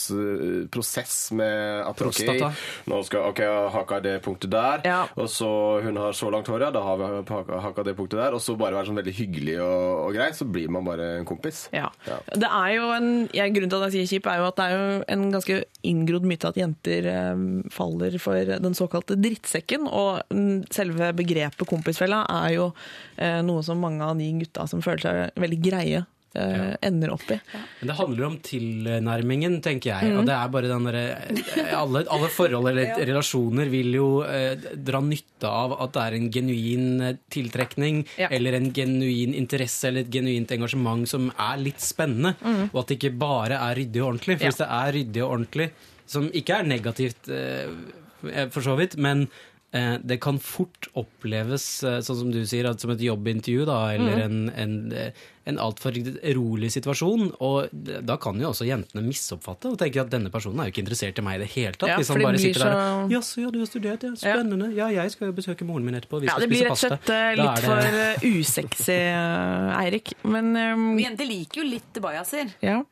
prosess 0.74 1.16
med 1.34 1.82
at 1.88 1.97
Prostata. 1.97 2.51
ok, 2.51 2.61
nå 2.91 2.99
skal, 3.07 3.26
ok, 3.32 3.41
jeg 3.41 3.72
har 3.74 4.03
det 4.03 4.14
punktet 4.26 4.53
der, 4.53 4.84
Ja. 4.86 4.99
og 5.16 5.30
så 5.32 5.49
hun 5.84 5.97
har 5.97 6.14
så 6.18 6.30
langt 6.34 6.47
hår, 6.51 6.68
ja, 6.68 6.72
da 6.74 6.82
har 6.86 6.97
vi 7.01 7.57
haka, 7.66 7.84
det 7.86 7.95
punktet 7.97 8.20
der, 8.20 8.38
og 8.38 8.41
så 8.43 8.55
bare 8.59 8.78
være 8.78 8.89
sånn 8.91 8.99
veldig 9.01 9.16
hyggelig 9.18 9.57
og, 9.64 10.07
og 10.07 10.14
grei, 10.18 10.30
så 10.36 10.45
blir 10.49 10.70
man 10.74 10.86
bare 10.86 11.09
en 11.20 11.28
kompis. 11.30 11.68
Ja. 11.74 11.89
Ja. 12.07 12.20
Det 12.34 12.49
er 12.49 12.72
jo 12.78 12.89
en, 12.95 13.09
jeg, 13.34 13.53
grunnen 13.55 13.74
til 13.74 13.82
at 13.82 13.89
jeg 13.93 14.07
sier 14.07 14.18
kjip, 14.18 14.30
er 14.30 14.41
jo 14.43 14.49
at 14.51 14.59
det 14.59 14.68
er 14.70 14.78
jo 14.78 15.03
en 15.16 15.26
ganske 15.34 15.59
inngrodd 15.89 16.28
myte 16.30 16.51
at 16.53 16.59
jenter 16.59 17.09
eh, 17.11 17.43
faller 17.74 18.18
for 18.22 18.53
den 18.53 18.78
såkalte 18.78 19.18
drittsekken. 19.20 19.88
Og 19.89 20.02
mm, 20.29 20.65
selve 20.73 21.11
begrepet 21.17 21.67
kompisfella 21.69 22.23
er 22.43 22.55
jo 22.57 22.71
eh, 23.17 23.41
noe 23.45 23.63
som 23.65 23.79
mange 23.83 24.03
av 24.05 24.17
de 24.19 24.31
gutta 24.43 24.67
som 24.69 24.81
føler 24.85 25.05
seg 25.05 25.43
veldig 25.43 25.61
greie, 25.69 26.03
ja. 26.33 26.61
ender 26.81 27.11
opp 27.13 27.27
i. 27.29 27.35
Men 27.79 27.89
det 27.91 27.95
handler 27.99 28.23
om 28.25 28.37
tilnærmingen, 28.41 29.59
tenker 29.61 29.91
jeg. 29.91 30.09
Mm. 30.09 30.15
Og 30.17 30.25
det 30.25 30.33
er 30.33 30.49
bare 30.55 30.71
den 30.71 30.87
derre 30.87 31.75
alle, 31.77 32.01
alle 32.09 32.29
forhold 32.33 32.71
eller 32.71 32.95
relasjoner 33.11 33.69
vil 33.69 33.93
jo 33.99 34.07
eh, 34.25 34.57
dra 34.73 35.01
nytte 35.05 35.45
av 35.45 35.75
at 35.77 35.93
det 35.93 36.01
er 36.07 36.17
en 36.17 36.27
genuin 36.33 36.87
eh, 37.05 37.19
tiltrekning, 37.33 38.01
Ja. 38.17 38.31
eller 38.33 38.57
en 38.57 38.71
genuin 38.73 39.37
interesse 39.37 39.91
eller 39.91 40.07
et 40.07 40.13
genuint 40.13 40.49
engasjement 40.57 41.05
som 41.09 41.29
er 41.37 41.61
litt 41.61 41.81
spennende. 41.85 42.33
Mm. 42.41 42.63
Og 42.71 42.81
at 42.81 42.89
det 42.89 42.97
ikke 42.97 43.13
bare 43.21 43.61
er 43.69 43.77
ryddig 43.83 44.01
og 44.01 44.15
ordentlig. 44.15 44.39
For 44.39 44.47
Ja. 44.47 44.49
hvis 44.55 44.61
det 44.63 44.71
er 44.81 44.93
ryddig 44.97 45.23
og 45.27 45.35
ordentlig, 45.37 45.69
som 46.09 46.29
ikke 46.33 46.57
er 46.59 46.63
negativt 46.73 47.29
eh, 47.29 48.47
for 48.49 48.65
så 48.65 48.73
vidt, 48.79 48.97
men 48.97 49.27
eh, 49.27 49.29
det 49.74 50.19
kan 50.21 50.38
fort 50.38 50.86
oppleves, 50.93 51.84
eh, 51.84 51.99
sånn 52.05 52.19
som 52.19 52.32
du 52.32 52.43
sier, 52.45 52.67
at 52.69 52.80
som 52.84 52.91
et 52.93 52.99
jobbintervju, 53.01 53.65
da, 53.65 53.78
eller 53.95 54.19
Mm. 54.19 54.24
en, 54.26 54.49
en, 54.55 54.91
eh, 54.93 55.11
en 55.49 55.57
altfor 55.57 55.91
rolig 56.38 56.69
situasjon. 56.71 57.32
Og 57.41 57.69
da 58.05 58.15
kan 58.21 58.38
jo 58.39 58.51
også 58.51 58.67
jentene 58.69 59.01
misoppfatte 59.03 59.71
og 59.71 59.78
tenke 59.82 59.99
at 59.99 60.11
denne 60.13 60.30
personen 60.32 60.59
er 60.61 60.69
jo 60.69 60.76
ikke 60.76 60.84
interessert 60.86 61.17
i 61.17 61.26
meg 61.26 61.36
i 61.41 61.43
det 61.43 61.49
hele 61.55 61.74
tatt. 61.74 61.89
Ja, 61.89 61.97
hvis 61.97 62.07
for 62.07 62.21
han 62.21 62.28
bare 62.30 62.38
blir 62.38 62.53
så... 62.53 62.63
der 62.63 62.78
så- 62.78 63.09
Jaså, 63.15 63.41
ja, 63.41 63.49
du 63.49 63.59
har 63.59 63.65
studert, 63.71 64.03
ja. 64.03 64.13
Spennende. 64.21 64.69
Ja, 64.78 64.88
jeg 64.93 65.11
skal 65.11 65.28
jo 65.32 65.34
besøke 65.41 65.65
moren 65.65 65.84
min 65.89 65.95
etterpå. 65.95 66.21
Vi 66.21 66.28
Ja, 66.30 66.38
skal 66.38 66.45
det 66.45 66.49
blir 66.53 66.63
rett 66.69 66.71
og 66.78 66.84
slett 66.86 67.09
eh, 67.09 67.36
litt 67.41 67.59
for 67.65 67.99
eh, 68.05 68.39
usexy, 68.39 68.93
eh, 68.93 69.82
Eirik. 69.82 70.13
Men 70.24 70.55
um... 70.69 70.99
Jenter 71.01 71.26
liker 71.26 71.63
jo 71.63 71.69
litt 71.74 71.93
bajaser. 71.99 72.53
ja. 72.61 72.84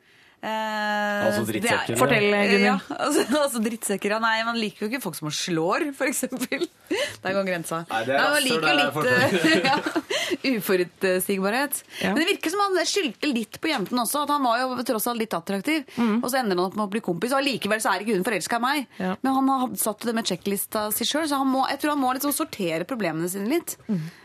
Eh, 0.41 1.25
Altså 1.27 1.43
er- 1.43 1.49
drittsekker, 1.51 1.97
Fortell, 1.99 2.23
Gunhild. 2.33 2.63
Ja, 2.65 2.75
altså, 2.97 3.25
altså 3.45 3.59
drittsekker. 3.61 4.15
Ja. 4.15 4.19
Nei, 4.23 4.39
man 4.47 4.57
liker 4.57 4.85
jo 4.85 4.89
ikke 4.89 5.01
folk 5.03 5.17
som 5.19 5.29
slår, 5.29 5.91
eksempel. 6.09 6.65
Der 7.23 7.35
går 7.37 7.45
grensa. 7.45 7.83
Nei, 7.91 7.99
det 8.07 8.15
er 8.15 8.23
man 8.23 8.33
rasshøl, 8.33 8.47
liker 8.47 8.65
det 8.65 8.71
er 8.71 8.79
jo 8.81 9.03
litt 9.05 9.45
eh, 9.45 9.65
ja, 9.69 10.55
uforutsigbarhet. 10.57 11.83
Ja. 12.01 12.09
Men 12.15 12.19
det 12.23 12.27
virker 12.31 12.53
som 12.55 12.63
han 12.65 12.79
skyldte 12.89 13.29
litt 13.31 13.59
på 13.61 13.69
jenten 13.71 14.01
også, 14.01 14.23
at 14.25 14.33
han 14.33 14.43
var 14.45 14.63
jo 14.63 14.87
tross 14.87 15.07
alt 15.11 15.21
litt 15.21 15.35
attraktiv. 15.37 15.85
Og 15.99 16.27
så 16.31 16.39
ender 16.41 16.55
han 16.57 16.65
opp 16.65 16.77
med 16.79 16.87
å 16.87 16.91
bli 16.93 17.03
kompis, 17.05 17.33
og 17.35 17.41
allikevel 17.41 17.83
så 17.83 17.93
er 17.93 18.05
ikke 18.05 18.17
hun 18.17 18.25
forelska 18.27 18.57
i 18.57 18.65
meg. 18.65 18.89
Ja. 19.01 19.13
Men 19.21 19.37
han 19.37 19.51
har 19.53 19.77
satt 19.81 20.07
det 20.09 20.15
med 20.17 20.27
sjekklista 20.29 20.87
si 20.95 21.05
sjøl, 21.07 21.27
så 21.29 21.39
han 21.41 21.49
må, 21.51 21.63
jeg 21.71 21.81
tror 21.83 21.95
han 21.95 22.01
må 22.03 22.13
liksom 22.17 22.33
sortere 22.35 22.87
problemene 22.89 23.29
sine 23.31 23.49
litt. 23.51 23.77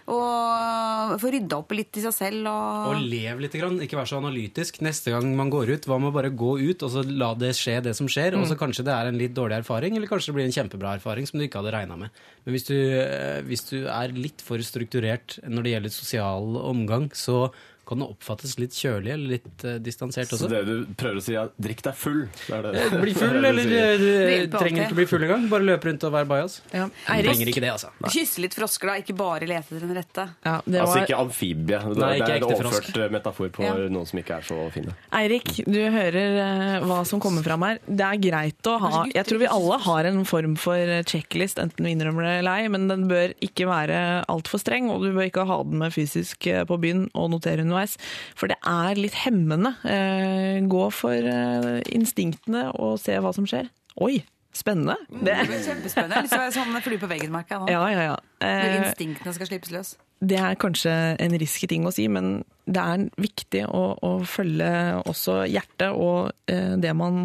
Og 0.07 1.15
få 1.19 1.31
rydda 1.35 1.59
opp 1.59 1.73
litt 1.75 1.99
i 1.99 2.03
seg 2.05 2.15
selv. 2.15 2.47
Og... 2.51 2.93
Og 2.93 3.07
lev 3.11 3.41
litt, 3.43 3.57
grann, 3.59 3.81
ikke 3.83 3.99
vær 3.99 4.09
så 4.11 4.21
analytisk. 4.21 4.79
Neste 4.87 5.15
gang 5.15 5.33
man 5.39 5.51
går 5.51 5.73
ut, 5.75 5.89
hva 5.91 5.99
med 6.03 6.13
å 6.13 6.15
bare 6.15 6.31
gå 6.31 6.53
ut 6.63 6.85
og 6.87 6.93
så 6.93 7.03
la 7.07 7.33
det 7.39 7.53
skje 7.59 7.81
det 7.89 7.97
som 7.99 8.11
skjer? 8.11 8.39
Og 8.39 8.47
så 8.51 8.59
kanskje 8.59 8.87
det 8.87 8.95
er 8.95 9.11
en 9.11 9.19
litt 9.19 9.35
dårlig 9.37 9.59
erfaring, 9.61 9.99
eller 9.99 10.11
kanskje 10.11 10.31
det 10.31 10.39
blir 10.39 10.49
en 10.49 10.57
kjempebra 10.59 10.97
erfaring 11.01 11.27
som 11.27 11.41
du 11.41 11.47
ikke 11.47 11.63
hadde 11.63 11.75
regna 11.75 11.99
med. 11.99 12.23
Men 12.47 12.57
hvis 12.57 12.69
du, 12.71 12.77
eh, 12.77 13.41
hvis 13.47 13.67
du 13.73 13.79
er 13.91 14.15
litt 14.15 14.45
for 14.47 14.63
strukturert 14.63 15.41
når 15.47 15.67
det 15.67 15.75
gjelder 15.75 15.97
sosial 15.97 16.61
omgang, 16.63 17.11
så 17.17 17.49
kan 17.87 18.01
det 18.03 18.07
oppfattes 18.11 18.57
litt 18.59 18.75
kjølig 18.75 19.13
eller 19.15 19.29
litt 19.37 19.65
eh, 19.65 19.77
distansert 19.79 20.29
Så 20.35 20.49
det 20.51 20.63
du 20.67 20.73
prøver 20.99 21.21
å 21.21 21.25
si 21.25 21.37
er 21.39 21.51
drikk 21.63 21.83
deg 21.87 21.95
full. 21.97 22.23
Det 22.47 22.57
er 22.57 22.67
det. 22.67 22.85
Bli 23.03 23.15
full, 23.21 23.37
det 23.41 23.51
er 23.51 23.59
det 23.61 23.67
du 23.67 23.77
eller 23.77 24.03
sier. 24.03 24.07
eh, 24.27 24.47
du 24.47 24.57
trenger 24.57 24.67
alltid. 24.67 24.81
ikke 24.87 24.99
bli 25.01 25.07
full 25.13 25.27
engang. 25.29 25.47
Bare 25.53 25.67
løpe 25.69 25.91
rundt 25.91 26.07
og 26.09 26.15
være 26.17 26.29
bajas. 26.33 26.59
ja. 26.75 26.89
Eirik, 27.15 27.31
trenger 27.33 27.53
ikke 27.53 27.63
det, 27.67 27.71
altså. 27.77 27.93
Kysse 28.13 28.43
litt 28.45 28.57
frosker, 28.59 28.91
da. 28.91 28.97
Ikke 29.05 29.17
bare 29.19 29.47
lete 29.49 29.77
etter 29.77 29.87
den 29.87 29.95
rette. 29.97 30.27
ja, 30.47 30.57
det 30.67 30.81
Altså 30.83 30.99
var 30.99 31.07
ikke 31.07 31.21
amfibie. 31.23 31.79
Det, 31.87 32.01
Nei, 32.03 32.11
det 32.19 32.27
er 32.27 32.35
en 32.37 32.37
ekte 32.43 32.59
frosk. 32.61 32.77
overført 32.81 33.01
eh, 33.07 33.13
metafor 33.17 33.53
på 33.57 33.67
Ja. 33.67 33.75
noen 33.97 34.07
som 34.11 34.21
ikke 34.23 34.37
er 34.41 34.47
så 34.51 34.59
fine. 34.75 34.97
Eirik, 35.21 35.53
du 35.67 35.81
hører 35.95 36.41
eh, 36.43 36.87
hva 36.87 37.01
som 37.09 37.23
kommer 37.23 37.47
fram 37.47 37.63
her. 37.69 37.79
Det 37.87 38.07
er 38.11 38.21
greit 38.27 38.71
å 38.71 38.77
ha 38.83 39.05
Jeg 39.15 39.27
tror 39.31 39.39
vi 39.45 39.47
alle 39.51 39.79
har 39.87 40.11
en 40.11 40.25
form 40.29 40.57
for 40.61 40.95
checklist, 41.07 41.59
enten 41.63 41.87
vi 41.87 41.95
innrømmer 41.95 42.27
det 42.27 42.35
eller 42.41 42.63
ei, 42.65 42.69
men 42.73 42.89
den 42.91 43.07
bør 43.11 43.33
ikke 43.45 43.67
være 43.71 44.01
altfor 44.33 44.61
streng, 44.63 44.91
og 44.91 45.03
du 45.05 45.13
bør 45.15 45.29
ikke 45.31 45.47
ha 45.49 45.61
den 45.63 45.79
med 45.85 45.95
fysisk 45.95 46.47
eh, 46.51 46.65
på 46.67 46.79
byen 46.83 47.07
og 47.15 47.31
notere 47.35 47.65
underveis. 47.77 47.97
For 48.37 48.49
det 48.51 48.57
er 48.67 48.97
litt 49.01 49.17
hemmende. 49.25 49.75
Eh, 49.85 50.61
gå 50.69 50.87
for 50.95 51.13
eh, 51.13 51.83
instinktene 51.93 52.71
og 52.75 52.97
se 53.03 53.19
hva 53.21 53.33
som 53.37 53.47
skjer. 53.49 53.69
Oi, 54.03 54.23
spennende. 54.57 54.97
Det, 55.11 55.35
Det 55.37 55.47
blir 55.51 55.63
kjempespennende. 55.67 56.23
Litt 56.25 56.33
som 56.33 56.51
sånn 56.55 56.83
flue 56.85 56.99
på 57.01 57.09
veggen-merka 57.11 57.61
nå. 57.61 57.69
ja, 57.73 57.85
ja, 57.93 58.03
ja. 58.13 58.17
Når 58.41 58.47
Eh, 58.47 58.83
instinktene 58.83 59.33
skal 59.33 59.49
slippes 59.49 59.71
løs. 59.73 59.95
det 60.21 60.37
er 60.41 60.55
kanskje 60.61 60.93
en 61.21 61.33
risky 61.41 61.67
ting 61.69 61.87
å 61.89 61.93
si, 61.93 62.07
men 62.09 62.43
det 62.67 62.81
er 62.83 63.05
viktig 63.21 63.63
å, 63.69 63.97
å 64.05 64.11
følge 64.29 64.69
også 65.09 65.47
hjertet 65.49 65.93
og 65.93 66.33
det 66.47 66.93
man 66.97 67.23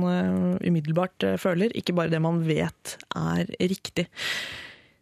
umiddelbart 0.63 1.23
føler, 1.39 1.71
ikke 1.75 1.95
bare 1.97 2.11
det 2.11 2.21
man 2.21 2.39
vet 2.47 2.97
er 3.15 3.47
riktig. 3.59 4.07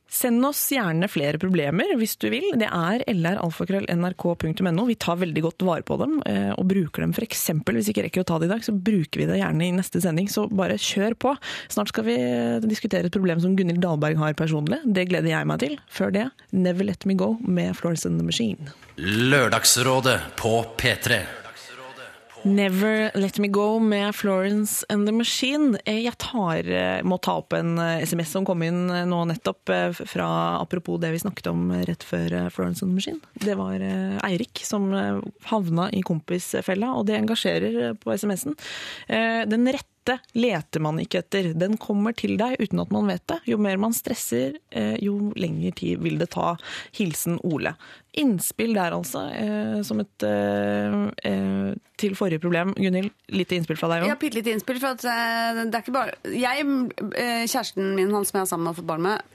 Send 0.09 0.45
oss 0.45 0.61
gjerne 0.73 1.07
flere 1.11 1.39
problemer 1.41 1.93
hvis 1.99 2.15
du 2.19 2.27
vil. 2.33 2.47
Det 2.59 2.67
er 2.67 3.03
lralfakrøll.nrk.no. 3.13 4.85
Vi 4.89 4.97
tar 4.99 5.19
veldig 5.21 5.43
godt 5.45 5.65
vare 5.67 5.85
på 5.85 5.99
dem 6.01 6.17
eh, 6.25 6.51
og 6.55 6.65
bruker 6.71 7.05
dem 7.05 7.13
f.eks. 7.13 7.45
hvis 7.69 7.91
vi 7.91 7.95
ikke 7.95 8.07
rekker 8.07 8.25
å 8.25 8.29
ta 8.31 8.39
det 8.41 8.49
i 8.49 8.53
dag, 8.53 8.65
så 8.65 8.73
bruker 8.73 9.21
vi 9.21 9.29
det 9.29 9.39
gjerne 9.41 9.67
i 9.67 9.73
neste 9.77 10.01
sending. 10.03 10.29
Så 10.31 10.47
bare 10.49 10.79
kjør 10.81 11.17
på. 11.21 11.35
Snart 11.71 11.93
skal 11.93 12.07
vi 12.09 12.17
diskutere 12.65 13.09
et 13.09 13.15
problem 13.15 13.41
som 13.43 13.55
Gunhild 13.57 13.83
Dahlberg 13.85 14.19
har 14.21 14.37
personlig. 14.39 14.81
Det 14.85 15.07
gleder 15.11 15.31
jeg 15.33 15.49
meg 15.49 15.61
til. 15.63 15.77
Før 15.93 16.15
det, 16.15 16.29
Never 16.51 16.89
Let 16.89 17.05
Me 17.09 17.17
Go 17.19 17.35
med 17.45 17.77
Florence 17.77 18.09
and 18.09 18.19
the 18.19 18.25
Machine. 18.25 18.73
Lørdagsrådet 18.97 20.19
på 20.39 20.57
P3. 20.79 21.38
Never 22.49 23.11
Let 23.15 23.37
Me 23.39 23.47
Go 23.47 23.79
med 23.79 24.15
Florence 24.15 24.85
and 24.89 25.05
the 25.07 25.11
Machine. 25.13 25.77
Eh, 25.85 25.99
Jeg 26.03 26.17
tar, 26.17 26.65
eh, 26.65 27.01
må 27.05 27.19
ta 27.21 27.35
opp 27.37 27.53
en 27.53 27.77
eh, 27.77 28.01
SMS 28.03 28.31
som 28.33 28.45
kom 28.47 28.63
inn 28.65 28.89
eh, 28.89 29.05
nå 29.05 29.19
nettopp, 29.29 29.69
eh, 29.69 29.91
fra 29.93 30.29
apropos 30.61 30.97
det 30.99 31.11
vi 31.13 31.19
snakket 31.21 31.47
om 31.51 31.69
eh, 31.71 31.83
rett 31.85 32.03
før 32.03 32.33
eh, 32.33 32.49
Florence 32.49 32.81
and 32.83 32.91
the 32.91 32.95
Machine. 32.95 33.19
Det 33.45 33.55
var 33.59 33.75
eh, 33.79 34.17
Eirik 34.25 34.63
som 34.65 34.89
eh, 34.97 35.19
havna 35.51 35.89
i 35.93 36.01
kompisfella, 36.01 36.95
og 36.97 37.05
det 37.05 37.19
engasjerer 37.21 37.79
eh, 37.89 37.93
på 38.01 38.15
SMS-en. 38.17 38.57
Eh, 39.07 39.45
Den 39.45 39.67
rette 39.69 39.85
leter 40.37 40.83
man 40.83 40.99
ikke 41.01 41.21
etter. 41.23 41.51
Den 41.57 41.77
kommer 41.81 42.15
til 42.17 42.35
deg 42.39 42.57
uten 42.61 42.81
at 42.83 42.93
man 42.93 43.09
vet 43.09 43.25
det. 43.31 43.39
Jo 43.49 43.59
mer 43.61 43.79
man 43.81 43.95
stresser, 43.95 44.57
eh, 44.71 44.95
jo 45.03 45.31
lengre 45.39 45.71
tid 45.77 46.01
vil 46.03 46.19
det 46.21 46.31
ta. 46.35 46.55
Hilsen 46.97 47.39
Ole. 47.47 47.75
Innspill 48.19 48.73
der 48.77 48.95
altså, 48.97 49.27
eh, 49.35 49.79
som 49.85 50.01
et 50.01 50.25
eh, 50.25 51.71
til 51.99 52.17
forrige 52.17 52.41
problem. 52.43 52.73
Gunhild, 52.79 53.11
litt 53.35 53.53
innspill 53.55 53.79
fra 53.79 53.91
deg 53.93 54.03
òg? 54.03 54.13
har 54.15 54.21
bitte 54.21 54.39
litt 54.39 54.51
innspill. 54.51 54.81
for 54.81 54.99
det 54.99 55.13
er 55.13 55.81
ikke 55.81 55.95
bare 55.95 56.15
Jeg, 56.33 56.65
Kjæresten 57.49 57.95
min, 57.95 58.13
han 58.15 58.25
som 58.25 58.39
jeg 58.39 58.47
er 58.47 58.53
sammen 58.53 58.69
med 58.69 58.73
og 58.73 58.81
fått 58.81 58.89
barn 58.89 59.05
med, 59.05 59.25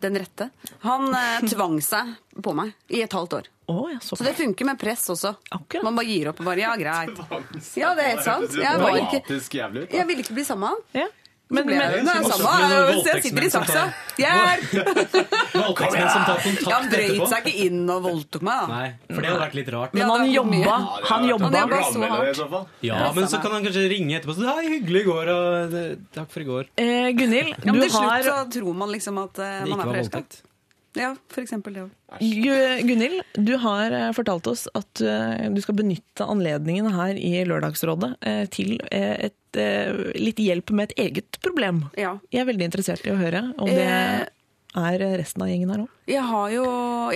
den 0.00 0.18
rette, 0.18 0.50
han 0.84 1.08
eh, 1.14 1.44
tvang 1.52 1.78
seg 1.84 2.14
på 2.42 2.54
meg 2.54 2.72
i 2.88 3.02
et 3.04 3.12
halvt 3.16 3.38
år. 3.40 3.48
Å, 3.68 3.76
ja, 3.92 3.98
så 4.00 4.16
Så 4.16 4.24
det 4.24 4.32
funker 4.38 4.64
med 4.64 4.78
press 4.80 5.02
også. 5.12 5.34
Akkurat. 5.52 5.84
Man 5.84 5.96
bare 5.98 6.08
gir 6.08 6.30
opp 6.30 6.38
og 6.40 6.46
bare 6.48 6.62
Ja, 6.62 6.74
greit. 6.80 7.18
Ja, 7.76 7.90
det 7.98 8.04
er 8.06 8.14
helt 8.14 8.24
sant. 8.24 8.54
Jeg, 8.56 8.80
var 8.80 8.96
ikke, 8.96 9.20
Dramatisk 9.26 9.54
jævlig 9.58 9.82
ut. 9.82 9.90
da. 9.90 9.96
jeg 9.98 10.08
ville 10.08 10.24
ikke 10.24 10.36
bli 10.38 10.44
sammen 10.48 10.64
med 10.64 10.76
han. 10.76 11.02
ja. 11.04 11.08
Men, 11.48 11.64
Men, 11.64 11.78
men, 11.78 12.04
det 12.04 12.12
er 12.12 12.18
jo 12.20 12.28
samme. 12.28 12.54
Så 13.00 13.08
jeg 13.08 13.22
sitter 13.24 13.44
i 13.46 13.50
saksa. 13.52 13.82
Hjelp! 14.20 14.72
Voldtektsmenn 15.54 16.10
som 16.12 16.24
tar 16.26 16.40
kontakt 16.42 16.66
Ja, 16.66 16.74
Han 16.74 16.88
brøyt 16.92 17.22
seg 17.30 17.46
ikke 17.48 17.64
inn 17.64 17.78
og 17.94 18.02
voldtok 18.04 18.44
meg, 18.44 18.58
da. 18.58 18.66
Nei, 18.68 18.88
for 19.14 19.24
det 19.24 19.30
hadde 19.30 19.44
vært 19.46 19.56
litt 19.56 19.70
rart. 19.72 19.94
men 19.96 20.04
han 20.12 20.24
det 20.24 20.28
er 20.28 20.34
jobba. 20.34 20.76
Han 21.08 21.28
jobba. 21.30 21.52
så 21.88 22.48
så. 22.52 22.60
Ja, 22.84 22.98
er 23.06 23.16
men 23.16 23.30
så 23.32 23.40
kan 23.44 23.56
han 23.56 23.64
kanskje 23.64 23.86
ringe 23.94 24.18
etterpå 24.18 24.34
og 24.34 24.42
si 24.42 24.48
«Hei, 24.48 24.74
hyggelig 24.74 25.04
i 25.06 25.08
går, 25.08 25.32
og 25.36 25.78
eh, 25.80 25.96
takk 26.18 26.28
for 26.34 26.44
i 26.44 26.48
går. 26.50 26.68
Eh, 26.84 27.08
Gunhild, 27.16 27.54
du 27.64 27.72
har 27.72 27.78
du 27.78 27.86
til 27.86 27.96
slutt 27.96 28.28
så 28.28 28.36
tror 28.58 28.78
man 28.84 28.92
liksom 28.92 29.24
at 29.24 29.42
eh, 29.44 29.64
man 29.72 29.80
er 29.86 29.92
forelska. 29.94 30.24
Ja, 30.96 31.12
for 31.28 31.44
eksempel 31.44 31.76
det 31.76 31.82
òg. 31.84 32.22
Gunhild, 32.88 33.20
du 33.36 33.54
har 33.60 33.92
eh, 33.92 34.08
fortalt 34.16 34.48
oss 34.50 34.64
at 34.78 35.02
eh, 35.04 35.48
du 35.52 35.60
skal 35.62 35.76
benytte 35.78 36.24
anledningen 36.24 36.88
her 36.94 37.18
i 37.18 37.44
Lørdagsrådet 37.48 38.14
eh, 38.24 38.44
til 38.52 38.78
et, 38.88 39.34
litt 40.18 40.40
hjelp 40.42 40.70
med 40.76 40.90
et 40.90 41.06
eget 41.06 41.38
problem. 41.44 41.86
Ja. 41.98 42.16
Jeg 42.32 42.42
er 42.42 42.50
veldig 42.50 42.68
interessert 42.68 43.06
i 43.08 43.12
å 43.14 43.20
høre 43.20 43.46
om 43.56 43.70
det 43.70 43.86
er 43.88 45.04
resten 45.18 45.44
av 45.44 45.48
gjengen 45.50 45.72
her 45.72 45.84
òg. 45.86 45.94
Jeg 46.08 46.24
har 46.28 46.50
jo 46.52 46.66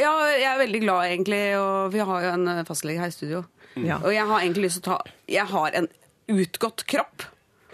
Ja, 0.01 0.13
jeg 0.33 0.49
er 0.49 0.63
veldig 0.63 0.81
glad, 0.85 1.11
egentlig, 1.11 1.43
og 1.61 1.93
vi 1.93 2.07
har 2.09 2.25
jo 2.25 2.31
en 2.33 2.65
fastlege 2.69 3.05
her 3.05 3.13
i 3.13 3.17
studio. 3.17 3.45
Ja. 3.77 4.01
Og 4.01 4.13
jeg 4.13 4.25
har 4.29 4.41
egentlig 4.41 4.67
lyst 4.69 4.81
til 4.81 4.93
å 4.93 4.97
ta 4.97 5.13
Jeg 5.33 5.49
har 5.53 5.77
en 5.79 5.89
utgått 6.33 6.85
kropp. 6.89 7.29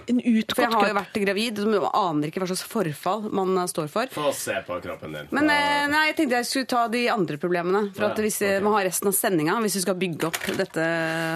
En 0.08 0.20
For 0.22 0.64
jeg 0.64 0.72
har 0.72 0.88
jo 0.90 0.96
vært 0.96 1.18
gravid, 1.22 1.60
og 1.62 1.70
man 1.72 1.86
aner 2.00 2.30
ikke 2.30 2.42
hva 2.42 2.48
slags 2.50 2.64
forfall 2.68 3.28
man 3.34 3.52
eh, 3.58 3.68
står 3.70 3.90
for. 3.92 4.10
Få 4.14 4.32
se 4.36 4.56
på 4.66 4.80
kroppen 4.84 5.16
din. 5.16 5.30
Men 5.36 5.52
eh, 5.52 5.84
nei, 5.92 6.04
jeg 6.10 6.18
tenkte 6.20 6.40
jeg 6.40 6.50
skulle 6.50 6.70
ta 6.72 6.82
de 6.92 7.04
andre 7.12 7.38
problemene. 7.40 7.84
For 7.96 8.08
at 8.08 8.20
hvis 8.24 8.40
eh, 8.46 8.58
ok. 8.58 8.66
man 8.66 8.76
har 8.78 8.88
resten 8.88 9.12
av 9.12 9.16
sendinga, 9.18 9.60
hvis 9.64 9.78
vi 9.80 9.84
skal 9.84 9.98
bygge 10.00 10.30
opp 10.30 10.42
dette 10.58 10.88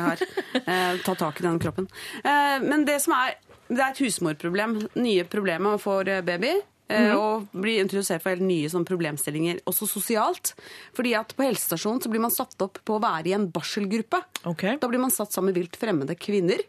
her, 0.09 0.27
eh, 0.65 1.01
ta 1.05 1.17
tak 1.19 1.41
i 1.41 1.47
den 1.49 1.63
kroppen. 1.63 1.89
Eh, 2.23 2.59
men 2.65 2.87
det 2.89 3.01
som 3.05 3.17
er 3.21 3.41
Det 3.73 3.81
er 3.81 3.95
et 3.95 4.01
husmorproblem. 4.03 4.75
Nye 5.01 5.25
problemer 5.25 5.79
for 5.81 6.05
baby. 6.05 6.23
baby. 6.27 6.55
-hmm. 6.93 7.17
Og 7.17 7.63
blir 7.63 7.81
introdusert 7.83 8.23
for 8.23 8.35
helt 8.35 8.45
nye 8.45 8.71
sånn, 8.71 8.87
problemstillinger, 8.89 9.63
også 9.69 9.89
sosialt. 9.91 10.55
Fordi 10.97 11.15
at 11.19 11.35
på 11.37 11.47
helsestasjonen 11.47 12.03
så 12.05 12.13
blir 12.13 12.23
man 12.25 12.35
satt 12.35 12.57
opp 12.65 12.81
på 12.85 12.97
å 12.97 13.03
være 13.03 13.33
i 13.33 13.37
en 13.37 13.49
barselgruppe. 13.53 14.23
Okay. 14.55 14.79
Da 14.81 14.91
blir 14.91 15.03
man 15.03 15.15
satt 15.15 15.35
sammen 15.35 15.53
med 15.53 15.61
vilt 15.63 15.79
fremmede 15.81 16.17
kvinner. 16.19 16.63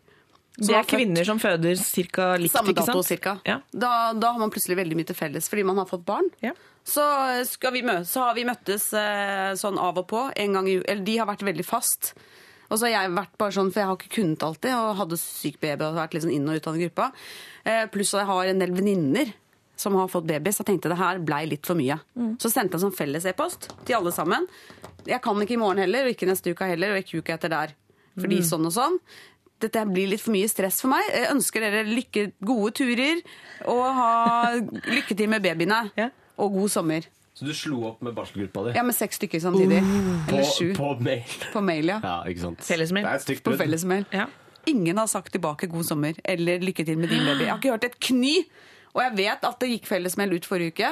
Det 0.53 0.75
er 0.77 0.85
kvinner 0.85 1.25
som 1.25 1.39
føder 1.41 1.79
ca. 1.81 2.27
likt, 2.37 2.53
samme 2.53 2.75
dato 2.77 3.01
cirka. 3.05 3.39
Ja. 3.47 3.57
Da, 3.71 4.13
da 4.13 4.33
har 4.35 4.41
man 4.41 4.51
plutselig 4.53 4.77
veldig 4.77 4.99
mye 4.99 5.09
til 5.09 5.17
felles 5.17 5.49
fordi 5.49 5.65
man 5.65 5.81
har 5.81 5.89
fått 5.89 6.05
barn. 6.05 6.29
Ja. 6.45 6.53
Så, 6.85 7.01
skal 7.47 7.73
vi 7.73 7.81
mø 7.87 8.01
så 8.05 8.27
har 8.27 8.37
vi 8.37 8.43
møttes 8.45 8.89
eh, 8.97 9.53
sånn 9.57 9.79
av 9.81 9.97
og 10.03 10.07
på. 10.11 10.27
En 10.35 10.59
gang 10.59 10.69
i, 10.69 10.77
eller 10.83 11.03
de 11.07 11.17
har 11.17 11.29
vært 11.29 11.45
veldig 11.47 11.65
fast. 11.65 12.13
Og 12.69 12.77
så 12.77 12.87
har 12.87 12.93
jeg 12.93 13.15
vært 13.15 13.37
bare 13.39 13.55
sånn, 13.55 13.71
for 13.73 13.81
jeg 13.81 13.89
har 13.89 13.97
ikke 13.97 14.15
kunnet 14.17 14.45
alltid, 14.45 14.73
og 14.75 14.99
hadde 15.01 15.19
syk 15.21 15.59
baby 15.63 15.87
og 15.87 15.97
vært 15.97 16.15
litt 16.15 16.25
sånn 16.25 16.35
inn 16.35 16.49
og 16.49 16.57
ut 16.57 16.67
av 16.69 16.77
den 16.77 16.85
gruppa. 16.87 17.09
Eh, 17.63 17.85
pluss 17.93 18.13
at 18.13 18.23
jeg 18.23 18.31
har 18.31 18.51
en 18.51 18.63
del 18.63 18.75
venninner 18.77 19.33
som 19.79 19.95
har 19.97 20.09
fått 20.11 20.27
baby, 20.29 20.53
så 20.53 20.61
jeg 20.61 20.69
tenkte 20.73 20.91
det 20.91 20.99
her 20.99 21.21
blei 21.25 21.43
litt 21.49 21.65
for 21.65 21.79
mye. 21.79 21.97
Så 22.41 22.51
sendte 22.53 22.77
jeg 22.77 22.85
sånn 22.85 22.95
felles 22.95 23.25
e-post 23.29 23.71
til 23.87 23.97
alle 23.97 24.13
sammen. 24.15 24.45
Jeg 25.09 25.19
kan 25.23 25.39
ikke 25.41 25.57
i 25.57 25.61
morgen 25.61 25.81
heller, 25.81 26.05
og 26.05 26.13
ikke 26.13 26.29
neste 26.29 26.53
uke 26.53 26.67
heller, 26.69 26.93
og 26.93 27.01
ikke 27.01 27.23
uka 27.23 27.37
etter 27.39 27.51
der. 27.51 27.73
Fordi 28.13 28.43
sånn 28.45 28.69
og 28.69 28.73
sånn. 28.75 28.99
Dette 29.63 29.83
blir 29.87 30.11
litt 30.11 30.23
for 30.23 30.35
mye 30.35 30.49
stress 30.51 30.81
for 30.83 30.91
meg. 30.91 31.07
Jeg 31.13 31.31
ønsker 31.31 31.63
dere 31.63 31.83
lykke, 31.87 32.27
gode 32.43 32.73
turer, 32.81 33.23
og 33.71 33.83
ha 33.97 34.11
lykke 34.59 35.15
til 35.15 35.31
med 35.31 35.43
babyene. 35.45 35.83
Ja. 35.99 36.09
Og 36.43 36.55
god 36.57 36.73
sommer. 36.73 37.07
Så 37.33 37.47
du 37.47 37.53
slo 37.57 37.79
opp 37.89 38.03
med 38.05 38.13
barselgruppa 38.13 38.67
di? 38.67 38.75
Ja, 38.77 38.83
med 38.85 38.93
seks 38.97 39.17
stykker 39.17 39.41
samtidig. 39.41 39.79
Eller 39.81 40.27
på, 40.29 40.41
sju. 40.53 40.67
på 40.77 40.91
mail. 41.01 41.37
På 41.53 41.63
mail, 41.65 41.89
ja. 41.89 41.97
Ja, 42.03 42.17
ikke 42.29 42.43
sant. 42.43 42.61
Fellesmail. 42.65 43.07
Det 43.07 43.13
er 43.13 43.21
et 43.21 43.25
stygt 43.25 43.45
På 43.47 43.55
fellesmail. 43.57 44.05
Ja. 44.13 44.27
Ingen 44.69 44.97
har 44.97 45.09
sagt 45.11 45.33
tilbake 45.33 45.67
'god 45.67 45.83
sommer' 45.83 46.19
eller 46.23 46.59
'lykke 46.59 46.85
til 46.85 46.97
med 46.97 47.09
din 47.09 47.25
baby'. 47.25 47.41
Jeg 47.41 47.49
har 47.49 47.57
ikke 47.57 47.71
hørt 47.71 47.83
et 47.83 47.99
kny. 47.99 48.35
Og 48.93 49.01
jeg 49.01 49.17
vet 49.17 49.49
at 49.49 49.59
det 49.59 49.69
gikk 49.69 49.87
fellesmail 49.89 50.33
ut 50.33 50.45
forrige 50.45 50.71
uke 50.71 50.91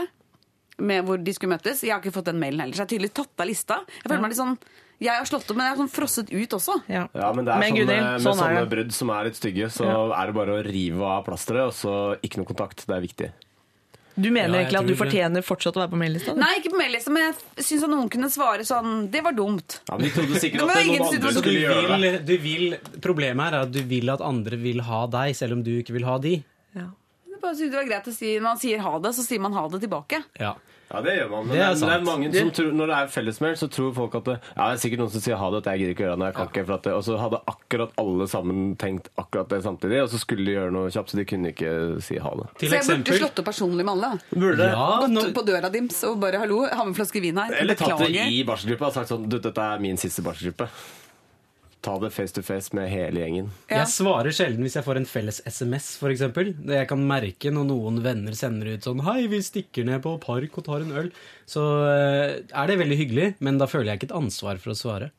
med 0.82 1.06
hvor 1.06 1.18
de 1.18 1.34
skulle 1.34 1.54
møtes. 1.54 1.84
Jeg 1.84 1.94
har 1.94 2.02
ikke 2.02 2.16
fått 2.16 2.32
den 2.32 2.40
mailen 2.42 2.60
heller, 2.60 2.74
så 2.74 2.82
jeg 2.82 2.88
har 2.88 2.94
tydelig 2.96 3.14
tatt 3.14 3.44
av 3.44 3.48
lista. 3.48 3.78
Jeg 4.02 4.10
føler 4.10 4.22
meg 4.22 4.34
litt 4.34 4.42
sånn 4.42 4.58
Jeg 5.02 5.18
har 5.18 5.26
slått 5.26 5.48
opp, 5.50 5.58
men 5.58 5.66
jeg 5.66 5.74
har 5.74 5.80
sånn 5.82 5.90
frosset 5.92 6.30
ut 6.30 6.52
også. 6.54 6.76
Ja. 6.92 7.08
Ja, 7.18 7.32
men 7.34 7.46
det 7.48 7.54
er 7.56 7.60
Men 7.64 7.72
sånne, 7.74 7.86
Gunhild, 7.88 8.04
med 8.06 8.22
sånn 8.22 8.36
er 8.38 8.42
sånne 8.44 8.60
det. 8.62 8.70
brudd 8.76 8.92
som 8.94 9.10
er 9.16 9.24
litt 9.32 9.40
stygge, 9.40 9.70
så 9.74 9.88
er 10.14 10.28
det 10.30 10.36
bare 10.38 10.58
å 10.60 10.66
rive 10.68 11.08
av 11.16 11.24
plasteret, 11.26 11.72
og 11.72 11.74
så 11.74 11.96
ikke 12.22 12.38
noe 12.42 12.50
kontakt. 12.52 12.86
Det 12.86 12.94
er 12.98 13.02
viktig. 13.08 13.32
Du 14.22 14.28
mener 14.30 14.60
Ja, 14.60 14.66
egentlig 14.66 14.80
at 14.82 14.88
du 14.92 14.96
fortjener 15.00 15.42
fortsatt 15.48 15.78
å 15.80 15.82
være 15.82 15.92
på 15.94 16.00
maillista? 16.02 16.34
Nei, 16.36 16.52
ikke 16.60 16.74
på 16.74 16.78
maillista, 16.82 17.10
men 17.16 17.24
jeg 17.32 17.64
syns 17.66 17.86
at 17.88 17.90
noen 17.94 18.10
kunne 18.12 18.28
svare 18.30 18.66
sånn 18.68 19.06
Det 19.10 19.22
var 19.24 19.32
dumt. 19.34 19.78
Ja, 19.88 19.96
men 19.98 20.04
De 20.06 20.10
trodde 20.12 20.42
sikkert 20.44 20.62
at 20.62 20.68
det 20.68 20.76
var 20.76 20.90
noen 20.92 21.06
andre. 21.08 21.32
Skulle 21.38 21.62
gjøre 21.64 22.00
det. 22.04 22.26
du 22.28 22.34
vil, 22.44 22.76
problemet 23.02 23.46
her 23.48 23.54
er 23.62 23.62
at 23.70 23.72
du 23.72 23.82
vil 23.88 24.12
at 24.12 24.22
andre 24.22 24.58
vil 24.60 24.82
ha 24.86 25.06
deg, 25.08 25.34
selv 25.40 25.54
om 25.58 25.64
du 25.64 25.72
ikke 25.80 25.96
vil 25.96 26.04
ha 26.06 26.18
de. 26.22 26.36
Ja. 26.76 26.90
Jeg 27.32 27.40
bare 27.42 27.56
det 27.56 27.72
var 27.74 27.88
greit 27.88 28.08
å 28.12 28.14
si 28.14 28.36
Når 28.36 28.44
man 28.52 28.60
sier 28.62 28.84
ha 28.84 29.00
det, 29.00 29.16
så 29.18 29.24
sier 29.26 29.40
man 29.42 29.54
ha 29.58 29.64
det 29.72 29.80
tilbake. 29.88 30.22
Ja. 30.38 30.54
Ja, 30.92 31.02
det 31.06 31.14
gjør 31.16 31.30
man. 31.32 31.46
Men 31.48 31.56
Det 31.56 31.60
det 31.62 31.68
er 31.68 31.88
det 31.88 31.96
er 31.96 32.04
mange 32.04 32.30
som 32.36 32.52
tror, 32.52 32.72
når 32.76 32.90
det 32.92 32.96
er 32.98 33.12
fellesmail, 33.14 33.56
så 33.62 33.68
tror 33.72 33.94
folk 33.96 34.16
at 34.20 34.26
det, 34.28 34.36
Ja, 34.58 34.68
det 34.68 34.74
er 34.76 34.82
sikkert 34.84 35.00
noen 35.04 35.14
som 35.14 35.24
sier 35.24 35.40
ha 35.40 35.50
det, 35.54 35.62
at 35.64 35.70
jeg 35.72 35.80
gidder 35.82 35.94
ikke 35.96 36.06
gjøre 36.06 36.18
det. 36.20 36.26
Jeg 36.32 36.36
kan 36.36 36.50
ikke, 36.52 36.66
for 36.68 36.74
at 36.76 36.84
det, 36.88 36.94
Og 36.98 37.04
så 37.08 37.18
hadde 37.22 37.40
akkurat 37.54 37.92
alle 38.04 38.28
sammen 38.28 38.76
tenkt 38.82 39.08
akkurat 39.22 39.50
det 39.56 39.62
samtidig, 39.64 40.02
og 40.04 40.10
så 40.12 40.20
skulle 40.20 40.46
de 40.46 40.58
gjøre 40.58 40.76
noe 40.76 40.92
kjapt, 40.92 41.14
så 41.14 41.22
de 41.22 41.26
kunne 41.32 41.54
ikke 41.56 41.74
si 42.04 42.18
ha 42.20 42.34
det. 42.42 42.48
Til 42.60 42.70
så 42.70 42.76
jeg 42.76 42.84
burde 42.84 42.92
eksempel 42.92 43.22
slått 43.22 43.40
opp 43.44 43.50
personlig 43.52 43.86
med 43.88 43.94
alle. 43.96 44.12
Burde 44.36 44.72
Ja, 44.72 44.88
Gått 45.06 45.16
nå, 45.16 45.28
på 45.36 45.46
døra 45.48 45.72
dims 45.72 46.04
og 46.04 46.20
bare 46.20 46.42
'hallo, 46.44 46.66
ha 46.68 46.84
med 46.84 46.92
en 46.92 47.00
flaske 47.00 47.22
vin 47.22 47.36
her'. 47.36 47.56
Eller 47.62 47.76
tatt 47.76 47.98
det 48.00 48.12
i 48.12 48.44
barselgruppa 48.44 48.88
og 48.88 48.94
sagt 48.94 49.10
sånn 49.10 49.30
Du, 49.30 49.40
dette 49.40 49.62
er 49.62 49.80
min 49.80 49.96
siste 49.98 50.22
barselgruppe. 50.22 50.68
Ta 51.82 51.96
det 51.98 52.12
face 52.14 52.36
to 52.36 52.44
face 52.46 52.76
med 52.78 52.92
hele 52.92 53.24
gjengen. 53.24 53.48
Ja. 53.66 53.80
Jeg 53.82 53.90
svarer 53.96 54.36
sjelden 54.36 54.62
hvis 54.66 54.76
jeg 54.78 54.86
får 54.86 55.00
en 55.00 55.08
felles 55.10 55.40
SMS, 55.50 55.88
for 55.98 56.14
eksempel. 56.14 56.52
Jeg 56.70 56.90
kan 56.92 57.02
merke 57.10 57.50
når 57.54 57.66
noen 57.72 57.98
venner 58.06 58.38
sender 58.38 58.76
ut 58.76 58.86
sånn 58.86 59.02
Hei, 59.08 59.24
vi 59.32 59.40
stikker 59.42 59.88
ned 59.88 60.04
på 60.04 60.14
park 60.22 60.60
og 60.62 60.68
tar 60.68 60.86
en 60.86 60.94
øl. 61.02 61.10
Så 61.50 61.64
eh, 61.90 62.36
er 62.46 62.70
det 62.70 62.78
veldig 62.84 63.00
hyggelig, 63.00 63.32
men 63.42 63.58
da 63.58 63.70
føler 63.72 63.94
jeg 63.96 64.02
ikke 64.02 64.12
et 64.12 64.20
ansvar 64.22 64.62
for 64.62 64.76
å 64.76 64.78
svare. 64.78 65.10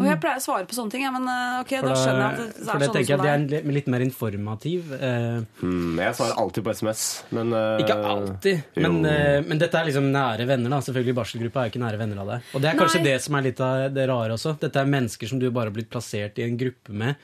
Og 0.00 0.06
jeg 0.08 0.18
pleier 0.22 0.40
å 0.40 0.42
svare 0.44 0.66
på 0.70 0.76
sånne 0.76 0.92
ting, 0.94 1.02
ja, 1.06 1.10
men 1.14 1.28
eh, 1.30 1.60
ok, 1.62 1.72
For 1.74 1.86
da 1.86 1.92
da, 1.94 2.00
skjønner 2.00 2.22
jeg 2.24 2.30
at 2.30 2.38
det, 2.38 2.64
for 2.64 2.82
det 2.82 2.88
sånn 2.88 2.94
tenker 2.94 3.00
jeg 3.00 3.06
som 3.06 3.20
at 3.20 3.26
det 3.26 3.32
er 3.34 3.44
det 3.52 3.60
en 3.64 3.76
litt 3.78 3.90
mer 3.94 4.04
informativ. 4.06 4.92
Eh, 4.98 5.38
Hmm, 5.60 5.98
jeg 6.00 6.16
svarer 6.18 6.40
alltid 6.42 6.64
på 6.66 6.74
SMS, 6.74 7.02
men 7.36 7.52
eh, 7.54 7.82
Ikke 7.84 7.96
alltid, 8.10 8.62
men, 8.82 8.98
men 9.48 9.60
dette 9.60 9.78
er 9.80 9.88
liksom 9.88 10.10
nære 10.14 10.46
venner. 10.48 10.72
da 10.74 10.80
Selvfølgelig 10.84 11.16
Barselgruppa 11.20 11.62
er 11.62 11.68
jo 11.68 11.74
ikke 11.74 11.84
nære 11.84 12.00
venner 12.02 12.20
av 12.24 12.32
deg. 12.34 12.50
Og 12.54 12.64
det 12.64 12.70
er 12.72 12.78
kanskje 12.80 13.00
Nei. 13.00 13.06
det 13.10 13.16
som 13.24 13.38
er 13.38 13.46
litt 13.48 13.62
av 13.64 13.86
det 13.94 14.08
rare 14.10 14.36
også. 14.36 14.56
Dette 14.60 14.82
er 14.82 14.92
mennesker 14.96 15.30
som 15.30 15.40
du 15.42 15.48
bare 15.50 15.70
har 15.72 15.76
blitt 15.76 15.90
plassert 15.92 16.38
i 16.42 16.46
en 16.46 16.58
gruppe 16.60 16.92
med, 17.04 17.14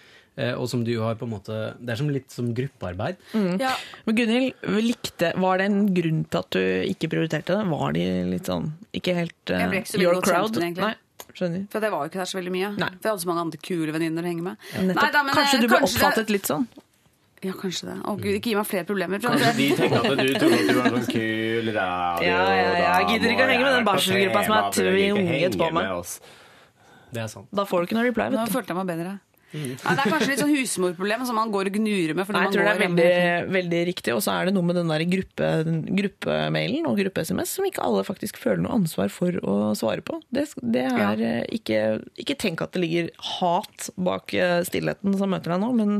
og 0.56 0.64
som 0.70 0.84
du 0.86 0.92
har 1.02 1.18
på 1.20 1.26
en 1.26 1.32
måte 1.34 1.56
Det 1.82 1.90
er 1.92 1.98
som 2.00 2.08
litt 2.08 2.30
som 2.32 2.46
gruppearbeid. 2.56 3.18
Ja, 3.60 3.74
Men 4.06 4.16
Gunhild, 4.16 4.62
likte, 4.80 5.32
var 5.42 5.58
det 5.60 5.66
en 5.68 5.82
grunn 5.96 6.22
til 6.30 6.38
at 6.40 6.50
du 6.54 6.62
ikke 6.94 7.10
prioriterte 7.12 7.58
det? 7.58 7.66
Var 7.68 7.92
de 7.98 8.06
litt 8.30 8.48
sånn 8.48 8.70
ikke 8.96 9.16
helt 9.18 9.52
uh, 9.52 9.66
ikke 9.82 10.00
your 10.00 10.20
crowd? 10.24 10.56
Nei, 10.62 10.94
skjønner. 11.34 11.66
for 11.72 11.80
det 11.84 11.90
var 11.92 12.04
jo 12.04 12.10
ikke 12.12 12.20
der 12.22 12.30
så 12.30 12.38
veldig 12.40 12.52
mye. 12.54 12.70
Nei. 12.76 12.88
For 13.00 13.08
jeg 13.08 13.12
hadde 13.14 13.24
så 13.24 13.30
mange 13.30 13.44
andre 13.46 13.58
kule 13.64 13.92
venninner 13.96 14.22
å 14.22 14.30
henge 14.30 14.42
med. 14.42 14.56
Ja, 14.74 14.82
Nei 14.90 15.10
da, 15.10 15.22
men, 15.26 15.34
kanskje 15.34 15.56
eh, 15.58 15.60
du 15.60 15.68
ble 15.68 15.78
kanskje 15.78 15.98
det- 15.98 16.00
oppfattet 16.00 16.30
litt 16.36 16.46
sånn? 16.50 16.66
Ja, 17.40 17.52
kanskje 17.56 17.86
det. 17.88 17.94
Å 18.04 18.16
gud, 18.20 18.34
ikke 18.36 18.50
gi 18.50 18.56
meg 18.58 18.66
flere 18.68 18.84
problemer. 18.84 19.22
Kanskje 19.24 19.52
de 19.56 19.68
tenkte 19.72 20.00
tenker 20.02 20.12
at 20.12 20.18
du 20.20 20.34
tror 20.36 20.52
at 20.52 20.66
du 20.68 20.80
er 20.80 20.90
sånn 20.92 21.06
kul 21.08 21.70
radio 21.72 22.26
Ja, 22.28 22.42
ja, 22.52 22.72
ja, 22.76 22.98
jeg 23.00 23.08
gidder 23.14 23.32
ikke 23.32 23.46
å 23.46 23.50
henge 23.54 23.64
med 23.64 23.74
den 23.78 23.86
barselgruppa 23.88 24.42
som 24.44 24.56
er 24.58 24.70
tvunget 24.76 25.56
på 25.56 25.70
meg. 25.72 25.88
Det 27.10 27.22
er 27.24 27.26
sant. 27.32 27.48
Da 27.50 27.64
får 27.64 27.80
du 27.80 27.86
ikke 27.88 27.96
noe 27.96 28.04
reply, 28.10 28.28
nå 28.30 28.36
vet 28.42 28.52
du. 28.52 28.54
følte 28.58 28.70
jeg 28.74 28.76
meg 28.76 28.90
bedre. 28.92 29.14
Nei, 29.51 29.74
det 29.74 30.03
er 30.05 30.12
kanskje 30.12 30.28
litt 30.30 30.40
sånn 30.42 30.53
husmorproblem 30.55 31.24
som 31.26 31.38
man 31.38 31.51
går 31.51 31.70
og 31.70 31.76
gnurer 31.80 32.14
med. 32.14 32.26
fordi 32.28 32.38
Nei, 32.38 32.42
jeg 32.44 32.51
man 32.51 32.55
tror 32.55 32.66
det 32.66 32.72
er 32.72 32.82
veldig, 32.84 33.53
veldig 33.57 33.80
riktig. 33.88 34.14
Og 34.14 34.22
så 34.22 34.34
er 34.36 34.46
det 34.46 34.55
noe 34.55 34.66
med 34.68 34.78
den 34.78 34.92
der 34.92 35.05
gruppe, 35.11 35.48
gruppemailen 36.01 36.86
og 36.90 37.01
gruppe-SMS 37.01 37.57
som 37.59 37.66
ikke 37.66 37.82
alle 37.86 38.07
faktisk 38.07 38.38
føler 38.38 38.62
noe 38.62 38.78
ansvar 38.78 39.11
for 39.14 39.40
å 39.42 39.57
svare 39.78 40.05
på. 40.07 40.20
Det, 40.30 40.46
det 40.62 40.86
er 40.86 41.24
ja. 41.24 41.32
ikke, 41.51 41.80
ikke 42.22 42.38
tenk 42.38 42.62
at 42.62 42.76
det 42.76 42.84
ligger 42.84 43.11
hat 43.40 43.90
bak 43.98 44.36
eh, 44.38 44.61
stillheten 44.68 45.18
som 45.18 45.34
møter 45.34 45.57
deg 45.57 45.64
nå, 45.64 45.72
men 45.80 45.98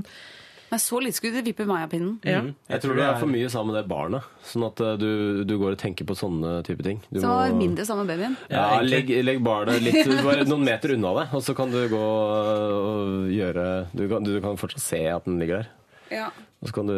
Men 0.71 0.79
så 0.83 1.01
litt 1.03 1.17
skulle 1.19 1.41
det 1.41 1.49
vippe 1.51 1.67
meg 1.67 1.83
av 1.85 1.91
pinnen. 1.91 2.13
ja. 2.23 2.43
Jeg 2.71 2.83
tror 2.85 2.95
det 2.99 3.05
er 3.07 3.17
for 3.19 3.31
mye 3.31 3.49
sammen 3.51 3.75
med 3.75 3.81
det 3.81 3.91
barnet, 3.91 4.27
sånn 4.47 4.67
at 4.69 4.81
eh, 4.87 4.93
du, 5.01 5.43
du 5.49 5.55
går 5.59 5.75
og 5.75 5.81
tenker 5.83 6.07
på 6.07 6.15
sånne 6.19 6.61
type 6.67 6.85
ting. 6.87 7.01
Du 7.11 7.19
Så 7.21 7.27
må... 7.27 7.57
mindre 7.59 7.87
sammen 7.89 8.07
med 8.07 8.15
babyen. 8.15 8.37
Ja, 8.53 8.81
legg, 8.85 9.11
legg 9.27 9.43
barnet 9.43 9.83
litt 9.83 10.07
bare 10.23 10.47
noen 10.47 10.63
meter 10.69 10.95
unna 10.95 11.13
deg, 11.19 11.35
og 11.35 11.43
så 11.47 11.57
kan 11.59 11.75
du 11.75 11.81
gå 11.91 12.05
og 12.05 13.27
gjøre 13.35 13.67
Du 13.97 14.07
kan, 14.11 14.25
du 14.27 14.37
kan 14.45 14.61
fortsatt 14.61 14.85
se 14.85 15.03
at 15.11 15.27
den 15.27 15.41
ligger 15.43 15.63
der. 15.65 15.75
Ja. 16.21 16.31
Og 16.61 16.71
så 16.71 16.77
kan 16.79 16.91
du 16.91 16.97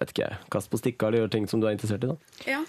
vet 0.00 0.12
ikke 0.12 0.26
jeg, 0.26 0.36
kaste 0.52 0.70
på 0.72 0.78
stikka 0.80 1.08
eller 1.08 1.24
gjøre 1.24 1.34
ting 1.38 1.46
som 1.50 1.62
du 1.62 1.68
er 1.68 1.74
interessert 1.76 2.04
i. 2.04 2.10
da. 2.12 2.18
ja. 2.58 2.60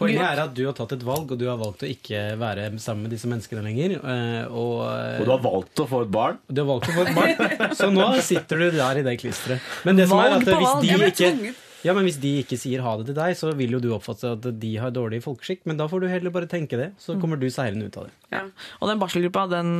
Poenget 0.00 0.24
er 0.26 0.42
at 0.46 0.52
du 0.56 0.62
har 0.66 0.74
tatt 0.80 0.92
et 0.96 1.02
valg, 1.06 1.30
og 1.30 1.38
du 1.40 1.46
har 1.50 1.58
valgt 1.60 1.84
å 1.84 1.90
ikke 1.92 2.20
være 2.40 2.66
sammen 2.80 3.06
med 3.06 3.12
disse 3.14 3.28
menneskene 3.30 3.62
lenger. 3.68 3.96
eh, 4.00 4.44
Og, 4.48 4.76
Og 5.20 5.24
du 5.28 5.32
har 5.36 5.42
valgt 5.44 5.82
å 5.84 5.88
få 5.90 6.02
et 6.06 6.12
barn. 6.14 6.38
du 6.48 6.62
har 6.64 6.68
valgt 6.72 6.88
å 6.88 6.94
få 6.96 7.06
et 7.06 7.14
barn, 7.18 7.74
så 7.80 7.90
nå 7.92 8.06
sitter 8.24 8.64
du 8.64 8.70
der 8.78 9.00
i 9.02 9.04
det 9.06 9.18
klisteret. 9.20 9.60
Men 9.84 10.00
det 10.00 10.08
som 10.08 10.22
er 10.24 10.38
at 10.38 10.48
hvis 10.48 10.78
de 10.82 11.10
ikke 11.12 11.54
ja, 11.80 11.94
men 11.96 12.04
hvis 12.04 12.18
de 12.20 12.30
ikke 12.42 12.58
sier 12.60 12.82
ha 12.84 12.90
det 13.00 13.06
til 13.08 13.14
deg, 13.16 13.36
så 13.38 13.54
vil 13.56 13.70
jo 13.72 13.78
du 13.80 13.86
oppfatte 13.96 14.34
at 14.36 14.48
de 14.60 14.72
har 14.76 14.90
dårlig 14.92 15.22
folkeskikk. 15.24 15.62
Men 15.64 15.78
da 15.80 15.86
får 15.88 16.02
du 16.02 16.08
heller 16.12 16.32
bare 16.34 16.44
tenke 16.50 16.76
det, 16.76 16.90
så 17.00 17.14
kommer 17.16 17.40
du 17.40 17.46
seirende 17.48 17.86
ut 17.88 17.96
av 17.96 18.04
det. 18.10 18.12
Ja. 18.34 18.42
Og 18.82 18.90
den 18.90 19.00
barselgruppa, 19.00 19.46
den, 19.48 19.70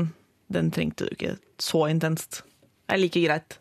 den 0.48 0.70
trengte 0.72 1.10
du 1.10 1.12
ikke 1.12 1.34
så 1.60 1.82
intenst. 1.92 2.40
Det 2.88 2.96
er 2.96 3.02
like 3.02 3.20
greit. 3.26 3.58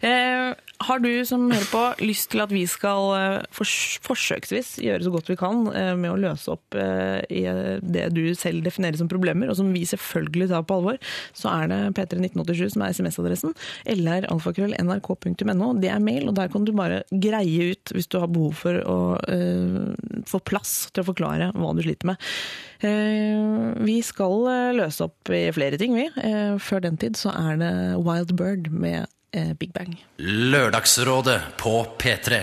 Eh, 0.00 0.54
har 0.78 1.00
du 1.02 1.10
som 1.26 1.48
hører 1.50 1.68
på 1.72 1.82
lyst 2.06 2.28
til 2.30 2.42
at 2.44 2.52
vi 2.54 2.62
skal 2.70 3.08
eh, 3.16 3.46
fors 3.54 3.98
forsøksvis 4.04 4.76
gjøre 4.84 5.02
så 5.02 5.10
godt 5.10 5.30
vi 5.32 5.36
kan 5.40 5.64
eh, 5.72 5.94
med 5.98 6.12
å 6.12 6.20
løse 6.22 6.52
opp 6.54 6.76
i 6.78 7.42
det 7.82 8.04
du 8.14 8.22
selv 8.38 8.62
definerer 8.66 8.98
som 9.00 9.08
problemer, 9.10 9.48
og 9.50 9.56
som 9.58 9.70
vi 9.74 9.82
selvfølgelig 9.88 10.50
tar 10.52 10.66
på 10.68 10.76
alvor, 10.78 10.98
så 11.36 11.50
er 11.50 11.70
det 11.72 11.78
P31987 11.96 12.74
som 12.74 12.84
er 12.84 12.94
SMS-adressen, 12.94 13.54
eller 13.88 14.28
alfakrøll.nrk.no. 14.30 15.70
Det 15.82 15.90
er 15.90 16.04
mail, 16.04 16.28
og 16.28 16.36
der 16.38 16.52
kan 16.52 16.66
du 16.68 16.74
bare 16.76 17.02
greie 17.10 17.72
ut 17.72 17.94
hvis 17.94 18.10
du 18.12 18.18
har 18.20 18.30
behov 18.30 18.60
for 18.60 18.78
å 18.84 18.98
få 20.28 20.42
plass 20.46 20.74
til 20.92 21.02
å 21.02 21.08
forklare 21.08 21.50
hva 21.56 21.74
du 21.74 21.82
sliter 21.84 22.12
med. 22.12 22.28
Vi 23.88 23.98
skal 24.06 24.48
løse 24.78 25.08
opp 25.08 25.32
i 25.34 25.46
flere 25.56 25.80
ting, 25.80 25.96
vi. 25.98 26.08
Før 26.62 26.84
den 26.84 27.00
tid 27.00 27.18
så 27.18 27.32
er 27.34 27.58
det 27.60 27.72
Wild 28.04 28.36
Bird 28.38 28.70
med 28.70 29.08
Big 29.30 29.74
Bang. 29.74 29.92
Lørdagsrådet 30.18 31.40
på 31.60 31.74
P3. 32.00 32.42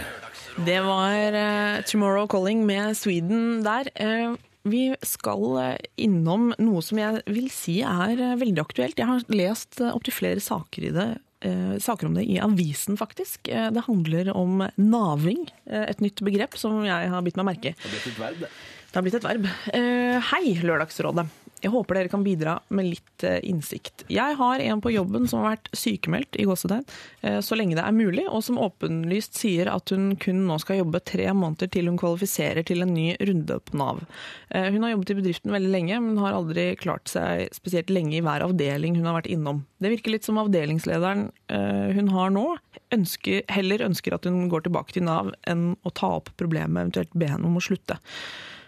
Det 0.55 0.79
var 0.85 1.35
eh, 1.35 1.81
Tomorrow 1.83 2.27
Calling 2.31 2.65
med 2.65 2.95
Sweden 2.97 3.63
der. 3.65 3.89
Eh, 3.95 4.35
vi 4.63 4.95
skal 5.03 5.43
eh, 5.61 5.87
innom 6.01 6.53
noe 6.57 6.83
som 6.85 7.01
jeg 7.01 7.19
vil 7.27 7.49
si 7.53 7.81
er 7.83 8.15
eh, 8.15 8.37
veldig 8.39 8.63
aktuelt. 8.63 8.97
Jeg 9.01 9.09
har 9.09 9.25
lest 9.35 9.81
uh, 9.83 9.91
opptil 9.91 10.15
flere 10.15 10.41
saker, 10.41 10.87
i 10.87 10.93
det, 10.95 11.07
eh, 11.45 11.75
saker 11.83 12.07
om 12.07 12.15
det 12.17 12.23
i 12.31 12.39
avisen, 12.41 12.97
faktisk. 12.97 13.49
Eh, 13.51 13.67
det 13.75 13.83
handler 13.89 14.31
om 14.33 14.63
naving, 14.79 15.43
eh, 15.67 15.89
et 15.89 16.01
nytt 16.01 16.23
begrep 16.25 16.57
som 16.57 16.79
jeg 16.87 17.11
har 17.11 17.25
bitt 17.25 17.37
meg 17.41 17.49
merke 17.51 17.73
i. 17.73 17.75
Det 17.75 17.91
blitt 17.91 18.07
et 18.13 18.21
verb, 18.23 18.39
det. 18.45 18.53
Det 18.89 18.95
har 18.95 19.05
blitt 19.05 19.19
et 19.19 19.27
verb. 19.27 19.49
Eh, 19.75 20.31
hei, 20.31 20.43
Lørdagsrådet. 20.63 21.27
Jeg 21.63 21.71
håper 21.71 21.97
dere 21.97 22.11
kan 22.11 22.23
bidra 22.25 22.57
med 22.75 22.89
litt 22.91 23.23
eh, 23.25 23.39
innsikt. 23.47 24.03
Jeg 24.11 24.35
har 24.37 24.61
en 24.61 24.81
på 24.83 24.91
jobben 24.91 25.25
som 25.29 25.41
har 25.41 25.55
vært 25.55 25.69
sykemeldt 25.73 26.37
i 26.37 26.45
gåsetegn 26.47 26.83
eh, 27.23 27.39
så 27.45 27.57
lenge 27.57 27.77
det 27.77 27.85
er 27.85 27.95
mulig, 27.95 28.25
og 28.27 28.43
som 28.45 28.59
åpenlyst 28.61 29.39
sier 29.39 29.71
at 29.71 29.93
hun 29.93 30.11
kun 30.21 30.43
nå 30.49 30.59
skal 30.61 30.81
jobbe 30.81 31.01
tre 31.07 31.29
måneder 31.31 31.71
til 31.71 31.89
hun 31.89 31.99
kvalifiserer 32.01 32.67
til 32.67 32.83
en 32.83 32.93
ny 32.93 33.07
runde 33.23 33.59
på 33.65 33.79
Nav. 33.79 34.03
Eh, 34.51 34.67
hun 34.75 34.83
har 34.83 34.93
jobbet 34.93 35.15
i 35.15 35.19
bedriften 35.21 35.55
veldig 35.55 35.71
lenge, 35.71 35.99
men 36.03 36.21
har 36.21 36.35
aldri 36.37 36.67
klart 36.81 37.09
seg 37.11 37.47
spesielt 37.55 37.93
lenge 37.93 38.19
i 38.19 38.23
hver 38.25 38.45
avdeling 38.45 38.99
hun 38.99 39.07
har 39.09 39.21
vært 39.21 39.31
innom. 39.31 39.63
Det 39.79 39.93
virker 39.95 40.13
litt 40.13 40.27
som 40.27 40.39
avdelingslederen 40.41 41.29
hun 41.95 42.07
har 42.09 42.31
nå, 42.33 42.43
ønsker, 42.95 43.43
heller 43.53 43.83
ønsker 43.85 44.15
at 44.15 44.25
hun 44.25 44.47
går 44.49 44.65
tilbake 44.65 44.95
til 44.95 45.05
Nav 45.05 45.29
enn 45.49 45.75
å 45.85 45.91
ta 45.93 46.15
opp 46.17 46.31
problemet, 46.39 46.79
eventuelt 46.79 47.13
be 47.13 47.29
henne 47.29 47.47
om 47.47 47.59
å 47.59 47.63
slutte. 47.63 47.99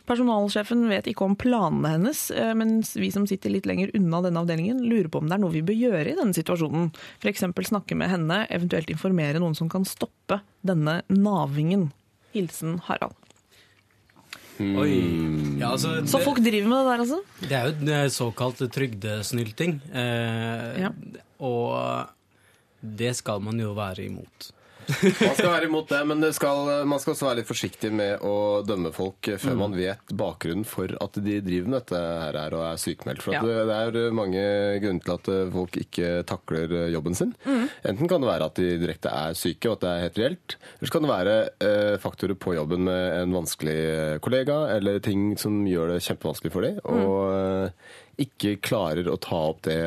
Personalsjefen 0.08 0.86
vet 0.88 1.10
ikke 1.12 1.26
om 1.26 1.36
planene 1.36 1.90
hennes, 1.98 2.22
eh, 2.32 2.54
mens 2.56 2.94
vi 2.96 3.10
som 3.12 3.26
sitter 3.28 3.52
litt 3.52 3.68
lenger 3.68 3.92
unna 3.98 4.22
denne 4.24 4.40
avdelingen, 4.40 4.80
lurer 4.88 5.10
på 5.12 5.20
om 5.20 5.28
det 5.28 5.36
er 5.36 5.44
noe 5.44 5.52
vi 5.52 5.66
bør 5.68 5.76
gjøre 5.76 6.14
i 6.14 6.18
denne 6.18 6.36
situasjonen. 6.38 6.90
F.eks. 7.20 7.44
snakke 7.68 7.98
med 8.00 8.10
henne, 8.14 8.46
eventuelt 8.50 8.90
informere 8.94 9.42
noen 9.44 9.56
som 9.58 9.68
kan 9.70 9.84
stoppe 9.88 10.40
denne 10.66 11.02
navingen. 11.12 11.90
Hilsen 12.34 12.80
Harald. 12.88 13.16
Oi. 14.58 15.58
Ja, 15.60 15.74
altså, 15.76 16.00
Så 16.10 16.20
folk 16.24 16.40
driver 16.42 16.68
med 16.72 16.80
det 16.80 16.88
der, 16.90 17.02
altså? 17.04 17.20
det 17.44 17.52
er 17.58 17.68
jo 17.68 17.76
en 17.76 17.90
eh, 17.94 18.08
såkalt 18.10 18.64
trygdesnylting. 18.74 19.82
Eh, 19.92 20.82
Ja. 20.88 20.94
Og 21.46 22.08
det 22.82 23.12
skal 23.20 23.42
man 23.46 23.60
jo 23.62 23.76
være 23.78 24.08
imot. 24.08 24.52
Man 24.88 25.34
skal 25.36 25.50
være 25.52 25.68
imot 25.68 25.90
det, 25.92 26.00
men 26.08 26.22
det 26.24 26.30
skal, 26.38 26.70
man 26.88 27.02
skal 27.04 27.14
også 27.14 27.28
være 27.28 27.40
litt 27.42 27.50
forsiktig 27.50 27.90
med 27.94 28.24
å 28.26 28.34
dømme 28.68 28.92
folk 28.96 29.30
før 29.42 29.58
man 29.60 29.76
vet 29.78 30.14
bakgrunnen 30.18 30.64
for 30.68 30.94
at 31.04 31.20
de 31.24 31.38
driver 31.44 31.68
med 31.74 31.78
dette 31.82 32.00
her 32.24 32.38
er 32.40 32.56
og 32.56 32.64
er 32.70 32.80
sykemeldt. 32.82 33.24
For 33.26 33.36
Ja. 33.36 33.42
det, 33.44 33.98
er 34.00 34.16
mange 34.16 34.44
grunner 34.84 35.04
til 35.04 35.16
at 35.18 35.30
folk 35.54 35.78
ikke 35.84 36.12
takler 36.30 36.76
jobben 36.94 37.18
sin. 37.20 37.36
Enten 37.48 38.08
kan 38.10 38.24
det 38.24 38.32
være 38.32 38.48
at 38.50 38.56
de 38.62 38.72
direkte 38.82 39.12
er 39.12 39.36
syke, 39.38 39.70
og 39.70 39.78
at 39.78 39.86
det 39.86 39.92
er 39.94 40.04
helt 40.08 40.22
reelt. 40.24 40.58
Eller 40.78 40.90
så 40.90 40.96
kan 40.96 41.06
det 41.08 41.14
være 41.14 41.38
eh, 41.68 41.96
faktorer 42.02 42.40
på 42.40 42.56
jobben 42.58 42.88
med 42.88 43.22
en 43.22 43.36
vanskelig 43.36 43.78
kollega, 44.24 44.62
eller 44.78 45.00
ting 45.04 45.34
som 45.40 45.64
gjør 45.68 45.96
det 45.96 46.04
kjempevanskelig 46.08 46.54
for 46.56 46.68
dem. 46.68 46.80
Og 46.88 47.18
eh, 47.36 47.96
ikke 48.18 48.56
klarer 48.66 49.08
å 49.12 49.18
ta 49.22 49.38
opp 49.52 49.62
det 49.68 49.78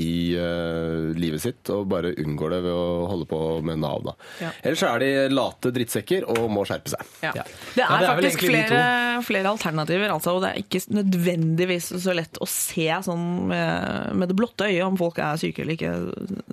i 0.00 0.34
uh, 0.36 1.12
livet 1.16 1.42
sitt, 1.42 1.68
og 1.72 1.86
bare 1.92 2.14
unngår 2.18 2.54
det 2.56 2.60
ved 2.64 2.72
å 2.72 3.06
holde 3.10 3.26
på 3.30 3.40
med 3.64 3.78
Nav. 3.82 4.02
Da. 4.06 4.14
Ja. 4.42 4.50
Ellers 4.66 4.82
er 4.88 5.02
de 5.02 5.10
late 5.32 5.72
drittsekker 5.76 6.24
og 6.32 6.46
må 6.52 6.64
skjerpe 6.68 6.92
seg. 6.94 7.10
Ja. 7.22 7.32
Ja. 7.36 7.44
Det 7.76 7.84
er 7.84 7.86
Ja, 7.86 7.98
det 8.00 8.08
er 8.08 8.16
faktisk 8.16 8.44
flere, 8.46 8.80
flere 9.26 9.52
alternativer, 9.52 10.12
altså, 10.14 10.34
og 10.36 10.42
det 10.44 10.50
er 10.54 10.62
ikke 10.64 10.82
nødvendigvis 10.96 11.90
så 12.02 12.14
lett 12.16 12.40
å 12.42 12.48
se 12.50 12.88
sånn 13.06 13.26
med, 13.52 14.16
med 14.16 14.32
det 14.32 14.36
blotte 14.38 14.68
øyet 14.68 14.84
om 14.86 14.96
folk 15.00 15.20
er 15.22 15.38
syke 15.40 15.62
eller 15.64 15.76
ikke. 15.76 15.92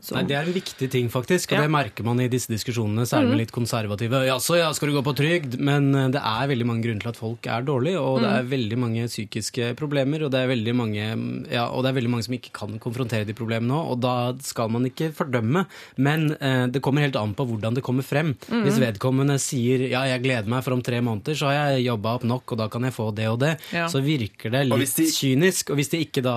Så. 0.03 0.18
Nei, 0.18 0.26
Det 0.30 0.38
er 0.38 0.48
en 0.52 0.56
viktig 0.60 0.89
ting, 0.93 1.10
faktisk, 1.14 1.52
og 1.53 1.57
Ja. 1.60 1.65
det 1.65 1.73
merker 1.73 2.03
man 2.07 2.19
i 2.23 2.27
disse 2.31 2.52
diskusjonene, 2.52 3.07
særlig 3.10 3.34
med 3.34 3.41
litt 3.45 3.56
konservative. 3.56 4.23
Ja, 4.27 4.38
så 4.43 4.57
ja, 4.60 4.69
skal 4.76 4.91
du 4.91 4.98
gå 4.99 5.03
på 5.07 5.15
trygd? 5.18 5.57
Men 5.60 5.89
eh, 5.95 6.10
det 6.14 6.22
er 6.22 6.48
veldig 6.52 6.68
mange 6.69 6.84
grunner 6.85 7.07
til 7.07 7.14
at 7.15 7.19
folk 7.19 7.48
er 7.48 7.64
dårlige, 7.68 7.99
og 8.03 8.22
det 8.23 8.31
er 8.38 8.49
veldig 8.53 8.77
mange 8.84 9.07
psykiske 9.10 9.73
problemer, 9.80 10.23
og 10.27 10.31
det 10.35 10.43
er 10.43 10.52
veldig 10.53 10.76
mange, 10.77 11.10
ja, 11.52 11.65
og 11.69 11.84
det 11.84 11.91
er 11.91 11.98
veldig 11.99 12.11
mange 12.14 12.26
som 12.27 12.35
ikke 12.38 12.52
kan 12.56 12.77
konfrontere 12.84 13.26
de 13.27 13.35
problemene 13.38 13.73
òg, 13.77 13.91
og 13.95 13.99
da 14.03 14.14
skal 14.44 14.69
man 14.73 14.85
ikke 14.90 15.11
fordømme. 15.15 15.65
Men 15.98 16.31
eh, 16.40 16.65
det 16.73 16.81
kommer 16.85 17.06
helt 17.06 17.15
an 17.19 17.34
på 17.38 17.45
hvordan 17.49 17.77
det 17.77 17.84
kommer 17.85 18.03
frem. 18.06 18.34
Hvis 18.49 18.80
vedkommende 18.81 19.38
sier 19.41 19.85
ja, 19.91 20.03
jeg 20.11 20.23
gleder 20.26 20.49
meg, 20.52 20.64
for 20.65 20.76
om 20.77 20.84
tre 20.85 20.99
måneder 21.03 21.38
så 21.40 21.49
har 21.52 21.73
jeg 21.73 21.85
jobba 21.88 22.15
opp 22.19 22.27
nok, 22.30 22.56
og 22.56 22.61
da 22.64 22.68
kan 22.73 22.84
jeg 22.88 22.95
få 22.98 23.10
det 23.15 23.27
og 23.31 23.40
det, 23.44 23.53
Ja. 23.73 23.88
så 23.91 24.02
virker 24.03 24.52
det 24.53 24.65
litt 24.68 24.73
og 24.73 24.84
de- 24.84 25.10
kynisk. 25.14 25.69
Og 25.73 25.80
hvis 25.80 25.90
de 25.94 26.03
ikke 26.06 26.23
da 26.26 26.35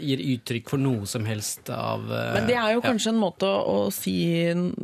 gir 0.00 0.18
uttrykk 0.36 0.68
for 0.70 0.78
noe 0.78 1.06
som 1.06 1.24
helst 1.28 1.68
av 1.74 2.06
eh, 2.10 2.34
Men 2.38 2.46
det 2.50 2.56
er 2.56 2.72
jo 2.76 2.80
ja. 2.82 2.86
kanskje 2.90 3.12
en 3.14 3.20
måte 3.20 3.48
å 3.48 3.90
si, 3.94 4.16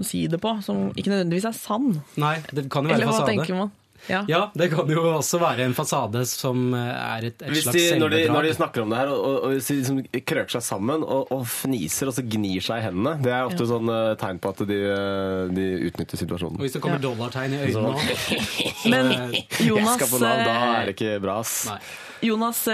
si 0.03 0.27
det 0.31 0.41
på 0.43 0.57
som 0.65 0.91
ikke 0.95 1.13
nødvendigvis 1.13 1.49
er 1.51 1.57
sann. 1.57 2.03
Nei, 2.21 2.37
det 2.53 2.69
kan 2.73 2.85
jo 2.85 2.93
være 2.95 3.01
Eller 3.03 3.13
hva 3.13 3.27
tenker 3.29 3.57
man? 3.59 3.73
Ja. 4.11 4.21
Ja, 4.29 4.41
det 4.55 4.69
kan 4.73 4.91
jo 4.91 5.03
også 5.15 5.39
være 5.41 5.65
en 5.65 5.75
fasade 5.77 6.25
som 6.29 6.75
eh, 6.77 6.91
er 6.93 7.29
et, 7.31 7.41
et 7.41 7.53
Hvis 7.55 7.65
slags 7.65 7.79
de, 7.79 7.99
når, 8.01 8.15
de, 8.15 8.23
når 8.33 8.49
de 8.49 8.55
snakker 8.59 8.85
om 8.85 8.93
det 8.93 9.01
her, 9.01 9.13
og, 9.15 9.25
og, 9.25 9.37
og 9.47 9.55
hvis 9.55 9.71
de 9.71 9.77
liksom 9.79 10.01
krøker 10.29 10.57
seg 10.57 10.65
sammen 10.67 11.05
og, 11.05 11.33
og 11.35 11.45
fniser 11.49 12.11
og 12.11 12.17
så 12.17 12.25
gnir 12.35 12.65
seg 12.65 12.83
i 12.83 12.87
hendene, 12.89 13.17
det 13.25 13.33
er 13.33 13.49
ofte 13.49 13.69
sånn 13.69 13.89
uh, 13.91 14.13
tegn 14.21 14.41
på 14.43 14.53
at 14.55 14.65
de, 14.69 14.81
eh, 14.93 15.53
de 15.57 15.69
utnytter 15.89 16.25
Og 16.37 16.63
hvis 16.63 16.77
det 16.77 16.83
kommer 16.85 17.03
dollartegn 17.03 17.57
i 17.57 17.63
øynene 17.69 17.95
òg 17.95 18.33
Men 18.93 19.13
Jeg 19.15 19.69
Jonas, 19.71 19.97
skal 19.99 20.11
på 20.13 20.21
Nav, 20.23 20.43
da 20.45 20.57
er 20.75 20.91
det 20.91 20.97
ikke 20.99 21.21
bra, 21.25 21.39
ass. 21.41 21.57
Nei. 21.71 21.79
Jonas 22.25 22.65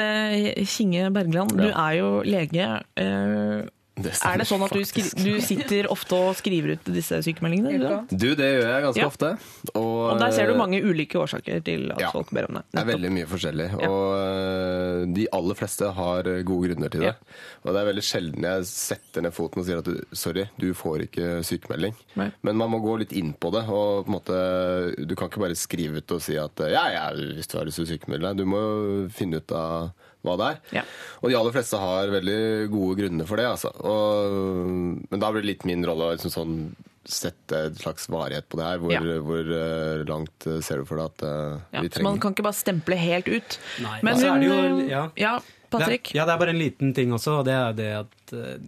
Kinge 0.70 1.11
Bergland, 1.15 1.55
du 1.59 1.69
er 1.70 1.93
jo 1.98 2.11
lege. 2.27 2.66
Eh, 3.01 3.69
Det 4.02 4.12
Er 4.24 4.39
det 4.40 4.47
sånn 4.48 4.62
at 4.64 4.72
du, 4.74 4.81
skri 4.89 5.02
du 5.20 5.40
sitter 5.44 5.89
ofte 5.93 6.16
og 6.16 6.36
skriver 6.39 6.77
ut 6.78 6.90
disse 6.94 7.20
sykemeldingene? 7.27 7.78
du? 8.10 8.16
Du, 8.16 8.28
det 8.39 8.48
gjør 8.56 8.68
jeg 8.70 8.85
ganske 8.86 9.01
Ja. 9.02 9.06
ofte. 9.10 9.31
Og, 9.74 10.12
Og 10.14 10.18
der 10.20 10.31
ser 10.36 10.47
du 10.47 10.55
eh, 10.55 10.59
mange 10.59 10.81
ulike 10.82 11.18
årsaker 11.20 11.62
til 11.64 11.90
at 11.93 12.01
Ja, 12.01 12.10
folk 12.10 12.31
ber 12.32 12.48
om 12.48 12.55
det. 12.60 12.64
Det 12.72 12.81
er 12.81 12.89
veldig 12.93 13.10
mye 13.12 13.27
forskjellig, 13.31 13.68
Ja. 13.81 13.89
og 13.89 14.06
øh, 14.16 15.14
de 15.14 15.27
aller 15.32 15.55
fleste 15.55 15.90
har 15.93 16.22
øh, 16.27 16.43
gode 16.44 16.68
grunner 16.68 16.89
til 16.93 17.01
det. 17.01 17.12
Ja. 17.14 17.14
Og 17.64 17.74
det 17.74 17.81
er 17.82 17.89
veldig 17.93 18.05
sjelden 18.06 18.43
jeg 18.48 18.64
setter 18.70 19.22
ned 19.22 19.32
foten 19.36 19.60
og 19.60 19.66
sier 19.68 19.78
at 19.82 19.85
du, 19.90 20.01
sorry, 20.16 20.47
du 20.59 20.72
får 20.74 21.06
ikke 21.09 21.31
sykemelding. 21.44 21.94
Nei. 22.16 22.31
Men 22.43 22.56
man 22.56 22.70
må 22.70 22.81
gå 22.82 22.98
litt 23.02 23.12
inn 23.12 23.32
på 23.35 23.51
det, 23.52 23.66
og 23.68 24.06
på 24.06 24.10
en 24.10 24.16
måte, 24.16 24.39
du 25.06 25.14
kan 25.18 25.28
ikke 25.31 25.43
bare 25.44 25.59
skrive 25.59 26.01
ut 26.01 26.12
og 26.16 26.22
si 26.24 26.36
at 26.40 26.64
ja, 26.70 26.86
ja, 26.94 27.06
hvis 27.14 27.47
du 27.51 27.59
har 27.59 27.66
lyst 27.68 27.81
til 27.81 27.86
å 27.89 27.90
sykemelde 27.94 28.31
deg. 28.31 28.36
Du 28.40 28.47
må 28.48 28.62
finne 29.12 29.40
ut 29.43 29.52
av 29.52 29.90
hva 30.27 30.37
det 30.41 30.47
er. 30.53 30.59
Ja. 30.81 30.83
Og 31.23 31.31
de 31.33 31.37
aller 31.39 31.55
fleste 31.55 31.79
har 31.81 32.11
veldig 32.13 32.39
gode 32.73 32.99
grunner 33.01 33.29
for 33.29 33.41
det, 33.41 33.47
altså. 33.49 33.71
Og, 33.81 34.39
men 35.11 35.21
da 35.23 35.31
blir 35.33 35.45
det 35.45 35.51
litt 35.55 35.67
min 35.69 35.85
rolle 35.89 36.11
å 36.11 36.15
liksom 36.17 36.33
sånn 36.35 36.57
sette 37.11 37.57
en 37.71 37.79
slags 37.81 38.05
varighet 38.13 38.45
på 38.53 38.59
det 38.61 38.67
her. 38.69 38.83
Hvor, 38.83 38.93
Ja. 38.93 39.01
hvor 39.25 39.49
uh, 39.49 40.03
langt 40.07 40.47
øh, 40.47 40.59
ser 40.63 40.83
du 40.83 40.85
for 40.91 41.01
deg 41.01 41.09
at 41.09 41.25
uh, 41.25 41.63
Ja, 41.73 41.81
vi 41.81 41.89
så 41.89 41.95
trenger 41.97 42.09
man 42.11 42.21
kan 42.21 42.35
ikke 42.37 42.45
bare 42.47 42.59
stemple 42.61 42.99
helt 43.01 43.31
ut. 43.33 43.57
Nei, 43.83 43.97
Men 44.07 44.21
så 44.21 44.29
er 44.35 44.43
det 44.45 44.51
jo- 44.51 44.85
ja. 44.91 45.07
ja, 45.17 45.33
Patrick. 45.73 46.05
Det, 46.11 46.15
er- 46.15 46.21
ja, 46.21 46.27
det 46.29 46.35
er 46.37 46.43
bare 46.45 46.55
en 46.55 46.61
liten 46.61 46.93
ting 46.95 47.17
også, 47.17 47.39
og 47.41 47.49
det 47.49 47.57
er 47.57 47.73
det 47.81 47.89
at 48.05 48.37
eh, 48.37 48.61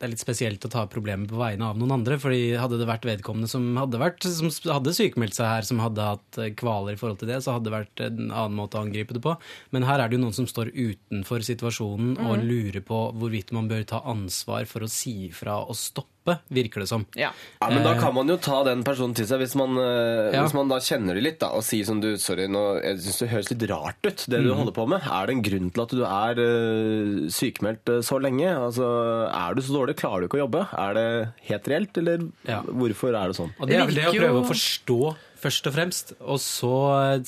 det 0.00 0.06
er 0.06 0.12
litt 0.14 0.22
spesielt 0.22 0.64
å 0.64 0.70
ta 0.72 0.86
problemet 0.88 1.28
på 1.28 1.36
vegne 1.36 1.66
av 1.68 1.76
noen 1.76 1.92
andre. 1.98 2.16
fordi 2.16 2.56
hadde 2.56 2.78
det 2.80 2.86
vært 2.88 3.04
vedkommende 3.04 3.50
som 3.52 3.76
hadde, 3.76 3.98
vært, 4.00 4.24
som 4.24 4.48
hadde 4.72 4.94
sykemeldt 4.96 5.36
seg 5.36 5.44
her, 5.44 5.62
som 5.68 5.78
hadde 5.84 6.00
hatt 6.00 6.38
eh, 6.40 6.54
kvaler 6.56 6.96
i 6.96 6.96
forhold 6.96 7.18
til 7.20 7.28
det, 7.28 7.42
så 7.44 7.52
hadde 7.58 7.68
det 7.68 7.74
vært 7.76 8.00
en 8.06 8.30
annen 8.32 8.56
måte 8.56 8.80
å 8.80 8.84
angripe 8.86 9.12
det 9.12 9.20
på. 9.20 9.36
Men 9.76 9.84
her 9.84 10.00
er 10.00 10.08
det 10.08 10.16
jo 10.16 10.22
noen 10.24 10.32
som 10.38 10.48
står 10.48 10.72
utenfor 10.72 11.44
situasjonen 11.44 12.16
og 12.16 12.38
Mhm. 12.38 12.48
lurer 12.48 12.80
på 12.80 13.12
hvorvidt 13.12 13.52
man 13.52 13.68
bør 13.68 13.84
ta 13.84 14.00
ansvar 14.08 14.64
for 14.66 14.80
å 14.80 14.88
si 14.88 15.28
ifra 15.28 15.60
og 15.68 15.76
stoppe, 15.76 16.08
virker 16.52 16.80
det 16.84 16.88
som. 16.90 17.04
Ja. 17.18 17.30
Ja, 17.60 17.68
men 17.70 17.82
Da 17.84 17.94
kan 18.00 18.14
man 18.14 18.28
jo 18.28 18.36
ta 18.36 18.62
den 18.64 18.82
personen 18.86 19.14
til 19.16 19.26
seg, 19.26 19.40
hvis 19.42 19.54
man, 19.58 19.76
eh, 19.78 20.30
Ja. 20.34 20.42
hvis 20.44 20.54
man 20.54 20.68
da 20.68 20.76
kjenner 20.78 21.14
det 21.14 21.22
litt, 21.22 21.38
da, 21.40 21.48
og 21.56 21.62
sier 21.62 21.84
som 21.84 22.00
du 22.00 22.16
Sorry, 22.20 22.46
nå, 22.46 22.82
jeg 22.82 22.98
syns 22.98 23.18
det 23.20 23.28
høres 23.30 23.50
litt 23.50 23.64
rart 23.70 23.96
ut, 24.04 24.26
det 24.28 24.42
du 24.44 24.52
holder 24.54 24.72
på 24.76 24.86
med. 24.88 25.00
Er 25.06 25.26
det 25.26 25.34
en 25.36 25.42
grunn 25.42 25.70
til 25.72 25.82
at 25.82 25.88
du 25.94 26.04
er 26.04 26.34
uh, 26.40 27.28
sykemeldt 27.30 27.88
eh, 27.88 28.00
så 28.06 28.20
lenge? 28.20 28.48
Altså, 28.50 28.86
Er 29.30 29.54
du 29.54 29.62
så 29.62 29.72
dårlig? 29.78 29.96
Klarer 29.96 30.20
du 30.20 30.28
ikke 30.28 30.38
å 30.40 30.44
jobbe? 30.46 30.66
Er 30.76 30.94
det 30.94 31.32
helt 31.48 31.68
reelt, 31.68 31.96
eller 31.98 32.28
Ja. 32.46 32.62
hvorfor 32.62 33.14
er 33.14 33.28
det 33.28 33.36
sånn? 33.36 33.52
Og 33.60 33.68
det 33.68 33.76
er 33.76 33.86
vel 33.86 33.94
det 33.94 34.04
å 34.10 34.14
prøve 34.14 34.42
å 34.44 34.48
forstå 34.50 35.16
først 35.40 35.66
og 35.70 35.74
fremst, 35.74 36.12
og 36.20 36.38
så 36.42 36.74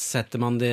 setter 0.01 0.43
man 0.43 0.59
det 0.61 0.73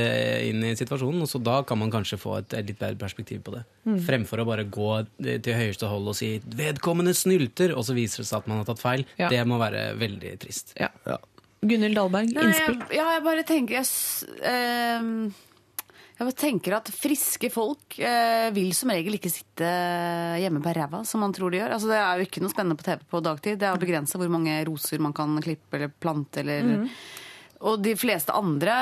inn 0.50 0.64
i 0.68 0.76
situasjonen, 0.78 1.24
og 1.24 1.32
så 1.32 1.42
da 1.44 1.62
kan 1.68 1.80
man 1.80 1.92
kanskje 1.94 2.20
få 2.20 2.38
et, 2.42 2.54
et 2.58 2.72
litt 2.72 2.80
bedre 2.82 3.00
perspektiv 3.00 3.42
på 3.48 3.56
det. 3.56 3.64
Mm. 3.88 3.98
Fremfor 4.06 4.44
å 4.44 4.48
bare 4.50 4.68
gå 4.68 4.92
til 5.18 5.58
høyeste 5.58 5.90
hold 5.90 6.12
og 6.12 6.20
si 6.20 6.36
'vedkommende 6.44 7.16
snylter', 7.16 7.76
og 7.76 7.86
så 7.88 7.98
viser 7.98 8.24
det 8.24 8.30
seg 8.30 8.44
at 8.44 8.52
man 8.52 8.62
har 8.62 8.70
tatt 8.70 8.84
feil. 8.84 9.06
Ja. 9.18 9.32
Det 9.32 9.42
må 9.48 9.60
være 9.62 9.94
veldig 10.00 10.38
trist. 10.44 10.76
Ja. 10.80 10.92
Ja. 11.08 11.20
Gunhild 11.60 11.98
Dahlberg, 11.98 12.32
Nei, 12.32 12.48
innspill. 12.48 12.80
jeg, 12.88 12.96
ja, 12.96 13.06
jeg 13.18 13.24
bare 13.26 13.44
tenker 13.48 13.80
jeg, 13.82 13.88
ehm, 14.48 15.32
jeg 16.20 16.28
bare 16.28 16.36
tenker 16.40 16.76
at 16.78 16.92
friske 16.92 17.50
folk 17.52 17.98
eh, 18.00 18.48
vil 18.56 18.72
som 18.76 18.92
regel 18.92 19.16
ikke 19.16 19.32
sitte 19.32 19.68
hjemme 20.40 20.60
på 20.64 20.74
ræva, 20.76 21.04
som 21.08 21.24
man 21.24 21.36
tror 21.36 21.52
de 21.52 21.60
gjør. 21.60 21.76
Altså, 21.76 21.92
det 21.92 22.00
er 22.00 22.20
jo 22.20 22.28
ikke 22.28 22.44
noe 22.44 22.54
spennende 22.54 22.80
på 22.80 22.88
TV 22.88 23.04
på 23.12 23.22
dagtid. 23.24 23.60
Det 23.60 23.68
er 23.68 23.76
jo 23.76 23.84
begrensa 23.84 24.20
hvor 24.20 24.32
mange 24.32 24.56
roser 24.68 25.04
man 25.04 25.16
kan 25.16 25.36
klippe 25.44 25.80
eller 25.80 25.92
plante 25.92 26.44
eller 26.44 26.88
Og 27.60 27.82
de 27.84 27.92
fleste 28.00 28.32
andre 28.32 28.74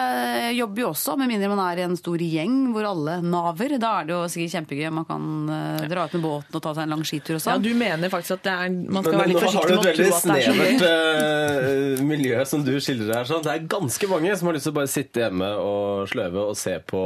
jobber 0.54 0.84
jo 0.84 0.90
også, 0.92 1.16
med 1.18 1.32
mindre 1.32 1.48
man 1.50 1.62
er 1.64 1.80
i 1.82 1.86
en 1.88 1.96
stor 1.98 2.22
gjeng 2.22 2.58
hvor 2.76 2.86
alle 2.86 3.16
naver. 3.26 3.74
Da 3.82 3.94
er 4.02 4.06
det 4.06 4.14
jo 4.14 4.20
sikkert 4.30 4.54
kjempegøy. 4.54 4.90
Man 4.94 5.08
kan 5.10 5.24
eh, 5.50 5.88
dra 5.90 6.04
ut 6.06 6.14
med 6.14 6.26
båten 6.28 6.60
og 6.60 6.62
ta 6.62 6.74
seg 6.78 6.86
en 6.86 6.94
lang 6.94 7.02
skitur 7.08 7.40
og 7.40 7.42
sånn. 7.42 7.58
Ja, 7.58 7.64
du 7.66 7.80
mener 7.80 8.12
faktisk 8.14 8.36
at 8.38 8.44
det 8.46 8.54
er, 8.54 8.76
man 8.86 9.02
skal 9.02 9.16
Men 9.18 9.24
være 9.24 9.32
litt 9.32 9.42
forsiktig 9.48 9.72
med 9.72 9.80
å 9.80 9.82
tro 9.82 9.82
at 9.82 9.98
det 9.98 10.06
er 10.06 10.14
så 10.14 10.22
snevert 10.22 10.54
veldig 10.62 10.92
eh, 10.92 12.06
miljø 12.12 12.46
som 12.54 12.68
du 12.68 12.72
skildrer 12.78 13.14
her. 13.18 13.30
Sånn. 13.32 13.42
Det 13.48 13.56
er 13.56 13.66
ganske 13.74 14.12
mange 14.14 14.38
som 14.38 14.52
har 14.52 14.58
lyst 14.60 14.70
til 14.70 14.76
å 14.76 14.78
bare 14.78 14.94
sitte 14.94 15.26
hjemme 15.26 15.50
og 15.64 16.14
sløve 16.14 16.46
og 16.52 16.60
se 16.62 16.78
på 16.94 17.04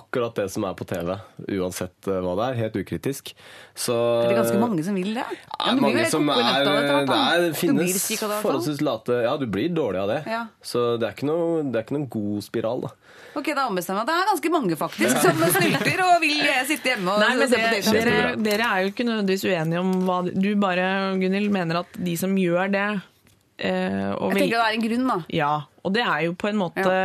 akkurat 0.00 0.40
det 0.40 0.48
som 0.56 0.64
er 0.70 0.78
på 0.80 0.88
TV, 0.88 1.12
uansett 1.60 2.08
eh, 2.08 2.22
hva 2.24 2.36
det 2.40 2.48
er. 2.48 2.60
Helt 2.64 2.80
ukritisk. 2.80 3.34
Så 3.76 3.94
Er 4.24 4.32
det 4.32 4.40
ganske 4.40 4.60
mange 4.60 4.82
som 4.84 4.96
vil 4.96 5.12
det? 5.16 5.24
Ja, 5.28 5.74
men 5.74 5.84
mange 5.84 6.08
som 6.10 6.32
er, 6.32 6.64
det 6.64 7.12
er, 7.12 7.46
Du 7.50 7.56
finnes 7.60 7.92
det, 7.92 8.16
hvert 8.16 8.24
fall. 8.24 8.42
forholdsvis 8.44 8.80
late 8.84 9.20
Ja, 9.24 9.36
du 9.40 9.46
blir 9.52 9.68
dårlig 9.72 10.00
av 10.02 10.10
det. 10.10 10.18
Ja. 10.28 10.42
Så 10.64 10.96
det 11.00 11.09
er 11.09 11.09
ikke 11.14 11.28
noe, 11.28 11.62
det 11.66 11.78
er 11.78 11.86
ikke 11.86 11.96
noen 11.96 12.08
god 12.12 12.44
spiral, 12.46 12.84
da. 12.86 12.90
Ok, 13.38 13.52
da 13.54 13.66
ombestemmer 13.70 14.02
jeg 14.02 14.06
meg. 14.06 14.10
Det 14.10 14.16
er 14.16 14.30
ganske 14.30 14.52
mange 14.56 14.78
faktisk 14.80 15.20
som 15.22 15.42
snylter 15.54 16.02
og 16.06 16.14
vil 16.24 16.40
eh, 16.42 16.62
sitte 16.66 16.92
hjemme 16.92 17.12
og 17.14 17.22
Nei, 17.22 17.30
men 17.38 17.50
se 17.52 17.60
det, 17.62 17.82
på 17.86 17.94
dere, 17.94 18.32
dere 18.42 18.70
er 18.70 18.84
jo 18.84 18.90
ikke 18.90 19.06
nødvendigvis 19.06 19.46
uenige 19.46 19.84
om 19.84 19.92
hva 20.08 20.16
Du 20.30 20.48
bare, 20.60 20.88
Gunhild, 21.20 21.52
mener 21.54 21.82
at 21.84 22.00
de 22.08 22.16
som 22.18 22.34
gjør 22.38 22.72
det 22.74 22.86
eh, 22.90 24.10
og 24.16 24.32
Jeg 24.32 24.34
vil, 24.34 24.40
tenker 24.42 24.56
det 24.56 24.64
er 24.64 24.78
en 24.78 24.86
grunn, 24.88 25.06
da. 25.12 25.18
Ja, 25.36 25.52
og 25.84 25.94
det 25.94 26.02
er 26.06 26.26
jo 26.26 26.34
på 26.38 26.50
en 26.50 26.58
måte 26.60 26.96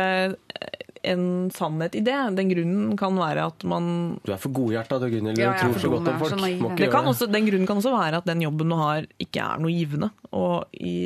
en 1.12 1.24
sannhet 1.54 1.94
i 1.98 2.02
det. 2.06 2.16
Den 2.36 2.50
grunnen 2.50 2.96
kan 3.00 3.16
være 3.18 3.46
at 3.50 3.64
man 3.68 3.88
Du 4.26 4.32
er 4.34 4.40
for 4.42 4.54
godhjerta, 4.56 4.98
du, 5.02 5.08
Gunhild. 5.12 5.40
Ja, 5.40 5.54
tror 5.60 5.74
for 5.76 5.84
så 5.84 5.90
godt 5.92 6.10
om 6.12 6.18
folk. 6.22 6.36
naiv, 6.40 6.60
Må 6.62 6.70
ikke 6.72 6.82
det 6.82 6.88
gjøre 6.88 6.94
kan 6.96 7.10
også, 7.12 7.28
Den 7.32 7.48
grunnen 7.48 7.66
kan 7.70 7.82
også 7.82 7.94
være 7.94 8.20
at 8.22 8.28
den 8.28 8.44
jobben 8.46 8.72
du 8.74 8.78
har, 8.80 9.06
ikke 9.22 9.44
er 9.44 9.62
noe 9.62 9.74
givende. 9.74 10.10
Og 10.36 10.76
i, 10.76 10.96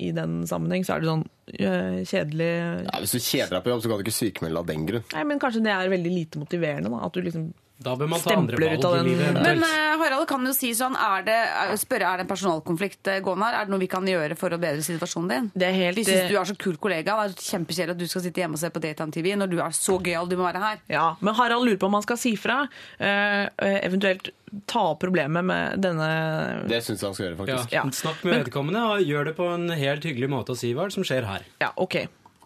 i 0.00 0.10
den 0.16 0.40
sammenheng 0.50 0.86
så 0.86 0.96
er 0.96 1.04
det 1.04 1.10
sånn 1.12 1.26
øh, 1.56 1.98
kjedelig 2.08 2.50
Ja, 2.86 3.00
hvis 3.02 3.16
du 3.16 3.20
kjeder 3.20 3.56
deg 3.56 3.64
på 3.66 3.74
jobb, 3.74 3.82
så 3.84 3.90
kan 3.92 4.00
du 4.00 4.06
ikke 4.06 4.18
sykemelde 4.20 4.62
av 4.64 4.70
den 4.70 4.86
grunn. 4.88 5.08
Nei, 5.16 5.26
men 5.28 5.42
kanskje 5.42 5.64
det 5.66 5.74
er 5.74 5.92
veldig 5.92 6.14
lite 6.14 6.40
motiverende. 6.42 6.92
Da, 6.92 7.04
at 7.06 7.16
du 7.16 7.24
liksom 7.26 7.50
Da 7.80 7.94
bør 7.96 8.10
man 8.12 8.20
ta 8.20 8.34
andre 8.36 8.56
Stempler 8.58 8.74
ut 8.76 8.84
av 8.84 8.92
valg 8.92 9.06
i 9.06 9.14
livet. 9.14 9.38
Men 9.40 9.62
eh, 9.64 9.94
Harald 10.02 10.26
kan 10.28 10.44
jo 10.44 10.52
si 10.52 10.70
sånn, 10.76 10.96
er 11.00 11.22
det, 11.24 11.36
spørre, 11.80 12.04
er 12.10 12.20
det 12.20 12.26
en 12.26 12.30
personalkonflikt 12.32 13.08
eh, 13.08 13.20
gående 13.24 13.46
her? 13.48 13.56
Er 13.62 13.64
det 13.70 13.72
noe 13.72 13.80
vi 13.80 13.88
kan 13.88 14.04
gjøre 14.04 14.36
for 14.36 14.52
å 14.52 14.58
bedre 14.60 14.84
situasjonen 14.84 15.30
din? 15.32 15.48
Det 15.54 15.68
er 15.70 15.76
helt- 15.78 15.96
De 15.96 16.04
syns 16.04 16.28
du 16.28 16.36
er 16.36 16.44
så 16.50 16.56
kul 16.60 16.76
kollega. 16.76 17.16
Det 17.24 17.38
er 17.40 17.46
kjempekjedelig 17.56 17.96
at 17.96 18.02
du 18.02 18.06
skal 18.12 18.26
sitte 18.26 18.42
hjemme 18.44 18.58
og 18.58 18.62
se 18.62 18.68
på 18.74 18.82
Daytime 18.84 19.14
TV 19.16 19.32
når 19.40 19.48
du 19.54 19.56
er 19.64 19.72
så 19.80 19.96
gøyal. 19.96 20.28
Du 20.28 20.36
må 20.36 20.44
være 20.50 20.60
her. 20.66 20.82
Ja, 20.92 21.06
men 21.24 21.34
Harald 21.40 21.64
lurer 21.64 21.80
på 21.80 21.88
om 21.88 21.96
han 21.96 22.04
skal 22.04 22.20
si 22.20 22.34
fra. 22.36 22.60
eh, 23.00 23.48
eh, 23.48 23.80
eventuelt 23.88 24.28
ta 24.66 24.80
opp 24.92 25.00
problemet 25.00 25.44
med 25.46 25.80
denne 25.80 26.66
Det 26.68 26.82
syns 26.84 27.00
jeg 27.00 27.06
han 27.08 27.14
skal 27.14 27.26
gjøre, 27.30 27.36
faktisk. 27.38 27.72
Ja. 27.72 27.82
Snakk 27.94 28.24
med 28.26 28.44
vedkommende 28.44 28.82
og 28.92 29.00
gjør 29.06 29.24
det 29.30 29.36
på 29.38 29.46
en 29.54 29.68
helt 29.70 30.02
hyggelig 30.04 30.28
måte 30.28 30.50
og 30.52 30.58
si 30.60 30.74
hva 30.74 30.90
som 30.92 31.02
skjer 31.06 31.24
her. 31.24 31.44
Ja, 31.62 31.70
ok. 31.78 32.02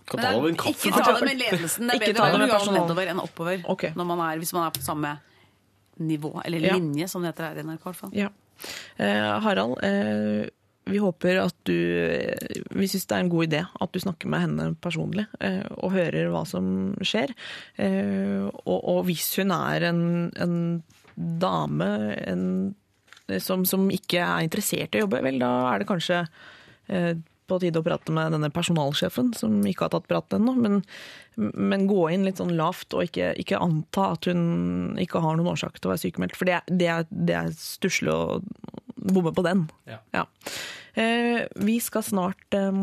Kan 0.06 0.20
ta 0.20 0.32
over 0.36 0.50
en 0.52 0.56
kaffe. 0.60 0.88
ikke 0.90 1.04
ta 1.04 1.12
det 1.16 1.28
med 1.28 1.38
ledelsen. 1.40 1.88
Det 1.88 1.94
er 1.96 2.02
bedre 2.06 2.24
å 2.26 2.32
det 2.32 2.40
være 2.40 2.48
lojal 2.50 2.74
nedover 2.76 3.12
enn 3.12 3.22
oppover 3.22 3.62
okay. 3.72 3.94
man 3.96 4.20
er, 4.20 4.40
hvis 4.42 4.52
man 4.52 4.66
er 4.66 4.74
på 4.76 4.82
samme 4.84 5.14
nivå. 5.98 6.42
Eller 6.44 6.60
Ja. 6.60 6.74
linje, 6.74 7.08
som 7.08 7.22
det 7.22 7.32
heter 7.32 7.48
her 7.48 7.62
i 7.62 7.64
NRK. 7.64 7.82
hvert 7.84 7.96
fall. 7.96 8.10
Ja. 8.12 8.28
Eh, 8.98 9.40
Harald, 9.40 9.78
eh, 9.82 10.48
vi 10.86 10.98
håper 11.00 11.38
at 11.42 11.54
du 11.64 11.72
eh, 11.74 12.60
Vi 12.76 12.86
syns 12.86 13.06
det 13.08 13.16
er 13.16 13.20
en 13.24 13.30
god 13.32 13.46
idé 13.48 13.62
at 13.80 13.92
du 13.92 13.98
snakker 13.98 14.28
med 14.28 14.40
henne 14.44 14.66
personlig 14.76 15.26
eh, 15.40 15.64
og 15.80 15.92
hører 15.92 16.28
hva 16.30 16.44
som 16.46 16.94
skjer. 17.00 17.32
Eh, 17.78 18.44
og, 18.66 18.80
og 18.84 19.04
hvis 19.08 19.30
hun 19.40 19.50
er 19.56 19.88
en, 19.90 20.30
en 20.36 20.82
dame 21.16 21.88
en, 22.26 22.74
som, 23.40 23.64
som 23.64 23.88
ikke 23.90 24.20
er 24.20 24.44
interessert 24.44 24.94
i 24.94 25.00
å 25.00 25.06
jobbe, 25.06 25.22
vel, 25.24 25.38
da 25.40 25.72
er 25.72 25.80
det 25.80 25.88
kanskje 25.88 26.26
eh, 26.88 27.14
på 27.50 27.58
tide 27.62 27.80
å 27.80 27.86
prate 27.86 28.14
med 28.14 28.32
denne 28.34 28.50
personalsjefen, 28.54 29.32
som 29.36 29.58
ikke 29.68 29.86
har 29.86 29.94
tatt 29.94 30.08
praten 30.10 30.42
ennå. 30.42 30.54
Men, 30.58 30.80
men 31.36 31.88
gå 31.90 32.06
inn 32.14 32.26
litt 32.26 32.40
sånn 32.40 32.54
lavt, 32.58 32.94
og 32.96 33.08
ikke, 33.08 33.32
ikke 33.40 33.60
anta 33.62 34.12
at 34.14 34.30
hun 34.30 34.96
ikke 35.00 35.22
har 35.24 35.36
noen 35.38 35.52
årsak 35.54 35.78
til 35.78 35.90
å 35.90 35.94
være 35.94 36.04
sykemeldt. 36.06 36.38
For 36.40 36.48
det, 36.50 36.62
det, 36.70 36.88
er, 36.90 37.06
det 37.10 37.38
er 37.40 37.52
stusslig 37.58 38.14
å 38.14 38.40
bomme 39.04 39.34
på 39.36 39.44
den. 39.44 39.66
Ja. 39.90 40.00
Ja. 40.14 40.24
vi 41.60 41.78
skal 41.82 42.04
snart 42.06 42.56
eh, 42.56 42.82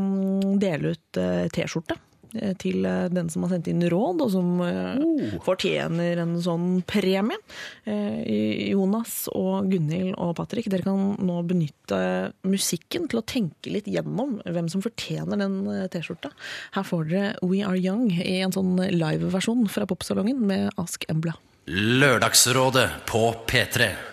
dele 0.61 0.95
ut 0.95 1.21
eh, 1.21 1.47
T-skjorte. 1.53 1.97
Eh, 2.35 2.53
Til 2.61 2.85
eh, 2.87 3.07
den 3.11 3.29
som 3.31 3.45
har 3.45 3.53
sendt 3.55 3.69
inn 3.71 3.83
råd, 3.91 4.23
og 4.25 4.31
som 4.33 4.61
oh. 4.61 5.37
fortjener 5.45 6.21
en 6.23 6.35
sånn 6.43 6.81
premie. 6.87 7.37
Eh, 7.85 8.71
Jonas 8.71 9.25
og 9.33 9.69
Gunhild 9.71 10.15
og 10.17 10.35
Patrick, 10.39 10.69
dere 10.71 10.85
kan 10.87 11.15
nå 11.21 11.41
benytte 11.47 12.01
musikken 12.47 13.07
til 13.11 13.21
å 13.21 13.25
tenke 13.27 13.73
litt 13.73 13.89
gjennom 13.91 14.39
hvem 14.45 14.69
som 14.71 14.83
fortjener 14.83 15.41
den 15.41 15.61
eh, 15.71 15.87
T-skjorta. 15.91 16.33
Her 16.77 16.87
får 16.87 17.09
dere 17.11 17.33
We 17.45 17.63
Are 17.65 17.79
Young 17.79 18.09
i 18.13 18.39
en 18.41 18.55
sånn 18.55 18.75
liveversjon 18.77 19.67
fra 19.71 19.87
Popsalongen 19.89 20.41
med 20.47 20.71
Ask 20.81 21.07
Embla. 21.11 21.37
Lørdagsrådet 21.71 22.87
på 23.09 23.27
P3. 23.47 24.10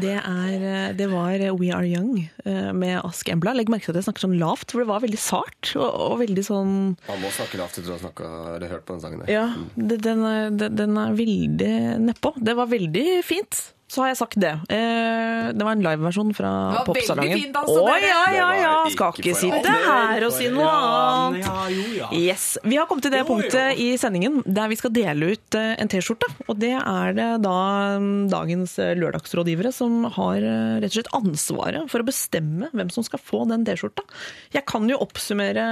Det, 0.00 0.14
er, 0.18 0.66
eh, 0.72 0.92
det 0.98 1.08
var 1.12 1.42
We 1.58 1.70
Are 1.74 1.86
Young 1.88 2.12
eh, 2.44 2.70
med 2.72 3.00
Ask 3.04 3.28
Embla. 3.32 3.54
Legg 3.58 3.70
merke 3.72 3.88
til 3.88 3.94
at 3.96 4.00
jeg 4.02 4.08
snakker 4.08 4.26
sånn 4.26 4.36
lavt, 4.40 4.70
for 4.74 4.82
det 4.84 4.88
var 4.90 5.02
veldig 5.04 5.20
sart. 5.22 5.72
Og, 5.76 5.88
og 5.88 6.18
veldig 6.22 6.44
sånn 6.46 6.74
Man 7.08 7.22
må 7.24 7.32
snakke 7.34 7.60
lavt 7.60 7.78
etter 7.80 7.94
å 7.94 7.98
ha 7.98 8.68
hørt 8.72 8.86
på 8.88 8.94
den 8.96 9.02
sangen. 9.04 9.24
der. 9.24 9.32
Ja, 9.34 9.46
det, 9.76 10.00
den, 10.06 10.22
er, 10.28 10.50
den- 10.50 10.76
den 10.78 10.96
er 11.00 11.16
veldig 11.18 11.72
nedpå. 12.08 12.34
Det 12.42 12.54
var 12.58 12.70
veldig 12.70 13.06
fint. 13.26 13.62
Så 13.88 14.02
har 14.02 14.10
jeg 14.10 14.18
sagt 14.20 14.36
det. 14.36 14.50
Eh, 14.68 15.48
det 15.56 15.64
var 15.64 15.72
en 15.72 15.80
liveversjon 15.84 16.34
fra 16.36 16.48
veldig 16.74 16.82
popsalongen. 16.90 17.38
fint, 17.40 17.54
altså, 17.56 17.84
Å 17.88 17.94
ja, 18.02 18.18
ja, 18.36 18.48
ja! 18.60 18.72
Skal 18.92 19.16
ikke 19.16 19.32
sitte 19.38 19.72
her 19.72 20.26
og 20.26 20.34
si 20.36 20.50
noe 20.52 20.68
annet. 20.68 21.46
Ja, 21.46 21.62
jo, 21.72 21.86
ja. 21.96 22.08
Yes. 22.12 22.44
Vi 22.68 22.76
har 22.76 22.84
kommet 22.90 23.06
til 23.06 23.14
det 23.16 23.22
punktet 23.28 23.80
i 23.80 23.88
sendingen 24.00 24.42
der 24.44 24.68
vi 24.68 24.76
skal 24.76 24.92
dele 24.92 25.32
ut 25.32 25.56
eh, 25.56 25.72
en 25.80 25.88
T-skjorte. 25.88 26.28
Og 26.52 26.60
det 26.60 26.74
er 26.76 27.16
det 27.16 27.30
da 27.46 27.56
mm, 27.96 28.28
dagens 28.32 28.76
eh, 28.82 28.92
lørdagsrådgivere 29.00 29.72
som 29.72 30.04
har 30.18 30.36
eh, 30.36 30.76
rett 30.84 30.92
og 30.92 30.98
slett 30.98 31.10
ansvaret 31.16 31.88
for 31.88 32.04
å 32.04 32.08
bestemme 32.10 32.68
hvem 32.76 32.92
som 32.92 33.08
skal 33.08 33.24
få 33.24 33.46
den 33.48 33.64
T-skjorta. 33.64 34.04
Jeg 34.52 34.66
kan 34.68 34.84
jo 34.90 35.00
oppsummere, 35.00 35.64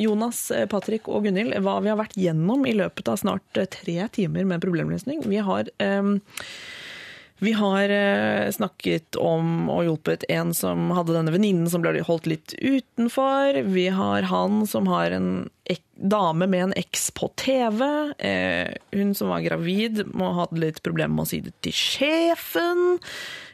Jonas, 0.00 0.48
Patrick 0.70 1.06
og 1.06 1.28
Gunhild, 1.28 1.54
hva 1.62 1.78
vi 1.84 1.92
har 1.92 1.98
vært 2.00 2.18
gjennom 2.18 2.66
i 2.66 2.74
løpet 2.74 3.06
av 3.12 3.22
snart 3.22 3.62
tre 3.78 3.96
timer 4.10 4.50
med 4.50 4.62
problemløsning. 4.66 5.22
Vi 5.30 5.38
har 5.46 5.70
eh, 5.78 6.14
vi 7.40 7.52
har 7.56 7.88
eh, 7.88 8.50
snakket 8.52 9.16
om 9.16 9.70
og 9.72 9.86
hjulpet 9.86 10.26
en 10.28 10.52
som 10.56 10.90
hadde 10.92 11.14
denne 11.16 11.32
venninnen 11.32 11.70
som 11.72 11.80
ble 11.80 12.02
holdt 12.04 12.28
litt 12.28 12.52
utenfor. 12.60 13.62
Vi 13.72 13.86
har 13.96 14.28
han 14.28 14.66
som 14.68 14.90
har 14.92 15.16
en 15.16 15.48
dame 16.00 16.46
med 16.50 16.62
en 16.62 16.72
eks 16.80 17.10
på 17.16 17.28
TV. 17.36 17.84
Eh, 18.18 18.68
hun 18.96 19.14
som 19.14 19.28
var 19.32 19.40
gravid, 19.44 20.02
må 20.14 20.24
ha 20.32 20.40
hatt 20.44 20.58
litt 20.58 20.82
problemer 20.82 21.14
med 21.14 21.24
å 21.26 21.28
si 21.30 21.40
det 21.44 21.52
til 21.64 21.74
sjefen. 21.76 22.98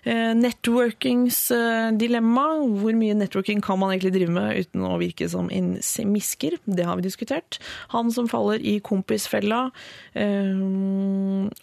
Eh, 0.06 0.32
Networkingsdilemma. 0.38 2.46
Hvor 2.80 2.94
mye 2.98 3.14
networking 3.18 3.60
kan 3.64 3.78
man 3.82 3.90
egentlig 3.92 4.14
drive 4.16 4.32
med 4.36 4.56
uten 4.62 4.80
å 4.86 5.00
virke 5.02 5.26
som 5.30 5.46
en 5.50 5.68
semisker? 5.82 6.52
Det 6.64 6.84
har 6.86 6.96
vi 7.00 7.08
diskutert. 7.08 7.50
Han 7.94 8.06
som 8.14 8.26
faller 8.30 8.58
i 8.62 8.80
kompisfella. 8.80 9.70
Eh, 10.14 10.54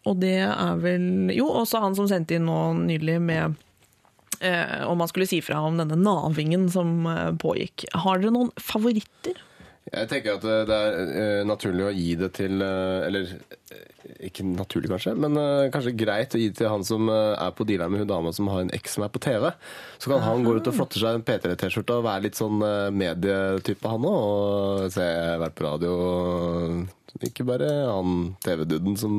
og 0.03 0.15
det 0.21 0.39
er 0.43 0.75
vel 0.83 1.31
Jo, 1.33 1.47
også 1.63 1.83
han 1.83 1.95
som 1.95 2.07
sendte 2.11 2.35
inn 2.35 2.45
nå 2.49 2.59
nylig 2.83 3.17
med 3.23 3.43
eh, 4.43 4.83
om 4.87 4.97
man 4.97 5.07
skulle 5.07 5.27
si 5.29 5.39
fra 5.41 5.61
om 5.63 5.79
denne 5.79 5.97
navingen 5.99 6.67
som 6.71 7.07
eh, 7.07 7.31
pågikk. 7.39 7.87
Har 8.03 8.19
dere 8.19 8.35
noen 8.35 8.51
favoritter? 8.59 9.39
Jeg 9.91 10.07
tenker 10.09 10.37
at 10.37 10.45
eh, 10.47 10.61
det 10.67 10.77
er 10.77 11.09
eh, 11.11 11.41
naturlig 11.47 11.83
å 11.85 11.93
gi 11.93 12.13
det 12.19 12.29
til 12.37 12.63
eh, 12.63 13.07
Eller 13.09 13.33
ikke 14.23 14.43
naturlig, 14.43 14.89
kanskje, 14.91 15.13
men 15.15 15.37
kanskje 15.71 15.93
greit 15.95 16.33
å 16.35 16.39
gi 16.39 16.49
det 16.51 16.57
til 16.59 16.67
han 16.67 16.83
som 16.83 17.07
er 17.07 17.53
på 17.55 17.63
dealeren 17.67 17.93
med 17.93 18.03
hun 18.03 18.09
dama 18.09 18.33
som 18.35 18.49
har 18.51 18.65
en 18.65 18.71
eks 18.75 18.97
som 18.97 19.05
er 19.05 19.11
på 19.11 19.21
TV. 19.23 19.47
Så 19.95 20.11
kan 20.11 20.23
han 20.23 20.43
gå 20.43 20.57
ut 20.57 20.67
og 20.69 20.75
flotte 20.75 20.99
seg 20.99 21.15
en 21.15 21.23
P3-T-skjorte 21.23 21.95
og 21.97 22.05
være 22.05 22.25
litt 22.25 22.39
sånn 22.39 22.59
medietype, 22.95 23.93
han 23.93 24.07
òg. 24.07 24.19
Og 24.27 24.93
se 24.93 25.07
vært 25.41 25.55
på 25.55 25.65
radio. 25.65 25.95
Ikke 27.23 27.47
bare 27.47 27.71
han 27.87 28.33
TV-duden 28.43 28.99
som 28.99 29.15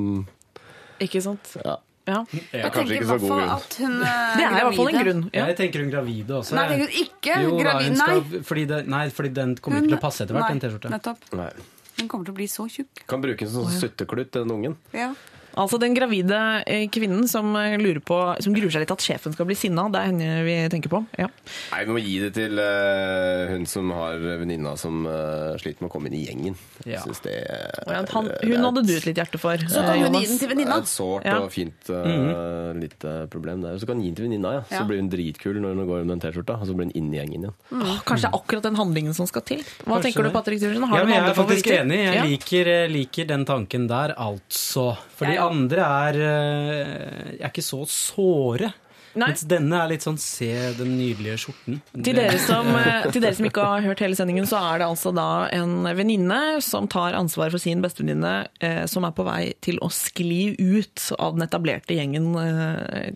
Ikke 1.04 1.24
sant? 1.24 1.56
Ja. 1.64 1.78
Ja. 2.04 2.18
er 2.52 2.68
kanskje 2.74 2.98
ikke 2.98 3.06
så 3.08 3.16
god 3.22 3.30
grunn. 3.30 3.52
at 3.54 3.76
hun 3.80 3.94
eh, 4.04 4.32
Det 4.36 4.44
er 4.44 4.56
i 4.58 4.64
hvert 4.66 4.76
fall 4.76 4.90
en 4.90 5.04
grunn. 5.06 5.22
Ja. 5.32 5.46
Jeg 5.48 5.56
tenker 5.62 5.84
hun 5.84 5.92
gravide 5.94 6.34
også. 6.40 6.56
Nei, 6.58 6.64
tenker 6.68 6.84
hun 6.84 6.98
ikke 7.04 7.38
Jo, 7.46 7.54
gravid, 7.62 7.94
nei. 7.94 8.00
skal, 8.02 8.42
fordi, 8.50 8.64
det, 8.72 8.80
nei, 8.92 9.04
fordi 9.16 9.30
den 9.40 9.54
kommer 9.56 9.80
ikke 9.80 9.94
til 9.94 10.00
å 10.00 10.02
passe 10.04 10.26
etter 10.26 10.36
hvert, 10.36 10.52
den 10.52 10.60
T-skjorta. 10.66 10.92
Nettopp. 10.92 11.30
Nei. 11.40 11.48
Hun 11.94 12.10
kommer 12.10 12.26
til 12.28 12.34
å 12.34 12.38
bli 12.42 12.48
så 12.50 12.66
tjukk. 12.68 13.04
Kan 13.08 13.22
bruke 13.24 13.46
en 13.46 13.52
sånn 13.54 13.70
sutteklut, 13.72 14.32
den 14.36 14.52
ungen. 14.52 14.76
Ja. 14.92 15.12
Altså 15.56 15.78
den 15.78 15.94
gravide 15.94 16.38
eh, 16.66 16.88
kvinnen 16.90 17.28
som 17.30 17.54
eh, 17.56 17.76
lurer 17.78 18.00
på, 18.02 18.16
som 18.42 18.54
gruer 18.56 18.72
seg 18.74 18.82
litt 18.82 18.90
at 18.90 19.04
sjefen 19.04 19.32
skal 19.36 19.46
bli 19.46 19.54
sinna. 19.54 19.84
Det 19.92 20.00
er 20.00 20.08
henne 20.10 20.44
vi 20.46 20.56
tenker 20.72 20.90
på. 20.90 21.00
Ja. 21.18 21.28
Nei, 21.70 21.84
vi 21.84 21.92
må 21.94 22.00
gi 22.02 22.16
det 22.24 22.32
til 22.34 22.58
uh, 22.58 23.52
hun 23.52 23.66
som 23.70 23.90
har 23.94 24.18
venninna 24.40 24.72
som 24.80 25.04
uh, 25.06 25.54
sliter 25.62 25.84
med 25.84 25.90
å 25.90 25.92
komme 25.94 26.10
inn 26.10 26.16
i 26.18 26.24
gjengen. 26.26 26.56
Ja. 26.84 27.00
Synes 27.04 27.22
det 27.22 27.36
er, 27.46 27.70
ja, 27.86 28.00
han, 28.14 28.26
det 28.32 28.40
er 28.42 28.50
hun 28.56 28.66
hadde 28.66 28.82
et- 28.82 28.88
du 28.90 28.94
et 28.96 29.06
litt 29.10 29.20
hjerte 29.22 29.38
for. 29.38 29.56
Så 29.70 29.84
kan 29.86 29.98
hun 30.02 30.18
gi 30.18 30.26
den 30.26 30.38
til 30.38 30.38
Det 30.38 30.48
er 30.48 30.54
venninna. 30.56 30.78
et 30.82 30.90
sårt 30.90 31.24
Ja. 31.30 31.36
og 31.44 31.52
fint 31.54 31.90
uh, 31.94 32.72
lite 32.78 33.14
problem 33.30 33.62
der. 33.62 33.78
Så 33.78 33.86
kan 33.86 33.96
hun 34.00 34.04
gi 34.04 34.10
den 34.10 34.18
til 34.18 34.26
venninna, 34.28 34.52
ja. 34.58 34.62
Så 34.68 34.80
Ja. 34.82 34.88
blir 34.90 34.98
hun 35.04 35.10
dritkul 35.12 35.60
når 35.62 35.74
hun 35.78 35.86
går 35.86 36.04
med 36.04 36.14
den 36.18 36.24
T-skjorta. 36.26 36.58
Og 36.60 36.66
så 36.66 36.74
blir 36.74 36.90
hun 36.90 36.96
inn 36.98 37.12
i 37.14 37.18
gjengen 37.22 37.46
igjen. 37.46 37.54
Åh, 37.78 38.02
kanskje 38.02 38.26
det 38.26 38.32
er 38.32 38.38
akkurat 38.40 38.66
den 38.66 38.76
handlingen 38.82 39.14
som 39.14 39.26
skal 39.30 39.42
til. 39.46 39.62
Hva 39.84 40.00
Kanskje 40.00 40.02
tenker 40.10 40.22
du, 40.26 40.28
det. 40.28 40.34
Patrick 40.34 40.60
Syversen? 40.64 40.88
Har 40.90 40.98
Ja, 40.98 41.04
du 41.04 41.08
men 41.08 41.14
noen 41.14 41.22
jeg 41.22 41.30
er 41.30 41.38
faktisk 41.38 41.70
favoritter? 41.70 41.84
enig. 41.84 42.00
Jeg 42.04 42.14
Ja. 42.14 42.24
liker, 42.24 42.72
liker 42.98 43.24
den 43.30 43.44
tanken 43.44 43.86
der, 43.88 44.14
altså. 44.18 44.96
For 45.14 45.26
de 45.26 45.32
Jeg- 45.34 45.43
andre 45.50 45.90
er, 46.08 46.22
eh, 46.24 47.36
er 47.40 47.50
ikke 47.50 47.64
så 47.64 47.82
såre. 47.88 48.72
Nei. 49.14 49.28
Mens 49.30 49.44
denne 49.46 49.78
er 49.78 49.90
litt 49.92 50.02
sånn 50.02 50.16
se 50.18 50.50
den 50.74 50.96
nydelige 50.98 51.36
skjorten. 51.44 51.78
Til 51.94 52.16
dere, 52.18 52.38
som, 52.42 52.66
eh, 52.80 53.06
til 53.14 53.22
dere 53.22 53.36
som 53.38 53.46
ikke 53.46 53.66
har 53.70 53.84
hørt 53.86 54.02
hele 54.02 54.18
sendingen, 54.18 54.48
så 54.50 54.58
er 54.72 54.82
det 54.82 54.88
altså 54.88 55.12
da 55.14 55.46
en 55.54 55.86
venninne 55.94 56.40
som 56.64 56.88
tar 56.90 57.14
ansvar 57.18 57.54
for 57.54 57.62
sin 57.62 57.84
bestevenninne, 57.84 58.34
eh, 58.64 58.82
som 58.90 59.06
er 59.06 59.14
på 59.14 59.26
vei 59.26 59.42
til 59.64 59.78
å 59.84 59.90
skli 59.94 60.56
ut 60.58 61.06
av 61.20 61.36
den 61.36 61.46
etablerte 61.46 61.94
gjengen. 61.94 62.32
Eh, 62.42 63.14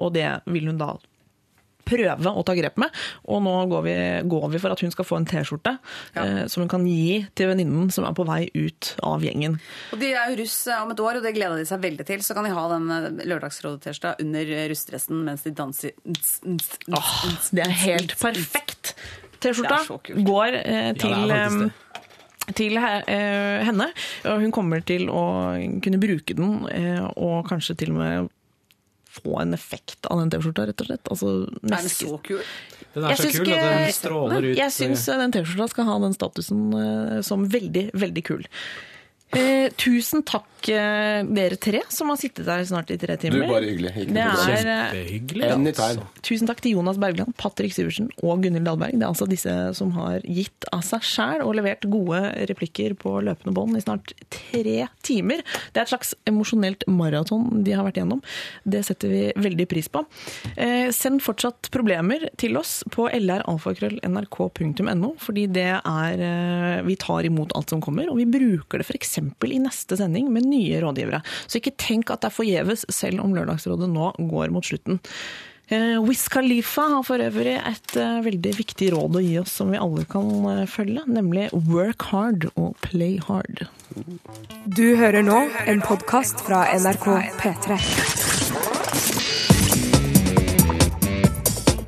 og 0.00 0.16
det 0.16 0.30
vil 0.48 0.72
hun 0.72 0.80
da 0.80 0.94
prøve 1.86 2.32
å 2.32 2.44
ta 2.46 2.56
grep 2.58 2.80
med. 2.82 2.94
Og 3.30 3.42
nå 3.44 3.54
går 3.70 3.84
vi, 3.86 3.96
går 4.28 4.46
vi 4.52 4.60
for 4.62 4.74
at 4.74 4.82
hun 4.84 4.92
skal 4.94 5.06
få 5.08 5.20
en 5.20 5.28
T-skjorte 5.28 5.76
eh, 6.18 6.42
som 6.50 6.64
hun 6.64 6.72
kan 6.72 6.86
gi 6.88 7.22
til 7.38 7.50
venninnen 7.52 7.92
som 7.94 8.06
er 8.08 8.16
på 8.16 8.26
vei 8.28 8.46
ut 8.54 8.92
av 9.06 9.24
gjengen. 9.24 9.58
Og 9.94 10.02
De 10.02 10.12
er 10.12 10.32
jo 10.32 10.40
russ 10.42 10.58
eh, 10.70 10.82
om 10.82 10.92
et 10.94 11.02
år, 11.02 11.20
og 11.20 11.26
det 11.26 11.34
gleder 11.36 11.60
de 11.60 11.68
seg 11.68 11.84
veldig 11.84 12.08
til. 12.08 12.24
Så 12.26 12.36
kan 12.36 12.46
de 12.46 12.54
ha 12.56 12.66
den 12.74 12.90
eh, 12.96 13.08
lørdagsrådet-tirsdag 13.32 14.22
under 14.24 14.52
russdressen 14.72 15.24
mens 15.26 15.46
de 15.46 15.54
danser. 15.56 15.96
Åh, 16.90 17.16
det 17.56 17.66
er 17.66 17.78
helt 17.86 18.16
perfekt! 18.20 18.96
T-skjorta 19.42 19.82
går 20.26 20.62
eh, 20.62 20.92
til 20.98 21.32
Ja, 21.32 21.48
til 22.54 22.78
henne, 22.78 23.88
og 24.22 24.36
hun 24.38 24.52
kommer 24.54 24.78
til 24.86 25.08
å 25.10 25.22
kunne 25.82 25.98
bruke 25.98 26.36
den, 26.38 26.60
og 27.18 27.48
kanskje 27.48 27.74
til 27.80 27.90
og 27.90 27.96
med 27.98 28.28
få 29.16 29.36
en 29.42 29.54
effekt 29.56 30.06
av 30.10 30.18
den 30.22 30.30
T-skjorta, 30.34 30.66
rett 30.70 30.80
og 30.84 30.88
slett. 30.90 31.10
Altså, 31.12 31.32
den 31.62 31.76
er 31.76 31.88
så 31.92 32.18
kul? 32.22 32.42
Den 32.94 33.04
er 33.04 33.08
Jeg 33.14 33.18
så 33.18 33.30
kul 33.36 33.46
ikke- 33.46 33.60
at 33.60 33.78
den 33.78 33.92
stråler 33.92 34.50
ut. 34.50 34.56
Jeg 34.56 34.70
syns 34.76 35.06
den 35.06 35.32
T-skjorta 35.32 35.68
skal 35.74 35.84
ha 35.90 35.98
den 36.04 36.14
statusen 36.16 36.62
eh, 36.80 37.20
som 37.22 37.48
veldig, 37.48 37.90
veldig 37.94 38.24
kul. 38.24 38.44
Eh, 39.36 39.68
tusen 39.76 40.22
takk 40.22 40.46
eh, 40.72 41.20
dere 41.36 41.58
tre 41.60 41.82
som 41.92 42.10
har 42.12 42.18
sittet 42.20 42.48
her 42.50 42.64
snart 42.68 42.90
i 42.90 42.98
tre 43.00 43.16
timer. 43.20 43.44
Du, 43.44 43.52
bare 43.52 43.68
hyggelig. 43.68 43.92
Ikke 44.02 44.16
Det 44.16 44.24
er, 44.24 44.70
eh, 44.72 44.96
Kjempehyggelig. 44.96 45.50
Altså. 45.72 46.06
Tusen 46.26 46.50
takk 46.50 46.62
til 46.64 46.76
Jonas 46.76 47.00
Bergland, 47.02 47.34
Patrick 47.38 47.74
Syversen 47.76 48.08
og 48.22 48.42
Gunhild 48.42 48.66
Dahlberg. 48.66 48.96
Det 48.96 49.04
er 49.04 49.12
altså 49.12 49.28
disse 49.30 49.54
som 49.78 49.92
har 49.96 50.24
gitt 50.26 50.66
av 50.74 50.82
seg 50.86 51.04
sjæl 51.06 51.44
og 51.44 51.54
levert 51.58 51.86
gode 51.90 52.22
replikker 52.50 52.96
på 52.98 53.18
løpende 53.26 53.54
bånd 53.56 53.78
i 53.78 53.84
snart 53.84 54.14
tre 54.32 54.88
timer. 55.06 55.42
Det 55.72 55.80
er 55.80 55.86
et 55.86 55.92
slags 55.92 56.14
emosjonelt 56.28 56.86
maraton 56.90 57.62
de 57.66 57.76
har 57.76 57.86
vært 57.86 58.00
igjennom. 58.00 58.22
Det 58.64 58.82
setter 58.86 59.12
vi 59.12 59.22
veldig 59.36 59.68
pris 59.70 59.90
på. 59.92 60.02
Eh, 60.56 60.88
send 60.96 61.22
fortsatt 61.24 61.70
problemer 61.74 62.26
til 62.40 62.56
oss 62.58 62.80
på 62.92 63.08
lralfakrøll.nrk.no, 63.12 65.12
fordi 65.22 65.46
det 65.52 65.68
er 65.78 66.26
eh, 66.26 66.82
Vi 66.86 66.96
tar 67.00 67.26
imot 67.26 67.54
alt 67.56 67.72
som 67.72 67.80
kommer, 67.82 68.08
og 68.10 68.18
vi 68.20 68.26
bruker 68.28 68.82
det 68.82 68.86
f.eks. 68.88 69.18
i 69.46 69.60
neste 69.62 69.96
sending 69.98 70.28
med 70.32 70.46
nye 70.46 70.55
rådgivere. 70.82 71.22
Så 71.46 71.60
ikke 71.60 71.76
tenk 71.80 72.12
at 72.12 72.24
det 72.24 72.30
er 72.30 72.38
forgjeves, 72.38 72.86
selv 72.92 73.24
om 73.24 73.34
Lørdagsrådet 73.36 73.90
nå 73.92 74.12
går 74.30 74.54
mot 74.54 74.66
slutten. 74.66 75.00
Eh, 75.68 76.04
Wiz 76.04 76.28
Khalifa 76.28 76.80
har 76.80 77.02
for 77.02 77.18
øvrig 77.18 77.56
et 77.58 77.96
eh, 77.98 78.20
veldig 78.22 78.52
viktig 78.54 78.92
råd 78.94 79.16
å 79.18 79.22
gi 79.24 79.32
oss 79.40 79.54
som 79.58 79.72
vi 79.74 79.80
alle 79.82 80.04
kan 80.06 80.28
eh, 80.52 80.62
følge, 80.70 81.02
nemlig 81.10 81.48
work 81.66 82.06
hard 82.12 82.46
og 82.54 82.76
play 82.86 83.16
hard. 83.26 83.64
Du 84.78 84.94
hører 84.94 85.26
nå 85.26 85.40
en 85.66 85.82
podkast 85.82 86.44
fra 86.46 86.62
NRK 86.70 87.08
P3. 87.42 87.80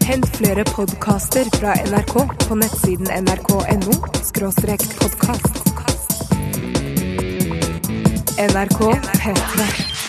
Hent 0.09 0.27
flere 0.41 0.67
podkaster 0.67 1.47
fra 1.61 1.79
NRK 1.87 2.15
på 2.49 2.59
nettsiden 2.59 3.15
nrk.no 3.29 3.95
podkast. 4.99 5.78
NRK 8.39 8.95
P3. 9.19 10.08